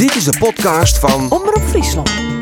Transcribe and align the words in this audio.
Dit 0.00 0.14
is 0.14 0.24
de 0.24 0.38
podcast 0.38 0.98
van 0.98 1.30
Omroep 1.30 1.62
Friesland. 1.68 2.39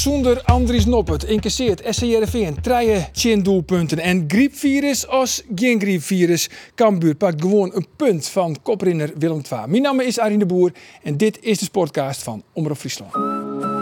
Zonder 0.00 0.42
Andries 0.44 0.84
Noppert 0.84 1.24
incasseert 1.24 1.82
SCRV 1.88 2.52
treien 2.62 3.06
10 3.12 3.42
doelpunten. 3.42 3.98
En 3.98 4.24
griepvirus 4.28 5.06
als 5.06 5.42
geen 5.54 5.80
griepvirus. 5.80 6.50
Cambuur 6.74 7.14
pakt 7.14 7.40
gewoon 7.40 7.70
een 7.74 7.86
punt 7.96 8.28
van 8.28 8.56
koprinner 8.62 9.12
Willem 9.18 9.42
II. 9.52 9.60
Mijn 9.66 9.82
naam 9.82 10.00
is 10.00 10.18
Arine 10.18 10.38
de 10.38 10.46
Boer 10.46 10.72
en 11.02 11.16
dit 11.16 11.38
is 11.40 11.58
de 11.58 11.64
sportcast 11.64 12.22
van 12.22 12.42
Omroep 12.52 12.76
Friesland. 12.76 13.79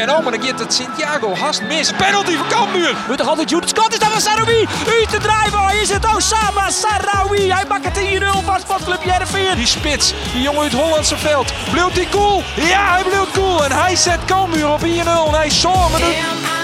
Ken 0.00 0.08
al, 0.08 0.22
maar 0.22 0.32
dan 0.32 0.42
gaat 0.42 0.58
het 0.58 0.74
Santiago 0.74 1.34
hast 1.34 1.62
mis. 1.62 1.92
Penalty 1.92 2.36
voor 2.36 2.46
Cambuur. 2.46 2.96
Moet 3.08 3.18
toch 3.18 3.28
altijd 3.28 3.50
Jude 3.50 3.68
Scott 3.68 3.92
is 3.92 3.98
dat 3.98 4.08
van 4.08 4.20
Sarawi. 4.20 4.66
Uit 4.98 5.10
de 5.10 5.18
drive 5.18 5.80
is 5.82 5.88
het 5.88 6.14
Osama 6.14 6.70
Sarawi. 6.70 7.52
Hij 7.52 7.64
maakt 7.68 7.84
het 7.84 8.22
1-0 8.22 8.44
van 8.44 8.60
Sportclub 8.60 9.02
Jereveen. 9.02 9.56
Die 9.56 9.66
spits, 9.66 10.14
die 10.32 10.42
jongen 10.42 10.62
uit 10.62 10.72
het 10.72 10.80
Hollandse 10.80 11.16
veld. 11.16 11.52
Bleef 11.70 11.92
die 11.92 12.08
cool? 12.08 12.42
Ja, 12.56 12.92
hij 12.92 13.02
bleef 13.02 13.30
cool. 13.32 13.64
En 13.64 13.72
hij 13.72 13.96
zet 13.96 14.24
Cambuur 14.24 14.70
op 14.70 14.80
1-0. 14.80 14.86
En 14.86 15.34
hij 15.34 15.50
zorgt. 15.50 16.59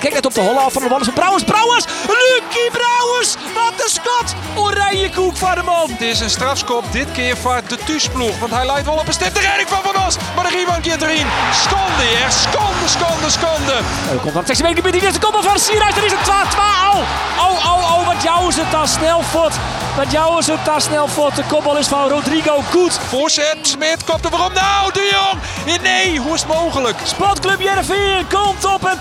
Kijk 0.00 0.14
net 0.14 0.26
op 0.26 0.34
de 0.34 0.40
holle 0.40 0.58
af 0.58 0.72
van 0.72 0.82
de 0.82 0.88
bal 0.88 1.00
is 1.00 1.04
van 1.04 1.14
Brouwers. 1.14 1.44
Brouwers! 1.44 1.84
Lucky 2.06 2.70
Brouwers! 2.78 3.34
Wat 3.54 3.72
een 3.84 3.90
schot! 3.90 4.34
Oranje 4.54 5.10
koek 5.10 5.36
van 5.36 5.54
de 5.54 5.62
man. 5.62 5.90
Het 5.90 6.00
is 6.00 6.20
een 6.20 6.30
strafskop, 6.30 6.84
dit 6.92 7.12
keer 7.12 7.36
vaart 7.36 7.68
de 7.68 7.76
thuisploeg. 7.76 8.38
Want 8.38 8.52
hij 8.52 8.66
leidt 8.66 8.86
wel 8.86 8.94
op 8.96 9.06
een 9.06 9.12
stip. 9.12 9.34
De 9.34 9.40
redding 9.40 9.68
van 9.68 9.82
Van 9.82 10.06
Os. 10.06 10.16
Maar 10.34 10.44
de 10.44 10.50
rebound 10.50 10.80
keert 10.80 11.02
erin. 11.02 11.26
Schande, 11.52 12.02
hè. 12.02 12.30
Schande, 12.30 12.88
schande, 12.88 13.30
schande. 13.30 13.72
Er 14.10 14.18
komt 14.20 14.34
dan 14.34 14.46
16 14.46 14.66
meter 14.66 14.82
met 14.82 14.92
die 14.92 15.02
eerste 15.02 15.20
koppel 15.20 15.42
van 15.42 15.58
Sierhuis. 15.58 15.94
Dan 15.94 16.04
is 16.04 16.12
het 16.12 16.20
2-2. 16.20 16.58
Oh, 16.92 16.98
oh, 17.38 17.66
oh, 17.72 17.98
oh, 17.98 18.06
wat 18.06 18.22
jou 18.22 18.48
is 18.48 18.56
het 18.56 18.70
dan 18.70 18.88
snel 18.88 19.22
voet. 19.22 19.54
Wat 19.96 20.10
jou 20.12 20.38
is 20.38 20.46
het 20.46 20.64
dan 20.64 20.80
snel 20.80 21.08
voet. 21.08 21.36
De 21.36 21.44
koppel 21.48 21.76
is 21.76 21.86
van 21.86 22.08
Rodrigo 22.08 22.62
Goed. 22.70 22.98
Voorzet, 23.08 23.58
Smit 23.62 24.04
komt 24.04 24.24
er 24.24 24.30
waarom. 24.30 24.52
Nou, 24.52 24.92
de 24.92 25.08
Jong. 25.12 25.82
Nee, 25.82 26.18
hoe 26.18 26.34
is 26.34 26.40
het 26.40 26.52
mogelijk? 26.52 26.96
Sportclub 27.04 27.60
Jereveen 27.60 28.26
komt 28.28 28.64
op 28.64 28.82
een 28.84 28.98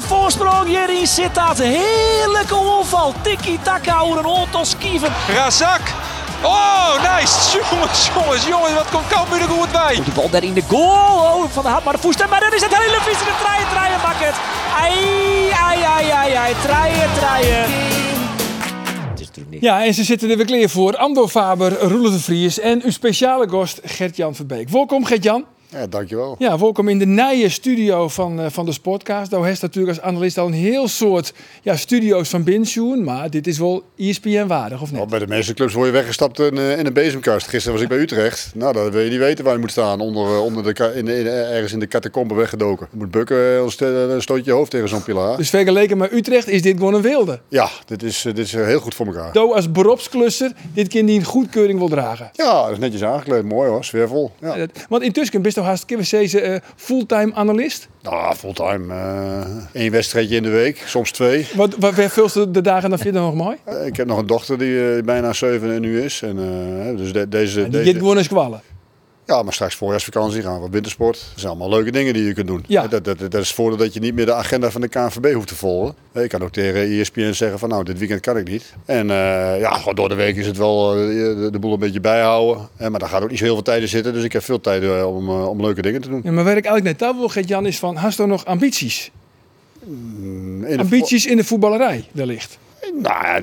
voorsprong. 0.01 0.67
Hierin 0.67 1.07
zit 1.07 1.35
dat 1.35 1.57
heerlijke 1.57 2.55
onval. 2.55 3.13
Tiki-taka, 3.21 3.99
hoe 3.99 4.17
een 4.17 4.25
hond 4.25 4.55
als 4.55 4.77
kieven. 4.77 5.13
Razak. 5.27 5.81
Oh, 6.43 6.93
nice. 7.15 7.33
Jongens, 7.71 8.09
jongens, 8.15 8.47
jongens. 8.47 8.73
Wat 8.73 8.89
komt 8.91 9.07
Cambuur 9.07 9.41
er 9.41 9.47
goed 9.47 9.71
bij. 9.71 9.95
De 9.95 10.11
bal 10.15 10.29
daar 10.29 10.43
in 10.43 10.53
de 10.53 10.63
goal. 10.67 11.15
Oh, 11.15 11.49
van 11.49 11.63
de 11.63 11.69
hand 11.69 11.83
maar 11.83 11.93
de 11.93 11.99
voet. 11.99 12.29
Maar 12.29 12.39
dan 12.39 12.53
is 12.53 12.61
het 12.61 12.77
hele 12.77 12.97
vies. 13.01 13.17
De 13.17 13.33
draaien, 13.41 13.67
draaien, 13.69 13.99
mak 14.01 14.15
het. 14.17 14.35
Ai, 14.81 15.49
ai, 15.49 15.81
ai, 15.81 16.09
ai, 16.09 16.33
ai. 16.33 16.53
Draaien, 16.63 17.09
draaien. 17.19 17.69
Het 19.35 19.49
niet. 19.49 19.61
Ja, 19.61 19.85
en 19.85 19.93
ze 19.93 20.03
zitten 20.03 20.29
er 20.29 20.37
weer 20.37 20.45
klaar 20.45 20.69
voor. 20.69 20.97
Andor 20.97 21.27
Faber, 21.27 21.79
Roelof 21.79 22.11
de 22.11 22.19
Vries 22.19 22.59
en 22.59 22.81
uw 22.83 22.91
speciale 22.91 23.49
gast 23.49 23.79
Gert-Jan 23.83 24.35
Verbeek. 24.35 24.69
Welkom 24.69 25.05
Gert-Jan. 25.05 25.45
Ja, 25.71 25.87
dankjewel. 25.87 26.35
Ja, 26.39 26.59
welkom 26.59 26.87
in 26.87 26.99
de 26.99 27.05
nije 27.05 27.49
studio 27.49 28.07
van, 28.07 28.39
eh, 28.39 28.45
van 28.49 28.65
de 28.65 28.71
Sportcast. 28.71 29.31
Daar 29.31 29.43
heeft 29.45 29.61
natuurlijk 29.61 29.97
als 29.97 30.07
analist 30.07 30.37
al 30.37 30.47
een 30.47 30.53
heel 30.53 30.87
soort 30.87 31.33
ja, 31.61 31.75
studio's 31.75 32.29
van 32.29 32.43
Binsjoen. 32.43 33.03
Maar 33.03 33.29
dit 33.29 33.47
is 33.47 33.57
wel 33.59 33.83
ESPN 33.97 34.47
waardig, 34.47 34.81
of 34.81 34.89
Nou, 34.89 35.01
niet? 35.01 35.09
bij 35.09 35.19
de 35.19 35.27
meeste 35.27 35.53
clubs 35.53 35.73
word 35.73 35.85
je 35.85 35.91
weggestapt 35.93 36.39
in, 36.39 36.57
eh, 36.57 36.77
in 36.79 36.85
een 36.85 36.93
bezemkast. 36.93 37.47
Gisteren 37.47 37.73
was 37.73 37.81
ik 37.81 37.89
bij 37.89 37.97
Utrecht. 37.97 38.51
Nou, 38.55 38.73
dan 38.73 38.91
wil 38.91 39.01
je 39.01 39.09
niet 39.09 39.19
weten 39.19 39.43
waar 39.43 39.53
je 39.53 39.59
moet 39.59 39.71
staan. 39.71 39.99
Onder, 39.99 40.25
eh, 40.25 40.43
onder 40.43 40.63
de, 40.73 40.91
in, 40.95 41.07
in, 41.07 41.27
ergens 41.27 41.73
in 41.73 41.79
de 41.79 41.87
catacombe 41.87 42.33
weggedoken. 42.33 42.87
Je 42.91 42.97
moet 42.97 43.11
bukken, 43.11 43.69
dan 44.09 44.21
stoot 44.21 44.45
je 44.45 44.51
hoofd 44.51 44.71
tegen 44.71 44.89
zo'n 44.89 45.03
pilaar. 45.03 45.37
Dus 45.37 45.49
vergeleken 45.49 45.97
met 45.97 46.11
Utrecht 46.11 46.47
is 46.47 46.61
dit 46.61 46.77
gewoon 46.77 46.93
een 46.93 47.01
wilde. 47.01 47.39
Ja, 47.47 47.69
dit 47.85 48.03
is, 48.03 48.21
dit 48.21 48.37
is 48.37 48.51
heel 48.51 48.79
goed 48.79 48.95
voor 48.95 49.05
elkaar. 49.05 49.31
Do 49.33 49.53
als 49.53 49.71
beroepsklusser, 49.71 50.51
dit 50.73 50.87
kind 50.87 51.07
die 51.07 51.19
een 51.19 51.25
goedkeuring 51.25 51.79
wil 51.79 51.89
dragen. 51.89 52.29
Ja, 52.33 52.61
dat 52.63 52.71
is 52.71 52.77
netjes 52.79 53.03
aangekleed. 53.03 53.43
Mooi 53.43 53.69
hoor, 53.69 53.83
sfeervol. 53.83 54.31
Ja. 54.41 54.65
Want 54.89 55.03
intussen 55.03 55.41
best 55.41 55.59
toch 55.61 55.69
hartstikke 55.69 56.17
deze 56.17 56.41
eh, 56.41 56.59
fulltime 56.75 57.33
analist. 57.33 57.87
Nou, 58.01 58.35
fulltime. 58.35 58.93
eh 58.93 59.83
Eén 59.83 59.91
wedstrijdje 59.91 60.35
in 60.35 60.43
de 60.43 60.49
week, 60.49 60.83
soms 60.85 61.11
twee. 61.11 61.47
Wat, 61.55 61.75
wat 61.79 61.93
vervulst 61.93 62.53
de 62.53 62.61
dagen 62.61 62.89
dan 62.89 62.99
vind 62.99 63.13
je 63.15 63.19
dan 63.21 63.35
nog 63.35 63.45
mooi? 63.45 63.57
Eh, 63.63 63.85
ik 63.85 63.95
heb 63.95 64.07
nog 64.07 64.17
een 64.17 64.27
dochter 64.27 64.57
die 64.57 64.95
eh, 64.95 65.03
bijna 65.03 65.33
zeven 65.33 65.81
nu 65.81 66.01
is. 66.01 66.21
En, 66.21 66.37
eh, 66.37 66.97
dus 66.97 67.13
de- 67.13 67.29
deze, 67.29 67.61
Die 67.61 67.69
deze, 67.69 67.89
gaat 67.91 67.97
gewoon 67.99 68.17
eens 68.17 68.27
kwallen. 68.27 68.61
Ja, 69.25 69.43
maar 69.43 69.53
straks 69.53 69.75
voorjaarsvakantie 69.75 70.41
gaan 70.41 70.61
we 70.61 70.69
wintersport. 70.69 71.19
Dat 71.19 71.39
zijn 71.39 71.51
allemaal 71.51 71.69
leuke 71.69 71.91
dingen 71.91 72.13
die 72.13 72.23
je 72.23 72.33
kunt 72.33 72.47
doen. 72.47 72.63
Ja. 72.67 72.87
Dat, 72.87 73.03
dat, 73.03 73.19
dat 73.19 73.33
is 73.33 73.47
het 73.47 73.55
voordeel 73.55 73.77
dat 73.77 73.93
je 73.93 73.99
niet 73.99 74.13
meer 74.13 74.25
de 74.25 74.33
agenda 74.33 74.71
van 74.71 74.81
de 74.81 74.87
KNVB 74.87 75.33
hoeft 75.33 75.47
te 75.47 75.55
volgen. 75.55 75.95
Je 76.13 76.27
kan 76.27 76.43
ook 76.43 76.51
tegen 76.51 76.99
ESPN 76.99 77.31
zeggen 77.31 77.59
van 77.59 77.69
nou, 77.69 77.83
dit 77.83 77.97
weekend 77.97 78.19
kan 78.21 78.37
ik 78.37 78.47
niet. 78.47 78.73
En 78.85 79.09
eh, 79.09 79.59
ja, 79.59 79.93
door 79.93 80.09
de 80.09 80.15
week 80.15 80.35
is 80.35 80.47
het 80.47 80.57
wel 80.57 80.95
eh, 80.95 80.99
de, 81.51 81.57
boel 81.59 81.73
een 81.73 81.79
beetje 81.79 82.01
bijhouden. 82.01 82.67
Maar 82.77 82.99
daar 82.99 83.09
gaat 83.09 83.23
ook 83.23 83.29
niet 83.29 83.37
zo 83.37 83.43
heel 83.43 83.53
veel 83.53 83.63
tijd 83.63 83.81
in 83.81 83.87
zitten. 83.87 84.13
Dus 84.13 84.23
ik 84.23 84.33
heb 84.33 84.43
veel 84.43 84.61
tijd 84.61 84.83
eh, 84.83 85.15
om, 85.15 85.29
om 85.29 85.61
leuke 85.61 85.81
dingen 85.81 86.01
te 86.01 86.09
doen. 86.09 86.21
Ja, 86.23 86.31
maar 86.31 86.43
waar 86.43 86.57
ik 86.57 86.65
eigenlijk 86.65 86.99
net 86.99 87.09
aan 87.09 87.17
wil, 87.17 87.27
Gert-Jan, 87.27 87.65
is 87.65 87.79
van, 87.79 87.95
hast 87.95 88.17
je 88.17 88.25
nog 88.25 88.45
ambities? 88.45 89.11
In 89.85 90.65
de 90.67 90.77
Ambities 90.77 91.25
in 91.25 91.37
de 91.37 91.43
voetballerij, 91.43 92.07
wellicht. 92.11 92.57
Nou 92.93 93.25
ja, 93.25 93.35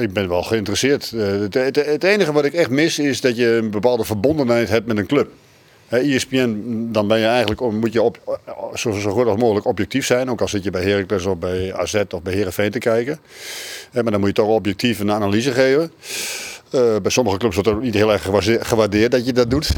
ik, 0.00 0.12
ben 0.12 0.28
wel 0.28 0.42
geïnteresseerd. 0.42 1.12
Eh, 1.12 1.20
het, 1.26 1.54
het, 1.54 1.76
het 1.76 2.04
enige 2.04 2.32
wat 2.32 2.44
ik 2.44 2.52
echt 2.52 2.70
mis 2.70 2.98
is 2.98 3.20
dat 3.20 3.36
je 3.36 3.46
een 3.46 3.70
bepaalde 3.70 4.04
verbondenheid 4.04 4.68
hebt 4.68 4.86
met 4.86 4.98
een 4.98 5.06
club. 5.06 5.30
ESPN, 5.88 6.88
dan 6.92 7.08
ben 7.08 7.18
je 7.18 7.26
eigenlijk, 7.26 7.60
moet 7.60 7.92
je 7.92 8.02
op, 8.02 8.40
zo, 8.74 8.92
zo 8.92 9.10
goed 9.10 9.26
als 9.26 9.40
mogelijk 9.40 9.66
objectief 9.66 10.06
zijn. 10.06 10.30
Ook 10.30 10.40
al 10.40 10.48
zit 10.48 10.64
je 10.64 10.70
bij 10.70 10.82
Heracles 10.82 11.26
of 11.26 11.38
bij 11.38 11.74
AZ 11.74 12.02
of 12.10 12.22
bij 12.22 12.34
Herenveen 12.34 12.70
te 12.70 12.78
kijken. 12.78 13.18
Maar 13.92 14.04
dan 14.04 14.20
moet 14.20 14.28
je 14.28 14.34
toch 14.34 14.48
objectief 14.48 14.98
een 14.98 15.10
analyse 15.10 15.52
geven. 15.52 15.92
Eh, 16.70 16.96
bij 17.02 17.10
sommige 17.10 17.36
clubs 17.36 17.54
wordt 17.54 17.70
ook 17.70 17.82
niet 17.82 17.94
heel 17.94 18.12
erg 18.12 18.28
gewaardeerd 18.60 19.10
dat 19.10 19.26
je 19.26 19.32
dat 19.32 19.50
doet. 19.50 19.70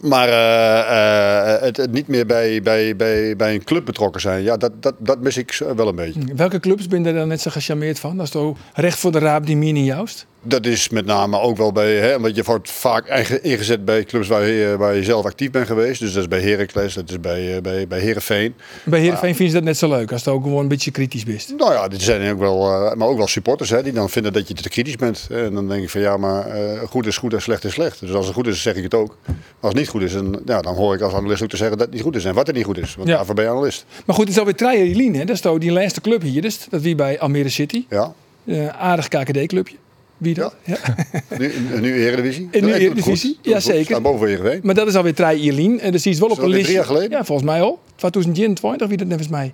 Maar 0.00 0.28
eh, 0.28 1.54
eh, 1.54 1.62
het, 1.62 1.92
niet 1.92 2.08
meer 2.08 2.26
bij, 2.26 2.62
bij, 2.62 2.96
bij, 2.96 3.36
bij 3.36 3.54
een 3.54 3.64
club 3.64 3.84
betrokken 3.84 4.20
zijn, 4.20 4.42
ja, 4.42 4.56
dat, 4.56 4.82
dat, 4.82 4.94
dat 4.98 5.20
mis 5.20 5.36
ik 5.36 5.62
wel 5.76 5.88
een 5.88 5.94
beetje. 5.94 6.34
Welke 6.34 6.60
clubs 6.60 6.86
ben 6.86 7.04
je 7.04 7.12
daar 7.12 7.26
net 7.26 7.40
zo 7.40 7.50
gecharmeerd 7.50 7.98
van? 7.98 8.16
Dat 8.16 8.26
is 8.26 8.32
toch 8.32 8.58
recht 8.74 8.98
voor 8.98 9.12
de 9.12 9.18
raap 9.18 9.46
die 9.46 9.56
mini 9.56 9.84
juist? 9.84 10.26
Dat 10.48 10.66
is 10.66 10.88
met 10.88 11.06
name 11.06 11.40
ook 11.40 11.56
wel 11.56 11.72
bij, 11.72 11.94
hè, 11.96 12.20
want 12.20 12.36
je 12.36 12.42
wordt 12.42 12.70
vaak 12.70 13.06
eigen- 13.08 13.42
ingezet 13.42 13.84
bij 13.84 14.04
clubs 14.04 14.28
waar 14.28 14.46
je, 14.46 14.76
waar 14.78 14.94
je 14.94 15.04
zelf 15.04 15.24
actief 15.24 15.50
bent 15.50 15.66
geweest. 15.66 16.00
Dus 16.00 16.12
dat 16.12 16.22
is 16.22 16.28
bij 16.28 16.40
Heracles, 16.40 16.94
dat 16.94 17.10
is 17.10 17.20
bij, 17.20 17.56
eh, 17.56 17.62
bij, 17.62 17.86
bij 17.86 18.00
Herenveen. 18.00 18.54
Bij 18.84 19.00
Heerenveen 19.00 19.34
vinden 19.34 19.48
ze 19.48 19.54
dat 19.54 19.64
net 19.64 19.76
zo 19.76 19.88
leuk, 19.88 20.12
als 20.12 20.24
het 20.24 20.34
ook 20.34 20.42
gewoon 20.42 20.62
een 20.62 20.68
beetje 20.68 20.90
kritisch 20.90 21.24
bent. 21.24 21.54
Nou 21.56 21.72
ja, 21.72 21.88
dit 21.88 22.02
zijn 22.02 22.32
ook 22.32 22.38
wel, 22.38 22.70
eh, 22.70 22.94
maar 22.94 23.08
ook 23.08 23.16
wel 23.16 23.26
supporters 23.26 23.70
hè, 23.70 23.82
die 23.82 23.92
dan 23.92 24.10
vinden 24.10 24.32
dat 24.32 24.48
je 24.48 24.54
te 24.54 24.68
kritisch 24.68 24.96
bent. 24.96 25.26
En 25.30 25.54
dan 25.54 25.68
denk 25.68 25.82
ik 25.82 25.90
van 25.90 26.00
ja, 26.00 26.16
maar 26.16 26.46
eh, 26.46 26.80
goed 26.88 27.06
is 27.06 27.16
goed 27.18 27.32
en 27.34 27.42
slecht 27.42 27.64
is 27.64 27.72
slecht. 27.72 28.00
Dus 28.00 28.12
als 28.12 28.26
het 28.26 28.34
goed 28.34 28.46
is, 28.46 28.62
zeg 28.62 28.74
ik 28.74 28.82
het 28.82 28.94
ook. 28.94 29.16
Maar 29.26 29.34
als 29.60 29.70
het 29.72 29.74
niet 29.80 29.88
goed 29.88 30.02
is, 30.02 30.12
dan, 30.12 30.40
ja, 30.46 30.60
dan 30.60 30.74
hoor 30.74 30.94
ik 30.94 31.00
als 31.00 31.12
analist 31.12 31.42
ook 31.42 31.48
te 31.48 31.56
zeggen 31.56 31.76
dat 31.78 31.86
het 31.86 31.94
niet 31.94 32.04
goed 32.04 32.16
is 32.16 32.24
en 32.24 32.34
wat 32.34 32.48
er 32.48 32.54
niet 32.54 32.64
goed 32.64 32.78
is. 32.78 32.94
Want 32.94 33.08
Ja. 33.08 33.16
daarvoor 33.16 33.34
ben 33.34 33.44
je 33.44 33.50
analist. 33.50 33.84
Maar 34.06 34.16
goed, 34.16 34.24
het 34.28 34.32
is 34.36 34.38
alweer 34.38 34.86
Jelien, 34.86 35.14
hè? 35.14 35.24
Dat 35.24 35.34
is 35.34 35.40
toch 35.40 35.58
die 35.58 35.72
laatste 35.72 36.00
club 36.00 36.22
hier, 36.22 36.42
dus 36.42 36.66
dat 36.70 36.80
wie 36.80 36.94
bij 36.94 37.20
Almere 37.20 37.48
City. 37.48 37.84
Ja, 37.90 38.12
aardig 38.78 39.08
KKD-clubje. 39.08 39.76
Wie 40.16 40.34
dat? 40.34 40.54
Ja. 40.64 40.76
nu, 41.38 41.52
nu 41.80 41.94
Eredivisie. 42.06 42.48
En 42.50 42.64
nu 42.64 42.72
Eredivisie? 42.74 43.38
Ja, 43.42 43.60
zeker. 43.60 43.84
Staan 43.84 44.02
boven 44.02 44.26
Heerenveen. 44.28 44.60
Maar 44.62 44.74
dat 44.74 44.86
is 44.86 44.94
alweer 44.94 45.14
Trijer 45.14 45.38
Jelien. 45.38 45.80
En 45.80 45.92
dus 45.92 46.02
die 46.02 46.12
is 46.12 46.18
wel 46.18 46.28
op 46.28 46.38
een 46.38 46.42
weer 46.44 46.52
listje. 46.52 46.64
drie 46.66 46.76
jaar 46.76 46.86
geleden? 46.86 47.18
Ja, 47.18 47.24
volgens 47.24 47.48
mij 47.48 47.60
al. 47.62 47.78
2021, 47.96 48.88
wie 48.88 48.96
dat 48.96 49.06
net 49.06 49.16
volgens 49.18 49.38
mij. 49.38 49.52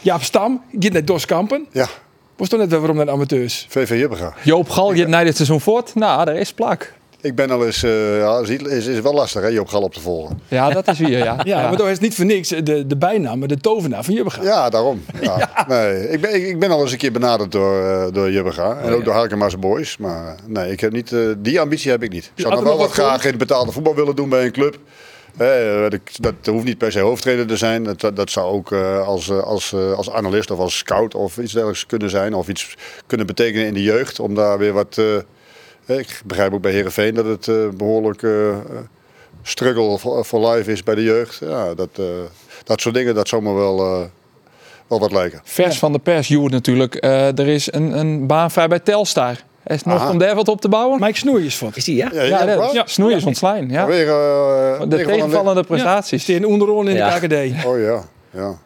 Jaap 0.00 0.22
Stam, 0.22 0.62
gaat 0.80 0.92
naar 0.92 1.04
Doskampen. 1.04 1.66
Ja, 1.72 1.88
Was 2.36 2.48
toch 2.48 2.58
net 2.60 2.70
waarom 2.70 2.96
naar 2.96 3.10
amateurs? 3.10 3.66
VV 3.68 3.98
Jubbega. 3.98 4.34
Joop 4.42 4.68
Gal, 4.68 4.92
je 4.94 5.06
na 5.06 5.24
dit 5.24 5.36
seizoen 5.36 5.60
voort. 5.60 5.94
Nou, 5.94 6.24
daar 6.24 6.36
is 6.36 6.52
plak. 6.52 6.92
Ik 7.24 7.34
ben 7.34 7.50
al 7.50 7.66
eens, 7.66 7.82
eh 7.82 8.18
ja, 8.18 8.38
is, 8.38 8.48
is, 8.48 8.86
is 8.86 9.00
wel 9.00 9.14
lastig 9.14 9.42
hè, 9.42 9.48
Joop 9.48 9.68
Gal 9.68 9.82
op 9.82 9.94
te 9.94 10.00
volgen. 10.00 10.40
Ja, 10.48 10.70
dat 10.70 10.88
is 10.88 10.98
hier, 10.98 11.18
ja. 11.28 11.40
Ja, 11.44 11.68
maar 11.68 11.76
dat 11.76 11.88
is 11.88 11.98
niet 11.98 12.14
voor 12.14 12.24
niks 12.24 12.48
de, 12.48 12.86
de 12.86 12.96
bijnaam, 12.96 13.38
maar 13.38 13.48
de 13.48 13.56
tovenaar 13.56 14.04
van 14.04 14.14
Jubbega. 14.14 14.42
Ja, 14.42 14.68
daarom. 14.68 15.04
Ja. 15.20 15.64
Nee, 15.68 16.08
ik, 16.08 16.20
ben, 16.20 16.34
ik, 16.34 16.46
ik 16.46 16.58
ben 16.58 16.70
al 16.70 16.80
eens 16.80 16.92
een 16.92 16.98
keer 16.98 17.12
benaderd 17.12 17.52
door, 17.52 17.82
eh 17.82 18.06
door 18.12 18.30
Jubbega. 18.30 18.76
En 18.76 18.92
ook 18.92 19.04
door 19.04 19.14
Harkema's 19.14 19.58
Boys. 19.58 19.96
Maar 19.96 20.36
nee, 20.46 20.70
ik 20.70 20.80
heb 20.80 20.92
niet, 20.92 21.12
eh, 21.12 21.20
die 21.38 21.60
ambitie 21.60 21.90
heb 21.90 22.02
ik 22.02 22.12
niet. 22.12 22.30
Ik 22.34 22.40
zou 22.42 22.50
nog 22.50 22.62
er 22.62 22.68
wel 22.68 22.78
wat 22.78 22.92
graag 22.92 23.22
in 23.22 23.28
het 23.28 23.38
betaalde 23.38 23.72
voetbal 23.72 23.94
willen 23.94 24.16
doen 24.16 24.28
bij 24.28 24.44
een 24.44 24.52
club. 24.52 24.78
Eh, 25.36 25.90
dat, 25.90 26.00
dat 26.20 26.34
hoeft 26.46 26.64
niet 26.64 26.78
per 26.78 26.92
se 26.92 27.00
hoofdtrainer 27.00 27.46
te 27.46 27.56
zijn. 27.56 27.84
Dat, 27.84 28.00
dat, 28.00 28.16
dat 28.16 28.30
zou 28.30 28.52
ook 28.52 28.72
eh, 28.72 29.06
als, 29.06 29.28
eh, 29.28 29.42
als, 29.42 29.72
eh, 29.72 29.92
als 29.92 30.10
analist 30.10 30.50
of 30.50 30.58
als 30.58 30.78
scout 30.78 31.14
of 31.14 31.38
iets 31.38 31.52
dergelijks 31.52 31.86
kunnen 31.86 32.10
zijn. 32.10 32.34
Of 32.34 32.48
iets 32.48 32.76
kunnen 33.06 33.26
betekenen 33.26 33.66
in 33.66 33.74
de 33.74 33.82
jeugd. 33.82 34.20
Om 34.20 34.34
daar 34.34 34.58
weer 34.58 34.72
wat... 34.72 35.00
ik 35.86 36.20
begrijp 36.24 36.52
ook 36.54 36.60
bij 36.62 36.72
Herenveen 36.72 37.14
dat 37.14 37.24
het 37.24 37.48
eh, 37.48 37.68
behoorlijk 37.76 38.22
eh, 38.22 38.48
eh, 38.50 38.56
struggle 39.42 39.98
for, 39.98 40.24
for 40.24 40.48
life 40.50 40.72
is 40.72 40.82
bij 40.82 40.94
de 40.94 41.02
jeugd. 41.02 41.38
Ja, 41.40 41.74
dat, 41.74 41.88
eh, 41.98 42.04
dat 42.64 42.80
soort 42.80 42.94
dingen, 42.94 43.14
dat 43.14 43.28
zou 43.28 43.42
me 43.42 43.52
wel, 43.52 43.78
eh, 43.78 44.00
wel 44.86 44.98
wat 45.00 45.12
lijken. 45.12 45.40
Vers 45.44 45.78
van 45.78 45.92
de 45.92 45.98
pers, 45.98 46.28
Joert 46.28 46.52
natuurlijk. 46.52 46.94
Eh, 46.94 47.38
er 47.38 47.48
is 47.48 47.72
een, 47.72 47.98
een 47.98 48.26
baan 48.26 48.50
vrij 48.50 48.68
bij 48.68 48.78
Telstar. 48.80 49.30
Is 49.66 49.76
het 49.76 49.84
nog 49.84 50.00
Aha. 50.00 50.10
om 50.10 50.18
daar 50.18 50.34
wat 50.34 50.48
op 50.48 50.60
te 50.60 50.68
bouwen? 50.68 51.00
Mike 51.00 51.18
Snoeijers 51.18 51.56
van. 51.58 51.70
Is 51.74 51.84
die, 51.84 51.96
ja? 51.96 52.10
Ja, 52.12 52.22
ja, 52.22 52.44
ja, 52.72 52.84
ontslaan. 53.24 53.68
Weer, 53.68 54.08
eh, 54.08 54.80
De 54.88 55.00
een- 55.00 55.06
tegenvallende 55.06 55.62
prestaties. 55.62 56.22
Steen 56.22 56.46
onderoren 56.46 56.88
in 56.88 56.96
Ja. 56.96 57.18
de 57.18 57.26
KKD. 57.26 57.64
Oh 57.66 57.80
ja, 57.80 58.04
ja. 58.30 58.58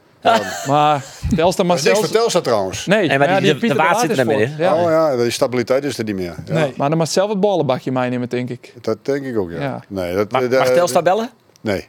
Maar 0.67 1.05
Telstar 1.37 1.67
maar 1.67 1.79
zelfs... 1.79 2.01
vertelt 2.01 2.33
dat 2.33 2.45
trouwens. 2.45 2.87
Nee, 2.87 3.09
Nee, 3.09 3.19
maar 3.19 3.29
ja, 3.31 3.41
die- 3.41 3.69
de- 3.69 3.75
waard 3.75 4.01
zit 4.01 4.19
er 4.19 4.25
voor. 4.25 4.41
in. 4.41 4.55
Ja. 4.59 4.75
Oh 4.75 4.91
ja, 4.91 5.17
die 5.17 5.31
stabiliteit 5.31 5.85
is 5.85 5.99
er 5.99 6.05
niet 6.05 6.15
meer. 6.15 6.35
Ja. 6.47 6.53
Nee. 6.53 6.73
Maar 6.77 6.89
dan 6.89 6.99
mag 6.99 7.09
zelf 7.09 7.31
het 7.31 7.41
ballenbakje 7.41 7.93
meenemen, 7.93 8.29
denk 8.29 8.49
ik. 8.51 8.75
Dat 8.81 8.99
denk 9.03 9.25
ik 9.25 9.39
ook, 9.39 9.51
ja. 9.51 9.61
Ja. 9.61 9.83
Nee, 9.89 10.15
dat, 10.15 10.33
Mag, 10.33 10.43
eh, 10.43 10.49
mag 10.51 10.65
dat- 10.67 10.75
Telstar 10.75 11.03
bellen? 11.03 11.31
Nee. 11.61 11.89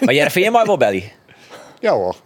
Maar 0.00 0.14
jij 0.14 0.30
vind 0.30 0.44
je 0.44 0.50
maar 0.50 0.66
wel 0.66 0.76
belly? 0.76 1.12
Ja 1.80 1.92
hoor. 1.92 2.16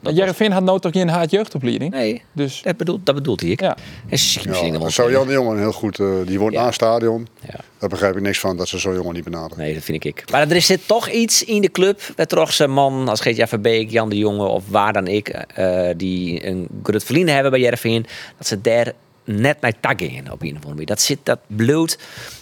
Jereveen 0.00 0.52
had 0.52 0.62
nou 0.62 0.80
toch 0.80 0.92
geen 0.92 1.08
haat-jeugdopleiding? 1.08 1.92
Nee, 1.92 2.22
Dus 2.32 2.62
dat 2.62 2.76
bedoelt, 2.76 3.06
dat 3.06 3.14
bedoelt 3.14 3.40
hij. 3.40 3.52
ja. 3.56 3.76
En 4.08 4.18
ze 4.18 4.24
zien 4.28 4.48
misschien 4.48 4.80
Ja, 4.80 4.88
zou 4.88 5.10
Jan 5.10 5.26
de 5.26 5.32
Jongen 5.32 5.58
heel 5.58 5.72
goed... 5.72 5.98
eh, 6.00 6.06
die 6.26 6.38
woont 6.38 6.52
Ja. 6.52 6.58
na 6.60 6.64
het 6.66 6.74
stadion. 6.74 7.26
Ja. 7.46 7.60
Daar 7.78 7.88
begrijp 7.88 8.16
ik 8.16 8.22
niks 8.22 8.38
van, 8.38 8.56
dat 8.56 8.68
ze 8.68 8.78
zo'n 8.78 8.94
jongen 8.94 9.14
niet 9.14 9.24
benaderen. 9.24 9.58
Nee, 9.64 9.74
dat 9.74 9.82
vind 9.82 10.04
ik. 10.04 10.24
Maar 10.30 10.50
er 10.50 10.62
zit 10.62 10.80
toch 10.88 11.08
iets 11.08 11.44
in 11.44 11.60
de 11.62 11.70
club. 11.70 12.00
Met 12.16 12.28
toch 12.28 12.52
zijn 12.52 12.70
man 12.70 13.08
als 13.08 13.20
Geert 13.20 13.48
Verbeek, 13.48 13.90
Jan 13.90 14.08
de 14.08 14.16
Jonge 14.18 14.44
of 14.46 14.64
waar 14.68 14.92
dan 14.92 15.06
ik. 15.06 15.28
eh, 15.28 15.88
die 15.96 16.46
een 16.46 16.68
groot 16.82 17.04
verliezen 17.04 17.32
hebben 17.34 17.50
bij 17.52 17.60
Jereveen. 17.60 18.06
Dat 18.38 18.46
ze 18.46 18.60
daar 18.60 18.92
net 19.24 19.60
naar 19.60 19.72
taggen 19.80 20.10
in 20.10 20.32
op 20.32 20.42
een 20.42 20.48
of 20.48 20.54
andere 20.54 20.68
manier. 20.72 20.86
Dat 20.86 21.00
zit 21.00 21.18
dat 21.22 21.38
bloed. 21.46 21.98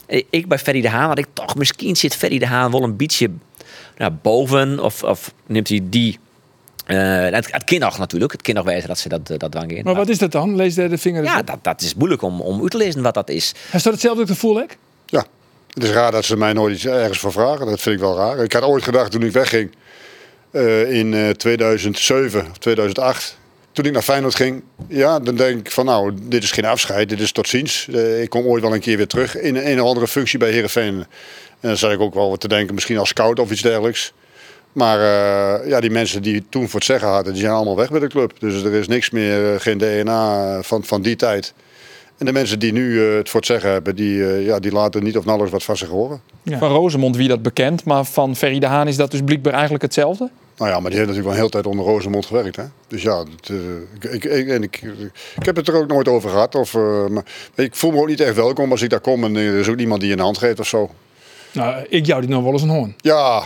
Eh, 0.06 0.22
Ik 0.30 0.48
bij 0.48 0.58
Ferry 0.58 0.80
de 0.80 0.88
Haan 0.88 1.08
had 1.08 1.18
ik 1.18 1.26
toch 1.32 1.54
misschien 1.56 1.96
zit 1.96 2.16
Ferry 2.16 2.38
de 2.38 2.46
Haan 2.46 2.70
wel 2.70 2.82
een 2.82 2.96
beetje 2.96 3.30
nou, 3.98 4.12
boven. 4.22 4.80
Of, 4.80 5.02
of 5.02 5.34
neemt 5.46 5.68
hij 5.68 5.80
die. 5.82 6.18
Eh, 6.84 7.30
het, 7.30 7.52
het 7.52 7.64
kind 7.64 7.80
nog 7.80 7.98
natuurlijk. 7.98 8.32
Het 8.32 8.42
kind 8.42 8.56
nog 8.56 8.66
wijzen 8.66 8.88
dat 8.88 8.98
ze 8.98 9.08
dat, 9.08 9.30
eh, 9.30 9.38
dat 9.38 9.50
dwang 9.50 9.76
in. 9.76 9.84
Maar 9.84 9.94
wat 9.94 10.08
is 10.08 10.18
dat 10.18 10.32
dan? 10.32 10.56
Lees 10.56 10.74
daar 10.74 10.88
de 10.88 10.98
vinger 10.98 11.22
Ja, 11.22 11.38
op. 11.38 11.46
dat, 11.46 11.58
dat 11.62 11.80
is 11.80 11.94
moeilijk 11.94 12.22
om, 12.22 12.40
om 12.40 12.62
uit 12.62 12.70
te 12.70 12.76
lezen 12.76 13.02
wat 13.02 13.14
dat 13.14 13.28
is. 13.28 13.54
Hij 13.70 13.80
staat 13.80 13.92
hetzelfde 13.92 14.26
gevoel, 14.26 14.56
hè? 14.56 14.64
Ja. 15.06 15.24
Het 15.74 15.82
is 15.84 15.90
raar 15.90 16.12
dat 16.12 16.24
ze 16.24 16.36
mij 16.36 16.52
nooit 16.52 16.74
iets 16.74 16.86
ergens 16.86 17.18
voor 17.18 17.32
vragen. 17.32 17.66
Dat 17.66 17.80
vind 17.80 17.94
ik 17.94 18.00
wel 18.00 18.16
raar. 18.16 18.38
Ik 18.38 18.52
had 18.52 18.62
ooit 18.62 18.82
gedacht 18.84 19.10
toen 19.10 19.22
ik 19.22 19.32
wegging 19.32 19.70
eh, 20.50 20.92
in 20.92 21.14
eh, 21.14 21.30
2007 21.30 22.46
of 22.50 22.58
2008. 22.58 23.36
Toen 23.72 23.84
ik 23.84 23.92
naar 23.92 24.02
Feyenoord 24.02 24.34
ging, 24.34 24.62
ja, 24.88 25.20
dan 25.20 25.36
denk 25.36 25.58
ik 25.60 25.70
van 25.70 25.84
nou, 25.84 26.12
dit 26.22 26.42
is 26.42 26.50
geen 26.50 26.64
afscheid, 26.64 27.08
dit 27.08 27.20
is 27.20 27.32
tot 27.32 27.48
ziens. 27.48 27.88
Eh, 27.88 28.22
ik 28.22 28.30
kom 28.30 28.46
ooit 28.46 28.62
wel 28.62 28.74
een 28.74 28.80
keer 28.80 28.96
weer 28.96 29.06
terug 29.06 29.36
in 29.36 29.56
een 29.56 29.80
of 29.80 29.88
andere 29.88 30.08
functie 30.08 30.38
bij 30.38 30.50
Heerenveen. 30.50 30.94
En 31.60 31.68
dan 31.68 31.76
zat 31.76 31.92
ik 31.92 32.00
ook 32.00 32.14
wel 32.14 32.30
wat 32.30 32.40
te 32.40 32.48
denken, 32.48 32.74
misschien 32.74 32.98
als 32.98 33.08
scout 33.08 33.38
of 33.38 33.50
iets 33.50 33.62
dergelijks. 33.62 34.12
Maar 34.74 34.98
eh, 34.98 35.68
ja, 35.68 35.80
die 35.80 35.90
mensen 35.90 36.22
die 36.22 36.44
toen 36.48 36.68
voor 36.68 36.78
het 36.78 36.88
zeggen 36.88 37.08
hadden, 37.08 37.32
die 37.32 37.42
zijn 37.42 37.54
allemaal 37.54 37.76
weg 37.76 37.90
bij 37.90 38.00
de 38.00 38.08
club. 38.08 38.32
Dus 38.38 38.62
er 38.62 38.72
is 38.72 38.88
niks 38.88 39.10
meer, 39.10 39.54
eh, 39.54 39.60
geen 39.60 39.78
DNA 39.78 40.62
van, 40.62 40.84
van 40.84 41.02
die 41.02 41.16
tijd. 41.16 41.54
En 42.18 42.26
de 42.26 42.32
mensen 42.32 42.58
die 42.58 42.72
nu 42.72 43.08
eh, 43.08 43.16
het 43.16 43.28
voor 43.28 43.40
het 43.40 43.48
zeggen 43.48 43.70
hebben, 43.70 43.96
die, 43.96 44.26
eh, 44.26 44.46
ja, 44.46 44.58
die 44.58 44.72
laten 44.72 45.02
niet 45.02 45.16
of 45.16 45.24
nauwelijks 45.24 45.56
wat 45.56 45.64
van 45.64 45.76
zich 45.76 45.88
horen. 45.88 46.20
Ja. 46.42 46.58
Van 46.58 46.70
Rosemond 46.70 47.16
wie 47.16 47.28
dat 47.28 47.42
bekend, 47.42 47.84
maar 47.84 48.04
van 48.04 48.36
Ferry 48.36 48.58
de 48.58 48.66
Haan 48.66 48.88
is 48.88 48.96
dat 48.96 49.10
dus 49.10 49.20
blijkbaar 49.24 49.52
eigenlijk 49.52 49.82
hetzelfde. 49.82 50.30
Nou 50.56 50.70
ja, 50.70 50.80
maar 50.80 50.90
die 50.90 50.98
heeft 50.98 51.10
natuurlijk 51.10 51.24
wel 51.24 51.32
een 51.32 51.38
hele 51.38 51.50
tijd 51.50 51.66
onder 51.66 51.84
Rosemond 51.84 52.26
gewerkt. 52.26 52.56
Hè? 52.56 52.64
Dus 52.88 53.02
ja, 53.02 53.18
het, 53.18 53.48
eh, 53.48 53.56
ik, 53.94 54.04
ik, 54.04 54.24
ik, 54.24 54.48
en 54.48 54.62
ik, 54.62 54.82
ik 55.36 55.44
heb 55.44 55.56
het 55.56 55.68
er 55.68 55.74
ook 55.74 55.86
nooit 55.86 56.08
over 56.08 56.30
gehad. 56.30 56.54
Of, 56.54 56.74
eh, 56.74 57.06
maar 57.06 57.24
ik 57.54 57.74
voel 57.74 57.90
me 57.90 57.98
ook 58.00 58.08
niet 58.08 58.20
echt 58.20 58.34
welkom 58.34 58.70
als 58.70 58.82
ik 58.82 58.90
daar 58.90 59.00
kom 59.00 59.24
en 59.24 59.36
er 59.36 59.58
is 59.58 59.68
ook 59.68 59.76
niemand 59.76 60.00
die 60.00 60.08
je 60.08 60.16
een 60.16 60.22
hand 60.22 60.38
geeft 60.38 60.60
of 60.60 60.66
zo. 60.66 60.90
Nou, 61.52 61.86
ik 61.88 62.06
jou 62.06 62.20
die 62.20 62.30
nog 62.30 62.42
wel 62.42 62.52
eens 62.52 62.62
een 62.62 62.68
hoorn. 62.68 62.94
Ja, 63.00 63.44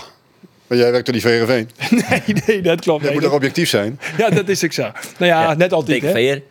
maar 0.68 0.78
jij 0.78 0.90
werkt 0.90 1.06
door 1.06 1.14
die 1.14 1.22
VRV. 1.22 1.64
Nee, 1.90 2.42
nee, 2.46 2.60
dat 2.60 2.80
klopt. 2.80 3.04
Je 3.04 3.12
moet 3.12 3.22
toch 3.22 3.32
objectief 3.32 3.68
zijn? 3.68 4.00
ja, 4.18 4.30
dat 4.30 4.48
is 4.48 4.62
ik 4.62 4.72
zo. 4.72 4.82
Nou 4.82 5.32
ja, 5.32 5.54
net 5.54 5.72
altijd, 5.72 6.00
Dikke 6.00 6.06
hè? 6.06 6.12
veer. 6.12 6.42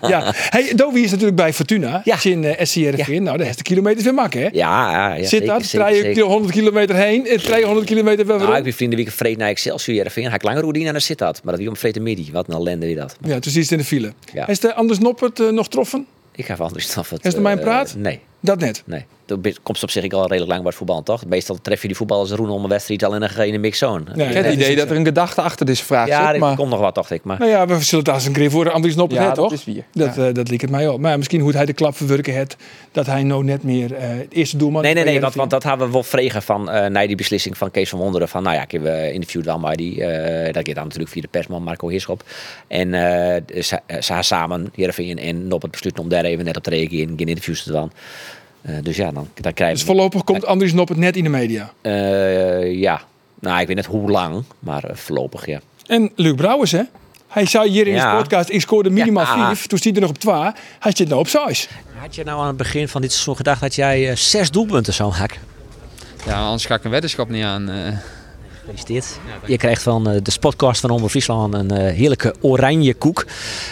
Ja. 0.00 0.32
Hey, 0.34 0.72
Dovi 0.74 1.02
is 1.02 1.10
natuurlijk 1.10 1.36
bij 1.36 1.52
Fortuna. 1.52 2.00
Ja. 2.04 2.16
In 2.22 2.42
uh, 2.42 2.52
SCRV. 2.58 3.18
Nou, 3.20 3.38
de 3.38 3.44
heeft 3.44 3.58
de 3.58 3.64
kilometers 3.64 4.04
weer 4.04 4.14
makken, 4.14 4.40
hè? 4.40 4.48
Ja, 4.52 4.90
ja, 4.92 5.14
ja 5.14 5.18
Zit 5.18 5.28
zeker, 5.28 5.46
dat? 5.46 5.70
Draai 5.70 5.96
je 5.96 6.02
zeker. 6.02 6.22
100 6.22 6.52
kilometer 6.52 6.96
heen 6.96 7.26
en 7.26 7.38
200 7.38 7.86
kilometer 7.86 8.26
weer 8.26 8.36
Nou, 8.36 8.48
ik 8.48 8.54
weer 8.54 8.62
ben 8.62 8.72
vrienden 8.72 8.98
week 8.98 9.10
vreed 9.10 9.38
naar 9.38 9.48
Excelsior 9.48 9.96
Jereveen. 9.96 10.28
Hij 10.28 10.38
langer 10.42 10.62
roedien 10.62 10.86
en 10.86 10.92
dan 10.92 11.00
zit 11.00 11.18
dat. 11.18 11.40
Maar 11.42 11.52
dat 11.52 11.60
wie 11.60 11.68
om 11.68 11.76
vrede 11.76 12.00
midi. 12.00 12.28
Wat 12.32 12.48
een 12.48 12.54
ellende 12.54 12.86
wie 12.86 12.96
dat. 12.96 13.16
Ja, 13.20 13.38
toen 13.38 13.52
is 13.52 13.54
het 13.54 13.70
in 13.70 13.78
de 13.78 13.84
file. 13.84 14.12
Ja. 14.32 14.48
Is 14.48 14.60
de 14.60 14.74
Anders 14.74 14.98
Noppert 14.98 15.40
eh, 15.40 15.48
nog 15.48 15.68
troffen? 15.68 16.06
Ik 16.34 16.46
ga 16.46 16.56
van 16.56 16.66
andere 16.66 16.84
staf 16.84 17.10
het. 17.10 17.24
Is 17.24 17.34
er 17.34 17.42
mijn 17.42 17.58
eh, 17.58 17.64
praat? 17.64 17.94
Nee, 17.96 18.20
Dat 18.44 18.58
net. 18.60 18.82
nee. 18.86 19.04
Toen 19.24 19.40
ben- 19.40 19.56
komt 19.62 19.82
op 19.82 19.90
zich 19.90 20.02
al 20.12 20.20
redelijk 20.20 20.46
lang 20.50 20.60
bij 20.60 20.68
het 20.68 20.74
voetbal, 20.74 21.02
toch? 21.02 21.26
Meestal 21.26 21.58
tref 21.62 21.80
je 21.82 21.86
die 21.88 21.96
voetballers 21.96 22.30
roen 22.30 22.50
om 22.50 22.62
een 22.62 22.68
wedstrijd 22.68 23.04
al 23.04 23.14
in 23.14 23.22
een, 23.22 23.46
in 23.46 23.54
een 23.54 23.60
mixzone. 23.60 24.04
Ja, 24.04 24.12
Ik 24.12 24.18
heb 24.18 24.34
dat 24.34 24.44
het 24.44 24.60
is 24.60 24.64
idee 24.64 24.76
dat 24.76 24.90
er 24.90 24.96
een 24.96 25.04
gedachte 25.04 25.40
achter 25.42 25.66
deze 25.66 25.84
vraag 25.84 26.06
Ja, 26.08 26.24
zit, 26.24 26.34
er 26.34 26.40
maar 26.40 26.56
komt 26.56 26.70
nog 26.70 26.80
wat, 26.80 26.94
dacht 26.94 27.10
ik. 27.10 27.24
Maar 27.24 27.38
Nou 27.38 27.50
ja, 27.50 27.66
we 27.66 27.80
zullen 27.80 28.04
het 28.04 28.14
als 28.14 28.26
een 28.26 28.32
keer 28.32 28.50
voor 28.50 28.70
Andries 28.70 28.94
Noppert, 28.94 29.20
ja, 29.20 29.26
dat 29.26 29.34
toch? 29.34 29.52
is 29.52 29.64
wie. 29.64 29.84
Dat, 29.92 30.18
eh, 30.18 30.24
dat 30.32 30.48
liep 30.48 30.60
het 30.60 30.70
mij 30.70 30.88
op. 30.88 31.00
Maar 31.00 31.16
misschien 31.16 31.40
hoe 31.40 31.52
hij 31.52 31.66
de 31.66 31.72
klap 31.72 31.96
verwerken 31.96 32.32
heeft, 32.34 32.56
dat 32.92 33.06
hij 33.06 33.22
nou 33.22 33.44
net 33.44 33.62
meer 33.62 33.94
eh, 33.94 34.08
het 34.08 34.32
eerste 34.32 34.56
doelman 34.56 34.82
Nee, 34.82 34.94
nee, 34.94 35.04
nee, 35.04 35.20
want, 35.20 35.34
want 35.34 35.50
dat 35.50 35.62
hadden 35.62 35.86
we 35.86 35.92
wel 35.92 36.02
vregen 36.02 36.42
van 36.42 36.74
uh, 36.74 36.86
na 36.86 37.06
die 37.06 37.16
beslissing 37.16 37.56
van 37.58 37.70
Kees 37.70 37.88
van 37.88 37.98
Wonderen. 37.98 38.28
Van 38.28 38.42
nou 38.42 38.54
ja, 38.56 38.62
ik 38.62 38.70
heb 38.70 38.84
uh, 38.84 39.12
interviewd 39.12 39.44
dan 39.44 39.60
maar 39.60 39.76
die. 39.76 39.96
Uh, 39.96 40.44
dat 40.52 40.66
gaat 40.66 40.74
dan 40.74 40.84
natuurlijk 40.84 41.10
via 41.10 41.22
de 41.22 41.28
persman 41.28 41.62
Marco 41.62 41.88
Heerschop. 41.88 42.22
En 42.66 42.88
uh, 42.88 43.00
ze, 43.62 43.80
ze 43.88 44.12
gaan 44.12 44.24
samen, 44.24 44.72
Heerenveen 44.74 45.18
en 45.18 45.52
op 45.52 45.62
het 45.62 45.70
besluit 45.70 45.98
om 45.98 46.08
daar 46.08 46.24
even 46.24 46.44
net 46.44 46.56
op 46.56 46.62
te 46.62 46.70
reageren. 46.70 47.14
Geen 47.16 47.28
interviews 47.28 47.62
te 47.62 47.72
doen. 47.72 47.92
Uh, 48.66 48.76
dus 48.82 48.96
ja, 48.96 49.10
dan, 49.12 49.28
dan 49.34 49.52
krijgen 49.52 49.76
Dus 49.76 49.86
voorlopig 49.86 50.24
komt 50.24 50.46
Andries 50.46 50.72
Noppert 50.72 50.98
net 50.98 51.16
in 51.16 51.24
de 51.24 51.30
media? 51.30 51.72
Uh, 51.82 52.80
ja, 52.80 53.00
nou 53.40 53.60
ik 53.60 53.66
weet 53.66 53.76
net 53.76 53.86
hoe 53.86 54.10
lang, 54.10 54.44
maar 54.58 54.84
uh, 54.90 54.96
voorlopig 54.96 55.46
ja. 55.46 55.60
En 55.86 56.10
Luc 56.16 56.34
Brouwers, 56.34 56.72
hè? 56.72 56.82
Hij 57.28 57.46
zei 57.46 57.70
hier 57.70 57.86
in 57.86 57.92
Ja. 57.94 58.10
de 58.16 58.22
podcast, 58.22 58.48
ik 58.50 58.60
scoorde 58.60 58.90
minimaal 58.90 59.24
Ja. 59.24 59.46
vijf. 59.46 59.66
Toen 59.66 59.78
stond 59.78 59.84
hij 59.84 59.94
er 59.94 60.00
nog 60.00 60.10
op 60.10 60.18
2. 60.18 60.34
Hij 60.80 60.92
zit 60.94 61.08
nou 61.08 61.20
op 61.20 61.28
6. 61.28 61.68
Had 61.96 62.14
je 62.14 62.24
nou 62.24 62.40
aan 62.40 62.46
het 62.46 62.56
begin 62.56 62.88
van 62.88 63.00
dit 63.00 63.10
seizoen 63.12 63.36
gedacht 63.36 63.60
dat 63.60 63.74
jij 63.74 64.10
uh, 64.10 64.16
zes 64.16 64.50
doelpunten 64.50 64.92
zou 64.92 65.12
maken? 65.18 65.40
Ja, 66.26 66.40
anders 66.44 66.64
ga 66.66 66.74
ik 66.74 66.84
een 66.84 66.90
weddenschap 66.90 67.28
niet 67.28 67.44
aan. 67.44 67.70
Uh. 67.70 67.76
Gefeliciteerd. 68.60 69.18
Je 69.46 69.56
krijgt 69.56 69.82
van 69.82 70.10
uh, 70.12 70.16
de 70.22 70.32
podcast 70.40 70.80
van 70.80 70.90
Omroep 70.90 71.10
Friesland 71.10 71.54
een 71.54 71.72
uh, 71.72 71.78
heerlijke 71.78 72.34
oranje 72.40 72.94
koek. 72.94 73.26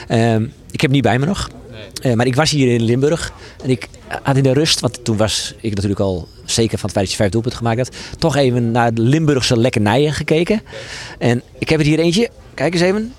Uh, 0.08 0.34
ik 0.34 0.46
heb 0.70 0.80
hem 0.80 0.90
niet 0.90 1.02
bij 1.02 1.18
me 1.18 1.26
nog. 1.26 1.48
Nee. 1.80 2.12
Uh, 2.12 2.16
maar 2.16 2.26
ik 2.26 2.34
was 2.34 2.50
hier 2.50 2.74
in 2.74 2.82
Limburg 2.82 3.32
en 3.62 3.70
ik 3.70 3.88
had 4.22 4.36
in 4.36 4.42
de 4.42 4.52
rust, 4.52 4.80
want 4.80 5.04
toen 5.04 5.16
was 5.16 5.54
ik 5.60 5.74
natuurlijk 5.74 6.00
al 6.00 6.28
zeker 6.44 6.78
van 6.78 6.88
het 6.88 6.92
feit 6.92 7.04
dat 7.04 7.10
je 7.10 7.16
vijf 7.16 7.30
doelpunten 7.30 7.58
gemaakt 7.58 7.78
had, 7.78 7.96
toch 8.18 8.36
even 8.36 8.70
naar 8.70 8.94
de 8.94 9.02
Limburgse 9.02 9.58
lekkernijen 9.58 10.12
gekeken. 10.12 10.62
En 11.18 11.42
ik 11.58 11.68
heb 11.68 11.78
het 11.78 11.88
hier 11.88 11.98
eentje. 11.98 12.30
Kijk 12.54 12.72
eens 12.72 12.82
even. 12.82 13.14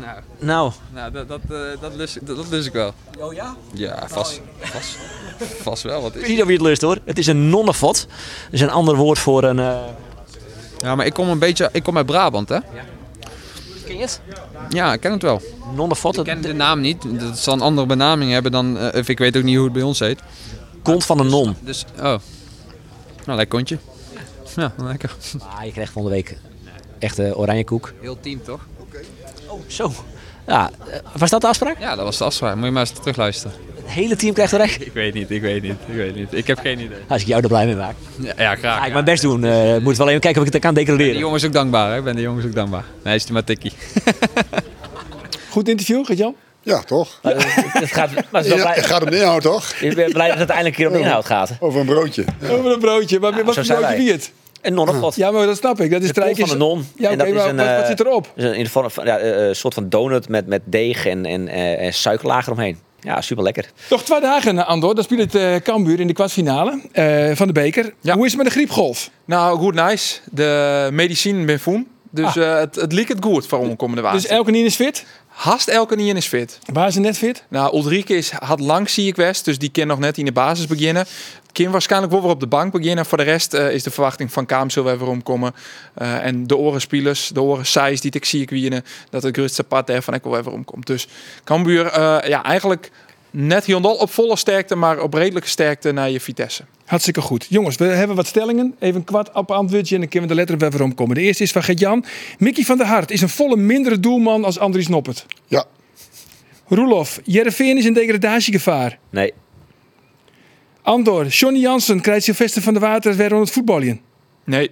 Nou, 0.00 0.20
nou. 0.38 0.72
nou 0.92 1.12
dat, 1.12 1.28
dat, 1.28 1.40
uh, 1.50 1.58
dat, 1.80 1.94
lust, 1.94 2.26
dat, 2.26 2.36
dat 2.36 2.48
lust 2.50 2.66
ik 2.66 2.72
wel. 2.72 2.94
Oh 3.18 3.32
ja? 3.32 3.56
Ja, 3.72 4.04
vast, 4.08 4.40
vast, 4.60 4.98
vast 5.62 5.82
wel. 5.82 6.02
Wat 6.02 6.14
is 6.14 6.20
ik 6.20 6.26
weet 6.26 6.30
niet 6.30 6.42
of 6.42 6.46
je 6.46 6.52
het 6.52 6.62
lust 6.62 6.82
hoor. 6.82 6.98
Het 7.04 7.18
is 7.18 7.26
een 7.26 7.48
nonnefot. 7.48 8.06
Dat 8.44 8.52
is 8.52 8.60
een 8.60 8.70
ander 8.70 8.96
woord 8.96 9.18
voor 9.18 9.42
een... 9.42 9.58
Uh... 9.58 9.78
Ja, 10.78 10.94
maar 10.94 11.06
ik 11.06 11.14
kom 11.14 11.28
een 11.28 11.38
beetje, 11.38 11.68
ik 11.72 11.82
kom 11.82 11.96
uit 11.96 12.06
Brabant 12.06 12.48
hè. 12.48 12.54
Ja. 12.54 12.62
Ken 13.88 13.96
je 13.96 14.02
het? 14.02 14.20
Ja, 14.68 14.92
ik 14.92 15.00
ken 15.00 15.12
het 15.12 15.22
wel. 15.22 15.42
Nonnefot. 15.74 16.18
Ik 16.18 16.24
ken 16.24 16.40
de 16.40 16.52
naam 16.52 16.80
niet. 16.80 17.20
Dat 17.20 17.38
zal 17.38 17.54
een 17.54 17.60
andere 17.60 17.86
benaming 17.86 18.32
hebben 18.32 18.52
dan, 18.52 18.76
uh, 18.76 18.88
of 18.94 19.08
ik 19.08 19.18
weet 19.18 19.36
ook 19.36 19.42
niet 19.42 19.54
hoe 19.54 19.64
het 19.64 19.72
bij 19.72 19.82
ons 19.82 19.98
heet. 19.98 20.20
Kont 20.82 21.04
van 21.04 21.18
een 21.18 21.26
non. 21.26 21.56
Dus, 21.60 21.84
oh. 21.96 22.02
Nou, 22.02 22.18
lekker 23.24 23.46
kontje. 23.46 23.78
Ja, 24.56 24.72
lekker. 24.76 25.16
Ah, 25.38 25.64
je 25.64 25.72
krijgt 25.72 25.92
volgende 25.92 26.16
week 26.16 26.38
echt 26.98 27.18
uh, 27.18 27.38
oranje 27.38 27.64
koek. 27.64 27.92
Heel 28.00 28.20
team 28.20 28.42
toch? 28.42 28.60
Oh, 29.46 29.60
zo. 29.66 29.92
Ja, 30.46 30.70
uh, 30.88 30.94
was 31.16 31.30
dat 31.30 31.40
de 31.40 31.46
afspraak? 31.46 31.78
Ja, 31.78 31.94
dat 31.94 32.04
was 32.04 32.18
de 32.18 32.24
afspraak. 32.24 32.56
Moet 32.56 32.64
je 32.64 32.70
maar 32.70 32.80
eens 32.80 32.90
terugluisteren. 32.90 33.56
Het 33.88 33.96
hele 33.96 34.16
team 34.16 34.34
krijgt 34.34 34.52
oranje? 34.52 34.84
Ik 34.84 34.92
weet 34.92 35.14
niet, 35.14 35.30
ik 35.30 35.40
weet 35.40 35.62
niet, 35.62 35.76
ik 35.86 35.94
weet 35.94 36.14
niet. 36.14 36.32
Ik 36.32 36.46
heb 36.46 36.58
geen 36.58 36.78
idee. 36.78 36.98
Als 37.08 37.22
ik 37.22 37.26
jou 37.28 37.42
er 37.42 37.48
blij 37.48 37.66
mee 37.66 37.76
maak. 37.76 37.94
Ja, 38.20 38.32
ja 38.36 38.54
graag. 38.54 38.78
Ga 38.78 38.86
ik 38.86 38.92
mijn 38.92 39.04
best 39.04 39.22
doen. 39.22 39.44
Uh, 39.44 39.76
moet 39.76 39.96
wel 39.96 40.08
even 40.08 40.20
kijken 40.20 40.40
of 40.40 40.46
ik 40.46 40.52
het 40.52 40.62
kan 40.62 40.74
declareren. 40.74 41.12
De 41.12 41.18
jongens 41.18 41.44
ook 41.44 41.52
dankbaar, 41.52 41.90
hè? 41.90 41.98
Ik 41.98 42.04
ben 42.04 42.16
de 42.16 42.22
jongens 42.22 42.46
ook 42.46 42.54
dankbaar. 42.54 42.84
Nee, 43.02 43.14
is 43.14 43.22
het 43.22 43.32
maar 43.32 43.44
tikkie. 43.44 43.72
Goed 45.50 45.68
interview, 45.68 46.06
Gert-Jan? 46.06 46.34
Ja, 46.62 46.82
toch? 46.82 47.18
Maar, 47.22 47.34
het 47.72 47.92
gaat, 47.92 48.10
maar 48.30 48.46
ja, 48.46 48.72
het 48.72 48.86
gaat 48.86 49.02
om 49.02 49.10
de 49.10 49.16
inhoud, 49.16 49.42
toch? 49.42 49.72
Ik 49.80 49.94
ben 49.94 50.12
blij 50.12 50.28
dat 50.28 50.38
het 50.38 50.48
eindelijk 50.48 50.78
een 50.78 50.84
keer 50.84 50.92
om 50.92 51.02
de 51.02 51.08
inhoud 51.08 51.26
gaat. 51.26 51.50
Over 51.60 51.80
een 51.80 51.86
broodje. 51.86 52.24
Ja. 52.40 52.48
Over 52.48 52.72
een 52.72 52.78
broodje. 52.78 53.18
Maar, 53.18 53.36
Ja, 53.36 53.44
wat 53.44 53.54
voor 53.54 53.64
broodje 53.64 53.96
wie 53.96 54.12
het? 54.12 54.32
Een 54.62 54.74
nonnenpot. 54.74 55.16
Ja, 55.16 55.30
maar 55.30 55.46
dat 55.46 55.56
snap 55.56 55.80
ik. 55.80 55.90
Dat 55.90 56.02
is 56.02 56.12
de 56.12 56.20
kont 56.20 56.38
van 56.38 56.50
een 56.50 56.58
non. 56.58 56.86
Ja, 56.96 57.10
En 57.10 57.14
oké, 57.14 57.16
dat 57.16 57.26
is 57.26 57.32
maar 57.34 57.48
een, 57.48 57.56
wat, 57.56 57.66
wat 57.66 57.80
eh, 57.82 57.86
zit 57.86 58.00
erop? 58.00 58.32
Een, 58.36 58.54
in 58.54 58.64
de 58.64 58.70
vorm 58.70 58.90
van 58.90 59.04
ja, 59.04 59.20
een 59.20 59.56
soort 59.56 59.74
van 59.74 59.88
donut 59.88 60.28
met, 60.28 60.46
met 60.46 60.62
deeg 60.64 61.06
en, 61.06 61.26
en, 61.26 61.48
eh, 61.48 61.84
en 61.86 61.94
suikerlager 61.94 62.52
omheen. 62.52 62.78
Ja, 63.00 63.20
super 63.20 63.44
lekker. 63.44 63.70
Nog 63.90 64.02
twee 64.02 64.20
dagen, 64.20 64.66
Andor. 64.66 64.94
Dan 64.94 65.04
speelt 65.04 65.20
het 65.20 65.34
uh, 65.34 65.56
Cambuur 65.56 66.00
in 66.00 66.06
de 66.06 66.12
kwartfinale 66.12 66.80
uh, 66.92 67.36
van 67.36 67.46
de 67.46 67.52
beker. 67.52 67.94
Ja. 68.00 68.14
Hoe 68.14 68.24
is 68.24 68.32
het 68.32 68.42
met 68.42 68.46
de 68.52 68.58
griepgolf? 68.58 69.10
Nou, 69.24 69.58
goed 69.58 69.74
nice. 69.74 70.18
De 70.30 70.88
medicijn 70.92 71.46
ben 71.46 71.60
voen. 71.60 71.88
Dus 72.10 72.26
Ah. 72.26 72.36
uh, 72.36 72.58
het, 72.58 72.74
het 72.74 72.92
liep 72.92 73.08
het 73.08 73.24
goed 73.24 73.46
voor 73.46 73.76
komende 73.76 74.02
waard. 74.02 74.14
Dus 74.14 74.26
elke 74.26 74.50
niet 74.50 74.66
is 74.66 74.74
fit? 74.74 75.06
Hast 75.38 75.68
elke 75.68 75.96
niet 75.96 76.16
is 76.16 76.26
fit. 76.26 76.58
Waar 76.72 76.86
is 76.86 76.94
ze 76.94 77.00
net 77.00 77.18
fit? 77.18 77.44
Nou, 77.48 77.76
Ulrike 77.76 78.16
is, 78.16 78.30
had 78.30 78.60
lang 78.60 78.90
zie 78.90 79.06
ik 79.06 79.16
west, 79.16 79.44
dus 79.44 79.58
die 79.58 79.70
kan 79.70 79.86
nog 79.86 79.98
net 79.98 80.18
in 80.18 80.24
de 80.24 80.32
basis 80.32 80.66
beginnen. 80.66 81.06
Kan 81.52 81.70
waarschijnlijk 81.70 82.12
wel 82.12 82.22
weer 82.22 82.30
op 82.30 82.40
de 82.40 82.46
bank 82.46 82.72
beginnen. 82.72 83.06
Voor 83.06 83.18
de 83.18 83.24
rest 83.24 83.54
uh, 83.54 83.70
is 83.70 83.82
de 83.82 83.90
verwachting 83.90 84.32
van 84.32 84.46
Kaam 84.46 84.70
zullen 84.70 84.92
we 84.92 84.98
weer 84.98 85.08
omkomen. 85.08 85.54
Uh, 85.98 86.24
en 86.24 86.46
de 86.46 86.56
orenspelers, 86.56 87.28
de 87.28 87.42
oren 87.42 87.66
size 87.66 88.00
die 88.00 88.10
ik 88.10 88.24
zie 88.24 88.40
ik 88.40 88.50
winnen, 88.50 88.84
dat 89.10 89.22
het 89.22 89.36
grootste 89.36 89.64
part 89.64 89.86
daarvan 89.86 90.14
ik 90.14 90.22
wel 90.22 90.42
weer 90.42 90.52
omkomt. 90.52 90.86
Dus 90.86 91.08
Cambuur, 91.44 91.84
uh, 91.86 92.28
ja, 92.28 92.44
eigenlijk 92.44 92.90
net 93.30 93.64
Hyundai 93.64 93.96
op 93.96 94.10
volle 94.10 94.36
sterkte, 94.36 94.74
maar 94.74 95.00
op 95.00 95.14
redelijke 95.14 95.48
sterkte 95.48 95.92
naar 95.92 96.10
je 96.10 96.20
Vitesse. 96.20 96.64
Hartstikke 96.88 97.20
goed. 97.20 97.46
Jongens, 97.48 97.76
we 97.76 97.84
hebben 97.84 98.16
wat 98.16 98.26
stellingen. 98.26 98.74
Even 98.78 98.96
een 98.96 99.04
kwart 99.04 99.32
op 99.32 99.50
antwoordje 99.50 99.94
en 99.94 100.00
dan 100.00 100.10
kunnen 100.10 100.28
we 100.28 100.34
de 100.34 100.40
letter 100.40 100.70
weer 100.70 100.82
omkomen. 100.82 101.14
De 101.14 101.20
eerste 101.20 101.42
is 101.42 101.52
van 101.52 101.62
Gert-Jan. 101.62 102.04
Mickey 102.38 102.64
van 102.64 102.76
der 102.78 102.86
Hart 102.86 103.10
is 103.10 103.20
een 103.20 103.28
volle 103.28 103.56
mindere 103.56 104.00
doelman 104.00 104.44
als 104.44 104.58
Andries 104.58 104.88
Noppert. 104.88 105.26
Ja, 105.46 105.64
Roelof, 106.68 107.20
Jereveen 107.24 107.76
is 107.76 107.84
in 107.84 107.92
degradatiegevaar. 107.92 108.98
Nee. 109.10 109.32
Andor, 110.82 111.26
Johnny 111.26 111.60
Jansen 111.60 112.00
krijgt 112.00 112.24
Sylvester 112.24 112.62
van 112.62 112.72
der 112.72 112.82
Water 112.82 113.16
weer 113.16 113.34
aan 113.34 113.40
het 113.40 113.50
voetballen. 113.50 114.00
Nee, 114.44 114.70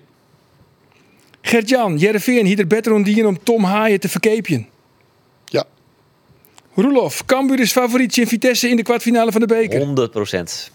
Gert-Jan, 1.40 1.96
Jereveen 1.99 2.46
hier 2.46 2.58
er 2.58 2.66
beter 2.66 2.92
ondien 2.92 3.26
om 3.26 3.38
Tom 3.42 3.64
Haaien 3.64 4.00
te 4.00 4.08
verkeepjen. 4.08 4.68
ja, 5.44 5.64
Roelof, 6.75 7.25
Cambuur 7.25 7.61
is 7.61 7.73
favorietje 7.73 8.20
in 8.20 8.28
Vitesse 8.28 8.68
in 8.68 8.76
de 8.76 8.82
kwartfinale 8.82 9.32
van 9.32 9.40
de 9.40 9.46
beker. 9.46 9.78
100 9.78 10.11
procent. 10.11 10.70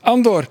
Andor, 0.00 0.46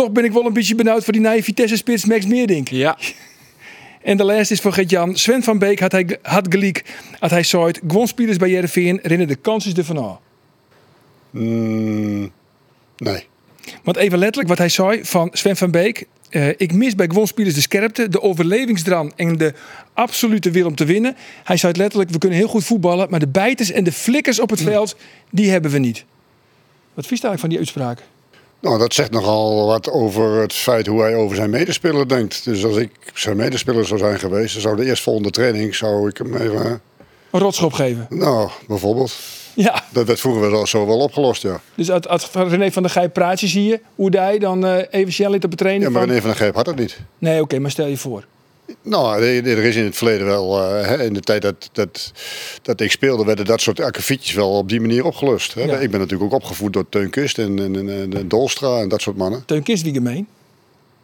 toch 0.00 0.12
ben 0.12 0.24
ik 0.24 0.32
wel 0.32 0.46
een 0.46 0.52
beetje 0.52 0.74
benauwd 0.74 1.04
voor 1.04 1.12
die 1.12 1.22
nieuwe 1.22 1.42
Vitesse-spits 1.42 2.04
Max 2.04 2.26
Meerdink. 2.26 2.68
ja, 2.68 2.98
En 4.02 4.16
de 4.16 4.24
laatste 4.24 4.54
is 4.54 4.60
voor 4.60 4.72
Gert-Jan. 4.72 5.16
Sven 5.16 5.42
van 5.42 5.58
Beek 5.58 5.80
had, 5.80 5.92
hij, 5.92 6.18
had 6.22 6.46
gelijk. 6.50 6.84
Had 7.18 7.30
hij 7.30 7.42
zei, 7.42 7.72
gewoon 7.86 8.08
spelers 8.08 8.36
bij 8.36 8.50
Jereveen 8.50 8.98
rennen 9.02 9.28
de 9.28 9.34
kans 9.34 9.66
is 9.66 9.76
er 9.76 9.84
van 9.84 9.96
af. 9.98 10.18
Mm, 11.30 12.32
nee. 12.96 13.26
Want 13.82 13.96
even 13.96 14.18
letterlijk 14.18 14.48
wat 14.48 14.58
hij 14.58 14.68
zei 14.68 15.04
van 15.04 15.28
Sven 15.32 15.56
van 15.56 15.70
Beek. 15.70 16.06
eh, 16.30 16.48
ik 16.48 16.72
mis 16.72 16.94
bij 16.94 17.06
gewoon 17.06 17.26
spelers 17.26 17.54
de 17.54 17.60
scherpte, 17.60 18.08
de 18.08 18.22
overlevingsdrang 18.22 19.12
en 19.16 19.38
de 19.38 19.54
absolute 19.94 20.50
wil 20.50 20.66
om 20.66 20.74
te 20.74 20.84
winnen. 20.84 21.16
Hij 21.44 21.56
zei 21.56 21.72
het 21.72 21.80
letterlijk, 21.80 22.10
we 22.10 22.18
kunnen 22.18 22.38
heel 22.38 22.48
goed 22.48 22.64
voetballen, 22.64 23.10
maar 23.10 23.20
de 23.20 23.28
bijters 23.28 23.70
en 23.70 23.84
de 23.84 23.92
flikkers 23.92 24.40
op 24.40 24.50
het 24.50 24.60
veld, 24.60 24.96
die 25.30 25.50
hebben 25.50 25.70
we 25.70 25.78
niet. 25.78 26.04
Wat 26.94 27.06
vies 27.06 27.20
je 27.20 27.26
eigenlijk 27.26 27.40
van 27.40 27.48
die 27.48 27.58
uitspraak? 27.58 28.02
Nou, 28.60 28.78
dat 28.78 28.94
zegt 28.94 29.10
nogal 29.10 29.66
wat 29.66 29.90
over 29.90 30.40
het 30.40 30.52
feit 30.52 30.86
hoe 30.86 31.00
hij 31.00 31.14
over 31.16 31.36
zijn 31.36 31.50
medespeler 31.50 32.08
denkt. 32.08 32.44
Dus 32.44 32.64
als 32.64 32.76
ik 32.76 32.90
zijn 33.14 33.36
medespeler 33.36 33.86
zou 33.86 33.98
zijn 33.98 34.18
geweest, 34.18 34.52
dan 34.52 34.62
zou 34.62 34.76
de 34.76 34.84
eerstvolgende 34.84 35.30
training 35.30 35.74
zou 35.74 36.08
ik 36.08 36.18
hem 36.18 36.36
even. 36.36 36.80
Een 37.30 37.40
rotschop 37.40 37.72
geven. 37.72 38.06
Nou, 38.08 38.50
bijvoorbeeld. 38.68 39.12
Ja, 39.54 39.84
Dat 39.92 40.06
werd 40.06 40.20
vroeger 40.20 40.50
wel 40.50 40.66
zo 40.66 40.86
wel 40.86 40.98
opgelost, 40.98 41.42
ja. 41.42 41.60
dus 41.74 41.90
als, 41.90 42.08
als 42.08 42.30
René 42.32 42.70
van 42.72 42.82
der 42.82 42.92
Gijp 42.92 43.12
praatjes 43.12 43.52
hier, 43.52 43.80
hoe 43.94 44.16
hij 44.16 44.38
dan 44.38 44.66
eh 44.66 44.84
even 44.90 45.12
snel 45.12 45.34
op 45.34 45.42
het 45.42 45.56
trainen 45.56 45.82
Ja, 45.86 45.90
maar 45.90 46.00
van... 46.00 46.08
René 46.10 46.20
van 46.20 46.30
der 46.30 46.38
Geep 46.38 46.54
had 46.54 46.64
dat 46.64 46.76
niet. 46.76 46.98
Nee, 47.18 47.40
oké, 47.40 47.58
maar 47.58 47.70
stel 47.70 47.86
je 47.86 47.96
voor. 47.96 48.24
Nou, 48.82 49.22
er 49.24 49.64
is 49.64 49.76
in 49.76 49.84
het 49.84 49.96
verleden 49.96 50.26
wel, 50.26 50.62
eh, 50.62 50.86
hè, 50.86 51.04
in 51.04 51.12
de 51.12 51.20
tijd 51.20 51.42
dat, 51.42 51.70
dat, 51.72 52.12
dat 52.62 52.80
ik 52.80 52.90
speelde, 52.90 53.24
werden 53.24 53.44
dat 53.44 53.60
soort 53.60 53.80
akkefietjes 53.80 54.32
wel 54.34 54.50
op 54.50 54.68
die 54.68 54.80
manier 54.80 55.04
opgelost. 55.04 55.54
Hè. 55.54 55.62
Ja. 55.62 55.76
Ik 55.76 55.90
ben 55.90 56.00
natuurlijk 56.00 56.32
ook 56.32 56.40
opgevoed 56.40 56.72
door 56.72 56.88
Teun 56.88 57.10
Kust 57.10 57.38
en, 57.38 57.58
en, 57.58 57.76
en, 57.88 58.12
en 58.16 58.28
Dolstra 58.28 58.78
en 58.80 58.88
dat 58.88 59.00
soort 59.02 59.16
mannen. 59.16 59.42
Teun 59.46 59.62
Kist 59.62 59.82
wie 59.82 59.92
gemeen. 59.92 60.26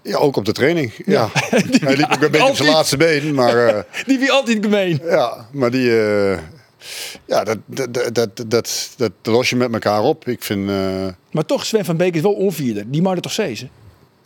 Ja, 0.03 0.17
ook 0.17 0.37
op 0.37 0.45
de 0.45 0.53
training. 0.53 0.93
Ja. 1.07 1.29
Hij 1.33 1.97
liep 1.97 2.13
ook 2.13 2.23
een 2.23 2.31
beetje 2.31 2.49
op 2.49 2.57
zijn 2.57 2.69
laatste 2.69 2.97
been, 2.97 3.35
maar... 3.35 3.67
eh, 3.67 3.83
Die 4.07 4.19
wie 4.19 4.33
altijd 4.33 4.59
gemeen. 4.61 5.01
Ja, 5.05 5.47
maar 5.53 5.71
die. 5.71 6.01
eh, 6.01 6.39
ja, 7.25 7.45
dat, 7.45 7.59
dat, 7.67 7.95
dat, 8.15 8.45
dat, 8.47 8.91
dat, 8.97 9.13
los 9.23 9.51
je 9.51 9.57
met 9.57 9.73
elkaar 9.73 10.03
op. 10.03 10.29
Ik 10.29 10.43
vind. 10.43 10.67
Maar 11.31 11.45
toch, 11.47 11.67
Sven 11.67 11.85
van 11.85 11.97
Beek 11.97 12.15
is 12.15 12.21
wel 12.21 12.33
onvierder. 12.33 12.85
Die 12.91 13.03
mag 13.03 13.15
er 13.15 13.21
toch 13.21 13.33
zezen? 13.33 13.71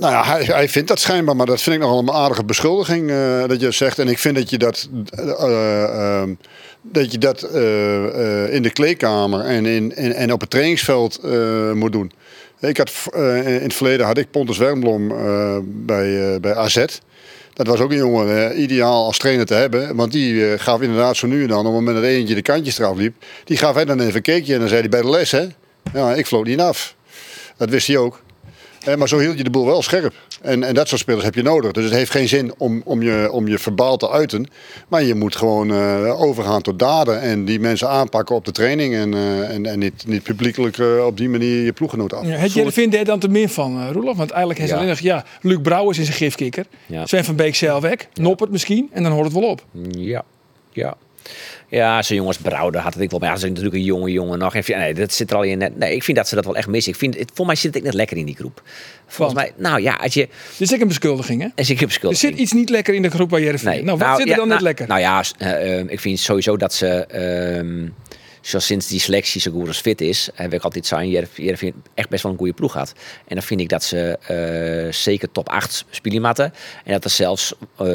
Nou 0.00 0.12
ja, 0.12 0.24
hij, 0.24 0.44
hij 0.44 0.68
vindt 0.68 0.88
dat 0.88 1.00
schijnbaar, 1.00 1.36
maar 1.36 1.46
dat 1.46 1.62
vind 1.62 1.76
ik 1.76 1.82
nogal 1.82 1.98
een 1.98 2.10
aardige 2.10 2.44
beschuldiging 2.44 3.10
eh, 3.10 3.44
dat 3.46 3.60
je 3.60 3.70
zegt. 3.70 3.98
En 3.98 4.08
ik 4.08 4.18
vind 4.18 4.34
dat 4.36 4.50
je 4.50 4.58
dat. 4.58 4.88
eh, 5.10 5.82
ehm, 5.82 6.34
dat 6.82 7.12
je 7.12 7.18
dat 7.18 7.42
eh, 7.42 8.44
eh, 8.44 8.54
in 8.54 8.62
de 8.62 8.70
kleedkamer 8.70 9.40
en, 9.44 9.66
in, 9.66 9.94
en, 9.94 10.32
op 10.32 10.40
het 10.40 10.50
trainingsveld 10.50 11.18
eh, 11.18 11.72
moet 11.72 11.92
doen. 11.92 12.12
Ik 12.60 12.76
had, 12.76 12.92
eh, 13.14 13.46
in 13.56 13.62
het 13.62 13.74
verleden 13.74 14.06
had 14.06 14.18
ik 14.18 14.30
Pontus 14.30 14.58
Wernblom 14.58 15.10
eh, 15.10 15.56
bij, 15.64 16.32
eh, 16.34 16.40
bij 16.40 16.54
AZ. 16.54 16.84
Dat 17.54 17.66
was 17.66 17.80
ook 17.80 17.90
een 17.90 17.96
jongen 17.96 18.50
eh, 18.50 18.62
ideaal 18.62 19.04
als 19.04 19.18
trainer 19.18 19.46
te 19.46 19.54
hebben. 19.54 19.96
Want 19.96 20.12
die 20.12 20.46
eh, 20.52 20.58
gaf 20.60 20.80
inderdaad 20.80 21.16
zo 21.16 21.26
nu 21.26 21.42
en 21.42 21.48
dan, 21.48 21.58
op 21.58 21.64
het 21.64 21.74
moment 21.74 21.96
dat 21.96 22.04
eentje 22.06 22.34
de 22.34 22.42
kantjes 22.42 22.78
eraf 22.78 22.96
liep, 22.96 23.14
die 23.44 23.56
gaf 23.56 23.74
hij 23.74 23.84
dan 23.84 24.00
even 24.00 24.14
een 24.14 24.22
keekje 24.22 24.52
en 24.54 24.58
dan 24.60 24.68
zei 24.68 24.80
hij 24.80 24.88
bij 24.90 25.00
de 25.02 25.10
les, 25.10 25.30
hè? 25.30 25.46
Ja, 25.92 26.14
ik 26.14 26.26
vloot 26.26 26.46
niet 26.46 26.60
af. 26.60 26.94
Dat 27.56 27.70
wist 27.70 27.86
hij 27.86 27.96
ook. 27.96 28.20
Eh, 28.84 28.94
maar 28.94 29.08
zo 29.08 29.18
hield 29.18 29.36
je 29.38 29.44
de 29.44 29.50
boel 29.50 29.66
wel 29.66 29.82
scherp. 29.82 30.14
En, 30.42 30.62
en 30.62 30.74
dat 30.74 30.88
soort 30.88 31.00
spelers 31.00 31.24
heb 31.24 31.34
je 31.34 31.42
nodig. 31.42 31.72
Dus 31.72 31.84
het 31.84 31.92
heeft 31.92 32.10
geen 32.10 32.28
zin 32.28 32.52
om, 32.58 32.82
om, 32.84 33.02
je, 33.02 33.28
om 33.32 33.48
je 33.48 33.58
verbaal 33.58 33.96
te 33.96 34.10
uiten. 34.10 34.46
Maar 34.88 35.02
je 35.02 35.14
moet 35.14 35.36
gewoon 35.36 35.70
eh, 35.70 36.20
overgaan 36.20 36.62
tot 36.62 36.78
daden. 36.78 37.20
En 37.20 37.44
die 37.44 37.60
mensen 37.60 37.88
aanpakken 37.88 38.34
op 38.34 38.44
de 38.44 38.52
training. 38.52 38.94
En, 38.94 39.14
eh, 39.14 39.50
en, 39.54 39.66
en 39.66 39.78
niet, 39.78 40.04
niet 40.06 40.22
publiekelijk 40.22 40.78
eh, 40.78 41.06
op 41.06 41.16
die 41.16 41.28
manier 41.28 41.64
je 41.64 41.72
ploeggenoot 41.72 42.12
af. 42.12 42.26
Ja, 42.26 42.36
het 42.36 42.52
jij 42.52 42.72
vindt 42.72 42.94
daar 42.94 43.04
dan 43.04 43.18
te 43.18 43.28
min 43.28 43.48
van, 43.48 43.80
eh, 43.80 43.90
Roelof? 43.92 44.16
Want 44.16 44.30
eigenlijk 44.30 44.60
is 44.60 44.68
Ja. 44.68 44.76
alleen 44.76 44.88
nog, 44.88 44.98
ja, 44.98 45.24
Luc 45.40 45.58
Brouwers 45.62 45.98
is 45.98 46.08
een 46.08 46.14
gifkikker. 46.14 46.64
Ja. 46.86 47.06
Sven 47.06 47.24
van 47.24 47.36
Beek 47.36 47.54
zelf 47.54 47.82
weg. 47.82 47.96
Noppert 48.14 48.50
misschien. 48.50 48.88
En 48.92 49.02
dan 49.02 49.12
hoort 49.12 49.24
het 49.24 49.34
wel 49.34 49.48
op. 49.48 49.64
Ja, 49.90 50.24
ja. 50.72 50.96
Ja, 51.70 52.02
zo'n 52.02 52.16
jongens 52.16 52.38
Brouwer 52.38 52.80
had 52.80 52.94
het 52.94 53.02
ik 53.02 53.10
wel. 53.10 53.18
Maar 53.18 53.28
ja, 53.28 53.34
ze 53.34 53.40
zijn 53.40 53.52
natuurlijk 53.52 53.78
een 53.78 53.86
jonge 53.86 54.10
jongen 54.10 54.38
nog. 54.38 54.54
En, 54.54 54.78
nee, 54.78 54.94
dat 54.94 55.12
zit 55.12 55.30
er 55.30 55.36
al 55.36 55.42
in. 55.42 55.58
Net. 55.58 55.78
Nee, 55.78 55.94
ik 55.94 56.02
vind 56.02 56.16
dat 56.16 56.28
ze 56.28 56.34
dat 56.34 56.44
wel 56.44 56.56
echt 56.56 56.68
missen. 56.68 56.92
Ik 56.92 56.98
vind, 56.98 57.18
het, 57.18 57.30
voor 57.34 57.46
mij 57.46 57.54
zit 57.54 57.76
ik 57.76 57.82
net 57.82 57.94
lekker 57.94 58.16
in 58.16 58.26
die 58.26 58.34
groep. 58.34 58.62
Volgens 59.06 59.38
mij, 59.38 59.52
nou 59.56 59.80
ja, 59.82 59.94
als 59.94 60.14
je. 60.14 60.28
Dit 60.56 60.68
is 60.68 60.74
ook 60.74 60.80
een 60.80 60.88
beschuldiging, 60.88 61.42
hè? 61.42 61.48
Als 61.56 61.70
ik 61.70 61.80
heb 61.80 61.90
Er 61.90 62.16
zit 62.16 62.36
iets 62.36 62.52
niet 62.52 62.68
lekker 62.68 62.94
in 62.94 63.02
de 63.02 63.10
groep 63.10 63.28
bij 63.28 63.40
Jereveen. 63.40 63.70
Nee. 63.70 63.82
Nou, 63.82 63.98
wat 63.98 64.16
zit 64.16 64.20
er 64.20 64.26
ja, 64.26 64.36
dan 64.36 64.48
nou, 64.48 64.60
net 64.60 64.60
lekker? 64.60 64.86
Nou 64.86 65.00
ja, 65.00 65.24
eh, 65.38 65.78
eh, 65.78 65.86
ik 65.88 66.00
vind 66.00 66.18
sowieso 66.18 66.56
dat 66.56 66.74
ze, 66.74 66.88
ehm, 66.88 67.88
zoals 68.40 68.66
sinds 68.66 68.86
die 68.88 69.00
selectie 69.00 69.40
zo 69.40 69.50
goed 69.50 69.66
als 69.66 69.80
fit 69.80 70.00
is, 70.00 70.28
heb 70.34 70.52
ik 70.52 70.62
altijd 70.62 70.86
zijn, 70.86 71.08
Jerv- 71.08 71.36
Jervin 71.36 71.74
echt 71.94 72.08
best 72.08 72.22
wel 72.22 72.32
een 72.32 72.38
goede 72.38 72.52
ploeg 72.52 72.72
had. 72.72 72.92
En 73.26 73.34
dan 73.34 73.42
vind 73.42 73.60
ik 73.60 73.68
dat 73.68 73.84
ze 73.84 74.18
eh, 74.86 74.92
zeker 74.92 75.32
top 75.32 75.48
8 75.48 75.84
spelen 75.90 76.22
matten. 76.22 76.52
En 76.84 76.92
dat 76.92 77.04
er 77.04 77.10
zelfs 77.10 77.52
eh, 77.76 77.92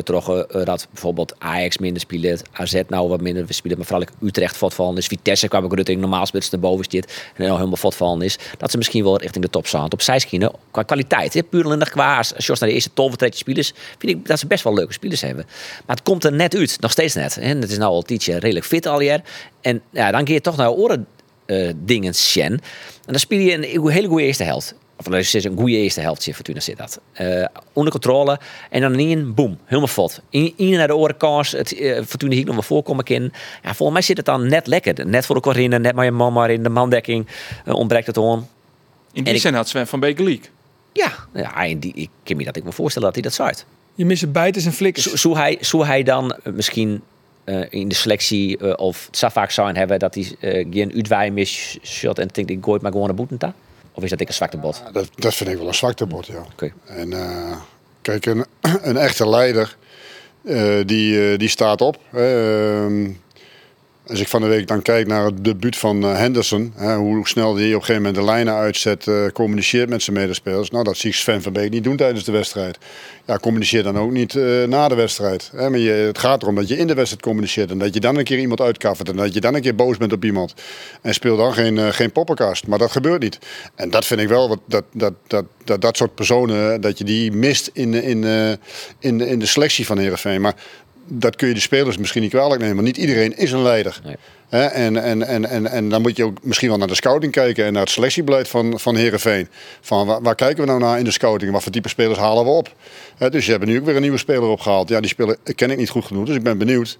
dat 0.66 0.88
bijvoorbeeld 0.92 1.36
Ajax 1.38 1.78
minder 1.78 2.02
spelen, 2.02 2.40
AZ 2.52 2.82
nou 2.88 3.10
wat 3.10 3.22
minder 3.22 3.46
spelen, 3.48 3.78
maar 3.78 3.86
vooral 3.86 4.08
Utrecht 4.22 4.58
voortvallen 4.58 4.98
is. 4.98 5.08
Vitesse 5.08 5.48
kwam 5.48 5.66
ik 5.66 5.74
Rutting 5.74 6.00
normaal 6.00 6.26
spits 6.26 6.50
naar 6.50 6.62
boven 6.62 6.86
zit 6.90 7.24
en 7.36 7.46
dan 7.46 7.56
helemaal 7.56 7.78
voortvallen 7.78 8.22
is. 8.22 8.38
Dat 8.58 8.72
ze 8.72 8.78
misschien 8.78 9.04
wel 9.04 9.18
richting 9.20 9.44
de 9.44 9.50
top 9.50 9.68
staan. 9.68 9.92
Op 9.92 10.02
zijskienen 10.02 10.52
qua 10.72 10.84
kwaliteit, 10.84 11.34
hè, 11.34 11.44
puur 11.44 11.66
alleen 11.66 11.80
qua 11.80 12.18
als 12.18 12.48
naar 12.48 12.58
de 12.60 12.72
eerste 12.72 12.94
12 12.94 13.10
vertrekken 13.10 13.40
spelers, 13.40 13.74
vind 13.98 14.12
ik 14.12 14.28
dat 14.28 14.40
ze 14.40 14.48
best 14.48 14.64
wel 14.64 14.74
leuke 14.74 14.94
spelers 14.94 15.22
hebben. 15.22 15.46
Maar 15.86 15.96
het 15.96 16.06
komt 16.06 16.24
er 16.24 16.32
net 16.32 16.56
uit, 16.56 16.78
nog 16.80 16.92
steeds 16.92 17.14
net. 17.14 17.38
En 17.38 17.62
het 17.62 17.72
is 17.72 17.78
nou 17.78 17.92
al 17.92 18.02
tijdje 18.02 18.40
redelijk 18.40 18.66
fit 18.66 18.86
al 18.86 19.02
jaar. 19.02 19.22
En 19.62 19.82
ja, 19.90 20.12
dan 20.12 20.24
kun 20.24 20.34
je 20.36 20.42
toch 20.42 20.58
naar 20.58 20.72
oren 20.72 21.08
eh, 21.46 21.70
dingen 21.76 22.14
sjen. 22.16 22.52
En 22.52 22.62
dan 23.06 23.20
speel 23.20 23.40
je 23.40 23.54
een, 23.54 23.90
hele 23.92 24.08
goede 24.08 24.24
eerste 24.24 24.44
helft. 24.44 24.76
Of 24.98 25.06
dat 25.06 25.14
is 25.20 25.34
een 25.34 25.58
goede 25.58 25.76
eerste 25.76 26.02
helftje, 26.02 26.34
Fortuna 26.34 26.60
zit 26.60 26.78
dat. 26.78 27.00
Eh, 27.14 27.46
onder 27.74 27.92
controle. 27.92 28.40
En 28.70 28.82
dan 28.82 29.00
in, 29.00 29.34
boem, 29.34 29.58
helemaal 29.66 29.88
fot. 29.88 30.22
In, 30.30 30.54
in 30.56 30.70
naar 30.72 30.88
de 30.88 30.96
oren 30.96 31.18
kans. 31.18 31.52
Het 31.52 31.74
eh, 31.74 32.04
Fortuna 32.06 32.34
hier 32.34 32.46
nog 32.46 32.54
wel 32.54 32.64
voorkomen 32.64 33.04
kan. 33.04 33.24
Ja, 33.64 33.74
volgens 33.74 33.92
mij 33.92 34.02
zit 34.02 34.18
het 34.18 34.26
dan 34.26 34.48
net 34.48 34.68
lekker. 34.68 35.06
Net 35.08 35.26
voor 35.26 35.36
de 35.36 35.42
Corinne, 35.42 35.80
net 35.80 35.96
maar 35.96 36.06
je 36.06 36.12
man 36.12 36.34
maar 36.34 36.52
in 36.52 36.64
de 36.64 36.70
mandekking. 36.70 37.28
ontbreekt 37.66 38.08
het 38.08 38.18
on. 38.18 38.48
in 39.14 39.24
die 39.24 39.38
zin 39.38 39.54
had 39.54 39.68
Sven 39.70 39.88
van 39.88 40.00
Beek 40.00 40.18
gelijk. 40.18 40.52
Ja, 40.94 41.14
ja 41.34 41.66
en 41.66 41.80
die, 41.80 41.94
ik 41.96 42.10
kan 42.24 42.38
me 42.38 42.44
dat 42.44 42.56
ik 42.56 42.64
me 42.64 42.72
voorstellen 42.72 43.08
dat 43.08 43.16
hij 43.18 43.24
dat 43.24 43.34
zaait. 43.34 43.66
Je 43.96 44.06
mist 44.06 44.32
bijters 44.32 44.66
en 44.66 44.74
flikkers. 44.74 45.06
Zo- 45.06 45.16
Zou 45.16 45.38
hij, 45.38 45.58
zou 45.60 45.86
hij 45.86 46.04
dan 46.04 46.36
misschien 46.44 47.02
eh, 47.46 47.62
in 47.70 47.88
de 47.88 47.96
selectie 47.96 48.58
eh, 48.58 48.74
of 48.76 49.06
het 49.06 49.18
zou 49.18 49.32
vaak 49.32 49.52
zijn 49.52 49.78
hebben 49.78 50.00
dat 50.00 50.16
hij 50.16 50.36
eh 50.40 50.68
geen 50.72 50.94
uitwaaien 50.94 51.34
mis 51.34 51.78
shot 51.84 52.20
en 52.20 52.28
denkt 52.32 52.52
ik 52.52 52.58
gooi 52.62 52.74
het 52.74 52.82
maar 52.82 52.92
gewoon 52.92 53.08
naar 53.08 53.16
boetenta? 53.16 53.54
Of 53.92 54.04
is 54.04 54.10
dat 54.10 54.20
ik 54.20 54.28
een 54.28 54.34
zwakte 54.34 54.58
bot? 54.58 54.84
Dat, 54.92 55.10
dat 55.16 55.36
vind 55.36 55.50
ik 55.50 55.58
wel 55.58 55.68
een 55.68 55.74
zwaktebod, 55.74 56.26
ja. 56.26 56.46
Oké. 56.52 56.74
En 56.86 57.14
kijk, 58.02 58.26
een, 58.26 58.46
een 58.90 58.98
echte 58.98 59.30
leider, 59.30 59.78
die, 60.86 61.38
die 61.38 61.50
staat 61.50 61.82
op. 61.82 62.00
Ehm, 62.14 63.10
als 64.08 64.20
ik 64.20 64.28
van 64.28 64.42
de 64.42 64.48
week 64.48 64.68
dan 64.68 64.82
kijk 64.82 65.08
naar 65.08 65.26
het 65.26 65.44
debuut 65.44 65.78
van 65.78 66.04
eh, 66.04 66.18
Henderson, 66.18 66.74
hè, 66.76 66.96
hoe 66.96 67.28
snel 67.28 67.56
hij 67.56 67.68
op 67.68 67.74
een 67.74 67.80
gegeven 67.80 68.02
moment 68.02 68.16
de 68.16 68.24
lijnen 68.24 68.54
uitzet, 68.54 69.08
eh, 69.08 69.26
communiceert 69.34 69.90
met 69.90 70.04
zijn 70.04 70.18
medespelers. 70.18 70.70
Nou, 70.70 70.84
dat 70.84 70.98
zie 70.98 71.10
ik 71.10 71.16
Sven 71.16 71.42
van 71.42 71.54
Beek 71.54 71.72
niet 71.72 71.84
doen 71.84 71.98
tijdens 71.98 72.24
de 72.24 72.32
wedstrijd. 72.32 72.78
Ja, 73.28 73.38
communiceer 73.38 73.84
dan 73.84 73.98
ook 73.98 74.12
niet 74.12 74.36
eh, 74.36 74.64
na 74.64 74.88
de 74.88 74.96
wedstrijd. 74.96 75.52
Hè, 75.56 75.70
maar 75.70 75.80
je, 75.80 75.92
het 75.92 76.18
gaat 76.18 76.42
erom 76.42 76.56
dat 76.56 76.68
je 76.68 76.78
in 76.78 76.88
de 76.88 76.94
wedstrijd 76.94 77.24
communiceert 77.24 77.72
en 77.72 77.78
dat 77.78 77.94
je 77.94 78.00
dan 78.00 78.18
een 78.18 78.24
keer 78.24 78.40
iemand 78.40 78.62
uitkaffert 78.62 79.10
en 79.10 79.16
dat 79.16 79.34
je 79.34 79.42
dan 79.42 79.56
een 79.56 79.62
keer 79.62 79.76
boos 79.76 79.98
bent 79.98 80.14
op 80.14 80.26
iemand. 80.26 80.54
En 81.02 81.14
speel 81.14 81.38
dan 81.38 81.54
geen, 81.54 81.78
eh, 81.78 81.88
geen 81.88 82.12
poppenkast. 82.12 82.68
Maar 82.68 82.80
dat 82.80 82.92
gebeurt 82.92 83.22
niet. 83.22 83.40
En 83.76 83.90
dat 83.90 84.06
vind 84.06 84.20
ik 84.20 84.28
wel, 84.28 84.50
wat, 84.50 84.60
dat, 84.68 84.84
dat, 84.94 85.14
dat, 85.28 85.46
dat 85.64 85.82
dat 85.82 85.98
soort 85.98 86.16
personen, 86.16 86.82
dat 86.82 86.98
je 86.98 87.04
die 87.04 87.32
mist 87.32 87.70
in, 87.74 87.94
in, 87.94 88.24
in, 89.00 89.22
in 89.22 89.40
de 89.40 89.46
selectie 89.46 89.86
van 89.86 89.98
Heerenveen. 89.98 90.42
Maar 90.42 90.56
dat 91.08 91.36
kun 91.36 91.48
je 91.48 91.54
de 91.54 91.60
spelers 91.60 91.98
misschien 91.98 92.22
niet 92.22 92.32
kwalijk 92.32 92.62
nemen. 92.62 92.76
Maar 92.76 92.86
niet 92.86 92.98
iedereen 92.98 93.38
is 93.38 93.52
een 93.52 93.62
leider. 93.62 94.02
Nee. 94.04 94.16
En, 94.50 95.04
en, 95.04 95.28
en, 95.28 95.46
en, 95.46 95.68
en 95.68 95.90
dan 95.90 96.02
moet 96.02 96.18
je 96.18 96.24
ook 96.24 96.38
misschien 96.44 96.70
wel 96.70 96.78
naar 96.78 96.88
de 96.88 96.96
scouting 96.96 97.32
kijken 97.32 97.66
en 97.66 97.74
naar 97.74 97.82
het 97.82 97.92
selectiebeleid 97.92 98.48
van, 98.48 98.80
van 98.80 98.96
Herenveen. 98.96 99.48
Van 99.82 100.08
waar, 100.08 100.22
waar 100.22 100.36
kijken 100.36 100.64
we 100.64 100.70
nou 100.70 100.80
naar 100.80 100.98
in 100.98 101.04
de 101.04 101.12
scouting? 101.12 101.52
Wat 101.52 101.64
voor 101.64 101.72
type 101.72 101.90
spelers 101.90 102.20
halen 102.20 102.44
we 102.44 102.50
op? 102.50 102.74
Dus 103.30 103.46
je 103.46 103.52
hebt 103.52 103.66
nu 103.66 103.78
ook 103.78 103.86
weer 103.86 103.96
een 103.96 104.02
nieuwe 104.02 104.18
speler 104.18 104.50
opgehaald. 104.50 104.90
Ja, 104.90 105.00
die 105.00 105.10
speler 105.10 105.38
ken 105.56 105.72
ik 105.72 105.78
niet 105.78 105.90
goed 105.90 106.06
genoeg, 106.06 106.26
dus 106.26 106.36
ik 106.36 106.44
ben 106.44 106.58
benieuwd. 106.58 107.00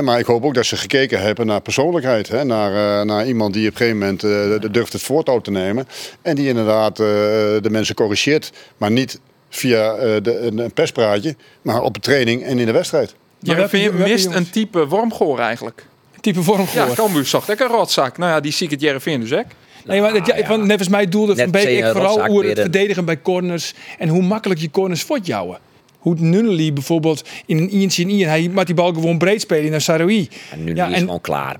Maar 0.00 0.18
ik 0.18 0.26
hoop 0.26 0.44
ook 0.44 0.54
dat 0.54 0.66
ze 0.66 0.76
gekeken 0.76 1.20
hebben 1.20 1.46
naar 1.46 1.60
persoonlijkheid. 1.60 2.28
Hè, 2.28 2.44
naar, 2.44 3.00
eh, 3.00 3.06
naar 3.06 3.26
iemand 3.26 3.54
die 3.54 3.68
op 3.68 3.72
een 3.72 3.76
gegeven 3.76 3.98
moment 3.98 4.24
eh, 4.24 4.70
durft 4.72 4.92
het 4.92 5.02
voortouw 5.02 5.40
te 5.40 5.50
nemen. 5.50 5.88
En 6.22 6.34
die 6.34 6.48
inderdaad 6.48 7.00
eh, 7.00 7.06
de 7.06 7.68
mensen 7.70 7.94
corrigeert. 7.94 8.52
Maar 8.76 8.90
niet 8.90 9.20
via 9.54 9.94
eh, 9.94 10.22
de, 10.22 10.38
een 10.38 10.72
perspraatje, 10.72 11.36
maar 11.62 11.82
op 11.82 11.94
de 11.94 12.00
training 12.00 12.42
en 12.42 12.58
in 12.58 12.66
de 12.66 12.72
wedstrijd. 12.72 13.14
Welke- 13.44 13.60
Jereveen 13.76 13.96
welke 13.96 14.10
mist 14.12 14.24
jongens? 14.24 14.46
een 14.46 14.50
type 14.52 14.86
wormgoor 14.86 15.38
eigenlijk. 15.38 15.86
Type 16.20 16.42
vorm 16.42 16.66
Ja. 16.74 16.88
Cambuur 16.94 17.24
zocht 17.24 17.48
ik 17.50 17.60
een 17.60 17.66
rotzak. 17.66 18.18
Nou 18.18 18.30
ja, 18.30 18.40
die 18.40 18.52
zie 18.52 18.64
ik 18.66 18.72
het 18.72 18.80
Jereveen 18.80 19.20
dus 19.20 19.32
ook. 19.32 19.44
Nee, 19.86 20.00
maar 20.00 20.12
dat, 20.12 20.26
ja, 20.26 20.36
ja. 20.36 20.46
van, 20.46 20.66
nevens 20.66 20.88
mij 20.88 21.08
doelde 21.08 21.36
Van 21.36 21.50
Beek 21.50 21.68
ik 21.68 21.84
een 21.84 21.92
vooral 21.92 22.26
hoe 22.26 22.44
het 22.46 22.56
een- 22.56 22.62
verdedigen 22.62 23.04
bij 23.04 23.22
corners 23.22 23.74
en 23.98 24.08
hoe 24.08 24.22
makkelijk 24.22 24.60
je 24.60 24.70
corners 24.70 25.02
voortjouwen. 25.02 25.58
Hoe 25.98 26.14
Nunnely 26.18 26.72
bijvoorbeeld 26.72 27.28
in 27.46 27.56
een 27.58 27.74
Ientje 27.76 28.02
in 28.02 28.08
Ien, 28.10 28.26
hij 28.28 28.48
maakt 28.48 28.66
die 28.66 28.76
bal 28.76 28.92
gewoon 28.92 29.18
breed 29.18 29.40
spelen 29.40 29.70
naar 29.70 29.80
Saroui. 29.80 30.28
En 30.50 30.64
nu 30.64 30.74
Ja, 30.74 30.82
is 30.84 30.90
het 30.90 30.98
en- 31.00 31.04
gewoon 31.04 31.20
klaar. 31.20 31.56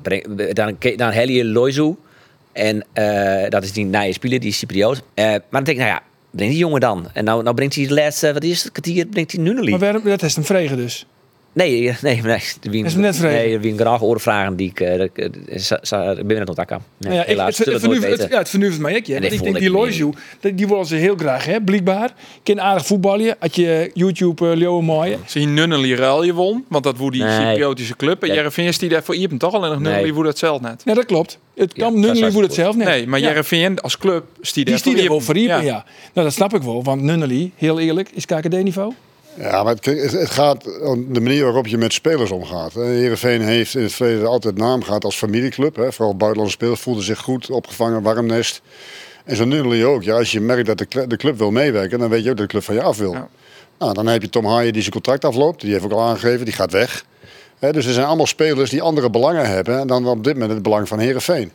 Dan, 0.52 0.76
dan 0.96 1.10
hel 1.10 1.28
je 1.28 1.44
Loizu. 1.44 1.94
En 2.52 2.84
eh, 2.92 3.48
dat 3.50 3.64
is 3.64 3.72
die 3.72 3.84
nieuwe 3.84 4.12
speler, 4.12 4.40
die 4.40 4.48
is 4.48 4.58
Cypriot. 4.58 5.02
Eh, 5.14 5.24
maar 5.24 5.40
dan 5.50 5.64
denk 5.64 5.68
ik, 5.68 5.84
nou 5.84 5.88
ja, 5.88 6.02
breng 6.30 6.50
die 6.50 6.58
jongen 6.58 6.80
dan. 6.80 7.08
En 7.12 7.24
nou, 7.24 7.42
nou 7.42 7.54
brengt 7.54 7.74
hij 7.74 7.86
de 7.86 7.94
laatste, 7.94 8.32
wat 8.32 8.42
is 8.44 8.62
het, 8.62 8.72
kwartier, 8.72 9.06
brengt 9.06 9.32
hij 9.32 9.42
Nunnely. 9.42 9.70
Maar 9.70 9.78
waarom, 9.78 10.02
dat 10.04 10.22
is 10.22 10.36
een 10.36 10.44
vregen 10.44 10.76
dus. 10.76 11.06
Nee, 11.54 11.88
eh, 11.88 11.96
nee, 12.02 12.20
nee. 12.22 12.40
Wie, 12.60 12.84
Is 12.84 12.94
net? 12.94 13.20
Nee, 13.20 13.58
wie 13.58 13.72
een 13.72 13.78
graag 13.78 14.02
oren 14.02 14.20
vragen 14.20 14.56
die 14.56 14.70
ik, 14.70 14.80
eh, 14.80 15.00
eh, 15.00 16.18
er 16.28 16.44
nog 16.44 16.56
aan. 16.56 16.84
Nee, 16.98 17.14
ja, 17.14 17.22
helaas, 17.22 17.58
het, 17.58 17.66
het, 17.66 17.80
vernuft, 17.80 18.02
het, 18.02 18.10
weten. 18.10 18.30
ja, 18.30 18.38
het 18.38 18.48
vernuft 18.48 18.78
mij 18.78 18.96
ook. 18.96 19.04
Ja. 19.04 19.20
Ik 19.20 19.42
denk 19.42 19.58
die 19.58 19.70
Loizu, 19.70 20.10
die, 20.40 20.68
willen 20.68 20.86
ze 20.86 20.96
heel 20.96 21.16
graag, 21.16 21.44
hè, 21.44 21.60
blijkbaar. 21.60 22.14
Kan 22.42 22.60
aardig 22.60 22.86
voetballen. 22.86 23.36
Had 23.38 23.56
je 23.56 23.90
YouTube 23.94 24.46
uh, 24.46 24.56
Leo 24.56 24.82
mooie. 24.82 25.18
Zie 25.26 25.46
Nunnely 25.46 25.94
ruil 25.94 26.22
je 26.22 26.32
won, 26.32 26.64
want 26.68 26.84
dat 26.84 26.96
woe 26.96 27.10
die 27.10 27.22
Nee. 27.22 27.46
Cypriotische 27.46 27.96
club. 27.96 28.22
En. 28.22 28.34
Jereveen 28.34 28.66
is 28.66 28.78
die 28.78 28.88
daarvoor 28.88 29.14
Iepen 29.14 29.38
toch 29.38 29.54
al 29.54 29.64
en 29.64 29.70
nog. 29.70 29.80
Nunnely 29.80 30.12
woe 30.12 30.24
dat 30.24 30.38
zelf 30.38 30.60
net. 30.60 30.82
Ja, 30.84 30.94
dat 30.94 31.04
klopt. 31.04 31.38
Het 31.54 31.72
kan 31.72 31.92
dat 31.92 32.00
nu 32.00 32.10
is 32.10 32.20
niet 32.20 32.32
hoe 32.32 32.42
het 32.42 32.54
zelf 32.54 32.76
net. 32.76 32.86
Nee, 32.86 33.06
maar. 33.06 33.20
Jereveen 33.20 33.80
als 33.80 33.98
club 33.98 34.24
stiet 34.40 34.66
Die 34.66 35.08
voor 35.08 35.36
Iepen, 35.36 35.56
ja. 35.56 35.60
Ja. 35.60 35.84
Nou, 36.12 36.26
dat 36.26 36.32
snap 36.32 36.54
ik 36.54 36.62
wel. 36.62 36.82
Want 36.82 37.02
Nunnely, 37.02 37.50
heel 37.56 37.80
eerlijk, 37.80 38.10
is 38.14 38.26
KKD-niveau. 38.26 38.92
Ja, 39.36 39.62
maar 39.62 39.74
het, 39.80 40.30
gaat 40.30 40.80
om 40.80 41.12
de 41.12 41.20
manier 41.20 41.44
waarop 41.44 41.66
je 41.66 41.78
met 41.78 41.92
spelers 41.92 42.30
omgaat. 42.30 42.72
Herenveen 42.72 43.42
heeft 43.42 43.74
in 43.74 43.82
het 43.82 43.92
verleden 43.92 44.26
altijd 44.26 44.56
naam 44.56 44.82
gehad 44.82 45.04
als 45.04 45.16
familieclub. 45.16 45.76
Hè. 45.76 45.92
Vooral 45.92 46.16
buitenlandse 46.16 46.56
spelers 46.56 46.80
voelden 46.80 47.04
zich 47.04 47.18
goed, 47.18 47.50
opgevangen, 47.50 48.02
warm 48.02 48.26
nest. 48.26 48.62
En 49.24 49.36
zo 49.36 49.44
Nunnely 49.44 49.84
ook. 49.84 50.02
Ja, 50.02 50.16
als 50.16 50.32
je 50.32 50.40
merkt 50.40 50.66
dat 50.66 50.78
de, 50.78 50.86
cl- 50.86 51.08
de 51.08 51.16
club 51.16 51.38
wil 51.38 51.50
meewerken, 51.50 51.98
dan 51.98 52.08
weet 52.08 52.24
je 52.24 52.30
ook 52.30 52.36
dat 52.36 52.46
de 52.46 52.52
club 52.52 52.64
van 52.64 52.74
je 52.74 52.82
af 52.82 52.98
wil. 52.98 53.12
Ja. 53.12 53.28
Nou, 53.78 53.94
dan 53.94 54.06
heb 54.06 54.22
je 54.22 54.28
Tom 54.28 54.46
Haaien 54.46 54.72
die 54.72 54.82
zijn 54.82 54.94
contract 54.94 55.24
afloopt. 55.24 55.60
Die 55.60 55.72
heeft 55.72 55.84
ook 55.84 55.92
al 55.92 56.02
aangegeven, 56.02 56.44
die 56.44 56.54
gaat 56.54 56.72
weg. 56.72 57.04
Dus 57.58 57.86
er 57.86 57.92
zijn 57.92 58.06
allemaal 58.06 58.26
spelers 58.26 58.70
die 58.70 58.82
andere 58.82 59.10
belangen 59.10 59.46
hebben 59.46 59.86
dan 59.86 60.06
op 60.06 60.24
dit 60.24 60.32
moment 60.32 60.52
het 60.52 60.62
belang 60.62 60.88
van 60.88 60.98
Herenveen. 60.98 61.52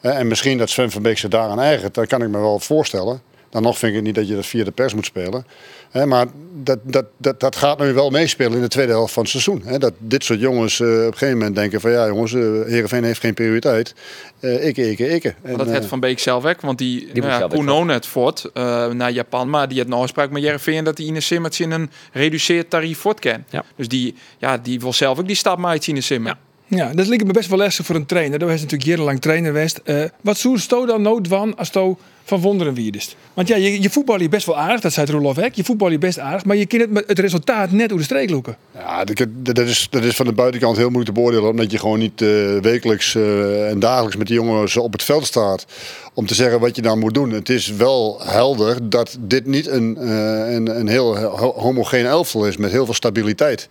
En 0.00 0.26
misschien 0.26 0.58
dat 0.58 0.70
Sven 0.70 0.90
van 0.90 1.02
Beek 1.02 1.18
zich 1.18 1.30
daaraan 1.30 1.60
eigent, 1.60 1.94
dat 1.94 2.06
kan 2.06 2.22
ik 2.22 2.28
me 2.28 2.38
wel 2.38 2.58
voorstellen. 2.58 3.22
Dan 3.52 3.62
nog 3.62 3.78
vind 3.78 3.96
ik 3.96 4.02
niet 4.02 4.14
dat 4.14 4.28
je 4.28 4.34
dat 4.34 4.46
via 4.46 4.64
de 4.64 4.70
pers 4.70 4.94
moet 4.94 5.04
spelen. 5.04 5.46
Hè, 5.90 6.06
maar 6.06 6.26
dat, 6.52 6.78
dat, 6.82 7.04
dat, 7.16 7.40
dat 7.40 7.56
gaat 7.56 7.78
nu 7.78 7.92
wel 7.92 8.10
meespelen 8.10 8.52
in 8.52 8.60
de 8.60 8.68
tweede 8.68 8.92
helft 8.92 9.12
van 9.12 9.22
het 9.22 9.30
seizoen. 9.30 9.62
Hè, 9.64 9.78
dat 9.78 9.92
dit 9.98 10.24
soort 10.24 10.40
jongens 10.40 10.80
eh, 10.80 10.88
op 10.88 10.94
een 10.94 11.12
gegeven 11.12 11.38
moment 11.38 11.56
denken 11.56 11.80
van 11.80 11.90
ja 11.90 12.06
jongens, 12.06 12.34
eh 12.34 12.40
Heerenveen 12.66 13.04
heeft 13.04 13.20
geen 13.20 13.34
prioriteit. 13.34 13.94
Eh 14.40 14.66
ikke, 14.66 14.90
ikke, 14.90 15.08
ikke. 15.08 15.34
Maar 15.42 15.50
En, 15.50 15.58
dat 15.58 15.66
eh, 15.66 15.72
het 15.72 15.86
Van 15.86 16.00
Beek 16.00 16.18
zelf 16.18 16.42
weg, 16.42 16.60
want 16.60 16.78
die, 16.78 17.12
die 17.12 17.22
ja, 17.22 17.46
Kuno 17.48 17.84
net 17.84 18.06
voort 18.06 18.50
eh, 18.54 18.86
naar 18.88 19.10
Japan, 19.10 19.50
maar 19.50 19.68
die 19.68 19.78
had 19.78 19.86
een 19.86 19.92
afspraak 19.92 20.30
met 20.30 20.42
Jereveen 20.42 20.84
dat 20.84 20.98
hij 20.98 21.06
in 21.06 21.14
de 21.14 21.20
Simmers 21.20 21.60
in 21.60 21.70
een 21.70 21.90
reduceerd 22.12 22.70
tarief 22.70 22.98
voort 22.98 23.20
kan. 23.20 23.44
Ja. 23.50 23.64
Dus 23.76 23.88
die, 23.88 24.14
ja, 24.38 24.58
die 24.58 24.80
wil 24.80 24.92
zelf 24.92 25.18
ook 25.18 25.26
die 25.26 25.36
stap 25.36 25.58
maken 25.58 25.86
in 25.86 25.94
de 25.94 26.00
Simmer. 26.00 26.32
Ja. 26.32 26.51
Ja, 26.76 26.92
dat 26.94 27.06
lijkt 27.06 27.24
me 27.24 27.32
best 27.32 27.48
wel 27.48 27.58
lastig 27.58 27.86
voor 27.86 27.94
een 27.94 28.06
trainer. 28.06 28.38
Dat 28.38 28.48
was 28.48 28.60
natuurlijk 28.60 28.88
jarenlang 28.90 29.20
trainer 29.20 29.52
geweest. 29.52 29.80
Eh, 29.84 30.04
wat 30.20 30.38
zou 30.38 30.58
Sto 30.58 30.86
dan 30.86 31.02
nood 31.02 31.28
van 31.28 31.56
als 31.56 31.68
Sto 31.68 31.98
van 32.24 32.40
wonderen 32.40 32.74
wierdest? 32.74 33.16
Want 33.34 33.48
ja, 33.48 33.56
je, 33.56 33.82
je 33.82 33.90
voetbal 33.90 34.20
is 34.20 34.28
best 34.28 34.46
wel 34.46 34.58
aardig, 34.58 34.80
dat 34.80 34.92
zei 34.92 35.10
Roelof 35.10 35.36
Hek. 35.36 35.54
Je 35.54 35.64
voetbal 35.64 35.88
is 35.90 35.98
best 35.98 36.18
aardig, 36.18 36.44
maar 36.44 36.56
je 36.56 36.66
kunt 36.66 36.94
het, 36.94 37.04
het 37.06 37.18
resultaat 37.18 37.70
net 37.70 37.88
door 37.88 37.98
de 37.98 38.04
streek 38.04 38.30
loeken. 38.30 38.56
Ja, 38.74 39.04
dat, 39.04 39.58
is, 39.58 39.86
dat 39.90 40.04
is 40.04 40.14
van 40.16 40.26
de 40.26 40.32
buitenkant 40.32 40.76
heel 40.76 40.90
moeilijk 40.90 41.14
te 41.14 41.20
beoordelen. 41.20 41.50
Omdat 41.50 41.70
je 41.70 41.78
gewoon 41.78 41.98
niet 41.98 42.22
eh, 42.22 42.28
wekelijks 42.60 43.14
eh, 43.14 43.70
en 43.70 43.78
dagelijks 43.78 44.16
met 44.16 44.26
die 44.26 44.36
jongens 44.36 44.76
op 44.76 44.92
het 44.92 45.02
veld 45.02 45.26
staat. 45.26 45.66
Om 46.14 46.26
te 46.26 46.34
zeggen 46.34 46.60
wat 46.60 46.76
je 46.76 46.82
dan 46.82 46.98
moet 46.98 47.14
doen. 47.14 47.30
Het 47.30 47.48
is 47.48 47.68
wel 47.68 48.20
helder 48.24 48.88
dat 48.90 49.16
dit 49.20 49.46
niet 49.46 49.66
een, 49.66 50.08
een, 50.54 50.78
een 50.78 50.88
heel 50.88 51.18
ho- 51.18 51.54
homogeen 51.56 52.06
elftal 52.06 52.46
is 52.46 52.56
met 52.56 52.70
heel 52.70 52.84
veel 52.84 52.94
stabiliteit. 52.94 53.68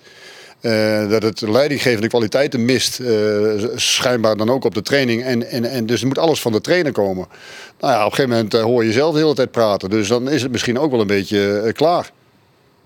Eh, 0.61 1.09
dat 1.09 1.23
het 1.23 1.41
leidinggevende 1.41 2.07
kwaliteiten 2.07 2.65
mist, 2.65 2.99
eh, 2.99 3.09
schijnbaar 3.75 4.37
dan 4.37 4.49
ook 4.49 4.63
op 4.63 4.73
de 4.73 4.81
training. 4.81 5.23
En, 5.23 5.49
en, 5.49 5.65
en 5.65 5.85
dus 5.85 6.03
moet 6.03 6.17
alles 6.17 6.41
van 6.41 6.51
de 6.51 6.61
trainer 6.61 6.91
komen. 6.91 7.27
Nou 7.79 7.93
ja, 7.93 7.99
op 7.99 8.05
een 8.05 8.15
gegeven 8.15 8.29
moment 8.29 8.53
eh, 8.53 8.61
hoor 8.61 8.85
je 8.85 8.91
zelf 8.91 9.13
de 9.13 9.19
hele 9.19 9.33
tijd 9.33 9.51
praten. 9.51 9.89
Dus 9.89 10.07
dan 10.07 10.29
is 10.29 10.41
het 10.41 10.51
misschien 10.51 10.79
ook 10.79 10.91
wel 10.91 11.01
een 11.01 11.07
beetje 11.07 11.71
klaar. 11.75 12.11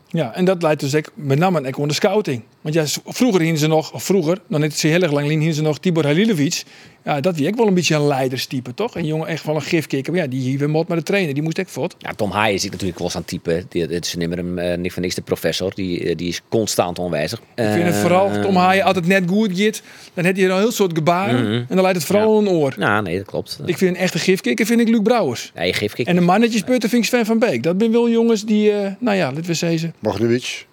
Ja, 0.07 0.35
en 0.35 0.45
dat 0.45 0.61
leidt 0.61 0.81
dus 0.81 0.95
ook 0.95 1.11
met 1.13 1.39
name 1.39 1.57
onder 1.57 1.87
de 1.87 1.93
scouting. 1.93 2.41
Want 2.61 2.75
ja, 2.75 2.85
vroeger 3.05 3.41
hingen 3.41 3.59
ze 3.59 3.67
nog, 3.67 3.93
of 3.93 4.03
vroeger, 4.03 4.41
nog 4.47 4.61
niet 4.61 4.77
zo 4.77 4.87
heel 4.87 5.01
erg 5.01 5.11
lang, 5.11 5.27
hingen 5.27 5.53
ze 5.53 5.61
nog 5.61 5.79
Tibor 5.79 6.05
Halilovic. 6.05 6.63
Ja, 7.05 7.21
dat 7.21 7.35
wie 7.35 7.47
ook 7.47 7.55
wel 7.55 7.67
een 7.67 7.73
beetje 7.73 7.95
een 7.95 8.07
leiderstype, 8.07 8.73
toch? 8.73 8.95
Een 8.95 9.05
jongen 9.05 9.27
echt 9.27 9.45
wel 9.45 9.55
een 9.55 9.61
gifkikker. 9.61 10.13
Maar 10.13 10.21
ja, 10.21 10.27
die 10.27 10.39
hier 10.39 10.59
weer 10.59 10.69
mot 10.69 10.87
met 10.87 10.97
de 10.97 11.03
trainer, 11.03 11.33
die 11.33 11.43
moest 11.43 11.57
echt 11.57 11.71
voort. 11.71 11.95
Ja, 11.99 12.13
Tom 12.13 12.31
Haaien 12.31 12.55
is 12.55 12.65
ik 12.65 12.71
natuurlijk 12.71 12.99
wel 12.99 13.09
zo'n 13.09 13.25
type. 13.25 13.65
Het 13.69 14.05
is 14.05 14.15
nimmer 14.15 14.39
een 14.39 14.57
uh, 14.57 14.77
niet 14.77 14.93
van 14.93 15.01
niks 15.01 15.15
de 15.15 15.21
professor. 15.21 15.73
Die, 15.75 16.03
eh, 16.03 16.15
die 16.15 16.27
is 16.27 16.41
constant 16.49 16.99
onwijzig. 16.99 17.39
Ik 17.39 17.45
vind 17.73 17.85
het 17.85 17.95
vooral, 17.95 18.41
Tom 18.41 18.55
Haaien 18.55 18.83
altijd 18.83 19.07
net 19.07 19.23
goed 19.27 19.59
gaat, 19.59 19.81
dan 20.13 20.25
heb 20.25 20.35
je 20.35 20.45
een 20.45 20.57
heel 20.57 20.71
soort 20.71 20.95
gebaren. 20.95 21.45
En 21.45 21.65
dan 21.67 21.81
leidt 21.81 21.97
het 21.97 22.07
vooral 22.07 22.39
een 22.39 22.49
oor. 22.49 22.73
Nou, 22.77 23.03
nee, 23.03 23.17
dat 23.17 23.25
klopt. 23.25 23.59
Ik 23.65 23.77
vind 23.77 23.95
een 23.95 24.01
echte 24.01 24.19
gifkikker, 24.19 24.65
vind 24.65 24.79
ik 24.79 24.87
Luc 24.87 25.01
Brouwers. 25.01 25.51
Nee, 25.55 25.75
ik. 25.79 25.99
En 25.99 26.15
de 26.15 26.21
mannetjesputter 26.21 26.89
vind 26.89 27.03
ik 27.03 27.07
Sven 27.07 27.25
van 27.25 27.39
Beek. 27.39 27.63
Dat 27.63 27.75
zijn 27.79 27.91
wel 27.91 28.09
jongens 28.09 28.45
die, 28.45 28.71
eh, 28.71 28.91
nou 28.99 29.17
ja, 29.17 29.27
laten 29.27 29.45
we 29.45 29.53
zeggen. 29.53 29.93
Mognovic. 29.99 30.65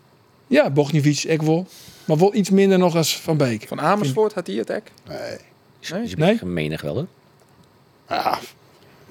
Ja, 0.46 0.70
Bogniewicz, 0.70 1.24
ik 1.24 1.42
wel. 1.42 1.66
Maar 2.04 2.18
wel 2.18 2.34
iets 2.34 2.50
minder 2.50 2.78
nog 2.78 2.96
als 2.96 3.16
Van 3.16 3.36
Beek. 3.36 3.64
Van 3.68 3.80
Amersfoort 3.80 4.32
had 4.32 4.46
hij 4.46 4.56
het 4.56 4.72
ook. 4.72 4.82
Nee. 5.08 5.50
Nee? 5.90 6.02
Is 6.02 6.14
Nee? 6.14 6.38
Gemeenig 6.38 6.80
wel, 6.80 6.94
hoor. 6.94 7.06
Ja, 8.08 8.38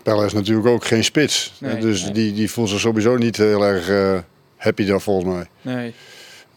Pelle 0.03 0.25
is 0.25 0.33
natuurlijk 0.33 0.67
ook 0.67 0.85
geen 0.85 1.03
spits. 1.03 1.53
Nee, 1.59 1.77
dus 1.77 2.03
nee. 2.03 2.11
Die, 2.11 2.33
die 2.33 2.51
voelt 2.51 2.69
zich 2.69 2.79
sowieso 2.79 3.17
niet 3.17 3.37
heel 3.37 3.65
erg 3.65 3.89
eh, 3.89 4.19
happy 4.57 4.85
daar 4.85 5.01
volgens 5.01 5.35
mij. 5.35 5.45
Nee. 5.61 5.93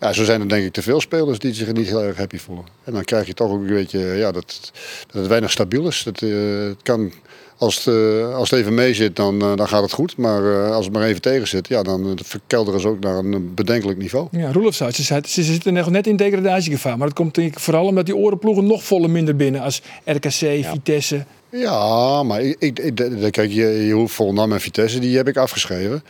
Ja, 0.01 0.13
zo 0.13 0.25
zijn 0.25 0.41
er 0.41 0.49
denk 0.49 0.65
ik 0.65 0.73
te 0.73 0.83
veel 0.83 1.01
spelers 1.01 1.39
die 1.39 1.55
zich 1.55 1.73
niet 1.73 1.89
heel 1.89 2.03
erg 2.03 2.17
happy 2.17 2.39
voelen. 2.39 2.65
En 2.85 2.93
dan 2.93 3.05
krijg 3.05 3.27
je 3.27 3.35
toch 3.35 3.51
ook 3.51 3.61
een 3.61 3.67
beetje 3.67 3.99
ja, 3.99 4.33
dat, 4.33 4.73
dat 5.07 5.17
het 5.21 5.27
weinig 5.27 5.51
stabiel 5.51 5.87
is. 5.87 6.03
Dat, 6.03 6.23
eh, 6.23 6.31
het 6.59 6.83
kan, 6.83 7.13
als, 7.59 7.85
het, 7.85 7.95
eh, 7.95 8.35
als 8.35 8.51
het 8.51 8.61
even 8.61 8.75
mee 8.75 8.95
zit, 8.95 9.17
dan, 9.17 9.43
eh, 9.43 9.57
dan 9.57 9.69
gaat 9.69 9.83
het 9.83 9.93
goed. 9.93 10.17
Maar 10.17 10.65
eh, 10.65 10.75
als 10.75 10.85
het 10.85 10.95
maar 10.95 11.05
even 11.05 11.21
tegen 11.21 11.49
zit, 11.49 11.69
ja, 11.69 11.83
dan 11.83 12.19
verkelderen 12.23 12.81
ze 12.81 12.89
ook 12.89 13.01
naar 13.01 13.17
een 13.17 13.55
bedenkelijk 13.55 13.99
niveau. 13.99 14.29
Ja, 14.31 14.53
Roelof 14.53 14.75
zei, 14.75 14.91
ze, 14.91 15.21
ze 15.27 15.43
zitten 15.43 15.73
nog 15.73 15.91
net 15.91 16.07
in 16.07 16.17
degradatiegevaar. 16.17 16.99
Maar 16.99 17.07
dat 17.07 17.17
komt 17.17 17.35
denk 17.35 17.53
ik 17.53 17.61
vooral 17.61 17.87
omdat 17.87 18.07
die 18.07 18.17
orenploegen 18.17 18.67
nog 18.67 18.85
volle 18.85 19.09
minder 19.09 19.37
binnen 19.37 19.61
als 19.61 19.83
RKC, 20.05 20.65
Vitesse. 20.65 21.25
Ja, 21.51 22.23
maar 22.23 22.43
ik, 22.43 22.79
ik, 22.79 22.95
kijk, 23.31 23.51
je, 23.51 23.67
je 23.87 23.93
hoeft 23.93 24.15
Volendam 24.15 24.53
en 24.53 24.61
Vitesse, 24.61 24.99
die 24.99 25.17
heb 25.17 25.29
ik 25.29 25.37
afgeschreven. 25.37 26.03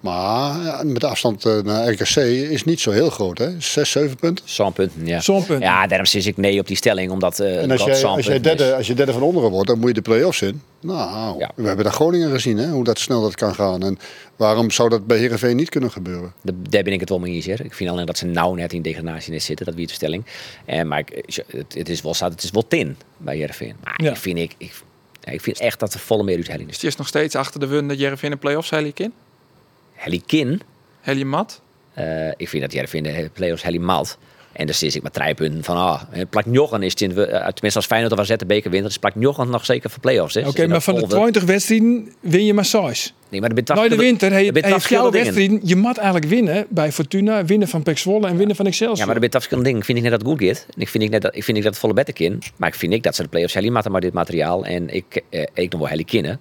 Maar 0.00 0.62
ja, 0.64 0.82
met 0.84 1.00
de 1.00 1.06
afstand 1.06 1.44
eh, 1.44 1.58
naar 1.62 1.88
RKC 1.92 2.16
is 2.50 2.64
niet 2.64 2.80
zo 2.80 2.90
heel 2.90 3.10
groot, 3.10 3.38
hè? 3.38 3.60
Zes, 3.60 3.90
zeven 3.90 4.16
punten. 4.16 4.44
Zo'n 4.48 4.72
punten, 4.72 5.06
ja. 5.06 5.20
Zo'n 5.20 5.44
punt. 5.46 5.62
Ja, 5.62 5.86
daarom 5.86 6.06
zit 6.06 6.26
ik 6.26 6.36
nee 6.36 6.58
op 6.60 6.66
die 6.66 6.76
stelling. 6.76 7.10
Omdat 7.10 7.40
eh 7.40 7.62
En 7.62 7.70
als 7.70 7.78
dat 7.78 7.88
jij, 7.88 7.96
zo'n 7.96 8.10
als, 8.10 8.24
jij 8.26 8.34
punten 8.34 8.52
is. 8.52 8.58
derde, 8.58 8.74
als 8.76 8.86
je 8.86 8.94
derde 8.94 9.12
van 9.12 9.22
onderen 9.22 9.50
wordt, 9.50 9.66
dan 9.68 9.78
moet 9.78 9.88
je 9.88 9.94
de 9.94 10.02
play-offs 10.02 10.42
in. 10.42 10.62
Nou, 10.80 11.38
Ja. 11.38 11.50
we 11.54 11.66
hebben 11.66 11.84
daar 11.84 11.94
Groningen 11.94 12.30
gezien, 12.30 12.56
hè, 12.58 12.68
hoe 12.68 12.84
dat 12.84 12.98
snel 12.98 13.22
dat 13.22 13.34
kan 13.34 13.54
gaan. 13.54 13.82
En 13.82 13.98
waarom 14.36 14.70
zou 14.70 14.88
dat 14.88 15.06
bij 15.06 15.18
Heerenveen 15.18 15.56
niet 15.56 15.68
kunnen 15.68 15.90
gebeuren? 15.90 16.32
Daar- 16.42 16.54
Daar 16.70 16.82
ben 16.82 16.92
ik 16.92 17.00
het 17.00 17.08
wel 17.08 17.18
mee 17.18 17.34
eens. 17.34 17.46
hè. 17.46 17.64
Ik 17.64 17.74
vind 17.74 17.90
alleen 17.90 18.06
dat 18.06 18.18
ze 18.18 18.26
nou 18.26 18.56
net 18.56 18.72
in 18.72 18.82
degradatie 18.82 19.32
net 19.32 19.42
zitten. 19.42 19.66
Dat 19.66 19.74
wie 19.74 19.86
de 19.86 19.92
stelling. 19.92 20.24
En, 20.64 20.88
maar 20.88 20.98
ik, 20.98 21.24
het, 21.50 21.74
het, 21.74 21.88
is 21.88 22.02
wel, 22.02 22.14
staat- 22.14 22.32
het 22.32 22.42
is 22.42 22.50
wel 22.50 22.66
tin 22.68 22.96
bij 23.16 23.36
Jereveen. 23.36 23.74
Maar 23.84 24.00
Ja. 24.04 24.10
ik, 24.10 24.16
vind, 24.16 24.38
ik, 24.38 24.54
ik, 24.58 24.72
ja, 25.20 25.32
ik 25.32 25.40
vind 25.40 25.58
echt 25.60 25.80
dat 25.80 25.94
er 25.94 26.00
volle 26.00 26.22
meerderheid 26.22 26.60
in 26.60 26.64
is. 26.66 26.70
Dus 26.72 26.80
die 26.80 26.88
is 26.90 26.96
nog 26.96 27.06
steeds 27.06 27.34
achter 27.34 27.60
de 27.60 27.66
wun 27.66 27.88
dat 27.88 27.98
in 28.22 28.30
de 28.30 28.36
play-offs 28.36 28.70
Helly 28.70 28.92
in. 28.94 29.12
Helly 30.00 30.22
Kin. 30.26 30.60
Helly 31.00 31.22
Mat. 31.22 31.60
eh, 31.94 32.28
ik 32.36 32.48
vind 32.48 32.62
dat 32.62 32.72
Jereveen 32.72 33.02
de 33.02 33.30
play-offs 33.32 33.62
helemaal 33.62 33.96
mat. 33.96 34.18
En 34.52 34.66
dan 34.66 34.74
zit 34.74 34.94
ik 34.94 35.02
met 35.02 35.12
drie 35.12 35.34
punten 35.34 35.64
van, 35.64 35.76
ah, 35.76 36.02
het 36.10 36.30
plak 36.30 36.44
Jochen 36.50 36.82
is 36.82 36.94
in, 36.94 37.10
eh, 37.16 37.26
tenminste 37.26 37.74
als 37.78 37.86
Feyenoord 37.86 38.12
of 38.12 38.18
AZ 38.18 38.36
de 38.36 38.46
beker 38.46 38.70
wint, 38.70 38.86
is 38.86 38.98
plak 38.98 39.12
Jochen 39.18 39.50
nog 39.50 39.64
zeker 39.64 39.90
voor 39.90 40.00
play-offs. 40.00 40.34
hè. 40.34 40.46
Oké, 40.48 40.66
maar 40.66 40.80
van 40.82 40.94
de 40.94 41.00
volgde- 41.00 41.16
20 41.16 41.44
wedstrijden 41.44 42.12
win 42.20 42.44
je 42.44 42.54
maar 42.54 42.64
6. 42.64 43.14
Nee, 43.28 43.40
maar 43.40 43.48
er 43.48 43.54
bent 43.54 43.68
Nou, 43.68 43.88
de 43.88 43.96
winter 43.96 44.32
er 44.32 44.52
bent 44.52 44.66
je 44.66 44.94
jouw 44.94 45.76
moet 45.76 45.96
eigenlijk 45.96 46.26
winnen 46.26 46.66
bij 46.68 46.92
Fortuna, 46.92 47.44
winnen 47.44 47.68
van 47.68 47.82
Pek 47.82 47.98
Zwolle 47.98 48.26
en 48.26 48.36
winnen 48.36 48.56
van 48.56 48.66
Excelsior. 48.66 48.98
Ja, 48.98 49.04
maar 49.04 49.14
er 49.14 49.20
bent 49.20 49.32
verschillende 49.32 49.64
dingen. 49.64 49.80
Ik 49.80 49.86
vind 49.86 49.98
ik 50.04 50.10
net 50.10 50.20
dat 50.20 50.28
goed 50.28 50.42
gaat. 50.42 50.66
En 50.74 50.80
ik 50.80 50.88
vind 50.88 51.04
ik 51.04 51.10
net 51.10 51.22
dat, 51.22 51.36
ik 51.36 51.44
vind 51.44 51.56
ik 51.56 51.62
dat 51.62 51.72
het 51.72 51.80
volle 51.80 51.94
beter 51.94 52.14
kan. 52.14 52.38
Maar 52.56 52.68
ik 52.68 52.74
vind 52.74 52.92
ik 52.92 53.02
dat 53.02 53.14
ze 53.14 53.22
de 53.22 53.28
play-offs 53.28 53.54
helemaal 53.54 53.82
maar 53.90 54.00
dit 54.00 54.12
materiaal. 54.12 54.64
En 54.64 54.88
ik, 54.94 55.22
eh, 55.30 55.46
ik 55.54 55.70
nog 55.72 55.80
wel 55.80 55.88
helly 55.88 56.04
kennen. 56.04 56.40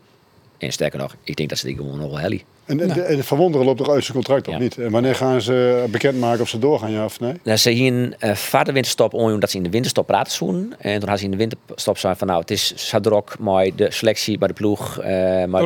En 0.57 0.71
sterker 0.71 0.99
nog, 0.99 1.15
ik 1.23 1.35
denk 1.35 1.49
dat 1.49 1.57
ze 1.57 1.65
die 1.65 1.75
gewoon 1.75 1.97
nog 1.99 2.09
wel 2.09 2.19
helly. 2.19 2.43
En, 2.69 2.79
en, 2.79 3.05
en 3.07 3.23
Van 3.23 3.37
Wonderen 3.37 3.65
loopt 3.65 3.77
toch 3.77 3.89
uit 3.89 4.03
zijn 4.03 4.13
contract, 4.13 4.47
of 4.47 4.53
Ja. 4.53 4.59
niet? 4.59 4.77
En 4.77 4.91
wanneer 4.91 5.15
gaan 5.15 5.41
ze 5.41 5.85
bekendmaken 5.89 6.41
of 6.41 6.49
ze 6.49 6.59
doorgaan, 6.59 6.91
ja 6.91 7.05
of 7.05 7.19
nee? 7.19 7.33
Nou, 7.43 7.57
ze 7.57 7.69
hier 7.69 7.93
een 7.93 8.15
uh, 8.23 8.35
vader 8.35 8.73
winterstop 8.73 9.13
omdat 9.13 9.49
ze 9.49 9.57
in 9.57 9.63
de 9.63 9.69
winterstop 9.69 10.07
praten 10.07 10.33
zoen. 10.33 10.73
En 10.79 10.99
toen 10.99 11.09
hadden 11.09 11.17
ze 11.17 11.25
in 11.25 11.31
de 11.31 11.37
winterstop 11.37 11.97
zijn 11.97 12.15
van 12.17 12.27
nou, 12.27 12.39
het 12.39 12.51
is 12.51 12.73
Sadrok, 12.75 13.39
maar 13.39 13.67
de 13.75 13.91
selectie 13.91 14.37
bij 14.37 14.47
de 14.47 14.53
ploeg. 14.53 14.99
eh 14.99 15.09
maar 15.45 15.61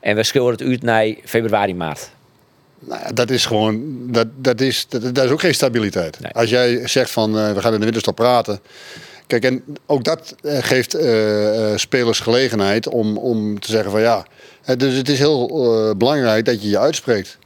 En 0.00 0.16
we 0.16 0.22
schilderen 0.22 0.58
het 0.58 0.68
uit 0.68 0.82
naar 0.82 1.14
februari, 1.24 1.74
maart. 1.74 2.10
Nou 2.78 3.00
ja, 3.04 3.12
dat 3.12 3.30
is 3.30 3.46
gewoon, 3.46 3.82
dat, 4.10 4.26
dat, 4.36 4.60
is, 4.60 4.86
dat, 4.88 5.14
dat 5.14 5.24
is 5.24 5.30
ook 5.30 5.40
geen 5.40 5.54
stabiliteit. 5.54 6.20
Nee. 6.20 6.32
Als 6.32 6.50
jij 6.50 6.88
zegt 6.88 7.10
van 7.10 7.38
eh, 7.38 7.52
we 7.52 7.60
gaan 7.60 7.72
in 7.72 7.78
de 7.78 7.84
winterstop 7.84 8.14
praten. 8.14 8.60
Kijk, 9.26 9.44
en 9.44 9.64
ook 9.86 10.04
dat 10.04 10.34
eh, 10.42 10.58
geeft 10.60 10.94
eh, 10.94 11.72
eh, 11.72 11.78
spelers 11.78 12.20
gelegenheid 12.20 12.88
om, 12.88 13.18
om 13.18 13.60
te 13.60 13.70
zeggen 13.70 13.90
van 13.90 14.00
ja. 14.00 14.26
dus 14.76 14.96
het 14.96 15.08
is 15.08 15.18
heel 15.18 15.94
belangrijk 15.96 16.44
dat 16.44 16.62
je 16.62 16.68
je 16.68 16.78
uitspreekt. 16.78 17.38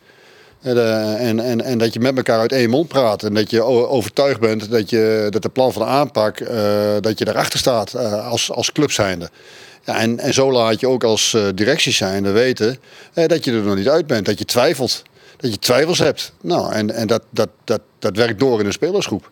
De- 0.62 1.16
en, 1.18 1.40
en, 1.40 1.60
en 1.60 1.78
dat 1.78 1.92
je 1.92 2.00
met 2.00 2.16
elkaar 2.16 2.38
uit 2.38 2.52
één 2.52 2.70
mond 2.70 2.88
praat. 2.88 3.22
En 3.22 3.34
dat 3.34 3.50
je 3.50 3.62
overtuigd 3.62 4.40
bent 4.40 4.70
dat, 4.70 4.90
je, 4.90 5.26
dat 5.30 5.42
de 5.42 5.48
plan 5.48 5.72
van 5.72 5.84
aanpak, 5.84 6.40
eh, 6.40 6.96
dat 7.00 7.18
je 7.18 7.24
daarachter 7.24 7.58
staat 7.58 7.94
als, 8.24 8.52
als 8.52 8.72
club 8.72 8.90
zijnde. 8.90 9.30
Ja, 9.84 10.00
en, 10.00 10.18
en 10.18 10.34
zo 10.34 10.52
laat 10.52 10.80
je 10.80 10.88
ook 10.88 11.04
als 11.04 11.34
eh 11.34 11.42
directie 11.54 11.92
zijnde 11.92 12.30
weten 12.30 12.78
dat 13.14 13.44
je 13.44 13.52
er 13.52 13.62
nog 13.62 13.76
niet 13.76 13.88
uit 13.88 14.06
bent. 14.06 14.26
Dat 14.26 14.38
je 14.38 14.44
twijfelt. 14.44 15.02
Dat 15.36 15.52
je 15.52 15.58
twijfels 15.58 15.98
hebt. 15.98 16.32
Nou, 16.40 16.72
en, 16.72 16.90
en 16.90 17.06
dat, 17.06 17.22
dat, 17.30 17.48
dat, 17.64 17.80
dat 17.98 18.16
werkt 18.16 18.38
door 18.38 18.60
in 18.60 18.66
een 18.66 18.72
spelersgroep. 18.72 19.30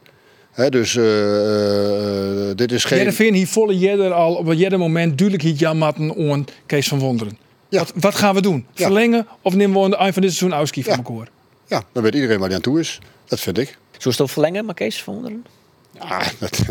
Hè, 0.57 0.69
dus 0.69 0.97
eh, 0.97 2.51
eh, 2.51 2.57
dit 2.57 2.73
is 2.73 2.85
geen... 2.85 2.99
Jereveen 2.99 3.35
hier 3.35 3.47
volle 3.47 3.79
jeder 3.79 4.13
al 4.13 4.35
op 4.35 4.47
een 4.47 4.57
jeder 4.57 4.79
moment 4.79 5.19
duidelijk 5.19 5.49
hier 5.49 5.55
Jan 5.57 5.79
Matten 5.79 6.11
on 6.15 6.47
Kees 6.67 6.89
van 6.89 6.99
Wonderen. 6.99 7.39
Ja. 7.69 7.79
Wat, 7.79 7.93
wat 7.95 8.15
gaan 8.15 8.35
we 8.35 8.41
doen? 8.43 8.67
Ja. 8.75 8.85
Verlengen 8.85 9.27
of 9.43 9.55
nemen 9.55 9.77
we 9.77 9.85
aan 9.85 9.91
het 9.91 10.01
eind 10.01 10.13
van 10.13 10.23
dit 10.23 10.33
seizoen 10.33 10.59
Auski 10.59 10.83
van 10.83 10.93
Ja. 10.93 11.03
elkaar? 11.05 11.29
Ja, 11.67 11.83
dan 11.93 12.03
weet 12.03 12.15
iedereen 12.15 12.39
waar 12.39 12.47
hij 12.47 12.57
aan 12.57 12.63
toe 12.63 12.81
is. 12.81 12.99
Dat 13.25 13.41
vind 13.41 13.59
ik. 13.59 13.79
Zullen 13.99 14.17
we 14.17 14.23
het 14.23 14.33
verlengen, 14.33 14.65
maar 14.65 14.75
Kees 14.75 15.03
van 15.03 15.15
Wonderen? 15.15 15.45
Ja, 15.93 16.23
dat, 16.39 16.63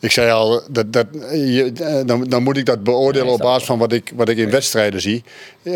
ik 0.00 0.10
zei 0.10 0.30
al, 0.30 0.62
dat, 0.70 0.92
dat, 0.92 1.06
je, 1.32 1.72
eh, 1.74 2.06
dan, 2.06 2.24
dan 2.24 2.42
moet 2.42 2.56
ik 2.56 2.66
dat 2.66 2.82
beoordelen 2.82 3.26
Ja, 3.26 3.32
op 3.32 3.40
basis 3.40 3.66
van 3.66 3.78
wat 3.78 3.92
ik, 3.92 4.12
wat 4.14 4.28
ik 4.28 4.36
in 4.36 4.50
wedstrijden 4.50 5.00
zie. 5.00 5.24
Eh, 5.62 5.72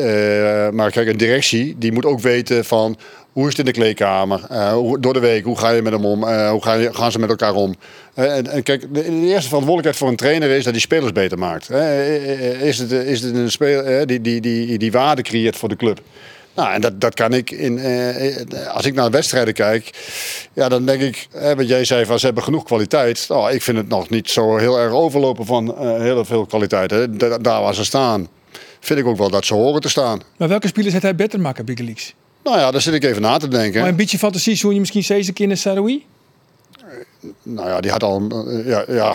maar 0.68 0.90
kijk, 0.90 1.08
een 1.08 1.16
directie 1.16 1.76
die 1.78 1.92
moet 1.92 2.04
ook 2.04 2.20
weten 2.20 2.64
van 2.64 2.96
hoe 3.32 3.42
is 3.42 3.48
het 3.48 3.58
in 3.58 3.64
de 3.64 3.80
kleedkamer, 3.80 4.70
hoe, 4.72 5.00
door 5.00 5.12
de 5.12 5.20
week, 5.20 5.44
hoe 5.44 5.58
ga 5.58 5.70
je 5.70 5.82
met 5.82 5.92
hem 5.92 6.04
om, 6.04 6.24
Eh, 6.24 6.50
hoe 6.50 6.62
ga 6.62 6.74
je, 6.74 6.94
gaan 6.94 7.12
ze 7.12 7.18
met 7.18 7.30
elkaar 7.30 7.54
om. 7.54 7.74
Eh, 8.14 8.36
en, 8.36 8.46
en 8.46 8.62
kijk, 8.62 8.80
de, 8.80 9.02
de 9.02 9.26
eerste 9.26 9.48
verantwoordelijkheid 9.48 9.96
voor 9.96 10.08
een 10.08 10.16
trainer 10.16 10.50
is 10.50 10.64
dat 10.64 10.72
hij 10.72 10.80
spelers 10.82 11.12
beter 11.12 11.38
maakt. 11.38 11.70
Is, 12.60 12.78
het, 12.78 12.90
is 12.90 13.20
het 13.20 13.34
een 13.34 13.50
speler 13.50 14.06
die, 14.06 14.20
die, 14.20 14.40
die, 14.40 14.78
die 14.78 14.92
waarde 14.92 15.22
creëert 15.22 15.56
voor 15.56 15.68
de 15.68 15.76
club? 15.76 16.00
Nou, 16.54 16.72
en 16.72 16.80
dat, 16.80 17.00
dat 17.00 17.14
kan 17.14 17.32
ik 17.32 17.50
in. 17.50 17.78
eh, 17.78 18.66
als 18.74 18.84
ik 18.86 18.94
naar 18.94 19.10
wedstrijden 19.10 19.54
kijk, 19.54 19.90
ja, 20.52 20.68
dan 20.68 20.86
denk 20.86 21.00
ik, 21.02 21.28
hè, 21.32 21.56
wat 21.56 21.68
jij 21.68 21.84
zei 21.84 22.04
van 22.04 22.18
ze 22.18 22.24
hebben 22.26 22.44
genoeg 22.44 22.64
kwaliteit. 22.64 23.24
Nou, 23.28 23.52
ik 23.52 23.62
vind 23.62 23.76
het 23.76 23.88
nog 23.88 24.08
niet 24.08 24.30
zo 24.30 24.56
heel 24.56 24.78
erg 24.78 24.92
overlopen 24.92 25.46
van 25.46 25.76
eh, 25.76 26.00
heel 26.00 26.24
veel 26.24 26.46
kwaliteit. 26.46 26.90
Hè. 26.90 27.16
Da- 27.16 27.38
daar 27.38 27.62
waar 27.62 27.74
ze 27.74 27.84
staan, 27.84 28.28
vind 28.80 28.98
ik 28.98 29.06
ook 29.06 29.16
wel 29.18 29.30
dat 29.30 29.44
ze 29.46 29.54
horen 29.54 29.80
te 29.80 29.88
staan. 29.88 30.20
Maar 30.36 30.48
welke 30.48 30.66
spelers 30.66 30.92
heeft 30.92 31.04
hij 31.04 31.14
beter 31.14 31.40
maken, 31.40 31.64
Big 31.64 31.78
Leagues? 31.78 32.14
Nou 32.44 32.58
ja, 32.58 32.70
daar 32.70 32.80
zit 32.80 32.94
ik 32.94 33.04
even 33.04 33.22
na 33.22 33.36
te 33.36 33.48
denken. 33.48 33.80
Maar 33.80 33.88
een 33.88 33.96
beetje 33.96 34.18
fantasie, 34.18 34.54
zou 34.56 34.72
je 34.74 34.80
misschien 34.80 35.04
deze 35.06 35.32
keer 35.32 35.48
in 35.50 35.56
Saroui? 35.58 36.04
Nou 37.42 37.68
ja, 37.68 37.80
die 37.80 37.90
had 37.90 38.02
al. 38.02 38.16
een, 38.16 38.48
eh, 38.48 38.66
Ja, 38.66 38.84
ja. 38.88 39.14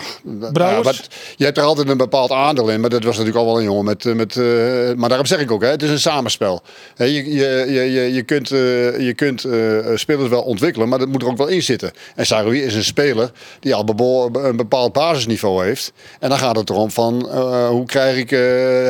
Brouwers? 0.52 0.96
Ja, 0.98 1.04
je 1.36 1.44
hebt 1.44 1.58
er 1.58 1.64
altijd 1.64 1.88
een 1.88 1.96
bepaald 1.96 2.30
aandeel 2.30 2.68
in, 2.70 2.80
maar 2.80 2.90
dat 2.90 3.04
was 3.04 3.16
natuurlijk 3.18 3.44
al 3.44 3.52
wel 3.52 3.58
een 3.58 3.64
jongen 3.64 3.84
met. 3.84 4.06
eh, 4.06 4.14
met 4.14 4.36
eh, 4.36 4.44
maar 4.96 5.08
daarom 5.08 5.26
zeg 5.26 5.40
ik 5.40 5.50
ook, 5.50 5.62
hè, 5.62 5.68
het 5.68 5.82
is 5.82 5.90
een 5.90 6.00
samenspel. 6.00 6.62
Je, 6.96 7.34
je, 7.34 7.64
je, 7.68 8.12
je, 8.12 8.22
kunt, 8.22 8.48
je 8.48 9.12
kunt 9.16 9.40
spelers 9.94 10.28
wel 10.28 10.42
ontwikkelen, 10.42 10.88
maar 10.88 10.98
dat 10.98 11.08
moet 11.08 11.22
er 11.22 11.28
ook 11.28 11.36
wel 11.36 11.46
in 11.46 11.62
zitten. 11.62 11.90
En 12.14 12.26
Saroui 12.26 12.62
is 12.62 12.74
een 12.74 12.84
speler 12.84 13.30
die 13.60 13.74
al 13.74 13.84
een 14.32 14.56
bepaald 14.56 14.92
basisniveau 14.92 15.64
heeft. 15.64 15.92
En 16.20 16.28
dan 16.28 16.38
gaat 16.38 16.56
het 16.56 16.70
erom 16.70 16.90
van 16.90 17.28
hoe 17.68 17.86
krijg 17.86 18.16
ik 18.16 18.30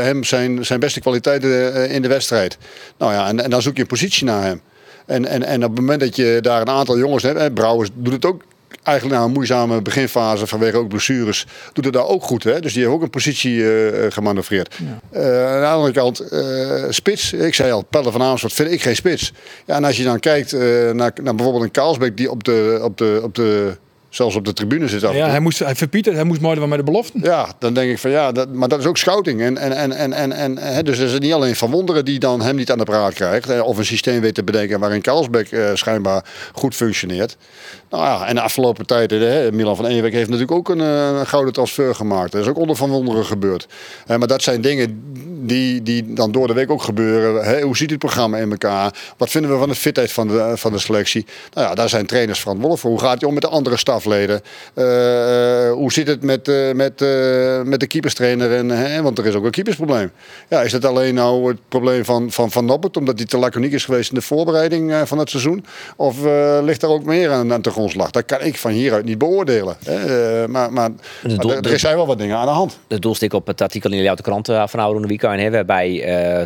hem 0.05 0.25
zijn, 0.25 0.65
zijn 0.67 0.81
beste 0.81 1.01
kwaliteiten 1.01 1.89
in 1.91 2.03
de 2.03 2.09
wedstrijd. 2.09 2.59
Nou 2.99 3.13
ja, 3.13 3.29
en, 3.29 3.41
en 3.45 3.51
dan 3.51 3.63
zoek 3.63 3.75
je 3.77 3.81
een 3.83 3.87
positie 3.89 4.25
naar 4.25 4.45
hem. 4.45 4.61
En, 5.07 5.27
en, 5.27 5.43
en 5.43 5.65
op 5.65 5.71
het 5.71 5.81
moment 5.81 6.01
dat 6.01 6.17
je 6.17 6.39
daar 6.41 6.61
een 6.61 6.69
aantal 6.69 6.99
jongens 6.99 7.23
hebt, 7.23 7.39
hè, 7.39 7.51
Brouwers 7.53 7.91
doet 7.95 8.13
het 8.13 8.25
ook 8.25 8.43
eigenlijk 8.83 9.19
na 9.19 9.25
een 9.25 9.33
moeizame 9.33 9.83
beginfase 9.83 10.47
vanwege 10.47 10.77
ook 10.77 10.89
blessures, 10.89 11.47
doet 11.73 11.85
het 11.85 11.95
daar 11.95 12.07
ook 12.07 12.23
goed. 12.23 12.45
Hè? 12.45 12.61
Dus 12.61 12.73
die 12.73 12.83
heeft 12.83 12.95
ook 12.95 13.03
een 13.03 13.11
positie 13.11 13.73
eh 13.73 14.13
gemanoeuvreerd. 14.13 14.77
Eh, 15.11 15.23
aan 15.47 15.61
de 15.61 15.67
andere 15.67 15.93
kant, 15.93 16.21
eh, 16.21 16.85
spits. 16.89 17.33
Ik 17.33 17.55
zei 17.55 17.73
al, 17.73 17.83
Pelle 17.83 18.11
van 18.11 18.23
Amersfoort 18.23 18.53
vind 18.53 18.71
ik 18.71 18.83
geen 18.83 18.97
spits. 18.97 19.33
Ja, 19.67 19.77
en 19.77 19.85
als 19.85 19.97
je 19.97 20.05
dan 20.05 20.21
kijkt 20.21 20.53
naar, 20.53 21.13
naar 21.23 21.35
bijvoorbeeld 21.35 21.65
een 21.65 21.71
Kaalsbeek 21.71 22.17
die 22.17 22.31
op 22.31 22.45
de, 22.45 22.81
op 22.83 22.99
de, 22.99 23.21
op 23.23 23.35
de, 23.35 23.77
zelfs 24.11 24.37
op 24.37 24.45
de 24.45 24.53
tribune 24.53 24.89
zit. 24.89 25.05
af 25.05 25.15
Ja, 25.15 25.29
hij 25.29 25.41
moest 25.41 25.59
hij 25.59 25.75
verpieterd, 25.75 26.15
hij 26.15 26.25
moest 26.25 26.41
mooi 26.41 26.59
wel 26.59 26.69
met 26.69 26.79
de 26.79 26.85
beloften. 26.85 27.21
Ja, 27.23 27.49
dan 27.59 27.75
denk 27.75 27.91
ik 27.91 27.99
van 27.99 28.11
ja, 28.11 28.33
dat, 28.33 28.53
maar 28.53 28.69
dat 28.69 28.79
is 28.79 28.87
ook 28.87 28.97
scouting. 28.99 29.41
En, 29.41 29.59
en, 29.59 29.73
en, 29.73 29.93
en, 29.93 30.13
en, 30.13 30.33
en, 30.33 30.59
hè, 30.59 30.83
dus 30.83 30.99
is 30.99 31.13
het 31.13 31.23
niet 31.23 31.33
alleen 31.33 31.57
Van 31.57 31.71
Wonderen 31.71 32.05
die 32.05 32.19
dan 32.19 32.43
hem 32.43 32.57
niet 32.57 32.71
aan 32.71 32.79
de 32.79 32.85
praat 32.85 33.15
krijgt. 33.15 33.49
hè, 33.49 33.61
Of 33.61 33.79
een 33.79 33.85
systeem 33.85 34.21
weet 34.21 34.35
te 34.35 34.45
bedenken 34.45 34.81
waarin 34.81 35.01
Karlsbeek 35.01 35.53
eh, 35.53 35.71
schijnbaar 35.75 36.25
goed 36.53 36.75
functioneert. 36.75 37.37
Nou 37.91 38.05
ja, 38.05 38.27
en 38.27 38.35
de 38.35 38.41
afgelopen 38.41 38.87
tijd, 38.87 39.11
hè, 39.11 39.53
Milan 39.53 39.77
van 39.77 39.87
Eenwijk 39.87 40.13
heeft 40.13 40.31
natuurlijk 40.31 40.59
ook 40.59 40.69
een, 40.69 40.81
eh, 40.81 41.19
een 41.19 41.27
gouden 41.27 41.53
transfer 41.53 41.95
gemaakt. 41.95 42.33
Dat 42.33 42.41
is 42.43 42.49
ook 42.49 42.59
onder 42.59 42.77
Van 42.77 42.91
Wonderen 42.91 43.25
gebeurd. 43.25 43.67
Eh, 44.07 44.17
maar 44.17 44.29
dat 44.29 44.43
zijn 44.43 44.61
dingen 44.61 45.03
die, 45.43 45.83
die 45.83 46.13
dan 46.13 46.33
door 46.33 46.47
de 46.47 46.53
week 46.53 46.71
ook 46.71 46.83
gebeuren. 46.83 47.45
Hè, 47.45 47.61
hoe 47.61 47.77
ziet 47.77 47.91
het 47.91 47.99
programma 47.99 48.39
in 48.39 48.51
elkaar? 48.51 48.95
Wat 49.17 49.31
vinden 49.31 49.51
we 49.51 49.59
van 49.59 49.69
de 49.69 49.75
fitheid 49.75 50.13
van 50.13 50.29
de, 50.29 50.53
van 50.55 50.73
de 50.73 50.79
selectie? 50.79 51.27
Nou 51.55 51.69
ja, 51.69 51.75
daar 51.75 51.89
zijn 51.89 52.07
trainers 52.07 52.41
verantwoordelijk 52.41 52.83
voor. 52.83 52.91
Hoe 52.91 53.01
gaat 53.01 53.21
hij 53.21 53.29
om 53.29 53.35
met 53.35 53.43
de 53.43 53.49
andere 53.49 53.77
stafleden? 54.01 54.41
Eh, 54.75 55.67
eh, 55.67 55.73
hoe 55.73 55.93
zit 55.93 56.07
het 56.07 56.23
met, 56.23 56.49
eh, 56.49 56.73
met, 56.73 57.01
met 57.65 57.81
de 57.81 57.87
keeperstrainer? 57.87 58.53
En, 58.57 58.69
hè, 58.69 59.03
want 59.03 59.19
er 59.19 59.27
is 59.27 59.35
ook 59.35 59.45
een 59.45 59.51
keepersprobleem. 59.51 60.11
Ja, 60.49 60.63
is 60.63 60.73
het 60.73 60.85
alleen 60.85 61.15
nou 61.15 61.49
het 61.49 61.59
probleem 61.69 62.05
van 62.05 62.31
Van, 62.31 62.51
van 62.51 62.65
Noppert, 62.65 62.97
omdat 62.97 63.19
hij 63.19 63.27
te 63.27 63.39
laconiek 63.39 63.73
is 63.73 63.85
geweest 63.85 64.09
in 64.09 64.15
de 64.15 64.23
voorbereiding 64.23 64.95
van 65.05 65.19
het 65.19 65.31
seizoen? 65.31 65.65
Of 65.97 66.17
ligt 66.63 66.83
er 66.83 66.89
ook 66.89 67.05
meer 67.05 67.31
aan, 67.31 67.53
aan 67.53 67.63
de 67.63 67.71
grondslag? 67.71 68.11
Dat 68.11 68.25
kan 68.25 68.41
ik 68.41 68.57
van 68.57 68.71
hieruit 68.71 69.05
niet 69.05 69.19
beoordelen. 69.19 69.77
hè. 69.85 70.49
Maar 70.49 70.73
maar, 70.73 70.73
maar 70.73 70.91
er, 71.23 71.71
er 71.73 71.79
zijn 71.79 71.97
wel 71.97 72.07
wat 72.07 72.19
dingen 72.19 72.37
aan 72.37 72.47
de 72.47 72.53
hand. 72.53 72.79
de 72.87 72.99
doelstik 72.99 73.33
op 73.33 73.47
het 73.47 73.61
artikel 73.61 73.91
in 73.91 73.97
de 73.97 74.03
Jouwte 74.03 74.23
Krant 74.23 74.47
van 74.47 74.81
oude 74.81 75.07
weekend 75.07 75.41
hè, 75.41 75.51
waarbij 75.51 75.99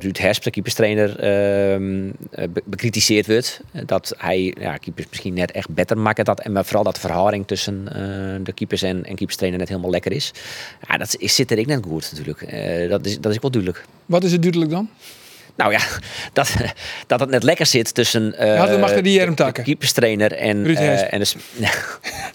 Ruud 0.02 0.18
Hesp, 0.18 0.42
de 0.42 0.50
keeperstrainer, 0.50 1.18
ehm, 1.18 2.10
eh, 2.30 2.48
be- 2.52 2.62
bekritiseerd 2.64 3.26
wordt. 3.26 3.60
Dat 3.86 4.14
hij 4.18 4.54
ja, 4.60 4.76
keepers 4.76 5.06
misschien 5.10 5.34
net 5.34 5.52
echt 5.52 5.68
beter 5.68 5.98
maakt. 5.98 6.24
Dat, 6.24 6.40
en 6.40 6.52
maar 6.52 6.64
vooral 6.64 6.84
dat 6.84 6.94
de 6.94 7.00
tussen 7.44 7.88
eh, 7.88 8.44
de 8.44 8.52
keepers 8.52 8.83
en, 8.83 9.04
en 9.04 9.14
keeperstrainer 9.14 9.59
net 9.59 9.68
helemaal 9.68 9.90
lekker 9.90 10.12
is. 10.12 10.33
Ja, 10.88 10.96
dat 10.96 11.16
is, 11.18 11.35
zit 11.35 11.50
er 11.50 11.59
ik 11.59 11.66
net 11.66 11.85
goed 11.88 12.11
natuurlijk. 12.12 12.42
Eh, 12.42 12.90
dat, 12.90 13.07
is, 13.07 13.20
dat 13.20 13.33
is 13.33 13.38
wel 13.40 13.50
duidelijk. 13.50 13.85
Wat 14.07 14.24
is 14.24 14.33
het 14.33 14.42
duidelijk 14.42 14.70
dan? 14.70 14.88
Nou 15.57 15.72
ja, 15.72 15.80
dat, 16.33 16.54
dat 17.07 17.20
het 17.20 17.30
net 17.30 17.42
lekker 17.42 17.66
zit 17.66 17.94
tussen 17.94 18.38
eh 18.38 18.54
Ja, 18.54 18.76
mag 18.76 18.92
die 18.92 19.12
Jerm 19.12 19.35
de 19.35 19.52
keeperstrainer 19.52 20.33
en, 20.33 20.64
Ruud 20.64 20.78
Hesp. 20.78 21.07
en 21.07 21.18
de, 21.18 21.35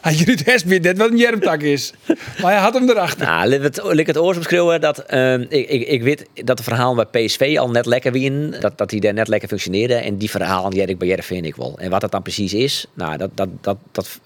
Hij 0.02 0.15
Ruud 0.26 0.41
Hesp 0.45 0.65
weet 0.65 0.84
net 0.84 0.98
wat 0.98 1.12
een 1.12 1.17
jermtak 1.17 1.62
is. 1.62 1.93
Maar 2.41 2.52
hij 2.52 2.62
had 2.62 2.74
hem 2.74 2.89
erachter. 2.89 3.26
Nou, 3.26 3.50
laat 3.50 3.62
het, 3.62 3.84
laat 3.84 3.98
ik 3.98 4.08
het 4.08 4.82
dat 4.82 5.00
ehm, 5.00 5.45
ik, 5.50 5.69
ik, 5.69 5.88
ik 5.88 6.02
weet 6.02 6.26
dat 6.34 6.58
de 6.58 6.63
verhaal 6.63 6.95
bij 6.95 7.26
PSV 7.26 7.56
al 7.60 7.69
net 7.69 7.86
lekker 7.86 8.12
wien, 8.12 8.56
dat, 8.60 8.78
dat 8.78 8.89
die 8.89 9.02
daar 9.02 9.13
net 9.13 9.28
lekker 9.28 9.50
functioneerde 9.50 9.93
en 9.93 10.17
die 10.17 10.30
verhalen 10.30 10.72
die 10.72 10.80
heb 10.80 10.89
ik 10.89 10.98
bij 10.98 11.08
Jerry 11.08 11.24
vind 11.24 11.45
ik 11.45 11.56
wel. 11.56 11.80
En 11.80 11.89
wat 11.89 12.02
dat 12.02 12.12
dan 12.12 12.22
precies 12.22 12.54
is, 12.54 12.86
nou 12.93 13.17
dat 13.17 13.30
dat 13.34 13.50
dat 13.62 13.78
dat, 13.91 14.19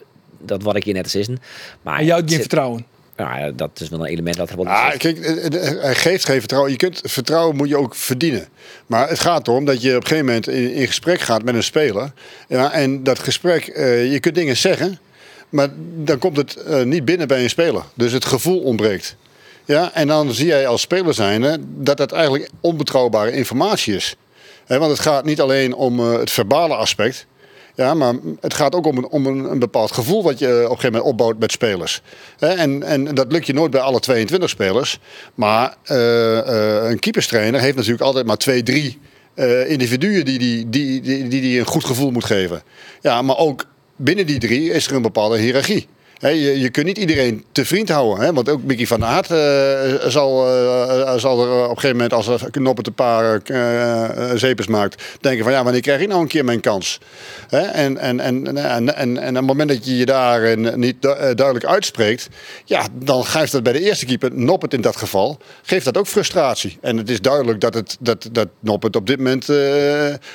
dat 0.45 0.63
wat 0.63 0.75
ik 0.75 0.83
hier 0.83 0.93
net 0.93 1.03
eens 1.03 1.29
is. 1.29 1.35
Maar 1.81 1.99
En 1.99 2.05
jou 2.05 2.19
geen 2.19 2.29
zit- 2.29 2.39
vertrouwen. 2.39 2.85
nou, 3.17 3.37
ja, 3.39 3.51
dat 3.51 3.69
is 3.79 3.89
wel 3.89 3.99
een 3.99 4.05
element 4.11 4.35
dat 4.37 4.49
er 4.49 4.55
wel 4.55 4.67
Ah, 4.67 4.97
kijk, 4.97 5.19
eh, 5.19 5.45
eh, 5.45 5.81
hij 5.81 5.95
geeft 5.95 6.25
geen 6.25 6.39
vertrouwen. 6.39 6.71
Je 6.71 6.77
kunt, 6.77 7.01
vertrouwen 7.03 7.55
moet 7.55 7.69
je 7.69 7.77
ook 7.77 7.95
verdienen. 7.95 8.47
Maar 8.87 9.09
het 9.09 9.19
gaat 9.19 9.47
erom 9.47 9.65
dat 9.65 9.81
je 9.81 9.89
op 9.89 10.01
een 10.01 10.07
gegeven 10.07 10.25
moment 10.25 10.47
in, 10.47 10.73
in 10.73 10.87
gesprek 10.87 11.19
gaat 11.19 11.43
met 11.43 11.55
een 11.55 11.63
speler. 11.63 12.11
Ja, 12.47 12.71
en 12.71 13.03
dat 13.03 13.19
gesprek, 13.19 13.67
eh, 13.67 14.11
je 14.11 14.19
kunt 14.19 14.35
dingen 14.35 14.57
zeggen, 14.57 14.99
maar 15.49 15.67
dan 15.95 16.17
komt 16.19 16.37
het 16.37 16.55
eh, 16.55 16.81
niet 16.83 17.05
binnen 17.05 17.27
bij 17.27 17.43
een 17.43 17.49
speler. 17.49 17.83
Dus 17.93 18.11
het 18.11 18.25
gevoel 18.25 18.59
ontbreekt. 18.59 19.15
Ja, 19.65 19.93
en 19.93 20.07
dan 20.07 20.33
zie 20.33 20.45
jij 20.45 20.67
als 20.67 20.81
speler 20.81 21.13
zijnde 21.13 21.57
dat 21.61 21.97
dat 21.97 22.11
eigenlijk 22.11 22.49
onbetrouwbare 22.61 23.31
informatie 23.31 23.95
is. 23.95 24.15
Hè, 24.65 24.77
want 24.79 24.91
het 24.91 24.99
gaat 24.99 25.25
niet 25.25 25.41
alleen 25.41 25.73
om 25.75 25.99
eh, 25.99 26.19
het 26.19 26.31
verbale 26.31 26.75
aspect. 26.75 27.25
Ja, 27.75 27.93
maar 27.93 28.13
het 28.39 28.53
gaat 28.53 28.75
ook 28.75 28.85
om 28.85 28.97
een, 28.97 29.07
om 29.07 29.25
een, 29.25 29.59
bepaald 29.59 29.91
gevoel 29.91 30.23
wat 30.23 30.39
je 30.39 30.47
op 30.47 30.53
een 30.53 30.65
gegeven 30.65 30.91
moment 30.91 31.09
opbouwt 31.09 31.39
met 31.39 31.51
spelers. 31.51 32.01
En, 32.39 32.83
en 32.83 33.15
dat 33.15 33.31
lukt 33.31 33.47
je 33.47 33.53
nooit 33.53 33.71
bij 33.71 33.81
alle 33.81 33.99
22 33.99 34.49
spelers. 34.49 34.99
Maar 35.35 35.75
eh, 35.83 36.37
eh, 36.39 36.89
een 36.89 36.99
keeperstrainer 36.99 37.61
heeft 37.61 37.75
natuurlijk 37.75 38.03
altijd 38.03 38.25
maar 38.25 38.37
twee, 38.37 38.63
drie 38.63 38.99
eh, 39.33 39.69
individuen 39.69 40.25
die 40.25 40.39
die, 40.39 40.69
die, 40.69 41.01
die, 41.01 41.27
die 41.27 41.41
die 41.41 41.59
een 41.59 41.65
goed 41.65 41.85
gevoel 41.85 42.11
moet 42.11 42.25
geven. 42.25 42.61
Ja, 43.01 43.21
maar 43.21 43.37
ook 43.37 43.65
binnen 43.95 44.25
die 44.25 44.39
drie 44.39 44.71
is 44.71 44.87
er 44.87 44.95
een 44.95 45.01
bepaalde 45.01 45.37
hiërarchie. 45.37 45.87
Je, 46.29 46.69
kunt 46.69 46.85
niet 46.85 46.97
iedereen 46.97 47.43
te 47.51 47.65
vriend 47.65 47.89
houden. 47.89 48.25
Hè? 48.25 48.33
Want 48.33 48.49
ook 48.49 48.63
Mickey 48.63 48.87
van 48.87 49.01
Haat 49.01 49.31
eh, 49.31 50.09
zal, 50.09 50.47
eh, 50.47 51.17
zal 51.17 51.41
er 51.41 51.63
op 51.63 51.69
een 51.69 51.75
gegeven 51.75 51.91
moment, 51.91 52.13
als 52.13 52.27
er 52.27 52.51
Knoppert 52.51 52.87
een 52.87 52.93
paar 52.93 53.41
eh, 53.41 54.31
zepers 54.35 54.67
maakt, 54.67 55.03
denken 55.21 55.43
van 55.43 55.53
ja, 55.53 55.63
wanneer 55.63 55.81
krijg 55.81 56.01
ik 56.01 56.07
nou 56.07 56.21
een 56.21 56.27
keer 56.27 56.45
mijn 56.45 56.59
kans? 56.59 56.99
En, 57.49 57.97
en, 57.97 58.19
en, 58.19 58.45
en, 58.45 58.95
en, 58.95 59.17
en, 59.17 59.29
op 59.29 59.35
het 59.35 59.45
moment 59.45 59.69
dat 59.69 59.85
je 59.85 59.97
je 59.97 60.05
daarin 60.05 60.79
niet 60.79 61.01
du- 61.01 61.35
duidelijk 61.35 61.65
uitspreekt, 61.65 62.29
ja, 62.65 62.87
dan 62.93 63.25
geeft 63.25 63.51
dat 63.51 63.63
bij 63.63 63.73
de 63.73 63.81
eerste 63.81 64.05
keeper, 64.05 64.29
Noppert 64.33 64.73
in 64.73 64.81
dat 64.81 64.95
geval, 64.95 65.37
geeft 65.61 65.85
dat 65.85 65.97
ook 65.97 66.07
frustratie. 66.07 66.77
En 66.81 66.97
het 66.97 67.09
is 67.09 67.21
duidelijk 67.21 67.61
dat, 67.61 67.73
het, 67.73 67.97
dat, 67.99 68.29
dat 68.31 68.47
Noppert 68.59 68.95
op 68.95 69.07
dit 69.07 69.17
moment 69.17 69.49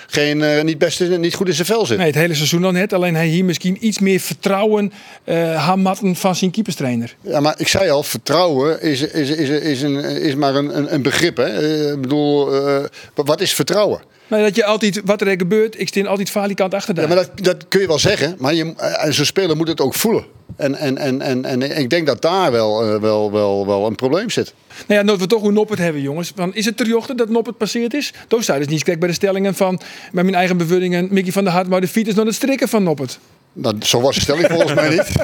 geen, 0.07 0.65
niet, 0.65 0.79
best 0.79 1.01
niet 1.01 1.35
goed 1.35 1.49
in 1.49 1.55
zijn 1.55 1.67
vel 1.67 1.87
zit. 1.87 1.99
Nee, 1.99 2.07
het 2.07 2.15
hele 2.15 2.35
seizoen 2.35 2.61
nog 2.61 2.73
net. 2.73 2.93
Alleen 2.93 3.15
hij 3.15 3.27
hier 3.27 3.45
misschien 3.45 3.87
iets 3.87 3.99
meer 3.99 4.21
vertrouwen 4.21 4.93
uh, 5.25 5.65
hamatten 5.79 6.17
van 6.17 6.37
zijn 6.37 6.51
keeperstrainer. 6.51 7.17
Ja, 7.21 7.41
maar 7.41 7.55
ik 7.59 7.69
zei 7.69 7.91
al, 7.91 8.03
vertrouwen 8.03 8.83
is, 8.83 9.03
is, 9.03 9.31
is, 9.31 9.49
is, 9.49 9.83
een, 9.83 9.97
is 10.05 10.35
maar 10.35 10.55
een, 10.55 10.95
een- 10.95 11.03
begrip. 11.03 11.37
Hè? 11.37 11.45
Eh, 11.45 11.93
Ik 11.93 12.01
bedoel, 12.01 12.55
eh, 12.67 12.85
wat 13.15 13.41
is 13.41 13.53
vertrouwen? 13.55 14.01
Maar 14.27 14.41
dat 14.43 14.57
je 14.57 14.65
altijd, 14.65 15.01
wat 15.05 15.21
er 15.21 15.37
gebeurt, 15.39 15.81
ik 15.81 15.89
steen 15.89 16.07
altijd 16.07 16.31
falikant 16.31 16.75
achter 16.75 16.95
daar. 16.95 17.09
Ja, 17.09 17.15
maar 17.15 17.25
dat, 17.35 17.45
dat 17.45 17.69
kun 17.69 17.81
je 17.81 17.87
wel 17.87 17.99
zeggen, 17.99 18.35
maar 18.39 18.55
je, 18.55 18.75
eh, 18.77 19.11
zo'n 19.11 19.25
speler 19.25 19.57
moet 19.57 19.69
het 19.69 19.81
ook 19.81 19.95
voelen. 19.95 20.25
En, 20.57 20.75
en, 20.75 20.99
en, 20.99 21.23
en, 21.23 21.45
en 21.45 21.63
ik 21.79 21.91
denk 21.91 22.07
dat 22.07 22.23
daar 22.23 22.53
wel, 22.53 23.01
wel, 23.01 23.33
wel, 23.33 23.67
wel 23.67 23.87
een 23.87 23.95
probleem 23.95 24.31
zit. 24.31 24.55
Nou 24.87 25.01
ja, 25.01 25.07
dat 25.07 25.19
we 25.19 25.27
toch 25.27 25.41
hoe 25.41 25.53
Noppert 25.53 25.79
hebben, 25.79 26.03
jongens. 26.03 26.33
Van, 26.37 26.55
is 26.55 26.65
het 26.65 26.77
terjochten 26.77 27.17
dat 27.17 27.29
Noppert 27.29 27.57
passeerd 27.57 27.95
is? 27.95 28.13
Toen 28.29 28.43
zei 28.43 28.59
dus 28.59 28.69
niet 28.69 28.83
kijk 28.83 28.99
bij 28.99 29.09
de 29.09 29.15
stellingen 29.15 29.55
van, 29.55 29.81
met 30.13 30.25
mijn 30.25 30.37
eigen 30.37 30.57
bevullingen, 30.57 31.09
Mickey 31.11 31.33
van 31.33 31.45
der 31.45 31.53
Hart, 31.53 31.69
maar 31.69 31.81
de 31.81 31.89
fiets 31.89 32.09
is 32.09 32.15
nog 32.15 32.25
het 32.25 32.35
strikken 32.35 32.69
van 32.69 32.83
Noppert. 32.83 33.19
Dat, 33.53 33.75
zo 33.81 34.01
was 34.01 34.15
de 34.15 34.21
stelling 34.21 34.47
volgens 34.51 34.75
mij 34.75 34.89
niet. 34.89 35.09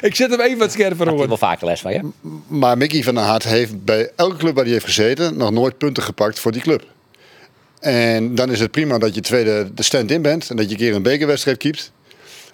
Ik 0.00 0.14
zet 0.14 0.30
hem 0.30 0.40
even 0.40 0.58
wat 0.58 0.72
scherper 0.72 1.06
hij 1.06 1.16
hoor. 1.16 1.28
wel 1.28 1.36
vaker 1.36 1.66
les 1.66 1.80
van 1.80 1.92
je. 1.92 2.00
Maar 2.46 2.76
Mickey 2.76 3.02
van 3.02 3.14
der 3.14 3.24
Hart 3.24 3.44
heeft 3.44 3.84
bij 3.84 4.10
elke 4.16 4.36
club 4.36 4.54
waar 4.54 4.64
hij 4.64 4.72
heeft 4.72 4.84
gezeten 4.84 5.36
nog 5.36 5.50
nooit 5.50 5.78
punten 5.78 6.02
gepakt 6.02 6.40
voor 6.40 6.52
die 6.52 6.62
club. 6.62 6.84
En 7.80 8.34
dan 8.34 8.50
is 8.50 8.60
het 8.60 8.70
prima 8.70 8.98
dat 8.98 9.14
je 9.14 9.20
tweede 9.20 9.70
de 9.74 9.82
stand-in 9.82 10.22
bent 10.22 10.50
en 10.50 10.56
dat 10.56 10.64
je 10.64 10.70
een 10.70 10.76
keer 10.76 10.94
een 10.94 11.02
bekerwedstrijd 11.02 11.56
keept. 11.56 11.92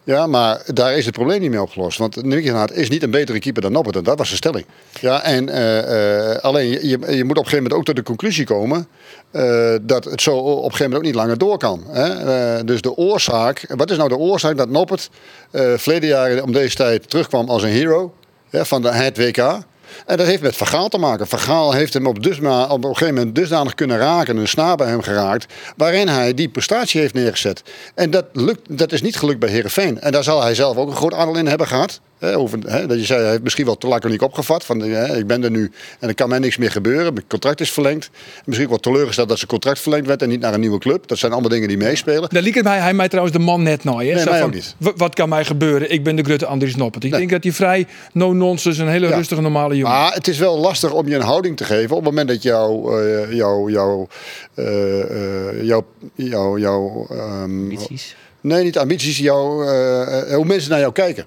Ja, 0.05 0.27
maar 0.27 0.63
daar 0.67 0.97
is 0.97 1.05
het 1.05 1.15
probleem 1.15 1.41
niet 1.41 1.51
mee 1.51 1.63
opgelost. 1.63 1.99
Want 1.99 2.17
Hart 2.47 2.73
is 2.73 2.89
niet 2.89 3.03
een 3.03 3.11
betere 3.11 3.39
keeper 3.39 3.63
dan 3.63 3.73
Noppert. 3.73 3.97
En 3.97 4.03
dat 4.03 4.19
was 4.19 4.31
de 4.31 4.37
stelling. 4.37 4.67
Ja, 5.01 5.23
en 5.23 5.49
eh, 5.49 6.33
eh, 6.33 6.39
alleen 6.43 6.69
je, 6.69 6.89
je, 6.89 6.99
moet 6.99 7.09
op 7.09 7.45
een 7.45 7.51
gegeven 7.51 7.57
moment 7.57 7.73
ook 7.73 7.85
tot 7.85 7.97
de 7.97 8.03
conclusie 8.03 8.45
komen 8.45 8.89
eh, 9.31 9.75
dat 9.83 10.05
het 10.05 10.23
zo 10.23 10.37
op 10.37 10.47
een 10.47 10.63
gegeven 10.63 10.85
moment 10.85 10.95
ook 10.95 11.03
niet 11.03 11.15
langer 11.15 11.39
door 11.39 11.59
kan. 11.59 11.85
Hè? 11.89 12.65
Dus 12.65 12.81
de 12.81 12.97
oorzaak, 12.97 13.65
wat 13.77 13.91
is 13.91 13.97
nou 13.97 14.09
de 14.09 14.17
oorzaak 14.17 14.57
dat 14.57 14.69
Noppert 14.69 15.11
verleden 15.53 16.09
jaar 16.09 16.43
om 16.43 16.53
deze 16.53 16.77
tijd 16.77 17.11
terugkwam 17.11 17.49
als 17.49 17.63
een 17.63 17.69
hero 17.69 18.15
van 18.51 18.83
de, 18.83 18.91
het 18.93 19.17
WK? 19.17 19.59
En 20.07 20.17
dat 20.17 20.27
heeft 20.27 20.43
met 20.43 20.57
Vergaal 20.57 20.89
te 20.89 20.99
maken. 20.99 21.27
Vergaal 21.27 21.73
heeft 21.73 21.95
hem 21.95 22.07
op, 22.07 22.23
dusma, 22.23 22.67
op 22.67 22.85
een 22.85 22.97
gegeven 22.97 23.15
moment 23.15 23.35
dusdanig 23.35 23.75
kunnen 23.75 23.99
raken, 23.99 24.37
een 24.37 24.49
snaar 24.49 24.77
bij 24.77 24.89
hem 24.89 25.03
geraakt, 25.03 25.53
waarin 25.77 26.09
hij 26.09 26.35
die 26.35 26.49
prestatie 26.49 27.01
heeft 27.01 27.15
neergezet. 27.15 27.63
En 27.95 28.11
dat, 28.11 28.25
lukt, 28.33 28.79
dat 28.79 28.93
is 28.93 29.03
niet 29.03 29.17
gelukt 29.17 29.39
bij 29.39 29.51
Herenveen. 29.51 30.01
En 30.01 30.13
daar 30.13 30.25
zal 30.25 30.43
hij 30.43 30.55
zelf 30.55 30.77
ook 30.77 30.89
een 30.89 30.97
groot 30.97 31.15
aandeel 31.15 31.37
in 31.37 31.47
hebben 31.47 31.67
gehad. 31.67 32.01
Hè, 32.25 32.37
over, 32.39 32.59
hè, 32.67 32.87
dat 32.87 32.99
je 32.99 33.05
zei, 33.05 33.21
hij 33.21 33.31
heeft 33.31 33.43
misschien 33.43 33.65
wel 33.65 33.77
te 33.77 33.87
laconiek 33.87 34.23
opgevat. 34.23 34.65
Van, 34.65 34.81
hè, 34.81 35.17
ik 35.19 35.27
ben 35.27 35.45
er 35.45 35.51
nu 35.51 35.71
en 36.01 36.09
er 36.09 36.15
kan 36.15 36.29
mij 36.29 36.39
niks 36.39 36.57
meer 36.57 36.71
gebeuren. 36.71 37.13
Mijn 37.15 37.27
contract 37.29 37.61
is 37.61 37.73
verlengd. 37.73 38.11
Misschien 38.45 38.69
wel 38.69 38.79
teleurgesteld 38.79 39.29
dat 39.29 39.37
zijn 39.39 39.51
contract 39.51 39.81
verlengd 39.81 40.07
werd 40.07 40.23
en 40.23 40.29
niet 40.29 40.41
naar 40.41 40.55
een 40.55 40.61
nieuwe 40.61 40.79
club. 40.79 41.09
Dat 41.09 41.19
zijn 41.19 41.33
allemaal 41.33 41.51
dingen 41.51 41.69
die 41.69 41.77
meespelen. 41.77 42.29
Daar 42.31 42.43
het 42.43 42.63
mij, 42.65 42.79
hij 42.79 42.95
mij 42.95 43.09
trouwens 43.09 43.37
de 43.37 43.43
man 43.43 43.63
net 43.63 43.85
nooit. 43.85 44.09
Hè? 44.09 44.15
Nee, 44.15 44.23
Zo 44.23 44.31
mij 44.31 44.39
van, 44.39 44.49
ook 44.49 44.55
niet. 44.55 44.75
"Wa- 44.79 44.93
Wat 44.97 45.15
kan 45.15 45.29
mij 45.29 45.45
gebeuren? 45.45 45.91
Ik 45.93 46.05
ben 46.05 46.17
de 46.17 46.23
Grutte 46.25 46.47
Andries 46.47 46.77
Noppert. 46.77 47.05
Ik 47.05 47.11
Nee. 47.11 47.19
denk 47.19 47.31
dat 47.33 47.43
hij 47.43 47.53
vrij 47.53 47.87
no-nonsense, 48.13 48.83
een 48.83 48.89
hele 48.89 49.09
Ja. 49.09 49.15
rustige, 49.17 49.41
normale 49.41 49.77
jongen. 49.77 49.93
Maar 49.97 50.13
het 50.15 50.29
is 50.29 50.39
wel 50.39 50.59
lastig 50.59 50.93
om 50.93 51.09
je 51.09 51.15
een 51.15 51.23
houding 51.23 51.57
te 51.57 51.65
geven 51.65 51.91
op 51.97 51.97
het 51.97 52.05
moment 52.05 52.29
dat 52.29 52.43
jouw, 52.43 52.99
eh, 53.01 53.33
jouw, 53.33 53.69
jouw, 53.71 54.09
eh, 54.55 55.01
eh, 55.01 55.63
jouw, 55.63 55.85
jouw, 56.15 56.59
jouw 56.59 57.07
ehm, 57.11 57.43
Ambities. 57.43 58.17
Nee, 58.41 58.65
niet 58.65 58.79
ambities. 58.79 59.19
Eh, 59.19 60.35
hoe 60.35 60.45
mensen 60.45 60.71
naar 60.71 60.81
jou 60.81 60.93
kijken. 60.93 61.25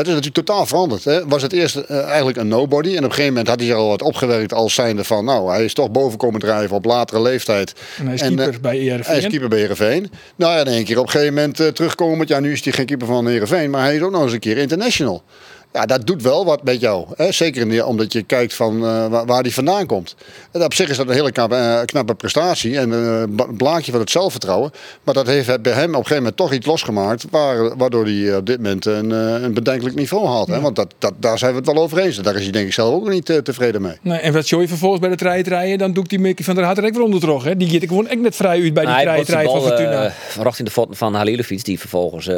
Dat 0.00 0.08
is 0.08 0.14
natuurlijk 0.14 0.46
totaal 0.46 0.66
veranderd. 0.66 1.04
Hè? 1.04 1.28
Was 1.28 1.42
het 1.42 1.52
eerst 1.52 1.76
eh, 1.76 2.04
eigenlijk 2.04 2.36
een 2.36 2.48
nobody. 2.48 2.88
En 2.88 2.96
op 2.96 3.04
een 3.04 3.10
gegeven 3.10 3.28
moment 3.28 3.48
had 3.48 3.58
hij 3.58 3.68
zich 3.68 3.76
al 3.76 3.88
wat 3.88 4.02
opgewerkt 4.02 4.52
als 4.52 4.74
zijnde 4.74 5.04
van... 5.04 5.24
nou, 5.24 5.50
hij 5.50 5.64
is 5.64 5.74
toch 5.74 5.90
boven 5.90 6.18
komen 6.18 6.40
drijven 6.40 6.76
op 6.76 6.84
latere 6.84 7.22
leeftijd. 7.22 7.74
En 7.98 8.04
hij 8.04 8.14
is 8.14 8.20
En, 8.20 8.36
keeper 8.36 8.54
eh, 8.54 8.60
bij 8.60 8.90
ERV. 8.90 9.06
Hij 9.06 9.18
is 9.18 9.26
keeper 9.26 9.48
bij 9.48 9.58
Heerenveen. 9.58 10.10
Nou 10.36 10.52
ja, 10.52 10.60
in 10.60 10.66
één 10.66 10.84
keer 10.84 10.98
op 10.98 11.04
een 11.04 11.10
gegeven 11.10 11.34
moment 11.34 11.60
eh, 11.60 11.66
terugkomen. 11.66 12.26
Ja, 12.28 12.40
nu 12.40 12.52
is 12.52 12.64
hij 12.64 12.72
geen 12.72 12.86
keeper 12.86 13.06
van 13.06 13.26
Heerenveen. 13.26 13.70
Maar 13.70 13.82
hij 13.82 13.96
is 13.96 14.02
ook 14.02 14.10
nog 14.10 14.22
eens 14.22 14.32
een 14.32 14.38
keer 14.38 14.56
international. 14.56 15.22
Ja, 15.72 15.86
dat 15.86 16.06
doet 16.06 16.22
wel 16.22 16.44
wat 16.44 16.62
met 16.62 16.80
jou. 16.80 17.06
Hè? 17.16 17.32
Zeker 17.32 17.60
in 17.62 17.68
die- 17.68 17.86
omdat 17.86 18.12
je 18.12 18.22
kijkt 18.22 18.54
van 18.54 18.84
eh, 18.84 19.06
waar, 19.06 19.26
waar 19.26 19.42
die 19.42 19.54
vandaan 19.54 19.86
komt. 19.86 20.14
En 20.52 20.64
op 20.64 20.74
zich 20.74 20.88
is 20.88 20.96
dat 20.96 21.08
een 21.08 21.14
hele 21.14 21.32
knappe, 21.32 21.54
eh, 21.54 21.80
knappe 21.84 22.14
prestatie. 22.14 22.78
En 22.78 22.92
eh, 22.92 23.20
een 23.20 23.56
blaadje 23.56 23.90
van 23.90 24.00
het 24.00 24.10
zelfvertrouwen. 24.10 24.70
Maar 25.04 25.14
dat 25.14 25.26
heeft 25.26 25.62
bij 25.62 25.72
hem 25.72 25.82
op 25.82 25.88
een 25.88 25.94
gegeven 25.94 26.16
moment 26.16 26.36
toch 26.36 26.52
iets 26.52 26.66
losgemaakt. 26.66 27.24
Waar, 27.30 27.76
waardoor 27.76 28.04
hij 28.04 28.36
op 28.36 28.46
dit 28.46 28.56
moment 28.56 28.86
een, 28.86 29.10
een 29.10 29.54
bedenkelijk 29.54 29.96
niveau 29.96 30.26
haalt. 30.26 30.48
Hè? 30.48 30.60
Want 30.60 30.76
dat, 30.76 30.94
dat, 30.98 31.12
daar 31.18 31.38
zijn 31.38 31.50
we 31.52 31.56
het 31.58 31.66
wel 31.66 31.82
over 31.82 31.98
eens. 31.98 32.16
En 32.16 32.22
daar 32.22 32.34
is 32.36 32.42
hij 32.42 32.52
denk 32.52 32.66
ik 32.66 32.72
zelf 32.72 32.94
ook 32.94 33.08
niet 33.08 33.40
tevreden 33.44 33.82
mee. 33.82 33.94
Nee, 34.02 34.18
en 34.18 34.32
wat 34.32 34.48
Joy 34.48 34.68
vervolgens 34.68 35.00
bij 35.00 35.10
de 35.10 35.16
trein 35.16 35.42
rijden, 35.42 35.78
dan 35.78 35.92
doe 35.92 36.02
ik 36.04 36.08
die 36.10 36.18
Mickey 36.18 36.44
van 36.44 36.54
der 36.54 36.64
Hart 36.64 36.78
er 36.78 36.84
ook 36.84 36.92
weer 36.94 37.02
onder 37.02 37.20
terug. 37.20 37.44
Hè? 37.44 37.56
Die 37.56 37.68
gaat 37.68 37.82
ik 37.82 37.88
gewoon 37.88 38.08
echt 38.08 38.20
net 38.20 38.36
vrij 38.36 38.62
uit 38.62 38.74
bij 38.74 38.84
die 38.86 39.04
botst 39.24 39.30
van 39.32 39.60
Fortuna. 39.60 40.12
rocht 40.42 40.58
in 40.58 40.64
de 40.64 40.70
voeten 40.70 40.96
van 40.96 41.14
Halilovic, 41.14 41.64
die 41.64 41.78
vervolgens 41.78 42.28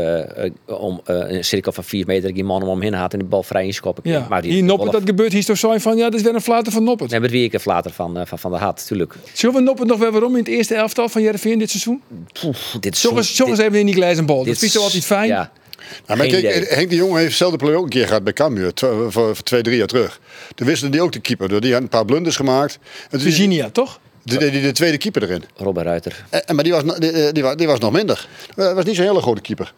om 0.66 1.00
eh, 1.04 1.16
een 1.36 1.44
cirkel 1.44 1.72
van 1.72 1.84
4 1.84 2.06
meter 2.06 2.34
die 2.34 2.44
man 2.44 2.62
om 2.62 2.68
hem 2.68 2.80
heen 2.80 2.94
had 2.94 3.12
en 3.14 3.21
die 3.22 3.30
bal 3.30 3.42
vrij 3.42 3.64
inschoppen. 3.64 4.10
ja. 4.10 4.26
Maar 4.28 4.42
die 4.42 4.52
Hier 4.52 4.62
Noppert, 4.62 4.92
dat 4.92 5.02
gebeurt 5.04 5.32
hier 5.32 5.44
toch 5.44 5.58
zo 5.58 5.78
van, 5.78 5.96
ja, 5.96 6.04
dat 6.04 6.14
is 6.14 6.22
weer 6.22 6.34
een 6.34 6.40
flater 6.40 6.72
van 6.72 6.84
Noppert. 6.84 7.10
Nee, 7.10 7.20
met 7.20 7.30
wie 7.30 7.44
ik 7.44 7.52
het 7.52 7.64
later 7.64 7.90
van, 7.92 8.18
eh, 8.18 8.26
van, 8.26 8.38
van 8.38 8.50
de 8.50 8.56
had, 8.58 8.76
natuurlijk. 8.76 9.14
Zullen 9.32 9.54
we 9.54 9.60
Noppert 9.60 9.88
nog 9.88 9.98
weer 9.98 10.10
waarom 10.12 10.32
in 10.32 10.38
het 10.38 10.48
eerste 10.48 10.74
elftal 10.74 11.08
van 11.08 11.22
Jereveen 11.22 11.58
dit 11.58 11.70
seizoen? 11.70 12.02
Dit 12.80 12.94
is 12.94 13.02
Jongens, 13.02 13.36
zo- 13.36 13.44
dit- 13.44 13.58
even 13.58 13.78
in 13.78 13.86
die 13.86 13.94
glazen 13.94 14.26
bal. 14.26 14.36
Dat 14.36 14.44
dit 14.46 14.58
vind 14.58 14.70
je 14.72 14.76
toch 14.76 14.86
altijd 14.86 15.04
fijn? 15.04 15.28
Ja. 15.28 15.52
Ja, 16.06 16.14
maar 16.14 16.26
kijk. 16.26 16.68
Henk 16.70 16.90
de 16.90 16.96
Jong 16.96 17.14
heeft 17.14 17.26
hetzelfde 17.28 17.56
play 17.58 17.74
ook 17.74 17.84
een 17.84 17.88
keer 17.90 18.06
gehad 18.06 18.24
bij 18.24 18.32
Cambuur. 18.32 18.74
tw- 18.74 18.84
Voor, 18.84 19.12
voor 19.12 19.34
twee, 19.42 19.62
drie 19.62 19.76
jaar 19.76 19.86
terug. 19.86 20.20
Toen 20.54 20.66
wisselde 20.66 20.92
die 20.92 21.02
ook 21.02 21.12
de 21.12 21.20
keeper. 21.20 21.48
door. 21.48 21.60
Die 21.60 21.72
had 21.72 21.82
een 21.82 21.88
paar 21.88 22.04
blunders 22.04 22.36
gemaakt. 22.36 22.78
Virginia, 23.10 23.70
toch? 23.70 24.00
deed 24.24 24.40
hij 24.40 24.60
de 24.60 24.72
tweede 24.72 24.98
keeper 24.98 25.22
erin. 25.22 25.44
Robert 25.56 25.86
Ruiter. 25.86 26.24
En, 26.30 26.54
maar 26.54 26.64
die 26.64 26.72
was, 26.72 26.98
die, 26.98 27.32
die, 27.32 27.42
was, 27.42 27.56
die 27.56 27.66
was 27.66 27.78
nog 27.78 27.92
minder. 27.92 28.28
Dat 28.54 28.74
was 28.74 28.84
niet 28.84 28.96
zo'n 28.96 29.04
hele 29.04 29.20
grote 29.20 29.40
keeper. 29.40 29.74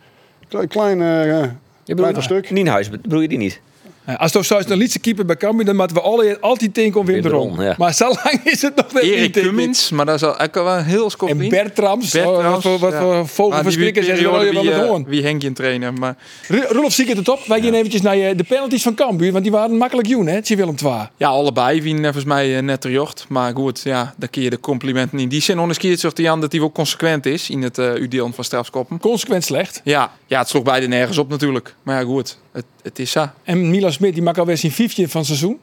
Klein, 0.49 0.69
klein, 0.69 1.01
eh, 1.03 1.43
Je 1.85 1.95
klein 1.95 2.15
van 2.15 2.23
stuk. 2.23 2.51
Nienhuis, 2.51 2.91
bedoel 2.91 3.21
je 3.21 3.29
die 3.29 3.39
niet? 3.39 3.61
Ja, 4.07 4.15
als 4.15 4.33
toch 4.33 4.45
zoals 4.45 4.71
een 4.71 4.79
liedse 4.79 4.99
keeper 4.99 5.25
bij 5.25 5.37
Cambuur, 5.37 5.65
dan 5.65 5.77
moeten 5.77 5.97
we 5.97 6.03
alle, 6.03 6.41
altijd 6.41 6.75
denken 6.75 7.01
om 7.01 7.07
Wim 7.07 7.23
de 7.23 7.29
Ron. 7.29 7.61
Ja. 7.61 7.75
Maar 7.79 7.95
zo 7.95 8.07
lang 8.07 8.41
is 8.45 8.63
het 8.63 8.77
nog 8.77 8.93
net 8.93 9.03
Erik 9.03 9.37
ik. 9.37 9.43
Cummins, 9.43 9.91
maar 9.91 10.07
dat 10.07 10.15
is 10.15 10.23
al 10.23 10.41
ook 10.41 10.55
wel 10.55 10.69
een 10.69 10.85
heel 10.85 11.11
scoop 11.11 11.29
En 11.29 11.49
Bertrams, 11.49 12.15
oh, 12.15 12.51
wat 12.51 12.63
voor, 12.63 12.79
wat 12.79 12.95
voor 12.95 13.29
vogelverschrikkers 13.29 14.07
je 14.07 14.31
wel 14.31 14.39
wie, 14.41 14.59
het 14.59 14.69
eh, 14.69 14.87
hoorn. 14.87 15.05
wie 15.09 15.23
Henk 15.23 15.43
in 15.43 15.55
trainer, 15.55 15.93
maar 15.93 16.17
Rudolf 16.49 16.93
Ziekert 16.93 17.19
het 17.19 17.29
op. 17.29 17.41
Wij 17.47 17.61
gaan 17.61 17.75
eventjes 17.75 18.03
naar 18.03 18.17
je, 18.17 18.35
de 18.35 18.45
penalties 18.45 18.83
van 18.83 18.95
Cambuur, 18.95 19.33
want 19.33 19.45
die 19.45 19.53
waren 19.53 19.77
makkelijk 19.77 20.09
joen, 20.09 20.27
hè? 20.27 20.43
Tje 20.43 20.57
Willem 20.57 20.75
II. 20.85 21.09
ja, 21.17 21.29
allebei 21.29 21.83
wie 21.83 21.97
volgens 21.97 22.25
mij 22.25 22.57
eh, 22.57 22.63
net 22.63 22.81
terjocht. 22.81 23.27
Maar 23.29 23.55
goed, 23.55 23.81
ja, 23.85 24.15
dan 24.17 24.31
kun 24.31 24.43
je 24.43 24.51
de 24.51 24.61
complimenten 24.61 25.19
in 25.19 25.29
die 25.29 25.41
zin 25.41 25.59
onderscheid 25.59 26.01
zegt 26.01 26.19
Jan 26.19 26.41
dat 26.41 26.53
hij 26.53 26.61
wel 26.61 26.73
consequent 26.73 27.27
is 27.27 27.51
in 27.51 27.63
het 27.63 27.79
uh, 27.79 27.95
udeel 27.95 28.33
van 28.33 28.45
strafskoppen. 28.45 28.99
Consequent 28.99 29.45
slecht. 29.45 29.81
Ja, 29.85 30.13
ja, 30.27 30.39
het 30.39 30.49
sloeg 30.49 30.63
beide 30.63 30.87
nergens 30.87 31.19
op 31.19 31.29
natuurlijk. 31.29 31.75
Maar 31.83 32.01
ja, 32.01 32.07
goed, 32.07 32.39
het, 32.55 32.65
het 32.83 32.99
is 32.99 33.11
zo. 33.11 33.27
En 33.45 33.71
Milan 33.71 33.93
Smit, 33.93 34.15
die 34.15 34.23
maakt 34.23 34.39
alweer 34.39 34.57
zijn 34.59 34.73
vijfje 34.73 35.09
van 35.09 35.19
het 35.21 35.29
seizoen. 35.29 35.59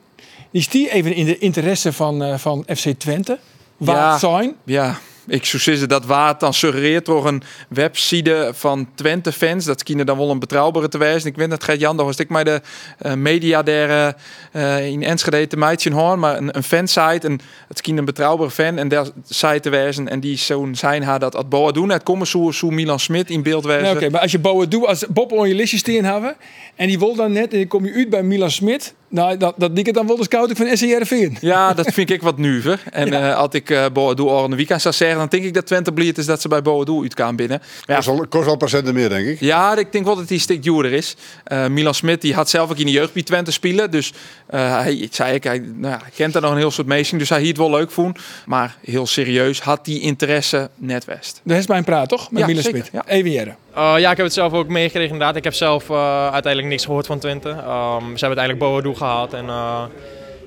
Die 0.51 0.61
stier 0.61 0.89
even 0.89 1.13
in 1.15 1.25
de 1.25 1.37
interesse 1.37 1.93
van, 1.93 2.23
eh, 2.23 2.37
van 2.37 2.63
FC 2.75 2.87
Twente. 2.97 3.39
Waar 3.77 3.95
Ja. 3.95 4.17
zijn. 4.17 4.55
Ja, 4.63 4.99
ik 5.27 5.45
zou 5.45 5.87
dat 5.87 6.05
waard 6.05 6.39
dan 6.39 6.53
suggereert 6.53 7.05
door 7.05 7.27
een 7.27 7.43
website 7.69 8.51
van 8.53 8.87
Twente 8.95 9.31
fans. 9.31 9.65
Dat 9.65 9.83
kunnen 9.83 10.05
dan 10.05 10.17
wel 10.17 10.29
een 10.29 10.39
betrouwbare 10.39 10.87
te 10.87 10.97
wijzen. 10.97 11.29
Ik 11.29 11.35
weet 11.35 11.49
dat 11.49 11.63
gaat 11.63 11.79
Jan, 11.79 11.95
was 11.95 12.17
ik 12.17 12.29
maar 12.29 12.45
de 12.45 12.61
eh, 12.97 13.13
media 13.13 13.63
daar 13.63 14.15
eh, 14.51 14.87
in 14.87 15.03
Enschede 15.03 15.47
te 15.47 15.57
meidje 15.57 15.93
hoor, 15.93 16.19
maar 16.19 16.37
een, 16.37 16.55
een 16.55 16.63
fansite 16.63 17.27
en 17.27 17.39
het 17.67 17.81
kind 17.81 17.97
een 17.97 18.05
betrouwbare 18.05 18.51
fan 18.51 18.77
en 18.77 18.87
daar 18.87 19.05
site 19.29 19.59
te 19.59 19.69
wijzen 19.69 20.07
en 20.07 20.19
die 20.19 20.37
zo'n 20.37 20.75
zijn 20.75 21.03
haar 21.03 21.19
dat 21.19 21.35
at 21.35 21.49
Boa 21.49 21.71
doen. 21.71 21.89
Het 21.89 22.03
komen 22.03 22.27
zo, 22.27 22.51
zo 22.51 22.69
Milan 22.69 22.99
Smit 22.99 23.29
in 23.29 23.43
beeld 23.43 23.65
wijzen. 23.65 23.87
Ja, 23.87 23.95
Oké, 23.95 24.09
maar 24.09 24.21
als 24.21 24.31
je 24.31 24.39
Bowen 24.39 24.69
doet, 24.69 24.85
als 24.85 25.05
Bob 25.09 25.31
on 25.31 25.47
je 25.47 25.55
listje 25.55 25.77
steen 25.77 26.05
hebben. 26.05 26.35
En 26.75 26.87
die 26.87 26.99
wil 26.99 27.15
dan 27.15 27.31
net, 27.31 27.51
en 27.51 27.57
dan 27.57 27.67
kom 27.67 27.85
je 27.85 27.93
uit 27.93 28.09
bij 28.09 28.23
Milan 28.23 28.51
Smit. 28.51 28.93
Nou, 29.11 29.37
dat, 29.37 29.53
dat 29.57 29.77
ik 29.77 29.85
het 29.85 29.95
dan 29.95 30.07
wel 30.07 30.15
de 30.17 30.23
scouting 30.23 30.57
van 30.57 30.77
SCRV. 30.77 31.29
Ja, 31.41 31.73
dat 31.73 31.93
vind 31.93 32.09
ik 32.09 32.21
wat 32.21 32.37
nuver. 32.37 32.83
En 32.91 33.13
eh, 33.13 33.35
als 33.35 33.49
ik 33.51 33.69
uh, 33.69 33.85
Boadu 33.93 34.23
al 34.23 34.43
een 34.43 34.55
weekend 34.55 34.81
zou 34.81 34.93
zeggen, 34.93 35.17
dan 35.17 35.27
denk 35.27 35.43
ik 35.43 35.53
dat 35.53 35.65
Twente 35.65 35.91
blieft 35.91 36.17
is 36.17 36.25
dat 36.25 36.41
ze 36.41 36.47
bij 36.47 36.61
Boadu 36.61 37.01
uitkaan 37.01 37.35
binnen. 37.35 37.61
Ja, 37.85 37.95
Kost 37.95 38.07
wel, 38.07 38.25
kost 38.27 38.57
procenten 38.57 38.93
meer, 38.93 39.09
denk 39.09 39.27
ik. 39.27 39.39
ja, 39.39 39.77
ik 39.77 39.91
denk 39.91 40.05
wel 40.05 40.15
dat 40.15 40.27
hij 40.27 40.35
een 40.35 40.41
stuk 40.41 40.63
duurder 40.63 40.91
is. 40.93 41.15
Eh, 41.43 41.67
Milan 41.67 41.93
Smit 41.93 42.21
die 42.21 42.33
had 42.33 42.49
zelf 42.49 42.69
ook 42.71 42.77
in 42.77 42.85
de 42.85 42.91
jeugd 42.91 43.13
bij 43.13 43.23
Twente 43.23 43.51
spelen. 43.51 43.91
Dus 43.91 44.13
eh, 44.47 44.77
hij 44.79 45.07
zei 45.11 45.33
ik, 45.33 45.43
hij, 45.43 45.59
nou, 45.59 45.93
ja, 45.93 45.99
hij 46.01 46.11
kent 46.15 46.35
er 46.35 46.41
nog 46.41 46.51
een 46.51 46.57
heel 46.57 46.71
soort 46.71 46.87
meesting. 46.87 47.19
Dus 47.19 47.29
hij 47.29 47.39
hier 47.39 47.47
het 47.47 47.57
wel 47.57 47.69
leuk 47.71 47.91
vond. 47.91 48.19
Maar 48.45 48.75
heel 48.85 49.07
serieus, 49.07 49.59
had 49.61 49.85
die 49.85 49.99
interesse 50.01 50.69
net 50.75 51.05
west. 51.05 51.41
Daar 51.43 51.57
is 51.57 51.67
mijn 51.67 51.83
praat, 51.83 52.09
toch? 52.09 52.31
Met 52.31 52.39
Ja, 52.41 52.47
Milan 52.47 52.63
Smit. 52.63 52.89
ja. 52.91 53.03
Even 53.07 53.31
jaren. 53.31 53.55
Uh, 53.77 53.93
ja, 53.97 54.11
ik 54.11 54.17
heb 54.17 54.25
het 54.25 54.33
zelf 54.33 54.53
ook 54.53 54.67
meegekregen 54.67 55.11
inderdaad. 55.11 55.35
Ik 55.35 55.43
heb 55.43 55.53
zelf 55.53 55.89
uh, 55.89 56.23
uiteindelijk 56.23 56.67
niks 56.67 56.85
gehoord 56.85 57.05
van 57.05 57.19
Twente. 57.19 57.49
Um, 57.49 57.57
ze 57.57 58.25
hebben 58.25 58.39
uiteindelijk 58.39 58.59
Boadu 58.59 58.95
gehaald. 58.95 59.33
En 59.33 59.45
uh, 59.45 59.83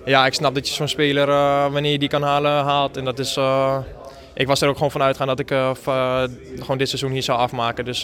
ja, 0.05 0.27
ik 0.27 0.35
snap 0.35 0.55
dat 0.55 0.69
je 0.69 0.75
zo'n 0.75 0.89
speler, 0.89 1.27
wanneer 1.71 1.93
je 1.93 1.99
die 1.99 2.09
kan 2.09 2.23
halen, 2.23 2.53
haalt. 2.53 2.97
En 2.97 3.05
dat 3.05 3.19
is... 3.19 3.39
Ik 4.35 4.47
was 4.47 4.61
er 4.61 4.69
ook 4.69 4.77
gewoon 4.77 4.91
van 4.91 5.03
uitgaan 5.03 5.27
dat 5.27 5.39
ik 5.39 5.49
gewoon 6.59 6.79
dit 6.79 6.89
seizoen 6.89 7.11
hier 7.11 7.23
zou 7.23 7.39
afmaken. 7.39 7.85
Dus 7.85 8.01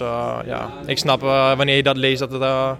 ja, 0.46 0.70
ik 0.86 0.98
snap 0.98 1.20
wanneer 1.20 1.76
je 1.76 1.82
dat 1.82 1.96
leest 1.96 2.18
dat 2.18 2.30
het, 2.30 2.40
dat 2.40 2.78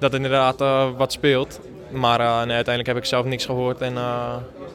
het 0.00 0.14
inderdaad 0.14 0.58
wat 0.96 1.12
speelt. 1.12 1.60
Maar 1.90 2.18
nee, 2.18 2.54
uiteindelijk 2.54 2.86
heb 2.86 2.96
ik 2.96 3.04
zelf 3.04 3.24
niks 3.24 3.44
gehoord. 3.44 3.80
En, 3.80 3.94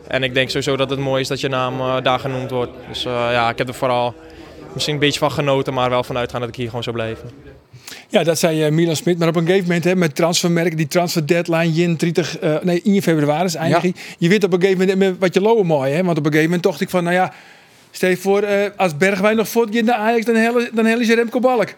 en 0.07 0.23
ik 0.23 0.33
denk 0.33 0.49
sowieso 0.49 0.75
dat 0.75 0.89
het 0.89 0.99
mooi 0.99 1.21
is 1.21 1.27
dat 1.27 1.39
je 1.39 1.49
naam 1.49 2.03
daar 2.03 2.19
genoemd 2.19 2.51
wordt. 2.51 2.71
Dus 2.87 3.03
ja, 3.03 3.49
ik 3.49 3.57
heb 3.57 3.67
er 3.67 3.73
vooral 3.73 4.13
misschien 4.75 4.93
een 4.95 5.01
beetje 5.01 5.19
van 5.19 5.31
genoten, 5.31 5.73
maar 5.73 5.89
wel 5.89 6.03
van 6.03 6.17
uitgaan 6.17 6.39
dat 6.39 6.49
ik 6.49 6.55
hier 6.55 6.67
gewoon 6.67 6.83
zou 6.83 6.95
blijven. 6.95 7.29
Ja, 8.09 8.23
dat 8.23 8.39
zei 8.39 8.65
uh, 8.65 8.71
Milan 8.71 8.95
Smit. 8.95 9.17
Maar 9.17 9.27
op 9.27 9.35
een 9.35 9.45
gegeven 9.45 9.67
moment 9.67 9.83
hè, 9.83 9.95
met 9.95 10.15
transfermerk, 10.15 10.77
die 10.77 10.87
transfer 10.87 11.27
deadline 11.27 11.81
in 11.81 11.95
30, 11.95 12.41
uh, 12.41 12.55
nee, 12.61 12.81
in 12.81 13.01
februari 13.01 13.45
is. 13.45 13.53
Ja. 13.53 13.81
Je 14.17 14.29
weet 14.29 14.43
op 14.43 14.53
een 14.53 14.61
gegeven 14.61 14.87
moment 14.87 14.99
met 14.99 15.19
wat 15.19 15.33
je 15.33 15.41
lopen 15.41 15.65
mooi, 15.65 15.91
hè? 15.91 16.03
Want 16.03 16.17
op 16.17 16.25
een 16.25 16.31
gegeven 16.31 16.43
moment 16.43 16.63
dacht 16.63 16.81
ik 16.81 16.89
van, 16.89 17.03
nou 17.03 17.15
ja, 17.15 17.33
stel 17.91 18.09
je 18.09 18.17
voor, 18.17 18.43
uh, 18.43 18.49
als 18.75 18.97
Bergwijn 18.97 19.35
nog 19.35 19.47
voortgaat 19.47 19.83
naar 19.83 19.95
Ajax, 19.95 20.25
dan 20.25 20.35
hel, 20.35 20.61
dan 20.73 20.85
hel 20.85 20.99
je 20.99 21.15
Remco 21.15 21.39
Balk. 21.39 21.73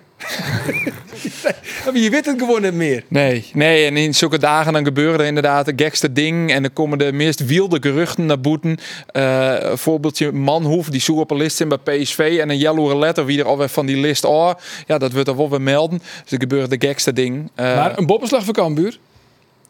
Je 1.93 2.09
weet 2.09 2.25
het 2.25 2.39
gewoon 2.39 2.61
niet 2.61 2.73
meer. 2.73 3.03
Nee, 3.07 3.49
nee, 3.53 3.85
en 3.85 3.97
in 3.97 4.15
zulke 4.15 4.39
dagen 4.39 4.73
dan 4.73 4.83
gebeuren 4.83 5.19
er 5.19 5.25
inderdaad 5.25 5.65
de 5.65 5.73
gekste 5.75 6.13
ding. 6.13 6.51
En 6.51 6.61
dan 6.61 6.73
komen 6.73 6.97
de 6.97 7.11
meest 7.11 7.45
wilde 7.45 7.77
geruchten 7.81 8.25
naar 8.25 8.39
boeten. 8.39 8.77
Uh, 9.13 9.55
voorbeeldje 9.73 10.31
Manhoef, 10.31 10.89
die 10.89 11.01
zoek 11.01 11.19
op 11.19 11.31
een 11.31 11.37
list 11.37 11.61
in 11.61 11.69
bij 11.69 11.77
PSV. 11.77 12.37
En 12.41 12.49
een 12.49 12.57
yellow 12.57 12.99
letter, 12.99 13.25
wie 13.25 13.39
er 13.39 13.45
alweer 13.45 13.69
van 13.69 13.85
die 13.85 13.97
list 13.97 14.25
oh, 14.25 14.51
Ja, 14.87 14.97
dat 14.97 15.11
wordt 15.11 15.27
er 15.27 15.37
wel 15.37 15.49
weer 15.49 15.61
melden. 15.61 16.01
Dus 16.23 16.31
er 16.31 16.39
gebeuren 16.39 16.69
de 16.69 16.87
gekste 16.87 17.13
ding. 17.13 17.51
Uh, 17.55 17.75
maar 17.75 17.97
een 17.97 18.05
boppenslag 18.05 18.43
voor 18.43 18.53
Cambuur? 18.53 18.99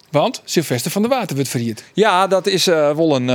Want 0.10 0.42
Sylvester 0.44 0.92
van 0.92 1.02
der 1.02 1.12
Water 1.12 1.36
wordt 1.36 1.50
verhierd. 1.50 1.84
Ja, 1.94 2.28
dat 2.28 2.48
is 2.48 2.68
uh, 2.68 2.96
wel 2.96 3.16
een, 3.16 3.26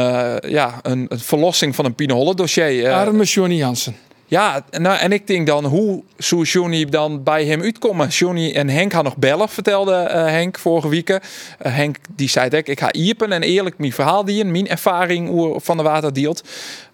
ja, 0.50 0.80
een, 0.82 1.06
een 1.08 1.20
verlossing 1.20 1.74
van 1.74 1.84
een 1.84 1.94
Pinolle 1.94 2.34
dossier. 2.34 2.92
Arme 2.92 3.24
Johnny 3.24 3.56
Jansen. 3.56 3.96
Ja, 4.32 4.64
nou, 4.70 4.98
en 4.98 5.12
ik 5.12 5.26
denk 5.26 5.46
dan, 5.46 5.64
hoe 5.64 6.02
zou 6.16 6.42
Johnny 6.42 6.84
dan 6.84 7.22
bij 7.22 7.44
hem 7.44 7.62
uitkomen? 7.62 8.08
Johnny 8.08 8.52
en 8.52 8.68
Henk 8.68 8.92
gaan 8.92 9.04
nog 9.04 9.16
bellen, 9.16 9.48
vertelde 9.48 9.92
uh, 9.92 10.24
Henk 10.24 10.58
vorige 10.58 10.88
week. 10.88 11.10
Uh, 11.10 11.18
Henk 11.58 11.96
die 12.16 12.28
zei 12.28 12.48
dat 12.48 12.68
ik 12.68 12.80
ga 12.80 12.92
iepen 12.92 13.32
en 13.32 13.42
eerlijk 13.42 13.78
mijn 13.78 13.92
verhaal 13.92 14.24
die 14.24 14.44
mijn 14.44 14.68
ervaring 14.68 15.52
van 15.56 15.76
de 15.76 15.82
water 15.82 16.12
deelt. 16.12 16.42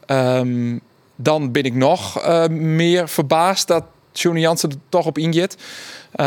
Um, 0.07 0.81
dan 1.17 1.53
ben 1.53 1.63
ik 1.63 1.75
nog 1.75 2.27
uh, 2.27 2.47
meer 2.47 3.09
verbaasd 3.09 3.69
dat 3.69 3.85
Johnny 4.13 4.41
Jansen 4.41 4.71
er 4.71 4.77
toch 4.89 5.07
op 5.07 5.19
ingeet. 5.19 5.57
Uh, 6.17 6.27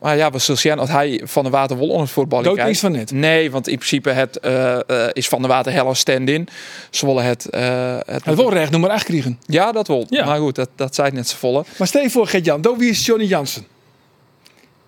maar 0.00 0.16
ja, 0.16 0.30
we 0.30 0.38
zullen 0.38 0.60
zien 0.60 0.78
als 0.78 0.90
hij 0.90 1.20
van 1.24 1.44
de 1.44 1.50
water 1.50 1.76
wel 1.76 1.86
onder 1.86 2.02
het 2.02 2.10
voetbal 2.10 2.42
Dood 2.42 2.56
niks 2.56 2.80
van 2.80 2.92
net. 2.92 3.12
Nee, 3.12 3.50
want 3.50 3.68
in 3.68 3.76
principe 3.76 4.10
het, 4.10 4.38
uh, 4.44 4.78
uh, 4.86 5.06
is 5.12 5.28
van 5.28 5.42
de 5.42 5.48
water 5.48 5.72
helle 5.72 5.94
stand-in. 5.94 6.48
Ze 6.90 7.06
willen 7.06 7.24
het... 7.24 7.46
het, 7.50 8.24
het 8.24 8.36
wil 8.36 8.52
recht 8.52 8.70
nummer 8.70 8.90
8 8.90 9.04
krijgen. 9.04 9.40
Ja, 9.46 9.72
dat 9.72 9.86
wil. 9.86 10.06
Ja. 10.08 10.24
Maar 10.24 10.38
goed, 10.38 10.54
dat, 10.54 10.68
dat 10.76 10.94
zei 10.94 11.10
net 11.10 11.28
z'n 11.28 11.36
volle. 11.36 11.64
Maar 11.76 11.86
stel 11.86 12.02
je 12.02 12.10
voor, 12.10 12.26
Gert-Jan, 12.26 12.76
wie 12.78 12.90
is 12.90 13.06
Johnny 13.06 13.26
Jansen? 13.26 13.66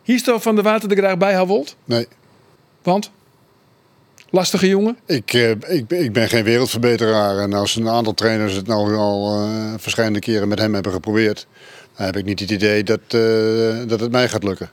Hier 0.02 0.16
is 0.16 0.22
toch 0.22 0.42
van 0.42 0.56
de 0.56 0.62
water 0.62 0.90
er 0.90 0.96
graag 0.96 1.18
bij 1.18 1.34
Havold? 1.34 1.76
Nee. 1.84 2.06
Want? 2.82 3.10
Lastige 4.30 4.68
jongen? 4.68 4.96
Ik, 5.06 5.32
ik, 5.32 5.90
ik, 5.90 6.12
ben 6.12 6.28
geen 6.28 6.44
wereldverbeteraar. 6.44 7.38
En 7.38 7.52
als 7.52 7.76
een 7.76 7.88
aantal 7.88 8.14
trainers 8.14 8.54
het 8.54 8.66
nou 8.66 8.96
al 8.96 9.44
uh, 9.44 9.74
verschillende 9.76 10.18
keren 10.18 10.48
met 10.48 10.58
hem 10.58 10.74
hebben 10.74 10.92
geprobeerd, 10.92 11.46
dan 11.96 12.06
heb 12.06 12.16
ik 12.16 12.24
niet 12.24 12.40
het 12.40 12.50
idee 12.50 12.82
dat, 12.82 13.00
uh, 13.14 13.88
dat 13.88 14.00
het 14.00 14.10
mij 14.10 14.28
gaat 14.28 14.44
lukken. 14.44 14.70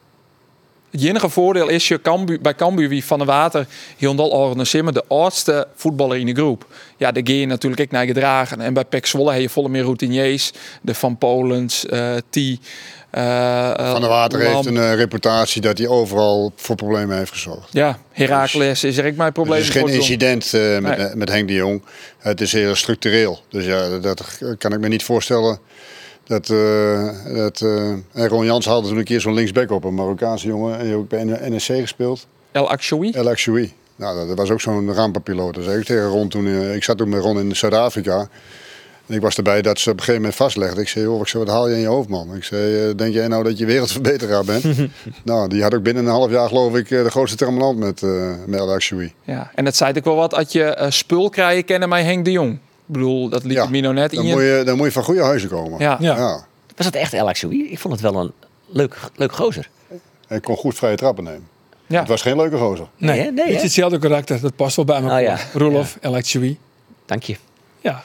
Het 0.92 1.04
enige 1.04 1.30
voordeel 1.30 1.68
is 1.68 1.88
je 1.88 2.38
bij 2.42 2.56
Cambuur 2.56 2.90
wie 2.90 3.06
van 3.06 3.20
de 3.20 3.26
water 3.26 3.68
Hyundai 3.98 4.30
organiseren 4.30 4.94
de 4.94 5.04
oudste 5.08 5.68
voetballer 5.76 6.18
in 6.18 6.26
de 6.26 6.34
groep. 6.34 6.66
Ja, 6.98 7.12
daar 7.12 7.24
ga 7.26 7.34
je 7.34 7.46
natuurlijk 7.46 7.82
ook 7.82 7.92
naar 7.92 8.06
gedragen. 8.06 8.62
En 8.62 8.74
bij 8.74 8.86
Pek 8.86 9.06
Zwolle 9.06 9.32
heb 9.32 9.42
je 9.42 9.50
volle 9.50 9.70
meer 9.70 9.84
routiniers. 9.84 10.52
De 10.82 10.94
Van 10.94 11.18
Polens, 11.18 11.86
uh, 11.86 12.16
T. 12.30 12.36
Uh, 12.38 13.92
van 13.92 14.02
der 14.02 14.10
Water 14.10 14.40
heeft 14.40 14.66
een 14.66 14.76
uh, 14.76 14.94
reputatie 14.94 15.62
dat 15.62 15.78
hij 15.78 15.88
overal 15.88 16.52
voor 16.56 16.76
problemen 16.76 17.18
heeft 17.18 17.32
gezorgd. 17.32 17.74
Ja, 17.74 18.00
Herakles 18.12 18.84
is 18.84 18.98
er 18.98 19.08
ook 19.08 19.16
mijn 19.16 19.32
probleem. 19.32 19.58
Het 19.58 19.68
is 19.68 19.82
geen 19.82 19.88
incident 19.88 20.52
met, 20.82 21.16
met 21.16 21.30
Henk 21.30 21.48
de 21.48 21.54
Jong. 21.54 21.84
Het 22.18 22.42
is 22.42 22.52
heel 22.52 22.76
structureel. 22.76 23.42
Dus 23.50 23.66
ja, 23.66 23.98
dat 23.98 24.40
kan 24.58 24.74
ik 24.74 24.80
me 24.80 24.88
niet 24.88 25.04
voorstellen. 25.04 25.60
Dat, 26.30 26.50
uh, 26.50 27.10
dat 27.36 27.62
uh, 27.62 27.94
Ron 28.14 28.46
Jans 28.46 28.66
haalde 28.66 28.88
toen 28.88 28.98
een 28.98 29.04
keer 29.04 29.22
zo'n 29.22 29.34
linksback 29.34 29.72
op, 29.72 29.84
een 29.84 29.94
Marokkaanse 29.94 30.48
jongen. 30.48 30.80
En 30.80 30.86
die 30.86 30.96
ook 30.96 31.10
bij 31.10 31.24
NSC 31.24 31.74
gespeeld. 31.74 32.28
El 32.52 32.70
Akshoui? 32.70 33.12
El 33.12 33.30
Akshoui. 33.30 33.74
Nou, 33.96 34.28
dat 34.28 34.38
was 34.38 34.50
ook 34.50 34.62
zo'n 34.62 34.94
rampenpiloot. 34.94 35.56
Dat 35.56 35.64
zei 35.64 35.80
ik 35.80 35.86
tegen 35.86 36.08
Ron 36.08 36.30
toen. 36.30 36.46
Uh, 36.46 36.76
ik 36.76 36.84
zat 36.84 36.98
toen 36.98 37.10
met 37.10 37.22
Ron 37.22 37.40
in 37.40 37.56
Zuid-Afrika. 37.56 38.28
En 39.06 39.16
ik 39.16 39.22
was 39.22 39.38
erbij 39.38 39.62
dat 39.62 39.80
ze 39.80 39.90
op 39.90 39.94
een 39.96 40.00
gegeven 40.00 40.22
moment 40.22 40.40
vastlegden. 40.40 40.82
Ik 40.82 40.88
zei, 40.88 41.06
joh, 41.06 41.22
ik 41.22 41.28
zei, 41.28 41.44
wat 41.44 41.54
haal 41.54 41.68
je 41.70 41.76
in 41.76 41.82
je 41.82 41.88
hoofd, 41.88 42.10
man? 42.10 42.36
Ik 42.36 42.44
zei, 42.44 42.96
denk 42.96 43.14
jij 43.14 43.28
nou 43.28 43.44
dat 43.44 43.58
je 43.58 43.66
wereldverbeteraar 43.66 44.46
bent? 44.46 44.64
nou, 45.24 45.50
die 45.50 45.62
had 45.62 45.76
ook 45.76 45.84
binnen 45.84 46.06
een 46.06 46.12
half 46.12 46.32
jaar, 46.32 46.48
geloof 46.48 46.76
ik, 46.76 46.88
de 46.88 47.10
grootste 47.10 47.38
term 47.38 47.80
met, 47.80 48.02
met 48.46 48.60
El 48.60 48.72
Akshoui. 48.72 49.14
Ja, 49.24 49.52
en 49.56 49.66
dat 49.66 49.76
zei 49.76 49.94
ik 49.94 50.04
wel 50.04 50.16
wat, 50.16 50.32
dat 50.32 50.52
je 50.52 50.86
spul 50.90 51.30
krijgen 51.30 51.66
kennen 51.66 51.90
mij 51.90 52.04
Henk 52.04 52.26
de 52.26 52.32
Jong. 52.32 52.60
Ik 52.90 52.96
bedoel, 52.96 53.30
dat 53.30 53.44
liet 53.44 53.54
ja, 53.54 53.66
Mino 53.66 53.92
net 53.92 54.12
dan 54.12 54.26
in 54.26 54.32
moet 54.32 54.42
je. 54.42 54.62
Dan 54.66 54.78
moet 54.78 54.86
je 54.86 54.92
van 54.92 55.04
goede 55.04 55.24
huizen 55.24 55.50
komen. 55.50 55.80
Ja. 55.80 55.98
ja. 56.00 56.18
ja. 56.18 56.46
Was 56.76 56.86
het 56.86 56.96
echt 56.96 57.14
El 57.14 57.28
Akshoui? 57.28 57.72
Ik 57.72 57.80
vond 57.80 57.94
het 57.94 58.04
wel 58.04 58.22
een 58.22 58.32
leuk, 58.66 58.98
leuk 59.16 59.32
gozer. 59.32 59.70
Hij 60.28 60.40
kon 60.40 60.56
goed 60.56 60.76
vrije 60.76 60.96
trappen 60.96 61.24
nemen. 61.24 61.48
Ja. 61.88 62.00
Het 62.00 62.08
was 62.08 62.22
geen 62.22 62.36
leuke 62.36 62.58
gozer. 62.58 62.88
Nee, 62.98 63.20
Nee, 63.22 63.32
nee, 63.32 63.46
het 63.46 63.56
is 63.56 63.62
hetzelfde 63.62 64.00
karakter. 64.00 64.42
Dat 64.42 64.56
past 64.56 64.76
wel 64.76 64.86
bij 64.86 64.96
elkaar. 64.96 65.18
Oh, 65.20 65.22
ja. 65.22 65.38
Roelof, 65.54 65.98
El 66.02 66.16
Akshoui. 66.16 66.58
Dank 67.06 67.24
je. 67.24 67.36
Ja. 67.82 68.04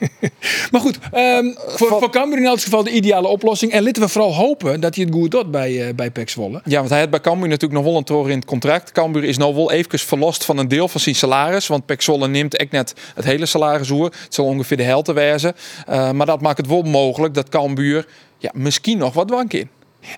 maar 0.70 0.80
goed, 0.80 0.98
um, 1.14 1.54
voor, 1.66 1.88
voor 1.88 2.10
Cambuur 2.10 2.38
in 2.38 2.44
elk 2.44 2.60
geval 2.60 2.84
de 2.84 2.90
ideale 2.90 3.28
oplossing. 3.28 3.72
En 3.72 3.82
laten 3.82 4.02
we 4.02 4.08
vooral 4.08 4.34
hopen 4.34 4.80
dat 4.80 4.94
hij 4.94 5.04
het 5.04 5.14
goed 5.14 5.30
doet 5.30 5.50
bij, 5.50 5.88
uh, 5.88 5.94
bij 5.94 6.10
Pek 6.10 6.28
Zwolle. 6.28 6.60
Ja, 6.64 6.78
want 6.78 6.90
hij 6.90 7.00
had 7.00 7.10
bij 7.10 7.20
Cambuur 7.20 7.48
natuurlijk 7.48 7.80
nog 7.80 7.84
wel 7.84 7.96
een 7.96 8.04
toren 8.04 8.30
in 8.30 8.38
het 8.38 8.46
contract. 8.46 8.92
Cambuur 8.92 9.24
is 9.24 9.36
nou 9.36 9.54
wel 9.54 9.72
even 9.72 9.98
verlost 9.98 10.44
van 10.44 10.58
een 10.58 10.68
deel 10.68 10.88
van 10.88 11.00
zijn 11.00 11.14
salaris. 11.14 11.66
Want 11.66 11.86
Pek 11.86 12.02
Zwolle 12.02 12.28
neemt 12.28 12.56
echt 12.56 12.70
net 12.70 12.94
het 13.14 13.24
hele 13.24 13.46
salaris 13.46 13.90
oer. 13.90 14.04
Het 14.04 14.34
zal 14.34 14.44
ongeveer 14.44 14.76
de 14.76 14.82
helft 14.82 15.12
wezen. 15.12 15.54
Uh, 15.88 16.10
maar 16.10 16.26
dat 16.26 16.40
maakt 16.40 16.58
het 16.58 16.66
wel 16.66 16.82
mogelijk 16.82 17.34
dat 17.34 17.48
Cambuur 17.48 18.06
ja, 18.38 18.50
misschien 18.54 18.98
nog 18.98 19.14
wat 19.14 19.28
dwank 19.28 19.52
in. 19.52 19.68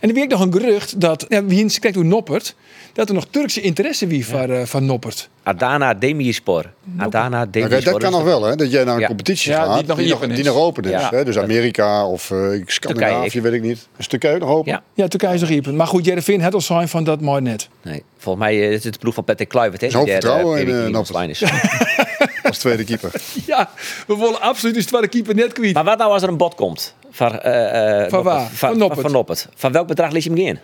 En 0.01 0.09
er 0.09 0.15
werd 0.15 0.31
nog 0.31 0.41
een 0.41 0.53
gerucht 0.53 1.01
dat, 1.01 1.27
ja, 1.29 1.45
wie 1.45 1.79
kijkt 1.79 1.97
hoe 1.97 2.05
Noppert, 2.05 2.55
dat 2.99 3.09
er 3.09 3.15
nog 3.15 3.27
Turkse 3.31 3.61
interesse 3.61 4.07
wie 4.07 4.19
ja. 4.19 4.25
van, 4.25 4.51
uh, 4.51 4.63
van 4.65 4.85
Noppert. 4.85 5.29
Adana 5.43 5.95
Demirspor. 5.95 6.73
Adana 6.97 7.47
Demirspor. 7.47 7.79
Okay, 7.79 7.93
dat 7.93 8.03
kan 8.03 8.13
nog 8.13 8.23
wel, 8.23 8.43
hè? 8.43 8.57
Dat 8.57 8.71
jij 8.71 8.85
naar 8.85 8.95
een 8.95 9.01
ja. 9.01 9.07
competitie 9.07 9.51
ja, 9.51 9.65
gaat 9.65 9.79
die 9.79 9.87
nog, 9.87 9.99
die, 9.99 10.09
nog, 10.09 10.27
die 10.27 10.45
nog 10.45 10.57
open 10.57 10.85
is. 10.85 10.91
Ja. 10.91 11.09
Hè? 11.11 11.25
Dus 11.25 11.39
Amerika 11.39 12.07
of 12.07 12.31
uh, 12.31 12.63
Scandinavië, 12.67 13.21
Turkije. 13.21 13.43
weet 13.43 13.53
ik 13.53 13.63
niet. 13.63 13.89
Is 13.97 14.07
Turkije 14.07 14.39
nog 14.39 14.49
open? 14.49 14.73
Ja. 14.73 14.83
ja, 14.95 15.09
Turkije 15.09 15.35
is 15.35 15.41
nog 15.41 15.53
open. 15.53 15.77
Maar 15.77 15.87
goed, 15.87 16.05
Jereveen 16.05 16.41
had 16.41 16.55
al 16.55 16.61
zijn 16.61 16.89
van 16.89 17.05
dat 17.05 17.21
mooi 17.21 17.41
net. 17.41 17.69
Nee, 17.83 18.03
volgens 18.19 18.45
mij 18.45 18.59
is 18.59 18.85
het 18.85 18.93
de 18.93 18.99
ploeg 18.99 19.15
van 19.15 19.25
Patrick 19.25 19.49
Kluivert. 19.49 19.81
Hè? 19.81 19.91
Zo'n 19.91 20.07
vertrouwen 20.07 20.61
in 20.61 20.69
uh, 20.69 20.87
Noppert. 20.87 21.43
Als 22.43 22.59
tweede 22.59 22.85
keeper. 22.85 23.13
ja, 23.47 23.71
we 24.07 24.17
willen 24.17 24.41
absoluut 24.41 24.75
de 24.75 24.85
tweede 24.85 25.09
keeper 25.09 25.35
net 25.35 25.53
kwijt. 25.53 25.75
Maar 25.75 25.85
wat 25.85 25.99
nou 25.99 26.13
als 26.13 26.23
er 26.23 26.29
een 26.29 26.37
bod 26.37 26.55
komt? 26.55 26.95
Van, 27.11 27.33
uh, 27.33 28.05
van 28.09 28.23
waar? 28.23 28.41
Van, 28.41 28.57
van, 28.57 28.79
Noppert. 28.79 29.01
van 29.01 29.13
Noppert. 29.13 29.49
Van 29.55 29.73
welk 29.73 29.87
bedrag 29.87 30.11
liet 30.11 30.25
je 30.25 30.33
hem 30.33 30.59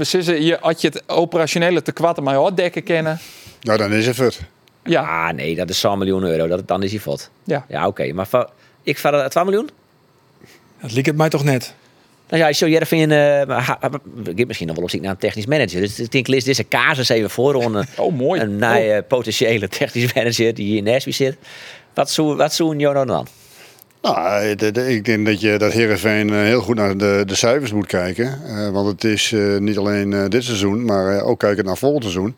Sissen, 0.00 0.42
je 0.42 0.58
had 0.60 0.80
je 0.80 0.88
het 0.88 1.02
operationele 1.06 1.82
te 1.82 1.92
kwatten 1.92 2.22
maar 2.22 2.40
je 2.40 2.54
dekken 2.54 2.82
kennen. 2.82 3.20
Nou, 3.60 3.78
dan 3.78 3.92
is 3.92 4.06
het 4.06 4.16
het. 4.16 4.40
Ja. 4.84 5.26
Ah, 5.26 5.34
nee, 5.34 5.54
dat 5.54 5.70
is 5.70 5.82
100 5.82 6.10
miljoen 6.10 6.30
euro. 6.30 6.46
Dat, 6.46 6.68
dan 6.68 6.82
is 6.82 6.90
hij 6.90 7.00
vot. 7.00 7.30
Ja. 7.44 7.64
Ja, 7.68 7.78
oké. 7.78 7.88
Okay. 7.88 8.10
Maar 8.10 8.46
ik 8.82 8.98
van 8.98 9.28
2 9.28 9.44
miljoen? 9.44 9.68
Dat 10.80 10.92
liep 10.92 11.06
het 11.06 11.16
mij 11.16 11.28
toch 11.28 11.44
net. 11.44 11.74
Nou 12.28 12.42
ja, 12.42 12.52
zo 12.52 12.68
Jervin, 12.68 13.10
uh, 13.10 13.40
ik 14.34 14.46
misschien 14.46 14.66
nog 14.66 14.76
wel 14.76 14.84
op 14.84 14.90
zoek 14.90 15.00
naar 15.00 15.10
een 15.10 15.18
technisch 15.18 15.46
manager. 15.46 15.80
Dus 15.80 16.00
ik 16.00 16.12
denk, 16.12 16.26
lees 16.26 16.44
deze 16.44 16.68
casus 16.68 17.08
even 17.08 17.30
voor. 17.30 17.64
Een, 17.64 17.86
oh, 17.96 18.14
mooi. 18.14 18.40
Een 18.40 18.64
oh. 18.64 18.98
potentiële 19.08 19.68
technisch 19.68 20.14
manager 20.14 20.54
die 20.54 20.66
hier 20.66 20.76
in 20.76 20.84
Nashville 20.84 21.14
zit. 21.14 21.36
Wat 21.94 22.10
zou, 22.10 22.36
wat 22.36 22.54
zou 22.54 22.72
een 22.72 22.78
Jono 22.78 23.04
dan? 23.04 23.26
Nou, 24.02 24.54
de, 24.54 24.94
ik 24.94 25.04
denk 25.04 25.26
dat 25.26 25.40
je 25.40 25.58
dat 25.58 25.72
Heerenveen 25.72 26.32
heel 26.32 26.60
goed 26.60 26.76
naar 26.76 26.96
de, 26.96 27.22
de 27.26 27.34
cijfers 27.34 27.72
moet 27.72 27.86
kijken. 27.86 28.40
Uh, 28.46 28.68
want 28.68 28.86
het 28.86 29.04
is 29.04 29.34
niet 29.58 29.78
alleen 29.78 30.28
dit 30.28 30.44
seizoen, 30.44 30.84
maar 30.84 31.22
ook 31.22 31.38
kijken 31.38 31.64
naar 31.64 31.76
volgend 31.76 32.02
seizoen. 32.02 32.34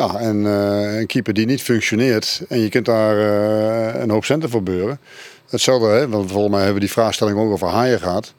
Ja, 0.00 0.18
en 0.18 0.46
eh, 0.46 0.98
een 0.98 1.06
keeper 1.06 1.34
die 1.34 1.46
niet 1.46 1.62
functioneert 1.62 2.42
en 2.48 2.58
je 2.58 2.68
kunt 2.68 2.86
daar 2.86 3.18
eh, 3.18 4.00
een 4.00 4.10
hoop 4.10 4.24
centen 4.24 4.50
voor 4.50 4.62
beuren. 4.62 4.98
Hetzelfde, 5.48 5.86
hè, 5.86 6.08
want 6.08 6.30
volgens 6.30 6.50
mij 6.50 6.62
hebben 6.62 6.80
we 6.80 6.86
die 6.86 6.94
vraagstelling 6.94 7.38
ook 7.38 7.52
over 7.52 7.68
haaien 7.68 8.00
gehad. 8.00 8.34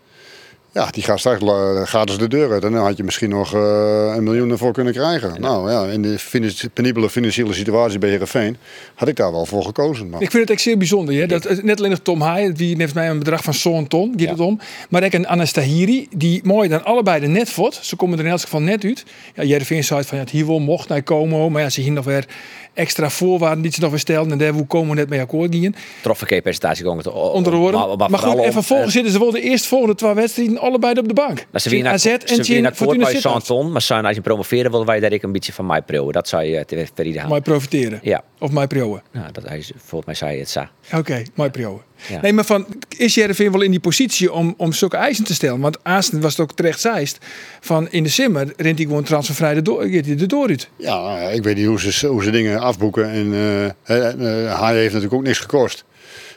Ja, 0.74 0.88
die 0.92 1.04
gaat 1.04 1.20
straks 1.20 1.42
gratis 1.90 2.18
de 2.18 2.28
deur 2.28 2.52
uit. 2.52 2.64
En 2.64 2.72
dan 2.72 2.84
had 2.84 2.98
je 2.98 3.04
misschien 3.04 3.30
nog 3.30 3.54
eh, 3.54 4.14
een 4.16 4.24
miljoen 4.24 4.52
ervoor 4.52 4.74
kunnen 4.74 4.94
krijgen. 4.94 5.42
Nou 5.42 5.72
ja, 5.72 5.86
in 5.86 6.02
de 6.02 6.20
finan- 6.20 6.50
penibele 6.74 7.10
financiële 7.10 7.54
situatie 7.54 8.00
bij 8.00 8.10
Heerenveen 8.10 8.58
had 8.96 9.08
ik 9.08 9.16
daar 9.16 9.32
wel 9.32 9.46
voor 9.46 9.64
gekozen. 9.64 10.10
Maar 10.10 10.22
Ik 10.22 10.32
vind 10.32 10.44
het 10.44 10.52
echt 10.52 10.62
zeer 10.62 10.78
bijzonder. 10.78 11.16
Hè? 11.16 11.26
Dat, 11.26 11.44
het- 11.44 11.64
net 11.64 11.78
alleen 11.78 11.90
nog 11.90 12.00
Tom 12.00 12.22
Haaien, 12.22 12.54
die 12.54 12.76
heeft 12.78 12.94
mij 12.94 13.10
een 13.10 13.18
bedrag 13.20 13.44
van 13.44 13.54
zo'n 13.54 13.88
ton, 13.88 14.14
gaat 14.18 14.30
het 14.30 14.40
om. 14.40 14.60
Maar 14.90 15.04
ik 15.04 15.14
een 15.14 15.28
Anastahiri, 15.28 16.08
die 16.16 16.42
mooi 16.44 16.70
dan 16.70 16.84
allebei 16.84 17.20
de 17.20 17.28
net 17.28 17.50
vod. 17.50 17.80
Ze 17.82 17.96
komen 17.96 18.20
er 18.20 18.26
in 18.26 18.32
elk 18.32 18.42
geval 18.42 18.62
net 18.62 18.84
uit. 18.84 19.04
Ja, 19.36 19.44
Jervin 19.44 19.84
zei 19.84 20.04
van 20.04 20.18
ja, 20.18 20.24
het 20.24 20.32
hier 20.34 20.48
wel 20.48 20.60
mocht 20.60 20.88
naar 20.90 21.04
komen. 21.04 21.52
Maar 21.52 21.62
ja, 21.62 21.70
ze 21.70 21.82
hier 21.82 21.92
nog 21.92 22.06
weer 22.06 22.26
extra 22.74 23.10
voorwaarden 23.10 23.62
die 23.62 23.72
ze 23.72 23.80
nog 23.80 23.90
weer 23.90 24.00
stelden. 24.00 24.32
En 24.32 24.38
daar 24.38 24.52
hoe 24.52 24.66
komen 24.68 24.90
we 24.90 24.96
net 24.96 25.10
mee 25.10 25.20
akkoord 25.22 25.54
gingen. 25.54 25.76
Trofferkeepercentage 26.02 26.82
gewoon 26.82 27.02
te 27.02 27.12
Onder 27.12 27.52
de 27.52 27.58
woorden. 27.58 27.80
Maar, 27.98 28.10
goed, 28.10 28.20
vooral 28.20 28.38
en 28.40 28.46
om- 28.46 28.52
vervolgens 28.52 28.94
zitten 28.94 29.12
ze 29.12 29.20
wel 29.20 29.32
de 29.32 29.42
eerste 29.42 29.68
volgende 29.68 29.96
twee 29.96 30.14
wedstrijden 30.14 30.58
allebei 30.60 31.00
op 31.00 31.08
de 31.08 31.14
bank. 31.14 31.46
Maar 31.52 31.62
ze 31.62 31.70
winnen 31.70 31.92
AZ 31.92 32.06
en 32.06 32.46
ze 32.46 32.68
akkoord 32.68 32.98
bij. 32.98 33.16
Santon. 33.20 33.72
Maar 33.72 33.82
zijn, 33.82 34.06
als 34.06 34.16
je 34.16 34.22
promoveren 34.22 34.72
wil, 34.72 34.86
wij 34.86 35.00
daar 35.00 35.12
ik 35.12 35.24
een 35.24 35.32
beetje 35.32 35.54
van 35.54 35.66
mij 35.66 35.82
proeven. 35.82 36.14
Dat 36.14 36.28
zou 36.28 36.44
je 36.44 36.66
te 36.66 36.86
ver 36.96 37.06
ideaal. 37.06 37.28
Mooi 37.28 37.42
profiteren. 37.42 38.00
Ja, 38.04 38.24
Of 38.40 38.52
mij 38.52 38.68
prioen. 38.68 39.02
nou, 39.12 39.32
dat 39.32 39.48
hij 39.48 39.64
volgens 39.78 40.06
mij 40.06 40.16
zei 40.16 40.40
het 40.40 40.50
zo. 40.50 40.64
Oké, 40.98 41.24
mooi 41.34 41.50
prioen. 41.50 41.82
Ja. 42.10 42.22
Nee, 42.22 42.34
maar 42.34 42.46
van, 42.46 42.66
is 42.98 43.14
Jervin 43.16 43.52
wel 43.52 43.62
in 43.62 43.72
die 43.72 43.80
positie 43.80 44.34
om, 44.34 44.54
om 44.58 44.74
zulke 44.74 44.98
eisen 44.98 45.24
te 45.24 45.34
stellen? 45.34 45.60
Want 45.60 45.78
Aasten 45.84 46.22
was 46.22 46.32
het 46.32 46.42
ook 46.42 46.52
terecht 46.56 46.80
zeist. 46.80 47.18
Van 47.60 47.88
in 47.90 48.04
de 48.04 48.10
simmer 48.10 48.54
rent 48.58 48.78
hij 48.78 48.88
gewoon 48.88 49.04
transfervrij 49.04 49.54
de 49.54 49.62
door, 49.62 49.82
hij 49.82 50.02
de 50.02 50.26
door 50.26 50.48
uit. 50.48 50.70
ja, 50.76 51.22
ja, 51.22 51.30
ik 51.30 51.44
weet 51.44 51.56
niet 51.56 51.66
hoe 51.66 51.80
ze, 51.80 52.08
hoe 52.08 52.24
ze 52.24 52.32
dingen 52.32 52.60
afboeken. 52.60 53.10
En 53.10 53.34
eh 53.34 53.70
hè, 53.84 54.08
eh, 54.10 54.54
Haaien 54.60 54.80
heeft 54.80 54.94
natuurlijk 54.94 55.14
ook 55.14 55.24
niks 55.28 55.40
gekost. 55.40 55.84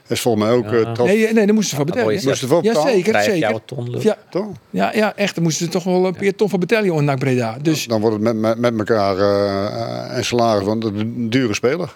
Dat 0.03 0.17
is 0.17 0.21
volgens 0.21 0.45
mij 0.45 0.53
ook 0.53 0.73
eh, 0.73 0.93
trof- 0.93 1.09
Nee, 1.09 1.33
nee, 1.33 1.47
daar 1.47 1.55
moesten 1.55 1.65
ze 1.71 1.77
voor 1.77 1.85
betalen. 1.85 2.13
Moesten 2.13 2.37
ze 2.37 2.47
voor 2.47 2.63
Ja, 2.65 2.69
betalen? 2.73 2.93
zeker, 2.93 3.13
Vijf 3.13 3.25
zeker. 3.25 3.39
jaar 3.39 3.65
ton. 3.65 3.97
Ja, 4.01 4.17
toch? 4.31 4.47
ja, 4.71 4.93
ja, 4.95 5.17
echt. 5.17 5.35
Dan 5.35 5.45
moesten 5.45 5.65
ze 5.67 5.71
toch 5.73 5.85
wel 5.85 6.07
een 6.07 6.15
paar 6.15 6.35
ton 6.35 6.49
van 6.49 6.61
betalen 6.61 6.95
in 6.95 7.05
NAC 7.05 7.19
Breda. 7.19 7.57
Dus 7.63 7.87
Dan 7.87 8.01
wordt 8.01 8.17
het 8.25 8.35
met, 8.35 8.59
met, 8.59 8.75
met 8.75 8.89
elkaar 8.89 9.19
eh 9.19 10.17
een 10.17 10.25
salaris 10.25 10.65
van 10.65 10.83
een 10.83 11.31
dure 11.31 11.55
speler. 11.55 11.95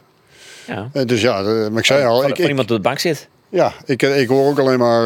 Ja. 0.66 0.88
Eh, 0.92 1.04
Dus 1.06 1.20
ja, 1.20 1.38
eh, 1.38 1.44
maar 1.44 1.78
ik 1.78 1.84
zei 1.84 2.04
al, 2.04 2.20
Van, 2.20 2.28
ik, 2.30 2.34
van 2.34 2.44
ik, 2.44 2.50
iemand 2.50 2.70
op 2.70 2.76
de 2.76 2.82
bank 2.82 2.98
zit. 2.98 3.28
Ja, 3.51 3.72
ik, 3.84 4.03
ik 4.03 4.28
hoor 4.28 4.49
ook 4.49 4.59
alleen 4.59 4.78
maar 4.78 5.05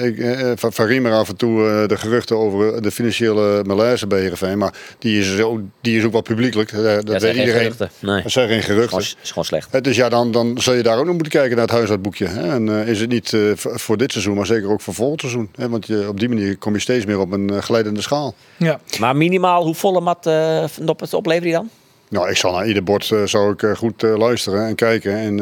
eh, 0.00 0.06
ik, 0.06 0.18
eh, 0.18 0.50
van, 0.54 0.72
van 0.72 0.86
Riemer 0.86 1.12
af 1.12 1.28
en 1.28 1.36
toe 1.36 1.68
eh, 1.68 1.88
de 1.88 1.96
geruchten 1.96 2.36
over 2.36 2.82
de 2.82 2.90
financiële 2.90 3.64
malaise 3.66 4.06
bij 4.06 4.20
Heerenveen. 4.20 4.58
Maar 4.58 4.74
die 4.98 5.20
is, 5.20 5.40
ook, 5.40 5.60
die 5.80 5.98
is 5.98 6.04
ook 6.04 6.12
wel 6.12 6.20
publiekelijk. 6.22 6.72
Eh, 6.72 6.82
Dat 6.82 6.94
Dat 6.94 7.04
weet 7.06 7.20
zijn 7.20 7.34
geen 7.34 7.40
iedereen. 7.44 7.60
geruchten. 7.72 7.90
Nee, 8.00 8.22
Dat 8.22 8.32
zijn 8.32 8.48
geen 8.48 8.62
geruchten. 8.62 8.88
gewoon, 8.88 9.04
is 9.22 9.28
gewoon 9.28 9.44
slecht. 9.44 9.68
Eh, 9.74 9.80
Dus 9.80 9.96
ja, 9.96 10.08
dan, 10.08 10.30
dan 10.32 10.58
zul 10.60 10.74
je 10.74 10.82
daar 10.82 10.98
ook 10.98 11.04
nog 11.04 11.14
moeten 11.14 11.32
kijken 11.32 11.56
naar 11.56 11.64
het 11.66 11.74
huishoudboekje. 11.74 12.26
Hè? 12.26 12.50
En 12.52 12.68
eh, 12.80 12.88
is 12.88 13.00
het 13.00 13.08
niet 13.10 13.32
eh, 13.32 13.40
voor 13.56 13.96
dit 13.96 14.12
seizoen, 14.12 14.34
maar 14.36 14.46
zeker 14.46 14.70
ook 14.70 14.80
voor 14.80 14.94
volgend 14.94 15.20
seizoen. 15.20 15.48
Hè? 15.56 15.68
Want 15.68 15.86
je, 15.86 16.08
op 16.08 16.20
die 16.20 16.28
manier 16.28 16.56
kom 16.58 16.72
je 16.74 16.80
steeds 16.80 17.04
meer 17.04 17.18
op 17.18 17.32
een 17.32 17.50
eh, 17.50 17.58
glijdende 17.58 18.00
schaal. 18.02 18.34
ja. 18.56 18.80
Maar 19.00 19.16
minimaal, 19.16 19.64
hoe 19.64 19.74
volle 19.74 20.00
mat 20.00 20.26
uh, 20.26 20.64
op 20.86 21.00
het 21.00 21.14
oplevert 21.14 21.44
hij 21.44 21.52
dan? 21.52 21.70
Nou, 22.12 22.28
ik 22.30 22.36
zal 22.36 22.52
naar 22.52 22.66
ieder 22.66 22.84
bord 22.84 23.10
eh, 23.10 23.22
zou 23.24 23.52
ik, 23.52 23.62
eh, 23.62 23.74
goed 23.76 24.02
eh, 24.02 24.16
luisteren 24.16 24.66
en 24.66 24.74
kijken 24.74 25.16
en 25.16 25.40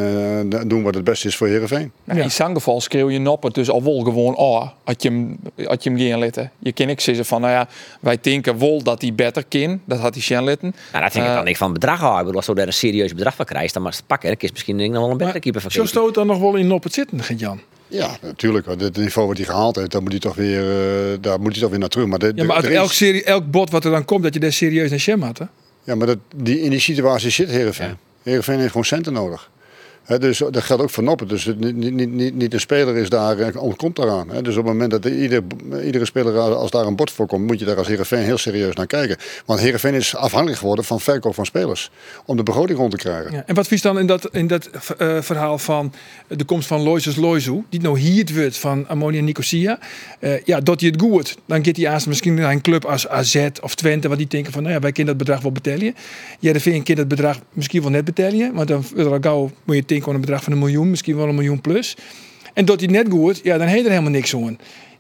eh, 0.53 0.61
doen 0.67 0.83
wat 0.83 0.95
het 0.95 1.05
beste 1.05 1.29
is 1.29 1.37
voor 1.37 1.47
Heerenveen. 1.47 1.93
Nou, 2.05 2.19
Ja. 2.19 2.25
In 2.25 2.31
zo'n 2.31 2.55
geval 2.55 2.81
schreeuw 2.81 3.11
je 3.11 3.19
nop 3.19 3.43
het 3.43 3.55
dus 3.55 3.71
al 3.71 3.83
wel 3.83 4.01
gewoon 4.01 4.37
oh, 4.37 4.69
had 4.85 5.03
je 5.03 5.09
hem, 5.09 5.39
had 5.65 5.83
je 5.85 5.91
hem 5.91 5.99
gaan 5.99 6.19
litten. 6.19 6.51
Je 6.59 6.73
kan 6.73 6.89
ik 6.89 7.01
zeggen 7.01 7.25
van, 7.25 7.41
nou 7.41 7.53
ja, 7.53 7.69
wij 8.01 8.19
denken 8.21 8.59
wel 8.59 8.83
dat 8.83 9.01
hij 9.03 9.15
beter 9.15 9.45
kan. 9.49 9.81
Dat 9.85 9.99
had 9.99 10.15
hij 10.15 10.23
gaan 10.23 10.45
litten. 10.45 10.75
Nou, 10.93 11.05
dat 11.05 11.13
vind 11.13 11.27
ik 11.27 11.33
dan 11.33 11.45
niet 11.45 11.57
van 11.57 11.73
bedrag 11.73 11.99
houden. 11.99 12.19
Ik 12.21 12.25
bedoel, 12.25 12.39
Als 12.41 12.47
je 12.47 12.55
daar 12.55 12.67
een 12.67 12.73
serieus 12.73 13.15
bedrag 13.15 13.35
van 13.35 13.45
krijgt, 13.45 13.73
dan 13.75 13.83
maar 13.83 13.93
eens 13.93 14.03
pakken. 14.07 14.29
Dan 14.29 14.39
is 14.41 14.51
misschien 14.53 14.77
denk 14.77 14.89
ik 14.89 14.95
nog 14.95 15.03
wel 15.05 15.13
een 15.13 15.19
betere 15.19 15.41
keeper 15.41 15.61
van 15.61 15.71
Zo 15.71 15.85
stoot 15.87 16.15
dan 16.15 16.27
nog 16.27 16.39
wel 16.39 16.55
in 16.57 16.73
op 16.73 16.83
het 16.83 16.93
zitten, 16.95 17.23
Gert-Jan. 17.23 17.61
Ja, 17.89 18.17
natuurlijk. 18.23 18.67
want 18.67 18.81
Het 18.81 18.97
niveau 18.97 19.29
wat 19.29 19.37
hij 19.37 19.47
gehaald 19.47 19.77
heeft, 19.77 19.91
daar 19.91 20.03
moet 20.03 20.11
hij 20.11 20.21
toch 20.21 20.35
weer, 20.35 20.61
eh, 20.61 21.19
daar 21.21 21.41
moet 21.41 21.53
hij 21.53 21.61
toch 21.61 21.71
weer 21.71 21.79
naar 21.79 21.89
terug. 21.89 22.07
Maar, 22.07 22.19
de, 22.19 22.33
Ja, 22.35 22.45
maar 22.45 22.57
uit 22.57 22.65
is- 22.65 22.71
elk, 22.77 22.93
serie, 22.93 23.25
elk 23.25 23.51
bot 23.51 23.71
wat 23.71 23.85
er 23.85 23.91
dan 23.91 24.05
komt, 24.05 24.23
dat 24.23 24.35
je 24.35 24.41
daar 24.41 24.53
serieus 24.53 24.91
naar 24.91 24.99
Shem 24.99 25.23
had. 25.23 25.39
Hè? 25.39 25.45
Ja, 25.85 25.95
maar 25.95 26.07
dat, 26.07 26.19
die, 26.37 26.61
in 26.61 26.71
die 26.71 26.81
situatie 26.81 27.31
zit 27.31 27.49
Heerenveen. 27.49 27.97
Heerenveen 28.23 28.59
heeft 28.59 28.71
gewoon 28.71 28.85
centen 28.85 29.13
nodig. 29.13 29.51
Dus 30.19 30.39
dat 30.39 30.63
geldt 30.63 30.83
ook 30.83 30.91
voor 30.91 31.03
Noppen. 31.03 31.29
Dus 31.29 31.45
niet, 31.57 31.77
niet, 31.77 32.11
niet, 32.11 32.35
niet 32.35 32.51
de 32.51 32.59
speler 32.59 32.97
is 32.97 33.09
daar, 33.09 33.39
eh, 33.39 33.63
ontkomt 33.63 33.97
daaraan. 33.97 34.31
Hè. 34.31 34.43
Dus 34.43 34.57
op 34.57 34.65
het 34.65 34.73
moment 34.73 34.91
dat 34.91 35.05
ieder, 35.05 35.43
iedere 35.85 36.05
speler, 36.05 36.39
als 36.39 36.71
daar 36.71 36.87
een 36.87 36.97
bord 36.97 37.11
voor 37.11 37.27
komt, 37.27 37.47
moet 37.47 37.59
je 37.59 37.65
daar 37.65 37.77
als 37.77 37.87
Heerenveen 37.87 38.23
heel 38.23 38.39
serieus 38.39 38.75
naar 38.75 38.87
kijken. 38.87 39.17
Want 39.47 39.61
Heerenveen 39.61 39.95
is 39.95 40.17
afhankelijk 40.17 40.59
geworden 40.59 40.85
van 40.85 41.01
verkoop 41.01 41.35
van 41.35 41.47
spelers. 41.47 41.91
Om 42.25 42.37
de 42.37 42.43
begroting 42.43 42.79
rond 42.79 42.91
te 42.91 42.97
krijgen. 42.97 43.33
Ja. 43.33 43.43
En 43.47 43.55
wat 43.55 43.67
vies 43.67 43.83
dan 43.83 43.99
in 43.99 44.07
dat, 44.07 44.29
in 44.33 44.47
dat 44.47 44.71
eh, 44.99 45.21
verhaal 45.21 45.59
van 45.59 45.93
de 46.29 46.45
komst 46.45 46.67
van 46.67 46.81
Loises 46.81 47.17
Loizu, 47.17 47.63
die 47.69 47.81
nou 47.81 47.99
hier 47.99 48.19
het 48.19 48.35
wordt 48.35 48.57
van 48.57 48.89
Ammonia 48.89 49.23
Nicosia. 49.23 49.79
Eh, 50.21 50.45
ja, 50.45 50.61
dat 50.61 50.81
hij 50.81 50.91
het 50.91 51.01
goed, 51.01 51.37
dan 51.47 51.65
gaat 51.65 51.77
hij 51.77 52.01
misschien 52.07 52.35
naar 52.35 52.53
een 52.53 52.61
club 52.61 52.85
als 52.85 53.09
AZ 53.09 53.49
of 53.61 53.75
Twente, 53.75 54.09
wat 54.09 54.19
die 54.19 54.27
denken 54.27 54.53
van, 54.53 54.63
nou 54.63 54.75
ja, 54.75 54.81
wij 54.81 54.93
kunnen 54.93 55.17
dat 55.17 55.27
bedrag 55.27 55.43
wel 55.43 55.53
betalen. 55.53 55.95
Jereveen 56.39 56.83
kan 56.83 56.95
dat 56.95 57.09
bedrag 57.09 57.39
misschien 57.53 57.83
wel 57.83 57.91
net 57.91 58.05
betalen, 58.05 58.55
want 58.55 58.69
dan 58.69 58.85
al 58.97 59.19
gauw 59.21 59.51
moet 59.65 59.77
je 59.77 59.83
denken 59.87 60.00
een 60.07 60.21
bedrag 60.21 60.43
van 60.43 60.53
een 60.53 60.59
miljoen, 60.59 60.91
misschien 60.91 61.17
wel 61.17 61.29
een 61.29 61.35
miljoen 61.35 61.61
plus. 61.61 61.97
En 62.55 62.65
dat 62.65 62.81
hij 62.81 62.89
net 62.89 63.07
goed, 63.11 63.41
ja, 63.43 63.59
dan 63.59 63.67
heeft 63.67 63.85
er 63.85 63.91
helemaal 63.91 64.11
niks 64.11 64.35
aan. 64.35 64.59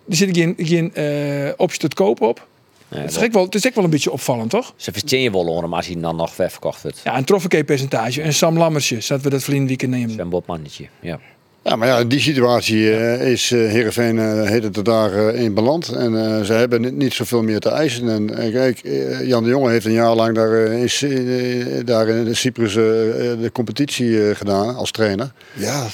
Er 0.08 0.16
zit 0.16 0.36
geen, 0.36 0.54
geen 0.58 0.94
eh, 0.94 1.52
optie 1.56 1.80
tot 1.80 1.94
koop 1.94 2.20
op. 2.20 2.48
Ja, 2.88 2.98
Het 2.98 3.10
is, 3.10 3.16
echt 3.16 3.34
wel, 3.34 3.44
het 3.44 3.54
is 3.54 3.64
echt 3.64 3.74
wel 3.74 3.84
een 3.84 3.90
beetje 3.90 4.10
opvallend, 4.10 4.50
toch? 4.50 4.72
Ze 4.76 4.92
vertien 4.92 5.20
je 5.20 5.30
wel 5.30 5.60
maar 5.60 5.76
als 5.76 5.86
hij 5.86 6.00
dan 6.00 6.16
nog 6.16 6.34
verkocht 6.34 6.82
wordt. 6.82 7.00
Ja, 7.04 7.16
een 7.16 7.24
trofferkeepercentage. 7.24 8.22
En 8.22 8.34
Sam 8.34 8.58
Lammersje, 8.58 9.00
zodat 9.00 9.24
we 9.24 9.30
dat 9.30 9.42
verleden 9.42 9.66
weekend 9.66 9.90
nemen. 9.90 10.10
Sven 10.10 10.28
Botmannetje. 10.28 10.88
Ja. 11.00 11.20
Ja, 11.62 11.76
maar 11.76 11.88
ja, 11.88 11.98
in 11.98 12.08
die 12.08 12.20
situatie 12.20 12.96
eh, 12.96 13.30
is 13.32 13.50
uh, 13.50 13.70
Heerenveen 13.70 14.16
uh, 14.16 14.48
heet 14.48 14.62
het 14.62 14.76
er 14.76 14.84
daar 14.84 15.12
uh, 15.12 15.42
in 15.42 15.54
beland. 15.54 15.88
En 15.88 16.44
ze 16.46 16.52
hebben 16.52 16.80
niet, 16.80 16.96
niet 16.96 17.12
zoveel 17.12 17.42
meer 17.42 17.60
te 17.60 17.68
eisen. 17.68 18.08
En 18.08 18.52
kijk, 18.52 18.80
Jan 19.22 19.42
de 19.42 19.48
Jonge 19.48 19.70
heeft 19.70 19.84
een 19.84 19.92
jaar 19.92 20.14
lang 20.14 20.34
daar, 20.34 20.56
is, 20.56 21.02
uh, 21.02 21.84
daar 21.84 22.08
in 22.08 22.36
Cyprus 22.36 22.72
de 22.72 23.50
competitie 23.52 24.34
gedaan 24.34 24.76
als 24.76 24.90
trainer. 24.90 25.32
Ja, 25.52 25.86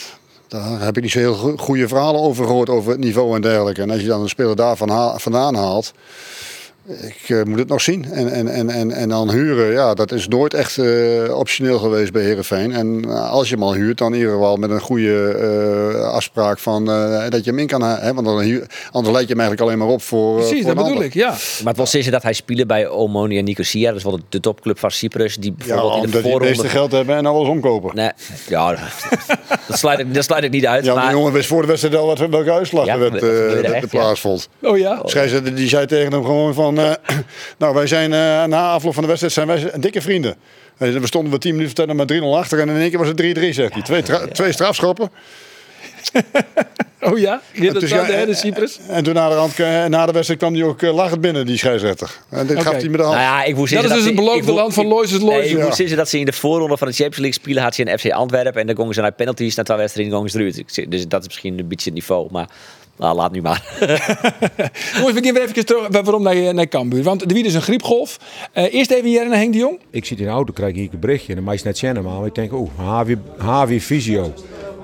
daar 0.48 0.80
heb 0.80 0.96
ik 0.96 1.02
niet 1.02 1.12
zo 1.12 1.18
heel 1.18 1.54
goede 1.56 1.88
verhalen 1.88 2.20
over 2.20 2.44
gehoord, 2.44 2.68
over 2.68 2.90
het 2.90 3.00
niveau 3.00 3.34
en 3.34 3.40
dergelijke. 3.40 3.82
En 3.82 3.90
als 3.90 4.00
je 4.00 4.06
dan 4.06 4.20
een 4.22 4.28
speler 4.28 4.56
daar 4.56 4.76
van 4.76 5.20
vandaan 5.20 5.54
haalt... 5.54 5.92
Ik 6.87 7.28
uh, 7.28 7.43
moet 7.43 7.59
het 7.59 7.68
nog 7.68 7.80
zien. 7.80 8.05
En, 8.12 8.32
en, 8.32 8.49
en, 8.49 8.70
en, 8.70 8.91
en 8.91 9.09
dan 9.09 9.30
huren, 9.30 9.72
ja, 9.72 9.95
dat 9.95 10.12
is 10.12 10.28
nooit 10.28 10.55
echt 10.55 10.76
uh, 10.76 11.39
optioneel 11.39 11.78
geweest 11.78 12.12
bij 12.12 12.22
Herenveen. 12.22 12.72
En 12.72 13.03
uh, 13.07 13.30
als 13.30 13.49
je 13.49 13.55
hem 13.55 13.62
al 13.62 13.74
huurt, 13.74 13.99
dan 13.99 14.12
in 14.12 14.18
ieder 14.18 14.32
geval 14.32 14.57
met 14.57 14.70
een 14.70 14.80
goede 14.80 16.09
afspraak 16.12 16.59
van 16.59 16.84
dat 17.28 17.45
je 17.45 17.51
hem 17.51 17.59
in 17.59 17.66
kan 17.66 17.82
hebben. 17.82 18.24
Want 18.24 18.26
dan 18.26 18.41
huur, 18.41 18.66
anders 18.91 19.14
leid 19.14 19.28
je 19.28 19.34
hem 19.34 19.41
eigenlijk 19.41 19.61
alleen 19.61 19.78
maar 19.78 19.89
op 19.89 20.03
voor. 20.03 20.37
Precies, 20.37 20.64
voor 20.64 20.74
dat 20.74 20.84
bedoel 20.84 21.03
ik, 21.03 21.14
ja. 21.14 21.28
Maar 21.28 21.39
het 21.64 21.76
was 21.76 21.91
zeggen 21.91 22.12
dat 22.12 22.22
hij 22.22 22.32
speelde 22.32 22.66
bij 22.66 22.89
Omonia 22.89 23.43
Nicosia, 23.43 23.89
dat 23.89 23.97
is 23.97 24.05
wel 24.05 24.20
de 24.28 24.41
topclub 24.41 24.78
van 24.78 24.91
Cyprus. 24.91 25.37
Die 25.37 25.53
bijvoorbeeld 25.53 25.95
ja, 25.95 26.03
in 26.03 26.11
de 26.11 26.20
voorronde... 26.20 26.39
die 26.39 26.49
het 26.49 26.62
meeste 26.62 26.76
geld 26.76 26.93
hebben 26.93 27.16
en 27.16 27.26
alles 27.26 27.49
omkopen. 27.49 27.97
Nee, 27.97 28.11
ja, 28.49 28.70
dat, 29.68 29.78
sluit 29.78 29.99
ik, 29.99 30.14
dat 30.14 30.24
sluit 30.24 30.45
ik 30.45 30.51
niet 30.51 30.66
uit. 30.66 30.84
Ja, 30.84 30.95
maar... 30.95 31.07
de 31.07 31.12
jongen 31.12 31.32
wist 31.32 31.49
voor 31.49 31.61
de 31.61 31.68
wedstrijd 31.68 31.97
al 31.97 32.07
wat, 32.07 32.18
welke 32.18 32.53
uitslag 32.53 32.87
Ja, 32.87 32.95
er 32.95 33.11
dat 33.11 33.20
werd, 33.20 33.72
echt, 33.72 33.89
plaatsvond. 33.89 34.49
Ja. 34.59 34.68
Oh 34.68 34.78
ja? 34.78 35.01
Scheidsrechter 35.05 35.55
die 35.55 35.68
zei 35.68 35.87
tegen 35.87 36.12
hem 36.12 36.24
gewoon 36.24 36.55
van... 36.55 36.76
Uh, 36.79 36.93
nou, 37.59 37.74
wij 37.74 37.87
zijn 37.87 38.11
uh, 38.12 38.45
na 38.45 38.70
afloop 38.70 38.93
van 38.95 39.03
de 39.03 39.09
wedstrijd 39.09 39.35
zijn 39.35 39.47
wij 39.47 39.81
dikke 39.81 40.01
vrienden. 40.01 40.37
We 40.77 41.01
stonden 41.07 41.33
we 41.33 41.39
10 41.39 41.55
minuten 41.57 41.77
verder 41.77 41.97
met 41.97 42.12
3-0 42.12 42.39
achter 42.39 42.61
en 42.61 42.68
in 42.68 42.77
één 42.77 42.91
keer 42.91 42.99
was 42.99 43.09
het 43.09 43.20
3-3, 43.22 43.22
zegt 43.51 43.72
hij. 43.72 43.83
Twee, 43.83 44.03
tra- 44.03 44.27
twee 44.27 44.53
strafschoppen. 44.53 45.11
Oh 47.01 47.18
ja? 47.18 47.41
Dat 47.72 47.89
ja, 47.89 48.24
de 48.24 48.35
Cyprus? 48.35 48.79
En 48.89 49.05
toen 49.05 49.14
na 49.14 49.29
de, 49.29 49.35
rand, 49.35 49.59
na 49.89 50.07
de 50.07 50.12
wedstrijd 50.12 50.39
kwam 50.41 50.55
hij 50.55 50.62
ook 50.62 50.83
lachend 50.83 51.20
binnen, 51.20 51.47
die 51.47 51.59
scheidsrechter. 51.59 52.16
En 52.31 52.47
dit 52.47 52.62
gaf 52.62 52.72
hij 52.72 52.89
met 52.89 52.97
de 52.99 53.03
hand. 53.05 53.16
Nou 53.16 53.27
ja, 53.27 53.45
ik 53.45 53.57
moest 53.57 53.74
Dat 53.74 53.85
is 53.85 53.91
dus 53.91 54.05
het 54.05 54.14
beloofde 54.14 54.53
land 54.53 54.74
van 54.74 54.87
Loises 54.87 55.18
Nee, 55.18 55.27
Loises. 55.29 55.51
ik 55.51 55.59
Ja. 55.59 55.64
moest 55.64 55.77
zeggen 55.77 55.97
dat 55.97 56.09
ze 56.09 56.18
in 56.18 56.24
de 56.24 56.33
voorronde 56.33 56.77
van 56.77 56.87
de 56.89 56.93
Champions 56.95 57.18
League 57.18 57.41
spelen 57.41 57.62
had 57.62 57.74
ze 57.74 57.83
in 57.85 57.99
FC 57.99 58.11
Antwerpen 58.11 58.61
en 58.61 58.66
dan 58.66 58.77
gingen 58.77 58.95
ze 58.95 59.01
naar 59.01 59.12
penalties 59.12 59.55
naar 59.55 59.64
twee 59.64 59.77
wedstrijden 59.77 60.12
en 60.14 60.20
dan 60.20 60.31
gingen 60.31 60.53
ze 60.53 60.53
eruit. 60.61 60.72
Zeg, 60.74 60.87
Dus 60.87 61.09
dat 61.09 61.20
is 61.20 61.27
misschien 61.27 61.59
een 61.59 61.68
beetje 61.68 61.85
het 61.91 61.95
niveau, 61.95 62.29
maar 62.31 62.49
nou, 62.99 63.16
laat 63.16 63.32
nu 63.32 63.42
maar. 63.42 63.62
Jongens, 64.97 65.14
we 65.14 65.20
gaan 65.22 65.34
weer 65.34 65.42
even 65.42 65.66
terug 65.66 65.88
waarom 65.90 66.22
naar, 66.22 66.55
naar 66.55 66.68
Cambuur. 66.68 67.03
Want 67.03 67.22
er 67.22 67.28
wie 67.28 67.44
is 67.44 67.55
een 67.55 67.62
griepgolf. 67.62 68.18
Uh, 68.55 68.74
eerst 68.74 68.90
even 68.90 69.09
hier 69.09 69.28
naar 69.28 69.38
Henk 69.38 69.53
de 69.53 69.59
Jong. 69.59 69.78
Ik 69.90 70.05
zit 70.05 70.18
in 70.18 70.24
de 70.24 70.30
auto, 70.30 70.53
krijg 70.53 70.74
ik 70.74 70.92
een 70.92 71.01
berichtje 71.01 71.34
en 71.34 71.44
dan 71.44 71.55
het 71.55 71.64
net 71.64 71.78
kennen, 71.78 72.03
maar 72.03 72.26
ik 72.26 72.34
denk, 72.34 72.53
oeh, 72.53 72.70
HW, 72.76 73.12
HW 73.36 73.78
Visio. 73.78 74.32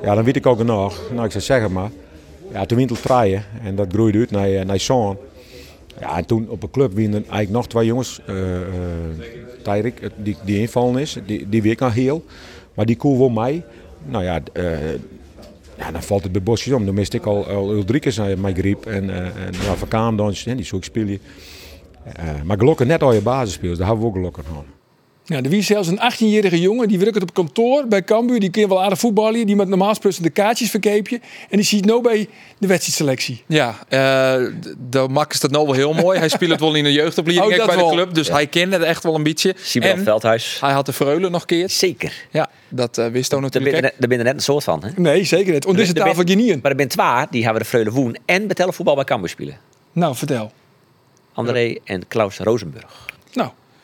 Ja, 0.02 0.14
dan 0.14 0.24
weet 0.24 0.36
ik 0.36 0.46
ook 0.46 0.62
nog. 0.62 1.00
Nou, 1.12 1.24
ik 1.24 1.30
zou 1.30 1.44
zeggen 1.44 1.72
maar. 1.72 1.90
Ja, 2.52 2.66
toen 2.66 2.78
winter 2.78 3.00
draaien 3.00 3.44
en 3.62 3.76
dat 3.76 3.86
groeide 3.92 4.18
uit 4.18 4.30
naar, 4.30 4.52
eh, 4.52 4.64
naar 4.64 4.80
Zoon. 4.80 5.18
Ja, 6.00 6.16
en 6.16 6.26
toen 6.26 6.48
op 6.48 6.62
een 6.62 6.70
club 6.70 6.92
winnen 6.92 7.22
eigenlijk 7.22 7.50
nog 7.50 7.66
twee 7.66 7.86
jongens. 7.86 8.20
Uh, 8.28 8.36
uh, 8.36 8.62
Tyrik, 9.62 10.10
die, 10.16 10.36
die 10.44 10.58
invallen 10.60 11.00
is, 11.00 11.16
die, 11.26 11.48
die 11.48 11.62
weer 11.62 11.76
nog 11.78 11.94
heel. 11.94 12.24
Maar 12.74 12.86
die 12.86 12.96
koel 12.96 13.18
wel 13.18 13.28
mij. 13.28 13.64
Nou 14.04 14.24
ja, 14.24 14.40
uh, 14.52 14.78
ja, 15.82 15.90
dan 15.92 16.02
valt 16.02 16.22
het 16.22 16.32
bij 16.32 16.42
Bosjes 16.42 16.74
om. 16.74 16.84
Dan 16.84 16.94
miste 16.94 17.16
ik 17.16 17.26
al, 17.26 17.46
al 17.46 17.72
Ulrikes 17.72 18.16
naar 18.16 18.38
mijn 18.38 18.54
griep. 18.54 18.86
En, 18.86 19.04
uh, 19.04 19.16
en 19.16 19.52
ja, 19.64 19.74
Van 19.74 19.88
Kaandons, 19.88 20.44
die 20.44 20.64
zoek 20.64 20.84
spelen. 20.84 21.18
Uh, 22.06 22.42
maar 22.44 22.58
gelukkig 22.58 22.86
net 22.86 23.02
al 23.02 23.12
je 23.12 23.20
basisspelers, 23.20 23.78
daar 23.78 23.86
hebben 23.86 24.04
we 24.04 24.10
ook 24.10 24.16
gelukkig 24.16 24.44
aan. 24.46 24.81
Ja, 25.32 25.42
er 25.42 25.48
wie 25.48 25.62
zelfs 25.62 25.88
een 25.88 25.98
18-jarige 26.12 26.60
jongen 26.60 26.88
die 26.88 26.98
werkt 26.98 27.22
op 27.22 27.34
kantoor 27.34 27.86
bij 27.88 28.02
Cambuur. 28.04 28.40
Die 28.40 28.50
kun 28.50 28.62
je 28.62 28.68
wel 28.68 28.82
aardig 28.82 28.98
voetballen. 28.98 29.46
Die 29.46 29.56
met 29.56 29.68
normaal 29.68 29.88
gesproken 29.88 30.22
de 30.22 30.30
kaartjes 30.30 30.70
verkeepje. 30.70 31.20
En 31.50 31.56
die 31.56 31.66
ziet 31.66 31.84
nou 31.84 32.02
bij 32.02 32.28
de 32.58 32.66
wedstrijdselectie. 32.66 33.42
Ja, 33.46 33.78
eh 33.88 33.98
de 34.90 35.06
Mak 35.10 35.32
is 35.32 35.40
dat 35.40 35.50
nou 35.50 35.64
wel 35.64 35.74
heel 35.74 35.92
mooi. 35.92 36.18
Hij 36.18 36.28
speelt 36.28 36.50
het 36.50 36.60
wel 36.60 36.74
in 36.74 36.84
de 36.84 36.92
jeugdopleiding 36.92 37.60
Oh, 37.60 37.66
bij 37.66 37.76
de 37.76 37.90
club. 37.90 38.14
Dus 38.14 38.28
hij 38.28 38.46
kende 38.46 38.76
het 38.76 38.84
echt 38.84 39.02
wel 39.02 39.14
een 39.14 39.22
beetje. 39.22 39.54
Simon 39.62 39.88
En 39.88 40.02
Veldhuis. 40.04 40.58
hij 40.60 40.72
had 40.72 40.86
de 40.86 40.92
Vereulen 40.92 41.30
nog 41.30 41.44
keer. 41.44 41.70
Zeker. 41.70 42.12
Ja, 42.30 42.50
dat 42.68 42.98
eh, 42.98 43.06
wist 43.06 43.34
ook 43.34 43.40
natuurlijk. 43.40 43.74
je 43.74 43.82
daar 43.82 44.08
ben 44.08 44.18
je 44.18 44.24
net 44.24 44.34
een 44.34 44.40
soort 44.40 44.64
van. 44.64 44.84
Hè? 44.84 44.90
Nee, 44.96 45.24
zeker 45.24 45.52
niet. 45.52 45.64
Er 45.66 45.74
ben- 45.74 45.94
tafel 45.94 46.22
genieën. 46.24 46.58
Maar 46.62 46.70
er 46.70 46.76
zijn 46.76 46.88
twee, 46.88 47.26
die 47.30 47.44
hebben 47.44 47.62
de 47.62 47.68
Freule 47.68 47.90
Woen 47.90 48.16
en 48.24 48.46
betellen 48.46 48.74
voetbal 48.74 48.94
bij 48.94 49.04
Cambuur 49.04 49.28
spelen. 49.28 49.58
Nou, 49.92 50.16
vertel. 50.16 50.52
André 51.32 51.76
en 51.84 52.08
Klaus 52.08 52.38
Rosenburg. 52.38 53.10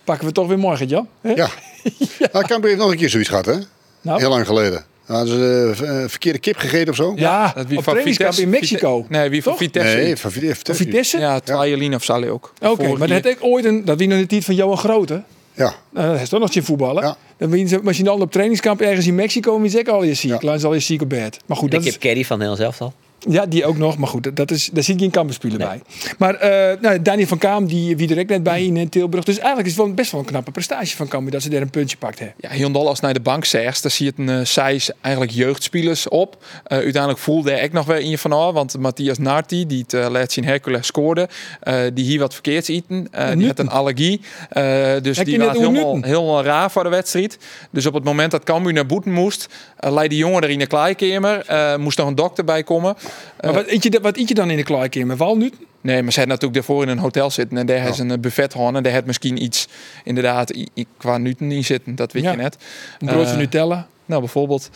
Nou, 0.09 0.21
pakken 0.21 0.27
we 0.27 0.33
toch 0.33 0.47
weer 0.49 0.59
morgen, 0.59 0.87
Jan. 0.87 1.09
Hè? 1.21 1.31
Ja. 1.33 1.49
ja. 2.33 2.43
Cambuur 2.43 2.71
heeft 2.71 2.83
nog 2.83 2.91
een 2.91 2.97
keer 2.97 3.11
zoiets 3.11 3.29
gehad, 3.29 3.47
hè? 3.47 3.55
Nou. 4.01 4.19
Heel 4.21 4.29
lang 4.31 4.47
geleden. 4.47 4.85
Hadden 5.05 5.29
ze 5.29 5.85
eh, 5.85 6.09
verkeerde 6.09 6.39
kip 6.39 6.57
gegeten 6.57 6.89
of 6.89 6.97
zo? 6.97 7.13
Ja, 7.17 7.53
Dat 7.57 7.67
wie 7.67 7.79
op 7.79 7.85
van 7.85 7.93
trainingskamp 7.93 8.35
Vitesse- 8.35 8.43
in 8.43 8.49
Mexico. 8.61 9.03
Vite- 9.03 9.13
Nee, 9.19 9.29
wie 9.31 9.43
van? 9.43 9.57
Vitesse. 9.57 9.97
Nee, 9.97 10.17
van 10.17 10.31
Vitesse. 10.75 11.19
Ja, 11.19 11.41
Twajelien 11.41 11.95
of 11.95 12.05
Sally 12.05 12.29
ook. 12.29 12.53
Oké, 12.63 12.83
maar 12.89 12.99
dat 12.99 13.09
jaar. 13.09 13.17
had 13.23 13.27
ik 13.27 13.39
ooit 13.41 13.65
een... 13.65 13.85
Dat 13.85 13.99
wie 13.99 14.09
nog 14.09 14.19
de 14.19 14.27
tijd 14.27 14.45
van 14.45 14.55
Johan 14.55 14.79
Grote. 14.79 15.23
Ja. 15.55 15.75
Nou, 15.91 16.13
dat 16.13 16.21
is 16.21 16.29
toch 16.29 16.41
nog 16.41 16.53
geen 16.53 16.65
voetballen. 16.65 17.03
Ja. 17.05 17.17
Dan 17.37 17.51
ben 17.51 17.69
je 17.69 17.79
misschien 17.83 18.09
al 18.09 18.19
op 18.21 18.33
trainingskamp 18.33 18.81
ergens 18.81 19.07
in 19.07 19.15
Mexico. 19.15 19.55
En 19.57 19.61
wie 19.63 19.71
zegt 19.71 19.89
al 19.89 20.03
je 20.03 20.15
ziek. 20.15 20.43
Laat 20.43 20.61
ze 20.61 20.67
al 20.67 20.75
je 20.75 20.81
ziek 20.81 21.03
op 21.03 21.09
bed. 21.09 21.39
Maar 21.47 21.57
goed, 21.57 21.71
De 21.71 21.77
dat 21.77 21.87
is, 21.87 21.99
Kerry 21.99 22.25
van 22.25 22.39
Nederland 22.39 22.63
zelf 22.63 22.81
al. 22.81 22.93
Ja, 23.19 23.47
die 23.47 23.67
ook 23.67 23.77
nog. 23.77 23.99
Maar 23.99 24.09
goed, 24.09 24.37
dat- 24.37 24.51
is, 24.51 24.71
daar 24.73 24.83
zit 24.83 25.01
geen 25.01 25.11
kampenspeler 25.11 25.59
bij. 25.59 25.81
Maar 26.19 26.35
eh 26.35 26.81
nou, 26.81 27.03
Daniel 27.03 27.27
van 27.27 27.39
Kaam, 27.39 27.67
die 27.67 27.97
wie 27.97 28.15
er 28.15 28.21
ook 28.21 28.29
net 28.29 28.43
bij 28.43 28.65
in 28.65 28.77
eh, 28.77 28.87
Tilburg. 28.87 29.25
Dus 29.25 29.39
eigenlijk 29.39 29.69
is 29.69 29.77
het 29.77 29.85
wel 29.85 29.95
best 29.95 30.11
wel 30.13 30.21
een 30.21 30.27
knappe 30.27 30.51
prestatie 30.51 30.97
van 30.97 31.09
Cambuur 31.09 31.33
dat 31.33 31.43
ze 31.43 31.49
daar 31.49 31.61
een 31.61 31.71
puntje 31.71 31.97
pakt 31.97 32.19
hebben. 32.19 32.37
Ja, 32.41 32.49
heel 32.49 32.71
dol 32.71 32.89
als 32.89 33.01
naar 33.01 33.15
de 33.15 33.21
bank 33.21 33.45
zegt, 33.45 33.83
dan 33.83 33.91
zie 33.91 34.07
je 34.07 34.13
een 34.17 34.39
uh, 34.39 34.45
Seis 34.45 34.91
eigenlijk 35.01 35.35
jeugdspelers 35.35 36.09
op. 36.09 36.37
Uh, 36.43 36.79
uiteindelijk 36.79 37.19
voelde 37.19 37.53
ik 37.53 37.73
nog 37.73 37.87
wel 37.87 37.97
in 37.97 38.11
je 38.11 38.19
van 38.19 38.33
al, 38.33 38.53
want 38.53 38.79
Matthias 38.79 39.19
Narti, 39.19 39.67
die 39.67 39.83
het 39.83 39.93
uh, 39.93 40.07
laat 40.11 40.33
zien 40.33 40.45
Hercules 40.45 40.87
scoorde, 40.87 41.29
uh, 41.69 41.81
die 41.95 42.05
hier 42.05 42.19
wat 42.19 42.33
verkeerds 42.33 42.69
eten. 42.69 43.09
Uh, 43.15 43.31
die 43.33 43.47
had 43.47 43.59
een 43.59 43.71
allergie, 43.71 44.21
uh, 44.53 44.63
dus 45.03 45.19
die 45.19 45.39
was 45.39 45.57
helemaal, 45.57 46.43
raar 46.45 46.71
voor 46.71 46.83
de 46.83 46.89
wedstrijd. 46.89 47.39
Dus 47.71 47.87
op 47.87 47.95
het 47.95 48.05
moment 48.05 48.31
dat 48.31 48.45
Cambuur 48.45 48.73
naar 48.73 48.87
Boeten 48.87 49.13
moest, 49.13 49.47
uh, 49.81 49.93
leidde 49.93 50.15
die 50.15 50.19
jongen 50.25 50.43
er 50.43 50.51
in 50.51 50.59
de 50.59 50.67
kleikamer, 50.67 51.47
uh, 51.51 51.77
moest 51.77 51.99
nog 51.99 52.07
een 52.07 52.15
dokter 52.15 52.45
bij 52.45 52.63
komen. 52.63 52.97
Maar 53.41 53.53
wat 53.53 53.67
eet 53.67 53.83
je, 53.83 53.99
wat 54.03 54.17
eet 54.17 54.29
je 54.29 54.35
dan 54.35 54.51
in 54.51 54.57
de 54.57 54.63
kleikamer? 54.63 55.17
Walnut? 55.17 55.55
Nee, 55.81 56.03
maar 56.03 56.13
ze 56.13 56.19
had 56.19 56.29
natuurlijk 56.29 56.55
daarvoor 56.55 56.83
in 56.83 56.89
een 56.89 56.99
hotel 56.99 57.31
zitten 57.31 57.59
en 57.59 57.67
daar 57.67 57.81
heeft 57.81 57.99
een 57.99 58.21
buffet 58.21 58.53
gehad 58.53 58.75
en 58.75 58.83
daar 58.83 58.93
had 58.93 59.05
misschien 59.07 59.43
iets 59.43 59.69
inderdaad 60.05 60.53
qua 60.97 61.19
nuten 61.19 61.53
in 61.53 61.65
zitten, 61.65 61.95
dat 61.95 62.13
weet 62.13 62.23
Ja. 62.23 62.31
je 62.31 62.37
net. 62.37 62.57
Een 62.99 63.07
broodje 63.07 63.33
Eh, 63.33 63.37
Nutella? 63.39 63.87
Nou, 64.05 64.21
bijvoorbeeld. 64.21 64.71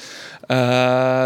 Eh, 0.46 0.56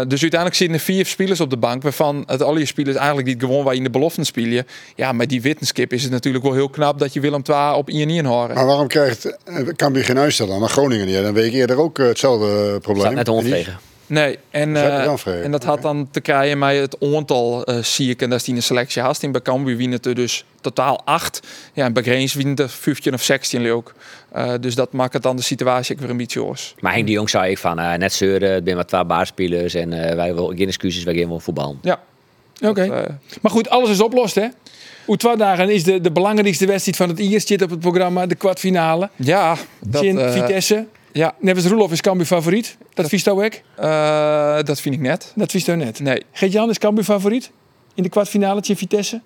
dus 0.07 0.21
uiteindelijk 0.21 0.53
zitten 0.55 0.77
er 0.77 0.83
vier 0.83 1.05
spelers 1.05 1.39
op 1.41 1.49
de 1.49 1.57
bank, 1.57 1.83
waarvan 1.83 2.23
het 2.25 2.41
al 2.43 2.57
je 2.57 2.65
spelers 2.65 2.95
eigenlijk 2.95 3.27
niet 3.27 3.39
gewoon 3.39 3.63
waar 3.63 3.71
je 3.73 3.77
in 3.77 3.83
de 3.85 3.89
beloften 3.89 4.25
spelen. 4.25 4.65
Ja, 4.95 5.11
met 5.11 5.29
die 5.29 5.41
Wittenskip 5.41 5.93
is 5.93 6.03
het 6.03 6.11
natuurlijk 6.11 6.43
wel 6.43 6.53
heel 6.53 6.69
knap 6.69 6.99
dat 6.99 7.13
je 7.13 7.19
Willem 7.19 7.41
II 7.49 7.73
op 7.75 7.89
in 7.89 8.09
je 8.13 8.27
horen. 8.27 8.55
Maar 8.55 8.65
waarom 8.65 8.87
krijgt 8.87 9.25
eh, 9.43 9.67
Cambuur 9.75 10.03
geen 10.03 10.17
uitstel 10.17 10.47
dan? 10.47 10.59
Maar 10.59 10.69
Groningen 10.69 11.05
niet. 11.05 11.15
Dan 11.21 11.33
weet 11.33 11.51
je 11.51 11.57
eerder 11.57 11.77
ook 11.77 11.99
eh, 11.99 12.05
hetzelfde 12.07 12.79
probleem. 12.79 13.11
Staat 13.19 13.43
net. 13.43 13.67
Nee, 14.07 14.39
en, 14.49 14.75
eh, 14.75 15.15
vrij. 15.15 15.41
en 15.41 15.51
dat 15.51 15.63
had 15.63 15.81
dan 15.81 16.07
te 16.11 16.21
krijgen 16.21 16.57
met 16.57 16.79
het 16.79 16.97
aantal 17.13 17.69
uh, 17.69 17.83
zie 17.83 18.09
ik 18.09 18.21
en 18.21 18.29
dat 18.29 18.39
is 18.39 18.45
die 18.45 18.55
een 18.55 18.63
selectie 18.63 19.01
had. 19.01 19.23
In 19.23 19.31
bij 19.31 19.41
Cambuur 19.41 19.77
winnen 19.77 19.97
het 19.97 20.05
er 20.05 20.15
dus 20.15 20.45
totaal 20.61 21.01
acht. 21.05 21.39
Ja, 21.73 21.85
en 21.85 21.93
bij 21.93 22.03
Greens 22.03 22.33
winnen 22.33 22.55
het 22.55 22.63
er 22.63 22.69
15 22.69 23.13
of 23.13 23.23
16 23.23 23.71
ook. 23.71 23.93
Uh, 24.35 24.53
dus 24.59 24.75
dat 24.75 24.91
maakt 24.91 25.13
het 25.13 25.23
dan 25.23 25.35
de 25.35 25.41
situatie 25.41 25.95
ook 25.95 26.01
weer 26.01 26.09
een 26.09 26.17
beetje 26.17 26.43
oors. 26.43 26.75
Maar 26.79 26.93
Henk 26.93 27.05
de 27.05 27.11
Jong 27.11 27.29
zei 27.29 27.51
ik 27.51 27.57
van, 27.57 27.79
eh, 27.79 27.93
net 27.93 28.13
zeuren, 28.13 28.51
het 28.51 28.61
zijn 28.63 28.75
maar 28.75 28.85
twee 28.85 29.05
baarspelers 29.05 29.73
en 29.73 29.93
eh, 29.93 30.15
wij 30.15 30.33
willen 30.33 30.57
geen 30.57 30.67
excuses, 30.67 31.03
wij 31.03 31.15
gaan 31.15 31.29
wel 31.29 31.39
voetballen. 31.39 31.79
Ja. 31.81 31.99
Oké. 32.61 32.87
Dat, 32.87 32.97
uh, 32.97 33.15
Maar 33.41 33.51
goed, 33.51 33.69
alles 33.69 33.89
is 33.89 34.01
oplost, 34.01 34.35
hè? 34.35 34.47
Hoe 35.05 35.17
twee 35.17 35.35
dagen 35.35 35.69
is 35.69 35.83
de, 35.83 36.01
de 36.01 36.11
belangrijkste 36.11 36.65
wedstrijd 36.65 36.97
van 36.97 37.09
het 37.09 37.19
eerst 37.19 37.47
zit 37.47 37.61
op 37.61 37.69
het 37.69 37.79
programma, 37.79 38.25
de 38.25 38.35
kwartfinale. 38.35 39.09
ja, 39.15 39.55
dat, 39.79 40.03
uh, 40.03 40.31
Vitesse. 40.31 40.85
Ja, 41.17 41.35
Neves 41.39 41.65
Roelof 41.65 41.91
is 41.91 42.01
Cambuur 42.01 42.25
favoriet. 42.25 42.77
Dat 42.93 43.09
vies 43.09 43.27
ook? 43.27 43.53
uh, 43.79 44.59
dat 44.63 44.81
vind 44.81 44.95
ik 44.95 45.01
net. 45.01 45.31
Dat 45.35 45.51
vies 45.51 45.65
jou 45.65 45.77
net. 45.77 45.99
Nee. 45.99 46.23
Geert-Jan 46.31 46.69
is 46.69 46.77
Cambuur 46.77 47.03
favoriet? 47.03 47.51
In 47.95 48.03
de 48.03 48.09
kwartfinale 48.09 48.61
tegen 48.61 48.77
Vitesse? 48.77 49.21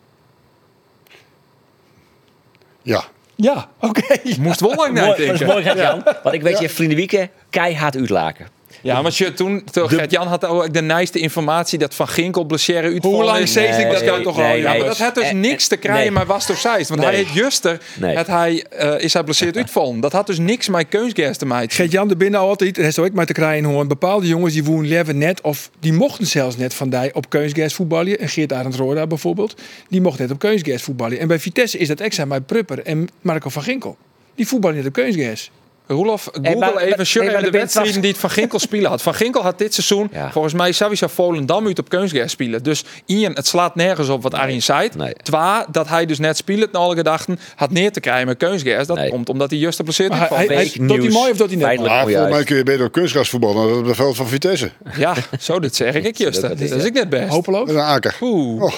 Ja. 2.81 3.03
Ja, 3.35 3.69
oké. 3.79 4.17
Moest 4.39 4.59
wel 4.59 4.75
lang 4.75 4.93
Mooi, 4.93 5.07
dat 5.07 5.19
is 5.19 5.25
nadenken. 5.27 5.47
mooi, 5.47 5.63
Gert-Jan. 5.63 6.03
Want 6.23 6.35
ik 6.35 6.41
weet 6.41 6.59
je, 6.59 6.69
vrienden 6.69 6.97
Wieken, 6.97 7.29
keihard 7.49 7.95
uitlaken. 7.95 8.47
Ja, 8.81 9.01
maar 9.01 9.11
je, 9.15 9.33
toen, 9.33 9.63
toen 9.71 9.89
Gert-Jan 9.89 10.27
had 10.27 10.45
ook 10.45 10.73
de 10.73 10.81
nijste 10.81 11.19
informatie 11.19 11.79
dat 11.79 11.95
Van 11.95 12.07
Ginkel 12.07 12.43
blessure 12.43 12.81
uitvallen 12.81 13.15
Hoe 13.17 13.25
lang 13.25 13.47
zeef 13.47 13.77
ik 13.77 13.89
dat 13.91 13.99
Nee, 13.99 14.09
nou 14.09 14.23
toch 14.23 14.37
al? 14.37 14.43
nee, 14.43 14.61
Ja, 14.61 14.69
maar 14.73 14.79
dat 14.85 14.97
had 14.97 15.15
dus 15.15 15.23
Eh, 15.23 15.31
niks 15.33 15.67
te 15.67 15.77
krijgen, 15.77 16.01
nee. 16.03 16.11
maar 16.11 16.25
was 16.25 16.45
toch 16.45 16.57
zijst. 16.57 16.89
Want 16.89 17.01
Nee. 17.01 17.09
hij 17.09 17.19
heeft 17.19 17.33
juster, 17.33 17.81
Nee. 17.99 18.15
het 18.17 18.27
hij, 18.27 18.65
eh, 18.69 19.03
is 19.03 19.13
hij 19.13 19.23
blesseerd 19.23 19.57
uitvallen. 19.57 19.99
Dat 19.99 20.11
had 20.11 20.27
dus 20.27 20.37
niks 20.39 20.67
met 20.69 20.85
keusgas 20.89 21.37
te 21.37 21.45
maken. 21.45 21.69
Geert-Jan, 21.69 22.09
er 22.09 22.17
binnen 22.17 22.39
altijd, 22.39 22.77
er 22.77 22.83
is 22.85 22.99
ook 22.99 23.11
maar 23.13 23.25
te 23.25 23.33
krijgen 23.33 23.63
hoor. 23.69 23.87
Bepaalde 23.87 24.27
jongens 24.27 24.53
die 24.53 24.63
woen 24.63 24.87
leven 24.87 25.17
net, 25.17 25.41
of 25.41 25.69
die 25.79 25.93
mochten 25.93 26.27
zelfs 26.27 26.57
net 26.57 26.73
van 26.73 26.89
die 26.89 27.15
op 27.15 27.29
keusgas 27.29 27.73
voetballen. 27.73 28.19
En 28.19 28.29
Geert 28.29 28.53
Arend 28.53 28.75
Roda 28.75 29.07
bijvoorbeeld, 29.07 29.61
die 29.89 30.01
mocht 30.01 30.19
net 30.19 30.31
op 30.31 30.39
keusgas 30.39 30.81
voetballen. 30.81 31.19
En 31.19 31.27
bij 31.27 31.39
Vitesse 31.39 31.77
is 31.77 31.87
dat 31.87 31.99
extra 31.99 32.25
met 32.25 32.45
Prupper 32.45 32.79
en 32.83 33.07
Marco 33.21 33.49
van 33.49 33.63
Ginkel. 33.63 33.97
Die 34.35 34.47
voetballen 34.47 34.77
net 34.77 34.85
op 34.85 34.93
keusgas. 34.93 35.51
Roelof, 35.91 36.29
Google 36.31 36.55
maar- 36.55 36.77
even 36.77 36.97
nee, 36.97 37.05
Sjurren 37.05 37.31
maar 37.33 37.41
de 37.43 37.49
wedstrijden 37.49 38.01
die 38.01 38.11
het 38.11 38.19
Van 38.19 38.29
Ginkel 38.29 38.59
spelen 38.59 38.89
had. 38.89 39.01
Van 39.01 39.13
Ginkel 39.13 39.41
had 39.41 39.57
dit 39.57 39.73
seizoen 39.73 40.09
Ja. 40.13 40.31
volgens 40.31 40.53
mij 40.53 40.71
sowieso 40.71 41.07
Volendam 41.07 41.67
uit 41.67 41.79
op 41.79 41.89
keusgas 41.89 42.31
spelen. 42.31 42.63
Dus 42.63 42.83
Ian, 43.05 43.33
het 43.33 43.47
slaat 43.47 43.75
nergens 43.75 44.09
op 44.09 44.23
wat 44.23 44.33
Arjen 44.33 44.61
zei. 44.63 44.89
Nee. 44.97 45.13
Twa, 45.23 45.65
dat 45.71 45.87
hij 45.87 46.05
dus 46.05 46.19
net 46.19 46.37
speelt, 46.37 46.71
naar 46.71 46.81
alle 46.81 46.95
gedachten, 46.95 47.39
had 47.55 47.71
neer 47.71 47.91
te 47.91 47.99
krijgen 47.99 48.27
met 48.27 48.37
keusgas. 48.37 48.87
Dat 48.87 48.97
Nee. 48.97 49.09
komt 49.09 49.29
omdat 49.29 49.49
hij 49.49 49.59
juist 49.59 49.77
Maar 50.09 50.19
uitvalt. 50.19 50.47
hij- 50.47 50.55
hij- 50.55 50.87
doet 50.87 50.97
hij 50.97 51.09
mooi 51.09 51.31
of 51.31 51.37
doet 51.37 51.47
hij 51.49 51.57
net 51.57 51.67
mooi 51.77 51.77
volgens 52.13 52.29
mij 52.35 52.43
kun 52.43 52.55
je 52.57 52.63
beter 52.63 52.85
op 52.85 52.91
kunstgras 52.91 53.29
voetballen 53.29 53.67
dan 53.69 53.77
op 53.77 53.85
het 53.85 53.95
veld 53.95 54.15
van 54.15 54.27
Vitesse. 54.27 54.71
Ja, 54.97 55.13
zo 55.39 55.59
dat 55.59 55.75
zeg 55.75 55.93
ik. 55.93 56.03
Ik 56.11 56.17
juist. 56.17 56.41
dat 56.41 56.49
Dat 56.49 56.59
is, 56.59 56.83
ik 56.83 56.93
net 56.93 57.09
best. 57.09 57.27
Hopeloos. 57.29 57.67
Dat 57.67 57.75
een 57.75 57.81
aker. 57.81 58.15
Oeh. 58.21 58.63
Oh. 58.63 58.71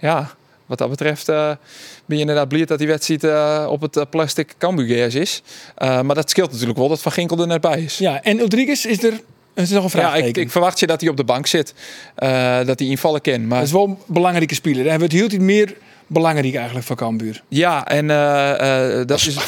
Ja, 0.00 0.34
wat 0.66 0.78
dat 0.78 0.90
betreft 0.90 1.28
eh, 1.28 1.50
ben 2.06 2.16
je 2.16 2.22
inderdaad 2.22 2.48
blij 2.48 2.64
dat 2.64 2.78
die 2.78 2.86
wedstrijd 2.86 3.24
eh, 3.24 3.66
op 3.70 3.80
het 3.80 3.96
eh, 3.96 4.02
plastic 4.10 4.54
cambuurgas 4.58 5.14
is. 5.14 5.42
Eh, 5.74 6.00
maar 6.02 6.14
dat 6.14 6.30
scheelt 6.30 6.50
natuurlijk 6.52 6.78
wel 6.78 6.88
dat 6.88 7.00
Van 7.02 7.12
Ginkel 7.12 7.38
er 7.40 7.46
net 7.46 7.60
bij 7.60 7.80
is. 7.82 7.98
Ja, 7.98 8.22
en 8.22 8.38
Rodriguez 8.40 8.84
is 8.84 9.02
er, 9.02 9.20
is 9.54 9.68
er 9.70 9.74
nog 9.82 9.94
een 9.94 10.00
Ja, 10.00 10.10
vraag. 10.10 10.24
ik, 10.24 10.36
ik 10.36 10.50
verwacht 10.50 10.78
je 10.80 10.86
dat 10.86 11.00
hij 11.00 11.10
op 11.10 11.16
de 11.16 11.24
bank 11.24 11.46
zit. 11.46 11.74
Eh, 12.14 12.64
dat 12.64 12.78
hij 12.78 12.88
invallen 12.88 13.20
kan. 13.20 13.46
Maar 13.46 13.58
Dat 13.58 13.66
is 13.66 13.72
wel 13.72 13.84
een 13.84 13.98
belangrijke 14.06 14.54
speler. 14.54 14.86
Hij 14.88 14.98
wordt 14.98 15.12
heel 15.12 15.24
iets 15.24 15.36
meer 15.38 15.74
belangrijk 16.06 16.54
eigenlijk 16.54 16.86
voor 16.86 16.96
Cambuur. 16.96 17.42
ja, 17.48 17.86
en 17.86 18.10
eh, 18.10 19.00
eh, 19.00 19.06
dat 19.06 19.18
is... 19.18 19.36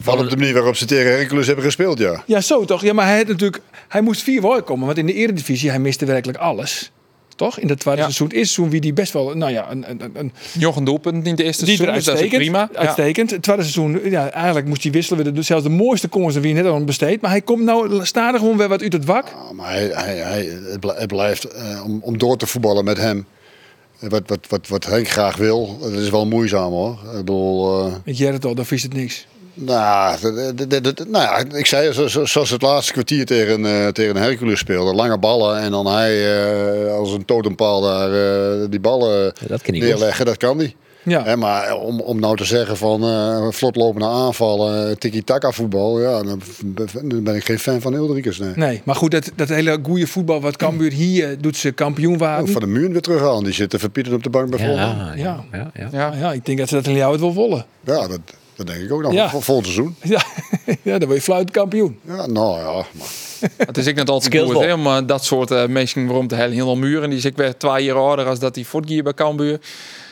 Van 0.00 0.18
op 0.18 0.30
de 0.30 0.36
manier 0.36 0.54
waarop 0.54 0.76
ze 0.76 0.84
tegen 0.84 1.10
Hercules 1.12 1.46
hebben 1.46 1.64
gespeeld, 1.64 1.98
ja. 1.98 2.22
Ja, 2.26 2.40
zo 2.40 2.64
toch? 2.64 2.82
Ja, 2.82 2.92
maar 2.92 3.06
hij, 3.06 3.16
had 3.16 3.26
natuurlijk, 3.26 3.62
hij 3.88 4.00
moest 4.00 4.22
vier 4.22 4.40
woorden 4.40 4.64
komen. 4.64 4.86
Want 4.86 4.98
in 4.98 5.06
de 5.06 5.14
eredivisie, 5.14 5.70
hij 5.70 5.78
miste 5.78 6.04
werkelijk 6.04 6.38
alles. 6.38 6.90
Toch? 7.42 7.58
In 7.58 7.66
dat 7.66 7.78
tweede 7.80 7.98
Ja. 8.00 8.06
seizoen. 8.06 8.26
Het 8.26 8.36
eerste 8.36 8.52
seizoen 8.54 8.72
wie 8.72 8.80
die 8.80 8.92
best 8.92 9.12
wel, 9.12 9.34
nou 9.36 9.52
ja, 9.52 9.70
een, 9.70 9.84
een, 9.90 10.10
een, 10.14 10.32
Nog 10.58 10.76
een 10.76 10.84
doelpunt 10.84 11.26
in 11.26 11.34
de 11.34 11.42
eerste 11.44 11.64
die 11.64 11.76
seizoen, 11.76 11.94
dus 11.96 12.04
dat 12.04 12.14
is 12.14 12.20
uitstekend. 12.20 12.50
prima. 12.52 12.68
Ja. 12.72 12.78
Uitstekend. 12.78 13.30
Het 13.30 13.42
tweede 13.42 13.62
seizoen, 13.62 14.10
ja, 14.10 14.30
eigenlijk 14.30 14.66
moest 14.66 14.82
hij 14.82 14.92
wisselen. 14.92 15.24
We 15.24 15.32
de- 15.32 15.42
Zelfs 15.42 15.62
de 15.62 15.68
mooiste 15.70 16.08
kansen 16.08 16.42
wie 16.42 16.54
net 16.54 16.66
al 16.66 16.84
besteed. 16.84 17.20
Maar 17.20 17.30
hij 17.30 17.40
komt 17.40 17.62
nou 17.64 18.06
stadig 18.06 18.40
gewoon 18.40 18.56
weer 18.56 18.68
wat 18.68 18.82
uit 18.82 18.92
het 18.92 19.04
wak. 19.04 19.26
Ja, 19.28 19.52
maar 19.52 19.70
hij, 19.72 19.90
hij, 19.94 20.16
hij, 20.16 20.44
het 20.70 20.80
bl- 20.80 20.88
het 20.96 21.06
blijft 21.06 21.44
eh, 21.44 21.84
om, 21.84 21.98
om 22.02 22.18
door 22.18 22.36
te 22.36 22.46
voetballen 22.46 22.84
met 22.84 22.96
hem. 22.98 23.26
Wat, 23.98 24.22
wat, 24.26 24.38
wat, 24.48 24.68
wat 24.68 24.84
Henk 24.86 25.08
graag 25.08 25.36
wil, 25.36 25.78
dat 25.80 25.92
is 25.92 26.10
wel 26.10 26.26
moeizaam 26.26 26.70
hoor. 26.72 26.98
Ik 27.10 27.16
bedoel, 27.16 27.78
eh, 27.86 27.92
Met 28.04 28.16
Gerrit 28.16 28.44
al, 28.44 28.54
dan 28.54 28.66
vies 28.66 28.82
het 28.82 28.94
niks. 28.94 29.26
Nou, 29.54 30.16
nou 31.08 31.24
ja, 31.24 31.44
ik 31.58 31.66
zei 31.66 31.92
zo- 31.92 32.08
zo- 32.08 32.24
zoals 32.24 32.50
het 32.50 32.62
laatste 32.62 32.92
kwartier 32.92 33.26
tegen, 33.26 33.66
eh, 33.66 33.88
tegen 33.88 34.16
Hercules 34.16 34.58
speelde. 34.58 34.94
Lange 34.94 35.18
ballen 35.18 35.58
en 35.60 35.70
dan 35.70 35.86
hij 35.86 36.42
eh, 36.86 36.94
als 36.94 37.12
een 37.12 37.24
totempaal 37.24 37.80
daar 37.80 38.12
eh, 38.12 38.66
die 38.70 38.80
ballen 38.80 39.32
Dat 39.48 39.66
neerleggen, 39.66 40.24
dat 40.26 40.36
kan 40.36 40.56
niet. 40.56 40.74
Ja. 41.04 41.22
Hè, 41.24 41.36
maar 41.36 41.76
om, 41.76 42.00
om 42.00 42.20
nou 42.20 42.36
te 42.36 42.44
zeggen 42.44 42.76
van 42.76 43.02
eh 43.04 43.46
vlotlopende 43.50 44.06
aanvallen, 44.06 44.98
tiki-taka 44.98 45.50
voetbal, 45.50 46.00
ja, 46.00 46.22
dan, 46.22 46.40
ben 47.22 47.34
ik 47.36 47.44
geen 47.44 47.58
fan 47.58 47.80
van 47.80 47.92
Hildrikers. 47.92 48.38
Nee. 48.38 48.52
Nee, 48.56 48.80
maar 48.84 48.94
goed, 48.94 49.10
dat, 49.10 49.30
dat 49.36 49.48
hele 49.48 49.78
goede 49.82 50.06
voetbal 50.06 50.40
wat 50.40 50.56
Cambuur 50.56 50.92
hier 50.92 51.40
doet 51.40 51.56
ze 51.56 51.70
kampioen 51.72 52.12
Oh, 52.14 52.18
waren. 52.20 52.48
van 52.48 52.60
de 52.60 52.66
muur 52.66 52.90
weer 52.90 53.00
terughalen, 53.00 53.44
die 53.44 53.52
zitten 53.52 53.78
verpieterd 53.78 54.14
op 54.14 54.22
de 54.22 54.30
bank 54.30 54.50
bij 54.50 54.58
Volendam. 54.58 54.96
Ja, 54.98 55.12
ja, 55.16 55.44
ja. 55.52 55.70
ja. 55.74 55.88
Ja. 55.92 56.14
Ja, 56.20 56.32
ik 56.32 56.46
denk 56.46 56.58
dat 56.58 56.68
ze 56.68 56.74
dat 56.74 56.86
in 56.86 56.94
jou 56.94 57.12
het 57.12 57.20
wel 57.20 57.34
wollen. 57.34 57.64
Ja, 57.84 58.06
dat, 58.08 58.20
dat 58.64 58.74
denk 58.74 58.86
ik 58.86 58.92
ook 58.92 59.02
nog. 59.02 59.12
Ja. 59.12 59.30
Vol, 59.30 59.40
vol 59.40 59.62
seizoen. 59.62 59.96
Ja, 60.02 60.22
ja 60.82 60.98
dan 60.98 61.08
word 61.08 61.18
je 61.18 61.24
fluit 61.24 61.50
kampioen. 61.50 61.98
Ja, 62.06 62.26
nou 62.26 62.58
ja. 62.58 62.72
Maar 62.72 63.08
Het 63.56 63.78
is 63.78 63.86
ik 63.86 63.94
net 63.94 64.10
altijd 64.10 64.42
goed 64.44 64.60
hè, 64.60 64.72
om 64.72 65.06
dat 65.06 65.24
soort 65.24 65.50
eh, 65.50 65.66
mensen 65.66 66.06
waarom 66.06 66.26
te 66.28 66.34
hellen. 66.34 66.54
Heel 66.54 66.76
muren. 66.76 67.08
Die 67.08 67.18
is 67.18 67.24
ik 67.24 67.36
weer 67.36 67.56
twee 67.56 67.84
jaar 67.84 67.96
ouder 67.96 68.26
als 68.26 68.38
dat 68.38 68.54
die 68.54 68.66
voetgier 68.66 69.02
bij 69.02 69.14
Cambuur. 69.14 69.60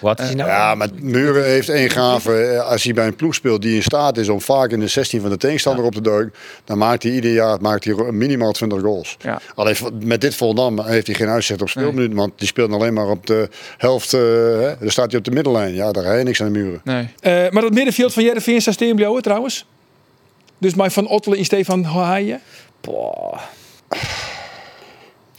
Wat 0.01 0.21
is 0.21 0.27
hij 0.27 0.35
nou? 0.35 0.49
Ja, 0.49 0.75
maar 0.75 0.89
Muren 1.01 1.45
heeft 1.45 1.69
één 1.69 1.91
gave. 1.91 2.37
Eh, 2.43 2.69
Als 2.69 2.85
hij 2.85 2.93
bij 2.95 3.07
een 3.07 3.17
ploeg 3.17 3.35
speelt 3.35 3.63
die 3.63 3.75
in 3.75 3.83
staat 3.83 4.17
is 4.17 4.29
om 4.29 4.41
vaak 4.41 4.71
in 4.71 4.81
de 4.81 4.87
16 4.89 5.21
van 5.21 5.31
de 5.31 5.37
tegenstander 5.37 5.85
op 5.85 5.95
te 5.95 6.01
duiken, 6.01 6.35
dan 6.65 6.79
maakt 6.79 7.03
hij 7.03 7.13
ieder 7.13 7.33
jaar 7.33 7.61
maakt 7.61 7.85
hij 7.85 7.95
minimaal 7.95 8.53
20 8.53 8.81
goals. 8.81 9.17
Ja. 9.21 9.41
Alleen 9.55 9.77
met 10.03 10.21
dit 10.21 10.35
Volendam 10.35 10.81
heeft 10.81 11.07
hij 11.07 11.17
geen 11.17 11.29
uitzicht 11.29 11.63
op 11.63 11.69
speelminuten, 11.69 12.17
want 12.17 12.33
die 12.37 12.47
speelt 12.47 12.73
alleen 12.73 12.93
maar 12.95 13.09
op 13.09 13.27
de 13.27 13.49
helft. 13.77 14.15
eh, 14.15 14.21
hè, 14.21 14.75
dan 14.79 14.91
staat 14.91 15.11
hij 15.11 15.19
op 15.19 15.25
de 15.25 15.31
middenlijn. 15.31 15.75
Ja, 15.75 15.93
daar 15.93 16.05
je 16.19 16.25
niks 16.25 16.41
aan 16.43 16.53
de 16.53 16.59
muren. 16.59 16.81
Nee. 16.85 17.09
Eh, 17.21 17.51
maar 17.51 17.63
dat 17.63 17.73
middenveld 17.73 18.13
van 18.13 18.23
Jereveen 18.23 18.61
staat 18.61 18.75
blijven 18.95 19.23
trouwens. 19.23 19.67
Dus 20.59 20.75
mij 20.75 20.91
van 20.91 21.07
Ottelen 21.09 21.39
in 21.39 21.45
Stefan 21.45 21.85
Haaien. 21.85 22.41
Boah. 22.81 23.41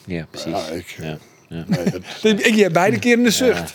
Ja, 0.05 0.25
precies. 0.29 0.51
Ja, 0.51 0.73
ik, 0.73 0.95
Ja. 1.01 1.17
Nee, 1.51 1.83
dat- 2.21 2.39
Ik 2.45 2.55
heb 2.55 2.73
beide 2.73 2.99
keren 2.99 3.23
de 3.23 3.29
zucht. 3.31 3.73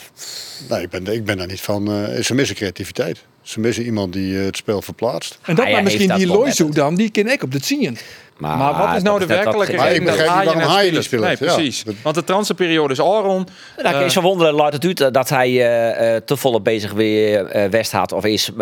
nee, 0.68 0.82
ik, 0.82 0.88
ben, 0.90 1.06
ik 1.06 1.24
ben 1.24 1.36
daar 1.36 1.46
niet 1.46 1.60
van. 1.60 1.88
eh, 1.92 2.22
ze 2.22 2.34
missen 2.34 2.56
creativiteit. 2.56 3.24
Ze 3.42 3.60
missen 3.60 3.84
iemand 3.84 4.12
die 4.12 4.38
eh, 4.38 4.44
het 4.44 4.56
spel 4.56 4.82
verplaatst. 4.82 5.38
En 5.42 5.54
dat 5.54 5.64
Hij 5.64 5.74
maar 5.74 5.82
misschien 5.82 6.08
die 6.16 6.26
dat 6.26 6.36
Loiso 6.36 6.64
met 6.66 6.74
dan, 6.74 6.94
die 6.94 7.10
ken 7.10 7.26
ik 7.32 7.42
op 7.42 7.52
de 7.52 7.58
zien. 7.62 7.98
Maar, 8.36 8.56
Maar 8.58 8.74
wat 8.86 8.96
is 8.96 9.02
nou 9.02 9.18
de 9.18 9.26
dat- 9.26 9.36
dat- 9.36 9.44
werkelijke 9.44 9.72
ik 9.72 9.78
dat 9.78 9.86
begrijp 10.04 10.18
niet 10.20 10.28
Haaien 10.28 10.44
waarom 10.52 10.72
Haaien 10.72 10.92
niet 10.92 11.02
speelt? 11.04 11.22
Nee, 11.22 11.36
Ja. 11.40 11.54
precies. 11.54 11.84
Want 12.02 12.14
de 12.14 12.24
transferperiode 12.24 12.92
is 12.92 13.00
al 13.00 13.22
rond. 13.22 13.50
Nou, 13.82 13.96
ik 13.98 14.04
is 14.06 14.12
van 14.12 14.22
wonderen, 14.22 14.52
laat 14.54 14.72
het 14.72 14.84
uit 14.84 15.00
eh, 15.00 15.08
dat 15.10 15.28
hij 15.28 15.48
eh, 15.48 16.14
eh, 16.16 16.22
te 16.24 16.36
volop 16.36 16.64
bezig 16.64 16.92
weer 16.92 17.44
eh, 17.46 17.70
West 17.70 17.92
had 17.92 18.12
of 18.12 18.24
is 18.24 18.48
eh 18.48 18.54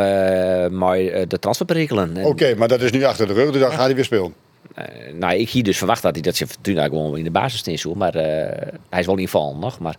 maar 0.70 0.96
de 1.28 1.36
transferperikelen. 1.40 2.16
En, 2.16 2.24
Oké, 2.24 2.54
maar 2.54 2.68
dat 2.68 2.80
is 2.80 2.90
nu 2.90 3.02
achter 3.04 3.26
de 3.26 3.32
rug, 3.32 3.50
dus 3.50 3.60
dan 3.60 3.70
gaat 3.70 3.84
hij 3.86 3.94
weer 3.94 4.04
spelen. 4.04 4.34
Eh, 4.74 4.84
nou, 5.14 5.34
ik 5.34 5.50
hier 5.50 5.62
dus 5.62 5.78
verwacht 5.78 6.02
dat 6.02 6.12
hij 6.14 6.22
dat 6.22 6.36
ze 6.36 6.44
natuurlijk 6.56 6.86
gewoon 6.88 7.16
in 7.18 7.24
de 7.24 7.30
basis 7.30 7.80
zo, 7.80 7.94
maar 7.94 8.14
eh, 8.14 8.72
hij 8.90 9.00
is 9.00 9.06
wel 9.06 9.16
in 9.16 9.28
val 9.28 9.56
nog. 9.56 9.78
Maar 9.78 9.96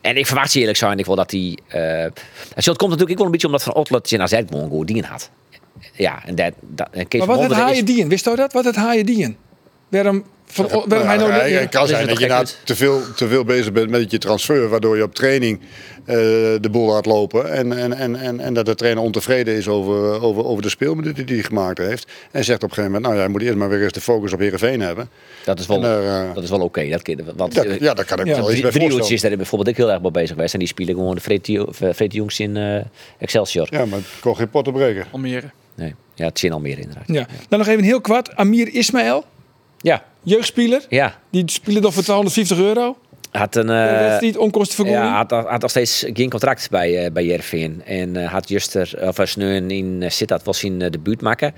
en 0.00 0.16
ik 0.16 0.26
verwacht 0.26 0.50
ze 0.50 0.58
eerlijk 0.60 0.78
zijn, 0.78 0.98
ik 0.98 1.06
wil 1.06 1.16
dat 1.16 1.30
hij. 1.30 1.58
eh 1.68 2.06
het 2.54 2.64
komt 2.76 2.90
natuurlijk 2.90 3.10
ook 3.10 3.16
wel 3.16 3.26
een 3.26 3.30
beetje 3.32 3.46
omdat 3.46 3.62
Van 3.62 3.74
Otlet 3.74 4.08
zijn 4.08 4.20
AZ 4.22 4.40
gewoon 4.48 4.68
goed 4.70 4.86
dien 4.86 5.04
had. 5.04 5.30
Ja, 5.92 6.24
en 6.26 6.34
dat, 6.34 6.52
dat 6.60 6.88
en 6.90 7.08
Kees 7.08 7.20
Maar 7.26 7.36
wat 7.36 7.42
het 7.48 7.52
Haaien 7.52 7.76
is- 7.88 7.94
dien? 7.94 8.08
Wist 8.08 8.26
u 8.26 8.36
dat? 8.36 8.52
Wat 8.52 8.64
het 8.64 8.76
Haaien 8.76 9.06
dien? 9.06 9.36
Waarom, 9.88 10.24
van, 10.52 10.84
hij 10.88 11.16
nou... 11.16 11.32
ja, 11.32 11.60
het 11.60 11.70
kan 11.70 11.86
zijn 11.86 12.06
dat 12.06 12.18
je 12.18 12.26
toch 12.26 12.34
nou 12.36 12.46
te 12.64 12.76
veel, 12.76 13.00
te 13.16 13.28
veel 13.28 13.44
bezig 13.44 13.72
bent 13.72 13.90
met 13.90 14.10
je 14.10 14.18
transfer, 14.18 14.68
waardoor 14.68 14.96
je 14.96 15.02
op 15.02 15.14
training 15.14 15.60
eh, 16.04 16.16
de 16.60 16.68
boel 16.70 16.86
laat 16.86 17.06
lopen. 17.06 17.52
En, 17.52 17.78
en, 17.78 17.92
en, 17.92 18.16
en, 18.16 18.40
en 18.40 18.54
dat 18.54 18.66
de 18.66 18.74
trainer 18.74 19.02
ontevreden 19.02 19.54
is 19.54 19.68
over, 19.68 20.20
over, 20.20 20.44
over 20.44 20.62
de 20.62 20.68
speelminuten 20.68 21.26
die 21.26 21.34
hij 21.34 21.44
gemaakt 21.44 21.78
heeft. 21.78 22.06
En 22.30 22.44
zegt 22.44 22.62
op 22.62 22.68
een 22.68 22.74
gegeven 22.74 22.92
moment, 22.92 23.02
nou 23.02 23.16
ja, 23.16 23.22
je 23.22 23.28
moet 23.28 23.42
eerst 23.42 23.56
maar 23.56 23.68
weer 23.68 23.82
eens 23.82 23.92
de 23.92 24.00
focus 24.00 24.32
op 24.32 24.38
Heerenveen 24.38 24.80
hebben. 24.80 25.08
Dat 25.44 25.58
is 25.58 25.66
wel, 25.66 25.80
daar, 25.80 26.28
eh, 26.28 26.34
dat 26.34 26.42
is 26.42 26.50
wel 26.50 26.60
oké. 26.60 26.88
dat 26.88 27.08
want 27.36 27.54
Dat, 27.54 27.64
eh, 27.64 27.78
ja, 27.78 27.94
daar 27.94 28.04
kan 28.04 28.18
ik 28.18 28.26
Ja, 28.26 28.36
wel 28.36 28.52
iets 28.52 28.60
bij 28.60 28.72
voorstellen. 28.72 29.20
daar 29.20 29.36
bijvoorbeeld 29.36 29.70
ik 29.70 29.76
heel 29.76 29.90
erg 29.90 30.02
mee 30.02 30.10
bezig 30.10 30.34
geweest. 30.34 30.52
En 30.52 30.58
die 30.58 30.68
spelen 30.68 30.94
gewoon 30.94 31.14
de 31.14 31.94
Fred 31.94 32.12
Jongs 32.12 32.40
in 32.40 32.56
eh, 32.56 32.84
Excelsior. 33.18 33.66
Ja, 33.70 33.84
maar 33.84 33.98
het 33.98 34.20
kon 34.20 34.36
geen 34.36 34.50
potten 34.50 34.72
breken. 34.72 35.06
Almere. 35.10 35.50
Nee, 35.74 35.94
ja, 36.14 36.24
het 36.24 36.38
zijn 36.38 36.52
al 36.52 36.60
meer 36.60 36.78
inderdaad. 36.78 37.04
Ja. 37.06 37.26
Dan 37.48 37.58
nog 37.58 37.68
even 37.68 37.84
heel 37.84 38.00
kwart. 38.00 38.36
Amir 38.36 38.68
Ismaël, 38.74 39.24
Ja, 39.82 40.04
jeugdspeler. 40.22 40.84
ja. 40.88 41.18
Die 41.30 41.42
speelde 41.46 41.80
dan 41.80 41.92
voor 41.92 42.02
250 42.02 42.58
euro. 42.58 42.96
Had 43.30 43.56
een... 43.56 43.68
Uh, 43.68 44.28
eh, 44.28 44.40
onkostenvergoeding. 44.40 45.06
ja, 45.06 45.16
had, 45.16 45.30
had 45.48 45.60
nog 45.60 45.70
steeds 45.70 46.04
geen 46.12 46.30
contract 46.30 46.70
bij, 46.70 47.04
uh, 47.04 47.12
bij 47.12 47.24
Jervin. 47.24 47.82
En 47.84 48.14
uh, 48.14 48.32
had 48.32 48.48
juster, 48.48 49.08
of 49.08 49.18
Sneun 49.22 49.70
in 49.70 50.04
Sittard 50.06 50.44
was 50.44 50.58
zijn 50.58 50.80
uh, 50.80 50.90
debuut 50.90 51.20
maken. 51.20 51.54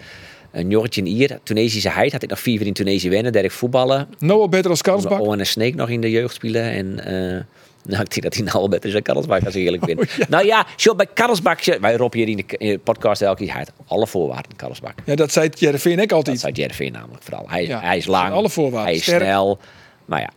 Een 0.53 0.71
jongetje 0.71 1.05
hier, 1.05 1.39
Tunesische 1.43 1.89
heid, 1.89 2.13
had 2.13 2.23
ik 2.23 2.29
nog 2.29 2.41
vier 2.41 2.67
in 2.67 2.73
Tunesië 2.73 3.11
wennen, 3.11 3.33
daar 3.33 3.45
ik 3.45 3.51
voetballen. 3.51 4.09
Nou 4.19 4.49
beter 4.49 4.71
als 4.71 4.83
Karlsbak. 4.83 5.21
Owen 5.21 5.39
en 5.39 5.47
Sneek 5.47 5.75
nog 5.75 5.89
in 5.89 6.01
de 6.01 6.11
jeugd 6.11 6.35
spelen. 6.35 6.71
En 6.71 7.47
nou, 7.85 8.03
ik 8.03 8.11
denk 8.11 8.23
dat 8.23 8.35
hij 8.35 8.43
nou 8.43 8.57
al 8.57 8.69
beter 8.69 8.87
is 8.87 8.93
dan 8.93 9.03
Karlsbak, 9.03 9.45
als 9.45 9.55
ik 9.55 9.65
eerlijk 9.65 9.87
ben. 9.87 9.99
Oh, 10.05 10.05
ja. 10.05 10.27
Nou 10.29 10.47
ja, 10.47 10.67
zo 10.77 10.95
bij 10.95 11.07
Karlsbak, 11.15 11.65
wij 11.81 11.97
roepen 11.97 12.19
hier 12.19 12.29
in 12.29 12.37
de, 12.37 12.57
in 12.57 12.71
de 12.71 12.79
podcast 12.79 13.23
elke 13.23 13.45
keer, 13.45 13.55
hij 13.55 13.59
had 13.59 13.73
alle 13.87 14.07
voorwaarden, 14.07 14.57
Karlsbak. 14.57 14.95
Ja, 15.05 15.15
dat 15.15 15.33
zei 15.33 15.49
Jervin 15.55 15.99
ik 15.99 16.13
altijd. 16.13 16.43
Dat 16.43 16.55
zei 16.55 16.67
Jervin 16.67 16.93
namelijk 16.93 17.23
vooral. 17.23 17.45
Hij, 17.47 17.67
ja, 17.67 17.81
hij 17.81 17.97
is 17.97 18.07
lang, 18.07 18.33
alle 18.33 18.51
voorwaarden. 18.51 18.85
hij 18.85 18.95
is 18.95 19.03
Sterk. 19.03 19.23
snel. 19.23 19.59
Maar 20.05 20.21
ja, 20.21 20.31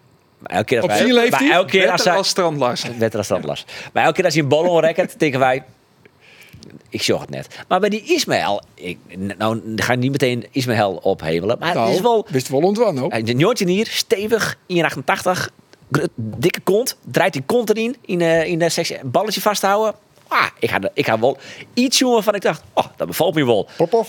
elke 0.44 0.66
keer 0.66 0.82
als 0.82 1.02
Op 1.02 1.08
wij, 1.08 1.52
elke 1.52 1.70
keer 1.70 1.92
als, 1.92 2.04
hij, 2.04 2.16
als 2.16 2.28
strandlars. 2.28 2.86
Beter 2.98 3.18
als 3.18 3.26
strandlars. 3.26 3.66
Maar 3.94 4.04
elke 4.04 4.16
keer 4.16 4.26
als 4.26 4.34
hij 4.34 4.44
een 4.44 4.50
ballon 4.50 4.80
rekkert, 4.80 5.20
denken 5.20 5.40
wij... 5.50 5.64
Ik 6.90 7.02
zorg 7.02 7.22
het 7.22 7.30
net. 7.30 7.48
Maar 7.68 7.80
bij 7.80 7.90
die 7.90 8.04
Ismaël... 8.04 8.62
Ik, 8.74 8.98
nou, 9.38 9.62
ga 9.76 9.94
ik 9.94 10.00
niet 10.00 10.12
meteen 10.12 10.46
Ismaël 10.52 10.96
ophemelen. 10.96 11.58
Maar 11.60 11.74
nou, 11.74 11.86
het 11.88 11.96
is 11.96 12.02
wel... 12.02 12.26
Wist 12.30 12.50
wel 12.50 12.62
ontwan 12.62 13.00
ook. 13.00 13.14
Een 13.14 13.38
jongetje 13.38 13.68
hier, 13.68 13.88
stevig, 13.88 14.56
1,88. 14.56 15.54
Dikke 16.16 16.60
kont. 16.60 16.98
Draait 17.12 17.34
die 17.34 17.44
kont 17.46 17.70
erin. 17.70 17.96
In, 18.06 18.20
uh, 18.20 18.46
in 18.46 18.60
de 18.60 18.70
sectie. 18.70 18.98
Balletje 19.04 19.42
vasthouden. 19.42 19.94
Ah, 20.28 20.48
ik 20.60 20.70
ga, 20.70 20.80
ik 20.94 21.06
ga 21.06 21.20
wel 21.20 21.38
iets 21.74 22.00
doen 22.00 22.12
waarvan 22.12 22.36
ik 22.36 22.42
dacht... 22.42 22.64
Oh, 22.74 22.86
dat 22.96 23.08
bevalt 23.08 23.36
me 23.36 23.46
wel. 23.46 23.68
Popov? 23.78 24.08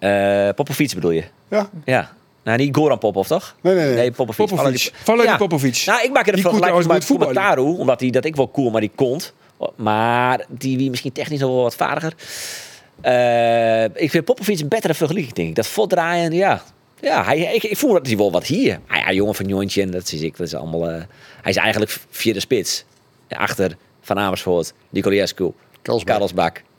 Uh, 0.00 0.48
Popovic 0.54 0.94
bedoel 0.94 1.10
je? 1.10 1.24
Ja. 1.48 1.68
Ja. 1.84 2.12
Nou, 2.42 2.58
niet 2.58 2.76
Goran 2.76 2.98
Popov, 2.98 3.26
toch? 3.26 3.54
Nee, 3.60 3.74
nee, 3.74 3.84
nee. 3.84 3.94
nee 3.94 4.10
Popovic. 4.10 4.46
Popovic. 4.46 4.92
Ja. 5.04 5.36
Popovic. 5.36 5.82
Nou, 5.86 6.04
ik 6.04 6.12
maak 6.12 6.26
er 6.26 6.34
een 6.34 6.40
vergelijking 6.40 6.86
met 6.86 7.04
Fumataru, 7.04 7.62
omdat 7.62 8.00
hij 8.00 8.10
dat 8.10 8.24
ik 8.24 8.36
wel 8.36 8.50
cool, 8.50 8.70
maar 8.70 8.80
die 8.80 8.92
kont. 8.94 9.32
Maar 9.76 10.44
die 10.48 10.76
wie 10.76 10.90
misschien 10.90 11.12
technisch 11.12 11.40
nog 11.40 11.50
wel 11.50 11.62
wat 11.62 11.74
vaardiger. 11.74 12.14
Uh, 13.04 13.84
ik 13.84 14.10
vind 14.10 14.24
Popovic 14.24 14.60
een 14.60 14.68
betere 14.68 14.94
vergelijking, 14.94 15.34
denk 15.34 15.48
ik. 15.48 15.54
Dat 15.54 15.66
voldraaien, 15.66 16.32
ja. 16.32 16.62
Ja, 17.02 17.24
hij, 17.24 17.54
ik, 17.54 17.62
ik 17.62 17.76
voel 17.76 17.92
dat 17.92 18.06
hij 18.06 18.16
wel 18.16 18.32
wat 18.32 18.46
hier. 18.46 18.78
Ah, 18.86 18.96
ja, 18.96 19.12
jongen 19.12 19.34
van 19.34 19.46
Jontje, 19.46 19.82
en 19.82 19.90
dat 19.90 20.12
is 20.12 20.20
ik. 20.20 20.36
Dat 20.36 20.46
is 20.46 20.54
allemaal... 20.54 20.90
Uh, 20.90 21.02
hij 21.42 21.50
is 21.50 21.56
eigenlijk 21.56 21.98
vierde 22.10 22.40
spits. 22.40 22.84
Achter 23.28 23.76
Van 24.00 24.18
Amersfoort, 24.18 24.72
Nicolescu, 24.90 25.52
Karlsbak. 25.82 26.62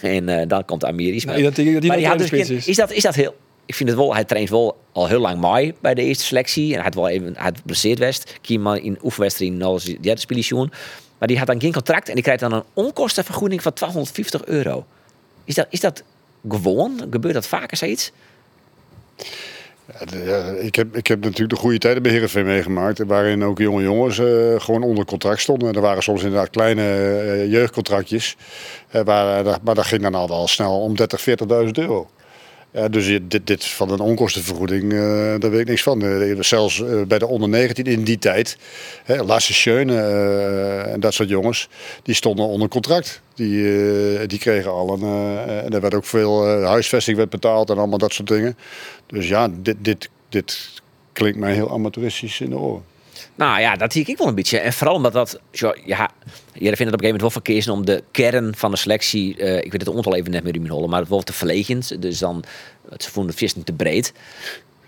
En 0.00 0.28
uh, 0.28 0.42
dan 0.46 0.64
komt 0.64 0.84
Amir 0.84 1.14
Ismail. 1.14 1.34
Nee, 1.34 1.44
dat, 1.44 1.54
dat 1.54 1.64
die 1.64 1.90
maar 1.90 2.18
die 2.18 2.28
dus 2.28 2.50
is. 2.50 2.66
Is 2.66 2.76
dat, 2.76 2.92
is 2.92 3.02
dat 3.02 3.14
heel... 3.14 3.36
Ik 3.66 3.74
vind 3.74 3.88
het 3.88 3.98
wel, 3.98 4.14
hij 4.14 4.24
traint 4.24 4.50
wel 4.50 4.76
al 4.92 5.06
heel 5.06 5.20
lang 5.20 5.40
mooi 5.40 5.74
bij 5.80 5.94
de 5.94 6.02
eerste 6.02 6.24
selectie. 6.24 6.68
En 6.68 6.74
hij 6.74 6.82
had 6.82 6.94
wel 6.94 7.08
even, 7.08 7.34
hij 7.36 7.52
had 7.64 7.98
West. 7.98 8.38
Kieman 8.40 8.78
in 8.78 8.98
oefenwedstrijd 9.02 9.62
als 9.62 9.84
derde 9.84 10.20
spelen 10.20 10.70
Maar 11.18 11.28
die 11.28 11.38
had 11.38 11.46
dan 11.46 11.60
geen 11.60 11.72
contract 11.72 12.08
en 12.08 12.14
die 12.14 12.22
krijgt 12.22 12.40
dan 12.40 12.52
een 12.52 12.62
onkostenvergoeding 12.74 13.62
van 13.62 13.72
1250 13.74 14.44
euro. 14.44 14.86
Is 15.44 15.54
dat, 15.54 15.66
is 15.70 15.80
dat 15.80 16.02
gewoon? 16.48 17.06
Gebeurt 17.10 17.34
dat 17.34 17.46
vaker 17.46 17.76
zoiets? 17.76 18.12
Ja, 20.24 20.42
ik, 20.60 20.74
heb, 20.74 20.96
ik 20.96 21.06
heb 21.06 21.20
natuurlijk 21.20 21.50
de 21.50 21.56
goede 21.56 21.78
tijden 21.78 22.02
bij 22.02 22.12
Heerenveen 22.12 22.44
meegemaakt. 22.44 22.98
Waarin 22.98 23.44
ook 23.44 23.58
jonge 23.58 23.82
jongens 23.82 24.18
uh, 24.18 24.60
gewoon 24.60 24.82
onder 24.82 25.04
contract 25.04 25.40
stonden. 25.40 25.74
Er 25.74 25.80
waren 25.80 26.02
soms 26.02 26.22
inderdaad 26.22 26.50
kleine 26.50 26.82
uh, 26.82 27.50
jeugdcontractjes. 27.50 28.36
Uh, 28.92 29.02
waar, 29.02 29.58
maar 29.62 29.74
dat 29.74 29.86
ging 29.86 30.02
dan 30.02 30.14
al 30.14 30.28
wel 30.28 30.48
snel 30.48 30.80
om 30.80 30.96
30, 30.96 31.24
40.000 31.64 31.70
euro. 31.72 32.08
Dus 32.90 33.20
dit, 33.28 33.46
dit 33.46 33.64
van 33.64 33.90
een 33.90 34.00
onkostenvergoeding, 34.00 34.90
daar 35.40 35.50
weet 35.50 35.60
ik 35.60 35.66
niks 35.66 35.82
van. 35.82 36.24
Zelfs 36.40 36.82
bij 37.06 37.18
de 37.18 37.26
onder 37.26 37.48
19 37.48 37.84
in 37.84 38.04
die 38.04 38.18
tijd, 38.18 38.58
hè, 39.04 39.22
Lasse 39.22 39.70
en 40.92 41.00
dat 41.00 41.14
soort 41.14 41.28
jongens, 41.28 41.68
die 42.02 42.14
stonden 42.14 42.46
onder 42.46 42.68
contract. 42.68 43.20
Die, 43.34 44.26
die 44.26 44.38
kregen 44.38 44.70
al 44.70 44.92
een, 44.92 45.02
en 45.48 45.70
er 45.70 45.80
werd 45.80 45.94
ook 45.94 46.04
veel 46.04 46.46
huisvesting 46.46 47.16
werd 47.16 47.30
betaald 47.30 47.70
en 47.70 47.78
allemaal 47.78 47.98
dat 47.98 48.12
soort 48.12 48.28
dingen. 48.28 48.56
Dus 49.08 49.28
ja, 49.28 49.48
dit, 49.48 49.76
dit, 49.78 50.10
dit 50.28 50.80
klinkt 51.12 51.38
mij 51.38 51.52
heel 51.52 51.72
amateuristisch 51.72 52.40
in 52.40 52.50
de 52.50 52.58
oren. 52.58 52.84
Nou 53.34 53.60
ja, 53.60 53.76
dat 53.76 53.92
zie 53.92 54.04
ik 54.06 54.18
wel 54.18 54.28
een 54.28 54.34
beetje. 54.34 54.58
En 54.58 54.72
vooral 54.72 54.94
omdat 54.94 55.12
dat, 55.12 55.40
ja, 55.50 56.10
jullie 56.52 56.76
vinden 56.76 56.78
het 56.78 56.78
op 56.78 56.82
een 56.82 56.82
gegeven 56.82 57.00
moment 57.00 57.20
wel 57.20 57.30
verkeerd 57.30 57.68
om 57.68 57.84
de 57.84 58.02
kern 58.10 58.56
van 58.56 58.70
de 58.70 58.76
selectie, 58.76 59.36
uh, 59.38 59.56
ik 59.56 59.72
weet 59.72 59.80
het 59.80 59.88
ont 59.88 60.04
wel 60.04 60.14
even 60.14 60.30
net 60.30 60.44
met 60.44 60.54
Ruben 60.54 60.70
Hollen, 60.70 60.90
maar 60.90 61.00
het 61.00 61.08
wordt 61.08 61.26
te 61.26 61.32
verlegend. 61.32 62.02
Dus 62.02 62.18
dan, 62.18 62.44
ze 62.96 63.10
vonden 63.10 63.30
het 63.30 63.40
vis 63.40 63.54
te 63.64 63.72
breed. 63.72 64.12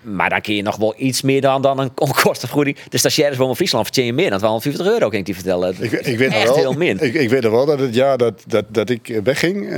Maar 0.00 0.30
dan 0.30 0.40
kun 0.40 0.54
je 0.54 0.62
nog 0.62 0.76
wel 0.76 0.94
iets 0.96 1.22
meer 1.22 1.40
dan, 1.40 1.62
dan 1.62 1.78
een 1.78 1.90
onkostenvergoeding. 1.94 2.76
De 2.88 2.98
stagiaires 2.98 3.38
van 3.38 3.56
Friesland 3.56 3.84
verdienen 3.84 4.14
meer 4.14 4.30
dan 4.30 4.38
250 4.38 4.86
euro, 4.92 5.08
kan 5.08 5.18
ik 5.18 5.24
die 5.24 5.34
vertellen. 5.34 5.74
Ik, 5.78 5.92
ik 5.92 6.18
weet 6.18 6.32
Echt 6.32 6.44
wel, 6.44 6.56
heel 6.56 6.72
min. 6.72 6.98
Ik, 7.00 7.14
ik 7.14 7.28
weet 7.28 7.44
er 7.44 7.50
wel 7.50 7.66
dat 7.66 7.78
het 7.78 7.94
jaar 7.94 8.18
dat, 8.18 8.42
dat, 8.46 8.64
dat 8.68 8.90
ik 8.90 9.20
wegging 9.24 9.56
uh, 9.56 9.76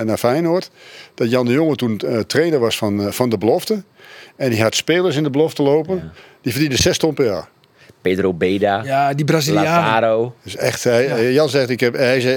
naar 0.00 0.18
Feyenoord, 0.18 0.70
dat 1.14 1.30
Jan 1.30 1.46
de 1.46 1.52
Jonge 1.52 1.76
toen 1.76 2.00
uh, 2.04 2.18
trainer 2.18 2.58
was 2.58 2.78
van, 2.78 3.00
uh, 3.00 3.10
van 3.10 3.28
de 3.28 3.38
belofte. 3.38 3.84
En 4.36 4.50
die 4.50 4.62
had 4.62 4.74
spelers 4.74 5.16
in 5.16 5.22
de 5.22 5.30
belofte 5.30 5.62
lopen. 5.62 5.96
Ja. 5.96 6.12
Die 6.40 6.52
verdienden 6.52 6.78
6 6.78 6.98
ton 6.98 7.14
per 7.14 7.24
jaar. 7.24 7.48
Pedro 8.06 8.32
Beda. 8.32 8.82
Ja, 8.84 9.14
die 9.14 9.24
Brazilianen. 9.24 9.70
Lazaro. 9.70 10.34
Dus 10.42 10.56
echt, 10.56 10.84
hij, 10.84 11.22
ja. 11.22 11.30
Jan 11.30 11.48
zegt, 11.48 11.70
ik 11.70 11.80
heb, 11.80 11.94
hij 11.94 12.20
zei, 12.20 12.34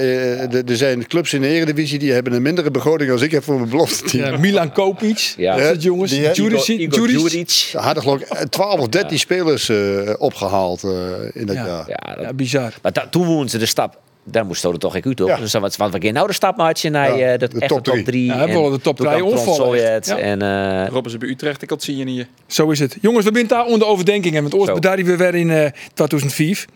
er 0.66 0.76
zijn 0.76 1.06
clubs 1.06 1.32
in 1.32 1.40
de 1.40 1.48
Eredivisie 1.48 1.98
die 1.98 2.12
hebben 2.12 2.32
een 2.32 2.42
mindere 2.42 2.70
begroting 2.70 3.10
als 3.10 3.22
ik 3.22 3.30
heb 3.30 3.44
voor 3.44 3.56
mijn 3.56 3.68
belofte 3.68 4.04
team. 4.04 4.32
Ja, 4.32 4.38
Milan 4.38 4.72
Kopic, 4.72 5.34
ja. 5.36 5.56
dat 5.56 5.82
jongens. 5.82 6.10
Die, 6.10 6.20
Igor, 6.20 6.70
Igor 6.70 7.10
Juric. 7.10 7.72
hadden 7.76 8.02
geloof 8.02 8.20
ik 8.20 8.48
12 8.48 8.80
of 8.80 8.88
13 8.88 9.18
spelers 9.18 9.68
uh, 9.68 10.12
opgehaald 10.18 10.82
uh, 10.82 10.92
in 11.32 11.46
dat 11.46 11.56
ja. 11.56 11.66
jaar. 11.66 11.84
Ja, 11.88 12.22
dat, 12.22 12.36
bizar. 12.36 12.72
Maar 12.82 13.08
toen 13.10 13.26
woonden 13.26 13.48
ze 13.48 13.58
de 13.58 13.66
stap 13.66 13.98
daar 14.24 14.46
moest 14.46 14.64
er 14.64 14.78
toch 14.78 14.96
ik 14.96 15.06
uit, 15.06 15.16
toch? 15.16 15.28
Ja. 15.28 15.36
Dus 15.36 15.52
dan 15.52 15.60
wat, 15.60 15.76
want 15.76 15.92
we 15.92 16.02
gaan 16.02 16.12
nou 16.12 16.26
de 16.26 16.32
stap 16.32 16.56
maken 16.56 16.92
naar 16.92 17.18
Ja, 17.18 17.32
eh, 17.32 17.38
de, 17.38 17.48
de 17.48 17.60
echte 17.60 17.74
top 17.74 17.84
top 17.84 17.94
drie. 17.94 18.04
3. 18.04 18.26
Ja, 18.26 18.46
we 18.46 18.52
willen 18.52 18.72
de 18.72 18.80
top 18.80 18.96
drie 18.96 19.24
onvallen 19.24 19.94
echt. 19.94 20.06
Ja. 20.06 20.18
En 20.18 20.42
eh, 20.42 20.88
Robben 20.88 21.10
ze 21.10 21.18
bij 21.18 21.28
Utrecht, 21.28 21.62
ik 21.62 21.70
had 21.70 21.82
zien 21.82 22.08
hier. 22.08 22.28
Zo 22.46 22.70
is 22.70 22.78
het. 22.78 22.96
Jongens, 23.00 23.24
we 23.24 23.30
zijn 23.34 23.46
daar 23.46 23.64
onder 23.64 23.88
overdenkingen. 23.88 24.42
Want 24.42 24.54
ooit 24.54 24.74
bedaarden 24.74 25.04
we 25.04 25.16
weer 25.16 25.34
in 25.34 25.50
eh 25.50 25.70
2005. 25.94 26.66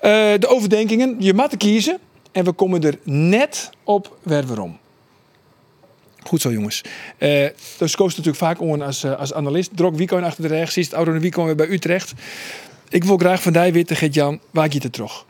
Eh, 0.00 0.10
de 0.38 0.46
overdenkingen, 0.46 1.16
je 1.18 1.34
mag 1.34 1.56
kiezen. 1.56 1.98
En 2.32 2.44
we 2.44 2.52
komen 2.52 2.82
er 2.82 2.98
net 3.04 3.70
op 3.84 4.16
waar 4.22 4.46
waarom. 4.46 4.78
Goed 6.22 6.40
zo, 6.40 6.52
jongens. 6.52 6.80
Eh 7.18 7.46
dus 7.78 7.96
koos 7.96 8.10
natuurlijk 8.10 8.36
vaak 8.36 8.60
on 8.60 8.82
als, 8.82 9.04
als 9.04 9.32
analist. 9.32 9.70
Drok 9.74 9.96
Wico 9.96 10.20
achter 10.20 10.42
de 10.42 10.54
rechts. 10.54 10.76
Is 10.76 10.84
het 10.84 10.94
oude 10.94 11.20
Wico 11.20 11.44
weer 11.44 11.54
bij 11.54 11.68
Utrecht. 11.68 12.12
Ik 12.88 13.04
wil 13.04 13.16
graag 13.16 13.42
van 13.42 13.52
die 13.52 13.72
weten, 13.72 13.96
Gert-Jan, 13.96 14.40
waar 14.50 14.68
je 14.70 14.78
het 14.82 14.92
terug? 14.92 15.24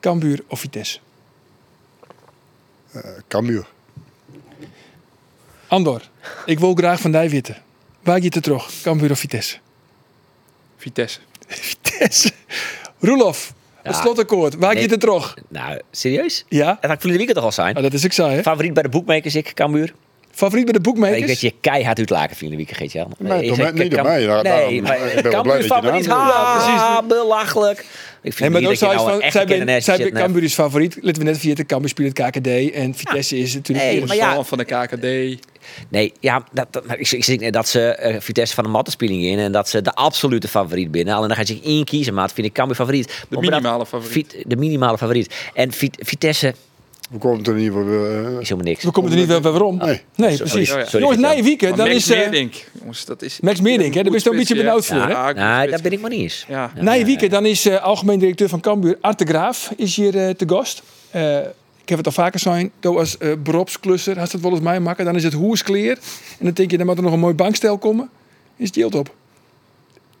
Cambuur 0.00 0.40
of 0.46 0.60
Vitesse? 0.60 0.98
Cambuur. 3.28 3.66
Andor, 5.66 6.02
ik 6.46 6.58
wil 6.58 6.74
graag 6.74 7.00
van 7.00 7.12
die 7.12 7.28
weten. 7.28 7.56
Waar 8.02 8.18
je 8.20 8.28
het 8.28 8.42
terug? 8.42 8.70
Cambuur 8.82 9.10
of 9.10 9.18
Vitesse? 9.18 9.56
Vitesse. 10.76 11.20
Vitesse. 11.48 12.30
Roelof, 12.98 13.54
het 13.82 13.94
Ja. 13.94 14.00
slotakkoord. 14.00 14.54
Waar 14.54 14.74
Nee. 14.74 14.82
je 14.82 14.88
het 14.90 15.00
terug? 15.00 15.36
nou, 15.48 15.80
serieus? 15.90 16.44
Ja? 16.48 16.66
Dat 16.66 16.82
had 16.82 16.90
ik 16.90 17.00
verleden 17.00 17.16
weekend 17.16 17.34
toch 17.36 17.44
al 17.44 17.52
zijn. 17.52 17.76
Ah, 17.76 17.82
dat 17.82 17.92
is 17.92 18.04
ik 18.04 18.12
zei, 18.12 18.34
hè? 18.34 18.42
Favoriet 18.42 18.74
bij 18.74 18.82
de 18.82 18.88
boekmakers, 18.88 19.34
ik, 19.34 19.54
Cambuur. 19.54 19.94
Favoriet 20.40 20.64
bij 20.64 20.72
de 20.72 20.78
Ik 20.78 20.84
boekmakers? 20.84 21.24
weet 21.26 21.40
je 21.40 21.52
keihard 21.60 21.98
uitlaken 21.98 22.36
verleden 22.36 22.56
weekend, 22.58 22.78
geet 22.78 22.92
je 22.92 23.04
Nee, 23.18 23.44
Ik 23.44 23.54
zeg, 23.54 23.72
niet 23.72 23.90
door 23.90 23.98
Cam- 24.00 24.06
mij. 24.08 24.26
Daar- 24.26 24.42
Nee, 24.42 24.82
daarom- 24.82 24.82
maar 24.82 25.06
ik 25.16 25.22
ben 25.22 25.32
wel 25.32 25.42
blij 25.42 25.56
je 25.56 25.64
favoriet. 25.64 26.06
naam 26.06 26.18
noemt. 26.18 26.80
Ha, 26.80 27.02
belachelijk. 27.02 27.78
Ik 27.78 27.86
Nee, 28.22 28.32
vind 28.32 28.50
maar 28.52 28.60
niet 28.60 28.70
dat 28.70 28.78
dat 28.78 28.90
je 28.90 28.96
zou 28.96 29.06
nou 29.08 29.10
van, 29.10 29.20
echt 29.22 29.32
zij 29.32 29.46
ben, 29.46 29.82
zij 29.82 29.96
ben. 29.98 30.12
Cambuur 30.12 30.42
is 30.42 30.54
favoriet. 30.54 30.98
Laten 31.00 31.22
we 31.22 31.28
net 31.28 31.38
vergeten, 31.38 31.66
Cambuur 31.66 31.88
speelt 31.88 32.18
het 32.18 32.30
KKD 32.30 32.70
en 32.72 32.94
Vitesse 32.94 33.38
is 33.38 33.54
natuurlijk... 33.54 33.88
Nee, 33.88 34.04
maar 34.06 34.16
ja. 34.16 34.42
Van 34.44 34.58
de 34.58 34.64
KKD. 34.64 35.38
Nee, 35.88 36.12
ja, 36.20 36.44
dat, 36.52 36.66
dat, 36.70 36.86
maar 36.86 36.98
ik, 36.98 37.10
ik 37.10 37.24
zeg 37.24 37.38
niet 37.38 37.52
dat 37.52 37.68
ze 37.68 37.80
eh, 37.94 38.20
Vitesse 38.20 38.54
van 38.54 38.64
de 38.64 38.70
mattenspeling 38.70 39.22
in 39.22 39.38
en 39.38 39.52
dat 39.52 39.68
ze 39.68 39.82
de 39.82 39.92
absolute 39.94 40.48
favoriet 40.48 40.90
binnen. 40.90 41.14
Alleen 41.14 41.28
dan 41.28 41.36
gaat 41.36 41.46
zich 41.46 41.62
één 41.64 41.84
kiezen, 41.84 42.14
maar 42.14 42.26
dat 42.26 42.32
vind 42.34 42.46
ik 42.46 42.52
Cambuur 42.52 42.76
favoriet. 42.76 43.24
De 43.28 43.36
minimale 43.38 43.86
favoriet. 43.86 44.36
De 44.46 44.56
minimale 44.56 44.98
favoriet. 44.98 45.34
En 45.54 45.72
Vit- 45.72 45.98
Vitesse 46.00 46.54
We 47.10 47.18
komen 47.18 47.44
er 47.44 47.54
niet 47.54 47.70
voor. 47.72 47.82
eh, 47.82 48.40
is 48.40 48.48
helemaal 48.48 48.56
niks. 48.64 48.84
We 48.84 48.90
komen 48.90 49.10
er 49.10 49.16
niet 49.16 49.26
waarom. 49.40 49.76
Nee. 49.76 50.00
Nee, 50.14 50.36
Sorry. 50.36 50.36
precies. 50.50 50.68
Sorry, 50.68 50.98
Jongens, 50.98 51.20
na 51.20 51.28
Gert-Jan. 51.28 51.36
je 51.36 51.42
weekend, 51.42 51.76
Maar 51.76 51.86
dan 51.86 51.94
Max 51.94 52.08
is... 52.10 52.10
eh, 52.10 52.18
Meerdink, 52.20 52.54
jongens, 52.80 53.04
dat 53.04 53.22
is... 53.22 53.40
Max 53.40 53.60
Meerdink, 53.60 53.94
hè, 53.94 54.02
daar 54.02 54.10
ben 54.10 54.12
je 54.12 54.22
toch 54.24 54.32
een 54.32 54.38
beetje 54.38 54.54
benauwd 54.56 54.86
voor? 54.86 54.96
Ja, 54.96 55.32
nou, 55.32 55.56
spits. 55.58 55.72
dat 55.72 55.82
ben 55.82 55.92
ik 55.92 56.00
maar 56.00 56.10
niet 56.10 56.20
eens. 56.20 56.44
Ja. 56.48 56.72
Na 56.80 56.92
je 56.92 57.04
weekend, 57.04 57.30
dan 57.30 57.46
is 57.46 57.66
eh, 57.66 57.82
algemeen 57.82 58.18
directeur 58.18 58.48
van 58.48 58.60
Cambuur, 58.60 58.98
Art 59.00 59.18
de 59.18 59.24
Graaf, 59.26 59.72
is 59.76 59.96
hier 59.96 60.16
eh, 60.18 60.34
te 60.34 60.48
gast. 60.48 60.82
Eh, 61.10 61.36
ik 61.82 61.88
heb 61.88 61.98
het 61.98 62.06
al 62.06 62.12
vaker 62.12 62.40
zijn, 62.40 62.70
dat 62.80 62.94
was 62.94 63.18
eh 63.18 63.32
beroepsklusser, 63.42 64.18
had 64.18 64.32
het 64.32 64.40
wel 64.40 64.50
eens 64.50 64.60
mij 64.60 64.80
maken. 64.80 65.04
Dan 65.04 65.16
is 65.16 65.24
het 65.24 65.32
hoerskleer. 65.32 65.98
En 66.38 66.44
dan 66.44 66.52
denk 66.52 66.70
je, 66.70 66.76
dan 66.76 66.86
moet 66.86 66.96
er 66.96 67.02
nog 67.02 67.12
een 67.12 67.18
mooi 67.20 67.34
bankstel 67.34 67.78
komen. 67.78 68.10
Is 68.56 68.66
het 68.66 68.74
yield 68.74 68.94
op? 68.94 69.14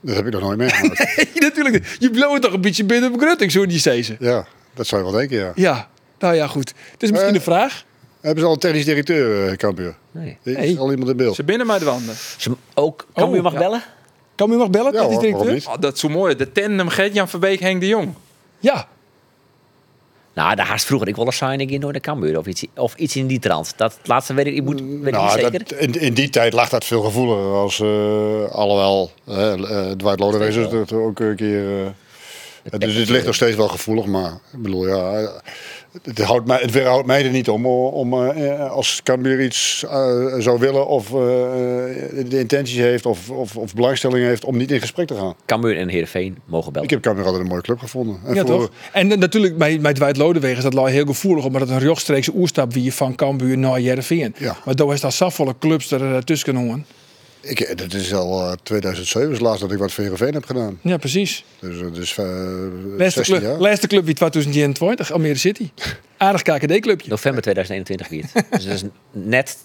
Dat 0.00 0.16
heb 0.16 0.26
ik 0.26 0.32
nog 0.32 0.40
nooit 0.42 0.58
meegemaakt. 0.58 1.26
Natuurlijk, 1.40 1.96
je 1.98 2.10
bloot 2.10 2.42
toch 2.42 2.52
een 2.52 2.60
beetje 2.60 2.84
binnen 2.84 3.12
begrutting, 3.12 3.52
zo 3.52 3.66
die 3.66 3.78
stezen. 3.78 4.16
ja, 4.20 4.46
dat 4.74 4.86
zou 4.86 5.04
je 5.04 5.10
wel 5.10 5.18
denken, 5.18 5.38
ja. 5.38 5.52
Ja, 5.54 5.88
nou 6.20 6.34
ja, 6.34 6.46
goed. 6.46 6.72
Het 6.92 7.02
is 7.02 7.10
misschien 7.10 7.30
Eh, 7.30 7.36
een 7.36 7.42
vraag. 7.42 7.84
Hebben 8.20 8.40
ze 8.40 8.46
al 8.46 8.52
een 8.54 8.58
technisch 8.60 8.84
directeur, 8.84 9.48
eh 9.48 9.56
Cambuur? 9.56 9.94
Nee. 10.10 10.38
Is 10.42 10.54
Nee. 10.56 10.78
al 10.78 10.90
iemand 10.90 11.10
in 11.10 11.16
beeld? 11.16 11.34
Ze 11.34 11.44
binnen 11.44 11.66
mij 11.66 11.78
de 11.78 11.84
wanden. 11.84 12.14
Ze 12.36 12.50
ook 12.74 13.06
Cambuur 13.14 13.36
Oh, 13.38 13.42
mag 13.44 13.52
ja. 13.52 13.58
bellen? 13.58 13.82
Kan 14.34 14.52
u 14.52 14.56
mag 14.56 14.70
bellen, 14.70 14.92
Ja, 14.92 14.98
technisch 14.98 15.14
hoor, 15.32 15.44
directeur? 15.44 15.72
Oh, 15.72 15.80
dat 15.80 15.94
is 15.94 16.00
zo 16.00 16.08
mooi. 16.08 16.36
De 16.36 16.52
tandem 16.52 16.88
Gert-Jan 16.88 17.28
Verbeek, 17.28 17.60
Henk 17.60 17.80
de 17.80 17.86
Jong. 17.86 18.14
Ja, 18.58 18.88
Nou, 20.34 20.54
daar 20.54 20.66
haast 20.66 20.84
vroeger 20.86 21.08
ik 21.08 21.16
wel 21.16 21.24
eens 21.24 21.36
zijn 21.36 21.60
ik 21.60 21.70
in 21.70 21.80
door 21.80 21.92
de 21.92 22.00
Cambuur 22.00 22.38
of 22.38 22.46
iets, 22.46 22.64
of 22.76 22.94
iets 22.94 23.16
in 23.16 23.26
die 23.26 23.38
trant. 23.38 23.72
Dat 23.76 23.98
laatste 24.02 24.34
weet 24.34 24.46
ik, 24.46 24.54
ik 24.54 24.62
moet, 24.64 24.80
weet 24.80 24.88
ik 24.90 25.02
niet 25.02 25.10
Nou, 25.12 25.30
zeker. 25.40 25.58
dat, 25.58 25.72
in, 25.72 25.92
in 26.00 26.14
die 26.14 26.30
tijd 26.30 26.52
lag 26.52 26.68
dat 26.68 26.84
veel 26.84 27.02
gevoeliger 27.02 27.52
als 27.54 27.80
eh 27.80 28.50
alhoewel 28.50 29.10
uh, 29.28 29.52
Dwight 29.90 30.20
Lodewijs 30.20 30.56
is 30.56 30.72
het 30.72 30.92
ook 30.92 31.20
een 31.20 31.36
keer. 31.36 31.86
eh, 32.70 32.78
dus 32.78 32.94
het 32.94 33.08
ligt 33.08 33.26
nog 33.26 33.34
steeds 33.34 33.56
wel 33.56 33.68
gevoelig, 33.68 34.04
maar 34.06 34.32
ik 34.52 34.62
bedoel 34.62 34.86
ja, 34.88 35.12
eh, 35.18 35.28
het 36.02 36.18
houdt 36.18 36.46
mij, 36.46 36.58
het 36.60 36.70
weerhoudt 36.70 37.06
mij 37.06 37.24
er 37.24 37.30
niet 37.30 37.48
om 37.48 37.66
om 37.66 38.22
eh, 38.24 38.70
als 38.70 39.00
Cambuur 39.02 39.44
iets 39.44 39.84
eh, 39.84 40.34
zou 40.38 40.58
willen 40.58 40.86
of 40.86 41.06
eh, 41.06 41.12
de 42.28 42.38
intenties 42.38 42.76
heeft 42.76 43.06
of, 43.06 43.30
of, 43.30 43.56
of 43.56 43.74
belangstelling 43.74 44.24
heeft 44.26 44.44
om 44.44 44.56
niet 44.56 44.70
in 44.70 44.80
gesprek 44.80 45.06
te 45.06 45.14
gaan. 45.14 45.34
Cambuur 45.46 45.76
en 45.76 45.88
Heerenveen 45.88 46.38
mogen 46.44 46.72
bellen. 46.72 46.88
Ik 46.88 46.94
heb 46.94 47.02
Cambuur 47.02 47.24
altijd 47.24 47.42
een 47.42 47.48
mooie 47.48 47.62
club 47.62 47.78
gevonden. 47.78 48.20
En 48.24 48.34
ja 48.34 48.46
voor- 48.46 48.58
toch? 48.58 48.70
En 48.92 49.12
eh, 49.12 49.18
natuurlijk, 49.18 49.58
bij, 49.58 49.80
bij 49.80 49.92
Dwight 49.92 50.16
Lodewegen 50.16 50.56
is 50.56 50.62
dat 50.62 50.76
al 50.76 50.86
heel 50.86 51.06
gevoelig, 51.06 51.44
omdat 51.44 51.60
het 51.60 51.70
een 51.70 51.78
rechtstreekse 51.78 52.32
oerstap 52.34 52.72
wie 52.72 52.94
van 52.94 53.14
Cambuur 53.14 53.58
naar 53.58 53.80
Jereveen. 53.80 54.34
Ja. 54.38 54.56
Maar 54.64 54.76
daar 54.76 54.92
is 54.92 55.00
dat 55.00 55.14
zoveel 55.14 55.54
clubs 55.58 55.90
er 55.90 56.14
eh, 56.14 56.18
tussen 56.18 56.54
genomen. 56.54 56.86
Ik, 57.40 57.78
dat 57.78 57.92
is 57.92 58.14
al 58.14 58.46
eh, 58.46 58.52
2007 58.62 59.30
is 59.30 59.36
het 59.36 59.46
laatst 59.46 59.60
dat 59.60 59.72
ik 59.72 59.78
wat 59.78 59.92
voor 59.92 60.02
Heerenveen 60.04 60.34
heb 60.34 60.44
gedaan. 60.44 60.78
Ja, 60.82 60.96
precies. 60.96 61.44
Dus, 61.60 61.80
eh, 61.80 61.92
dus 61.92 62.18
eh, 62.18 62.24
Laatste 62.96 63.24
16 63.24 63.24
club, 63.24 63.42
jaar. 63.42 63.60
laatste 63.60 63.86
club 63.86 64.04
wie 64.04 64.14
2021, 64.14 65.12
Almere 65.12 65.38
City. 65.38 65.70
Aardig 66.16 66.42
KKD-clubje. 66.42 67.08
November 67.08 67.42
2021 67.42 68.08
weer. 68.08 68.24
dus 68.50 68.64
dat 68.64 68.74
is 68.74 68.82
net 69.36 69.56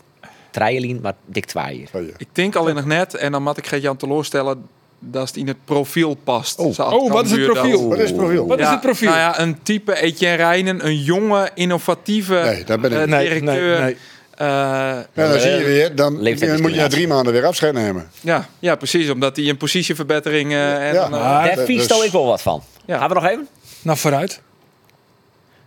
Trijalien, 0.51 0.99
maar 1.01 1.13
dik 1.25 1.45
twaaien. 1.45 1.87
Oh, 1.91 2.01
ja. 2.01 2.13
Ik 2.17 2.27
denk 2.31 2.55
alleen 2.55 2.75
nog 2.75 2.85
net, 2.85 3.13
en 3.15 3.31
dan 3.31 3.43
moet 3.43 3.57
ik 3.57 3.67
Gert-Jan 3.67 3.97
teleurstellen, 3.97 4.63
dat 4.99 5.27
het 5.27 5.37
in 5.37 5.47
het 5.47 5.57
profiel 5.65 6.17
past. 6.23 6.59
Oh. 6.59 6.79
Oh, 6.79 7.11
wat 7.11 7.25
is 7.25 7.31
het 7.31 7.45
profiel? 7.45 7.89
Wat 7.89 7.99
is 7.99 8.09
het 8.09 8.17
profiel? 8.17 8.47
Wat 8.47 8.59
is 8.59 8.67
het 8.67 8.81
profiel? 8.81 9.07
Nou 9.09 9.19
ja, 9.19 9.39
een 9.39 9.63
type 9.63 10.01
Etienne 10.01 10.35
Rijnen, 10.35 10.85
een 10.85 10.97
jonge, 10.97 11.49
innovatieve 11.53 12.41
Nee, 12.43 12.63
daar 12.63 12.79
ben 12.79 12.91
ik 12.91 12.97
eh, 12.97 13.19
directeur. 13.19 13.79
nee, 13.79 13.81
nee. 13.81 13.97
Eh, 14.37 14.47
Ja, 14.47 15.05
dan 15.13 15.39
zie 15.39 15.51
je 15.51 15.63
weer, 15.63 15.95
dan, 15.95 16.13
moet 16.13 16.39
je 16.39 16.75
na 16.75 16.87
drie 16.87 17.07
maanden 17.07 17.33
weer 17.33 17.45
afscheid 17.45 17.73
nemen. 17.73 18.09
ja, 18.21 18.47
ja, 18.59 18.75
precies, 18.75 19.09
omdat 19.09 19.35
hij 19.35 19.49
een 19.49 19.57
positieverbetering 19.57 20.51
eh, 20.51 20.87
en 20.87 20.93
Ja. 20.93 21.05
eh, 21.05 21.11
Daar 21.11 21.55
dat- 21.55 21.65
vies 21.65 21.87
dus- 21.87 22.03
ik 22.05 22.11
wel 22.11 22.25
wat 22.25 22.41
van. 22.41 22.63
Ja. 22.85 22.97
Gaan 22.97 23.07
we 23.07 23.13
nog 23.13 23.25
even? 23.25 23.47
Nou, 23.81 23.97
vooruit. 23.97 24.41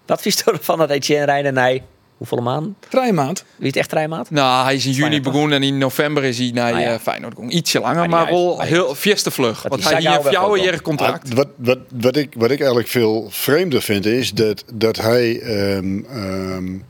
Wat 0.07 0.21
vies 0.23 0.43
van 0.61 0.79
dat 0.79 0.91
Etienne 0.91 1.25
rijden 1.25 1.55
naar 1.55 1.79
hoeveel 2.17 2.39
maanden? 2.39 2.77
Drie 2.89 3.13
maand. 3.13 3.45
Wie 3.57 3.61
is 3.61 3.67
het 3.67 3.77
echt 3.77 3.93
rijmaat? 3.93 4.31
Nou, 4.31 4.65
hij 4.65 4.75
is 4.75 4.87
in 4.87 4.93
juni 4.93 5.21
begonnen 5.21 5.57
en 5.57 5.63
in 5.63 5.79
november 5.79 6.25
is 6.25 6.39
hij 6.39 6.51
naar 6.55 6.73
Ah, 6.73 6.81
ja. 6.81 6.93
eh, 6.93 6.99
Feyenoord 7.01 7.35
gegaan. 7.35 7.51
Ietsje 7.51 7.81
langer, 7.81 7.97
Maar 7.97 8.09
maar, 8.09 8.21
niet 8.21 8.29
uit. 8.35 8.39
wel 8.57 8.61
heel 8.61 8.95
fieste 8.95 9.31
vlug. 9.31 9.61
Dat 9.63 9.71
Want 9.71 9.91
hij 9.91 10.01
jouw 10.03 10.49
ook 10.49 10.59
jaar 10.59 10.83
contract. 10.83 11.31
Ah, 11.31 11.37
wat, 11.37 11.49
wat, 11.57 11.79
wat, 12.01 12.17
ik, 12.17 12.35
wat 12.37 12.51
ik 12.51 12.59
eigenlijk 12.59 12.89
veel 12.89 13.27
vreemder 13.31 13.83
vind 13.83 14.07
is 14.07 14.31
dat, 14.33 14.65
dat 14.75 14.97
hij, 14.97 15.41
ehm, 15.41 15.99
ehm, 16.05 16.75
eh, 16.75 16.81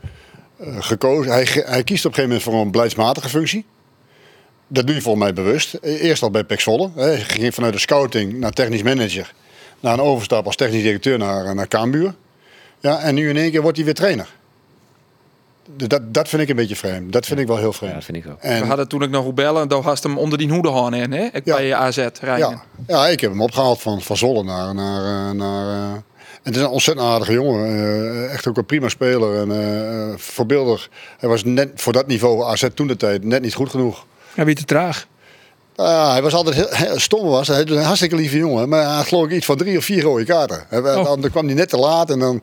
gekozen, 0.79 1.31
hij, 1.31 1.47
hij 1.65 1.83
kiest 1.83 2.05
op 2.05 2.11
een 2.11 2.15
gegeven 2.17 2.23
moment 2.23 2.43
voor 2.43 2.53
een 2.53 2.71
beleidsmatige 2.71 3.29
functie. 3.29 3.65
Dat 4.67 4.85
doe 4.85 4.95
je 4.95 5.01
volgens 5.01 5.23
mij 5.23 5.33
bewust. 5.33 5.73
Eh, 5.73 6.03
Eerst 6.03 6.23
al 6.23 6.31
bij 6.31 6.43
Pek 6.43 6.59
Zwolle. 6.59 6.89
hè. 6.95 7.01
Hij 7.03 7.17
ging 7.19 7.53
vanuit 7.53 7.73
de 7.73 7.79
scouting 7.79 8.33
naar 8.33 8.51
technisch 8.51 8.83
manager. 8.83 9.33
Naar 9.79 9.93
een 9.93 9.99
overstap 10.01 10.45
als 10.45 10.55
technisch 10.55 10.81
directeur 10.83 11.17
naar, 11.17 11.55
naar 11.55 11.67
Kaambuur. 11.67 12.13
Ja, 12.79 12.99
en 12.99 13.15
nu 13.15 13.29
in 13.29 13.37
één 13.37 13.51
keer 13.51 13.61
wordt 13.61 13.75
hij 13.77 13.85
weer 13.85 13.95
trainer. 13.95 14.27
Dat, 15.75 16.01
dat 16.13 16.27
vind 16.29 16.41
ik 16.41 16.49
een 16.49 16.55
beetje 16.55 16.75
vreemd. 16.75 17.13
Dat 17.13 17.25
vind 17.25 17.39
ik 17.39 17.47
wel 17.47 17.57
heel 17.57 17.65
Ja, 17.67 17.73
vreemd. 17.73 17.93
dat 17.93 18.03
vind 18.03 18.17
ik 18.17 18.27
ook. 18.31 18.37
En- 18.39 18.61
We 18.61 18.67
hadden 18.67 18.87
toen 18.87 19.01
ik 19.01 19.09
nog 19.09 19.33
bellen, 19.33 19.67
daar 19.67 19.81
had 19.81 20.03
hem 20.03 20.17
onder 20.17 20.37
die 20.37 20.49
hoede 20.49 20.71
gaan 20.73 20.93
in, 20.93 21.11
hè? 21.11 21.23
Ik 21.33 21.41
Ja. 21.45 21.55
bij 21.55 21.73
AZ 21.75 21.97
rijden. 22.21 22.49
Ja, 22.49 22.61
ja, 22.87 23.07
ik 23.07 23.19
heb 23.19 23.31
hem 23.31 23.41
opgehaald 23.41 23.81
van, 23.81 24.01
van 24.01 24.17
Zolle 24.17 24.43
naar... 24.43 24.75
naar, 24.75 25.03
eh, 25.29 25.31
naar 25.35 25.93
eh, 25.93 25.97
het 26.43 26.55
is 26.55 26.61
een 26.61 26.67
ontzettend 26.67 27.07
aardige 27.07 27.33
jongen. 27.33 27.65
eh, 27.65 28.33
echt 28.33 28.47
ook 28.47 28.57
een 28.57 28.65
prima 28.65 28.89
speler 28.89 29.41
en 29.41 29.51
eh, 29.51 30.17
voorbeeldig. 30.17 30.89
Hij 31.17 31.29
was 31.29 31.43
net 31.43 31.69
voor 31.75 31.93
dat 31.93 32.07
niveau 32.07 32.43
AZ 32.43 32.67
toen 32.73 32.87
de 32.87 32.97
tijd 32.97 33.23
net 33.23 33.41
niet 33.41 33.53
goed 33.53 33.69
genoeg. 33.69 34.05
Ja, 34.35 34.45
wie 34.45 34.55
te 34.55 34.63
traag. 34.65 35.07
Ja, 35.81 36.11
hij 36.11 36.21
was 36.21 36.33
altijd 36.33 36.55
heel, 36.55 36.67
heel 36.69 36.99
stom 36.99 37.27
was. 37.27 37.47
Hij 37.47 37.63
was 37.65 37.77
een 37.77 37.83
hartstikke 37.83 38.15
lieve 38.15 38.37
jongen, 38.37 38.69
maar 38.69 38.85
hij 38.85 38.95
had 38.95 39.07
geloof 39.07 39.25
ik 39.25 39.31
iets 39.31 39.45
van 39.45 39.57
drie 39.57 39.77
of 39.77 39.83
vier 39.83 40.01
rode 40.01 40.23
kaarten. 40.25 40.63
Oh. 40.71 40.83
Dan, 41.03 41.21
dan 41.21 41.29
kwam 41.31 41.45
hij 41.45 41.55
net 41.55 41.69
te 41.69 41.77
laat 41.77 42.09
en 42.09 42.19
dan 42.19 42.41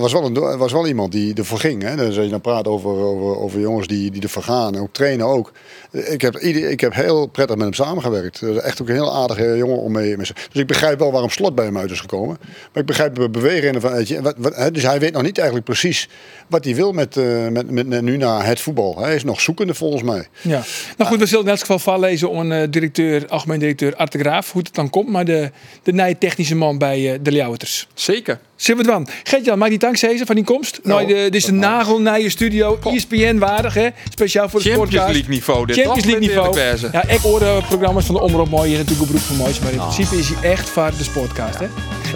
was 0.00 0.12
wel 0.12 0.24
een, 0.24 0.58
was 0.58 0.72
wel 0.72 0.86
iemand 0.86 1.12
die 1.12 1.34
ervoor 1.34 1.58
ging. 1.58 1.82
Hè. 1.82 1.96
Dus 1.96 2.16
als 2.16 2.24
je 2.24 2.30
dan 2.30 2.40
praat 2.40 2.66
over, 2.68 2.90
over, 2.90 3.38
over 3.38 3.60
jongens 3.60 3.86
die, 3.86 4.10
die 4.10 4.22
ervoor 4.22 4.42
gaan 4.42 4.74
en 4.74 4.80
ook 4.80 4.92
trainen 4.92 5.26
ook. 5.26 5.52
Ik 5.90 6.20
heb, 6.20 6.36
ieder, 6.38 6.70
ik 6.70 6.80
heb 6.80 6.94
heel 6.94 7.26
prettig 7.26 7.56
met 7.56 7.64
hem 7.64 7.74
samengewerkt. 7.74 8.42
Echt 8.42 8.82
ook 8.82 8.88
een 8.88 8.94
heel 8.94 9.14
aardige 9.14 9.56
jongen 9.56 9.78
om 9.78 9.92
mee. 9.92 10.06
mee- 10.16 10.16
Dus 10.52 10.60
ik 10.60 10.66
begrijp 10.66 10.98
wel 10.98 11.12
waarom 11.12 11.30
Slot 11.30 11.54
bij 11.54 11.64
hem 11.64 11.78
uit 11.78 11.90
is 11.90 12.00
gekomen. 12.00 12.36
Maar 12.72 12.80
ik 12.82 12.86
begrijp 12.86 13.14
de 13.14 13.30
bewegingen 13.30 13.80
van. 13.80 14.22
wat, 14.22 14.34
wat, 14.38 14.56
hè, 14.56 14.70
dus 14.70 14.82
hij 14.82 14.98
weet 14.98 15.12
nog 15.12 15.22
niet 15.22 15.36
eigenlijk 15.36 15.66
precies 15.68 16.08
wat 16.48 16.64
hij 16.64 16.74
wil 16.74 16.92
met, 16.92 17.16
eh, 17.16 17.46
met, 17.48 17.70
met, 17.70 17.86
met 17.86 18.02
nu 18.02 18.16
naar 18.16 18.46
het 18.46 18.60
voetbal. 18.60 18.98
Hij 18.98 19.14
is 19.14 19.24
nog 19.24 19.40
zoekende 19.40 19.74
volgens 19.74 20.02
mij. 20.02 20.26
Ja. 20.42 20.62
Nou 20.96 21.10
goed, 21.10 21.18
we 21.18 21.26
zullen 21.26 21.44
in 21.44 21.50
elk 21.50 21.60
geval 21.60 21.78
voorlezen 21.78 22.30
om 22.30 22.52
eh, 22.52 22.65
directeur, 22.70 23.28
algemeen 23.28 23.58
directeur 23.58 23.96
Arte 23.96 24.18
Graaf. 24.18 24.52
Hoe 24.52 24.62
het 24.62 24.74
dan 24.74 24.90
komt, 24.90 25.08
maar 25.08 25.24
de, 25.24 25.50
de 25.82 25.92
nieuwe 25.92 26.18
technische 26.18 26.54
man 26.54 26.78
bij 26.78 27.12
eh, 27.12 27.18
de 27.22 27.30
Ljouweters. 27.30 27.86
Zeker. 27.94 28.38
Zullen 28.56 28.84
we 28.84 28.90
dan? 28.90 29.08
Gert-Jan, 29.22 29.58
maak 29.58 29.68
die 29.68 29.78
dankzij 29.78 30.20
van 30.24 30.34
die 30.34 30.44
komst. 30.44 30.80
Nou, 30.82 31.06
de, 31.06 31.14
dit 31.14 31.34
is 31.34 31.44
de 31.44 31.52
nagel 31.52 32.00
naar 32.00 32.20
je 32.20 32.30
studio. 32.30 32.78
ESPN 32.84 33.38
waardig, 33.38 33.74
hè? 33.74 33.88
Speciaal 34.10 34.48
voor 34.48 34.62
de 34.62 34.70
Champions. 34.70 35.12
League 35.12 35.28
niveau. 35.28 35.66
Dit 35.66 35.76
Champions 35.76 36.04
League 36.04 36.28
niveau. 36.28 36.60
Ja, 36.92 37.08
ik 37.08 37.20
hoorde 37.20 37.62
programma's 37.68 38.04
van 38.04 38.14
de 38.14 38.20
Omroep 38.20 38.48
Mooi 38.48 38.72
en 38.72 38.78
natuurlijk 38.78 39.00
een 39.00 39.06
beroep 39.06 39.26
van 39.26 39.36
Moois. 39.36 39.58
Maar 39.58 39.72
in 39.72 39.78
principe 39.78 40.16
is 40.16 40.28
hij 40.28 40.50
echt 40.50 40.68
voor 40.68 40.90
de 40.98 41.04
sportcast, 41.04 41.58
hè? 41.58 41.66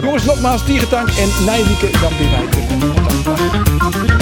Jongens, 0.01 0.23
nogmaals, 0.23 0.65
Tiegetank 0.65 1.07
en 1.07 1.45
Nijwieke, 1.45 1.89
dan 1.91 2.17
weer 2.17 2.29
wij 2.29 2.47
terug. 2.49 4.20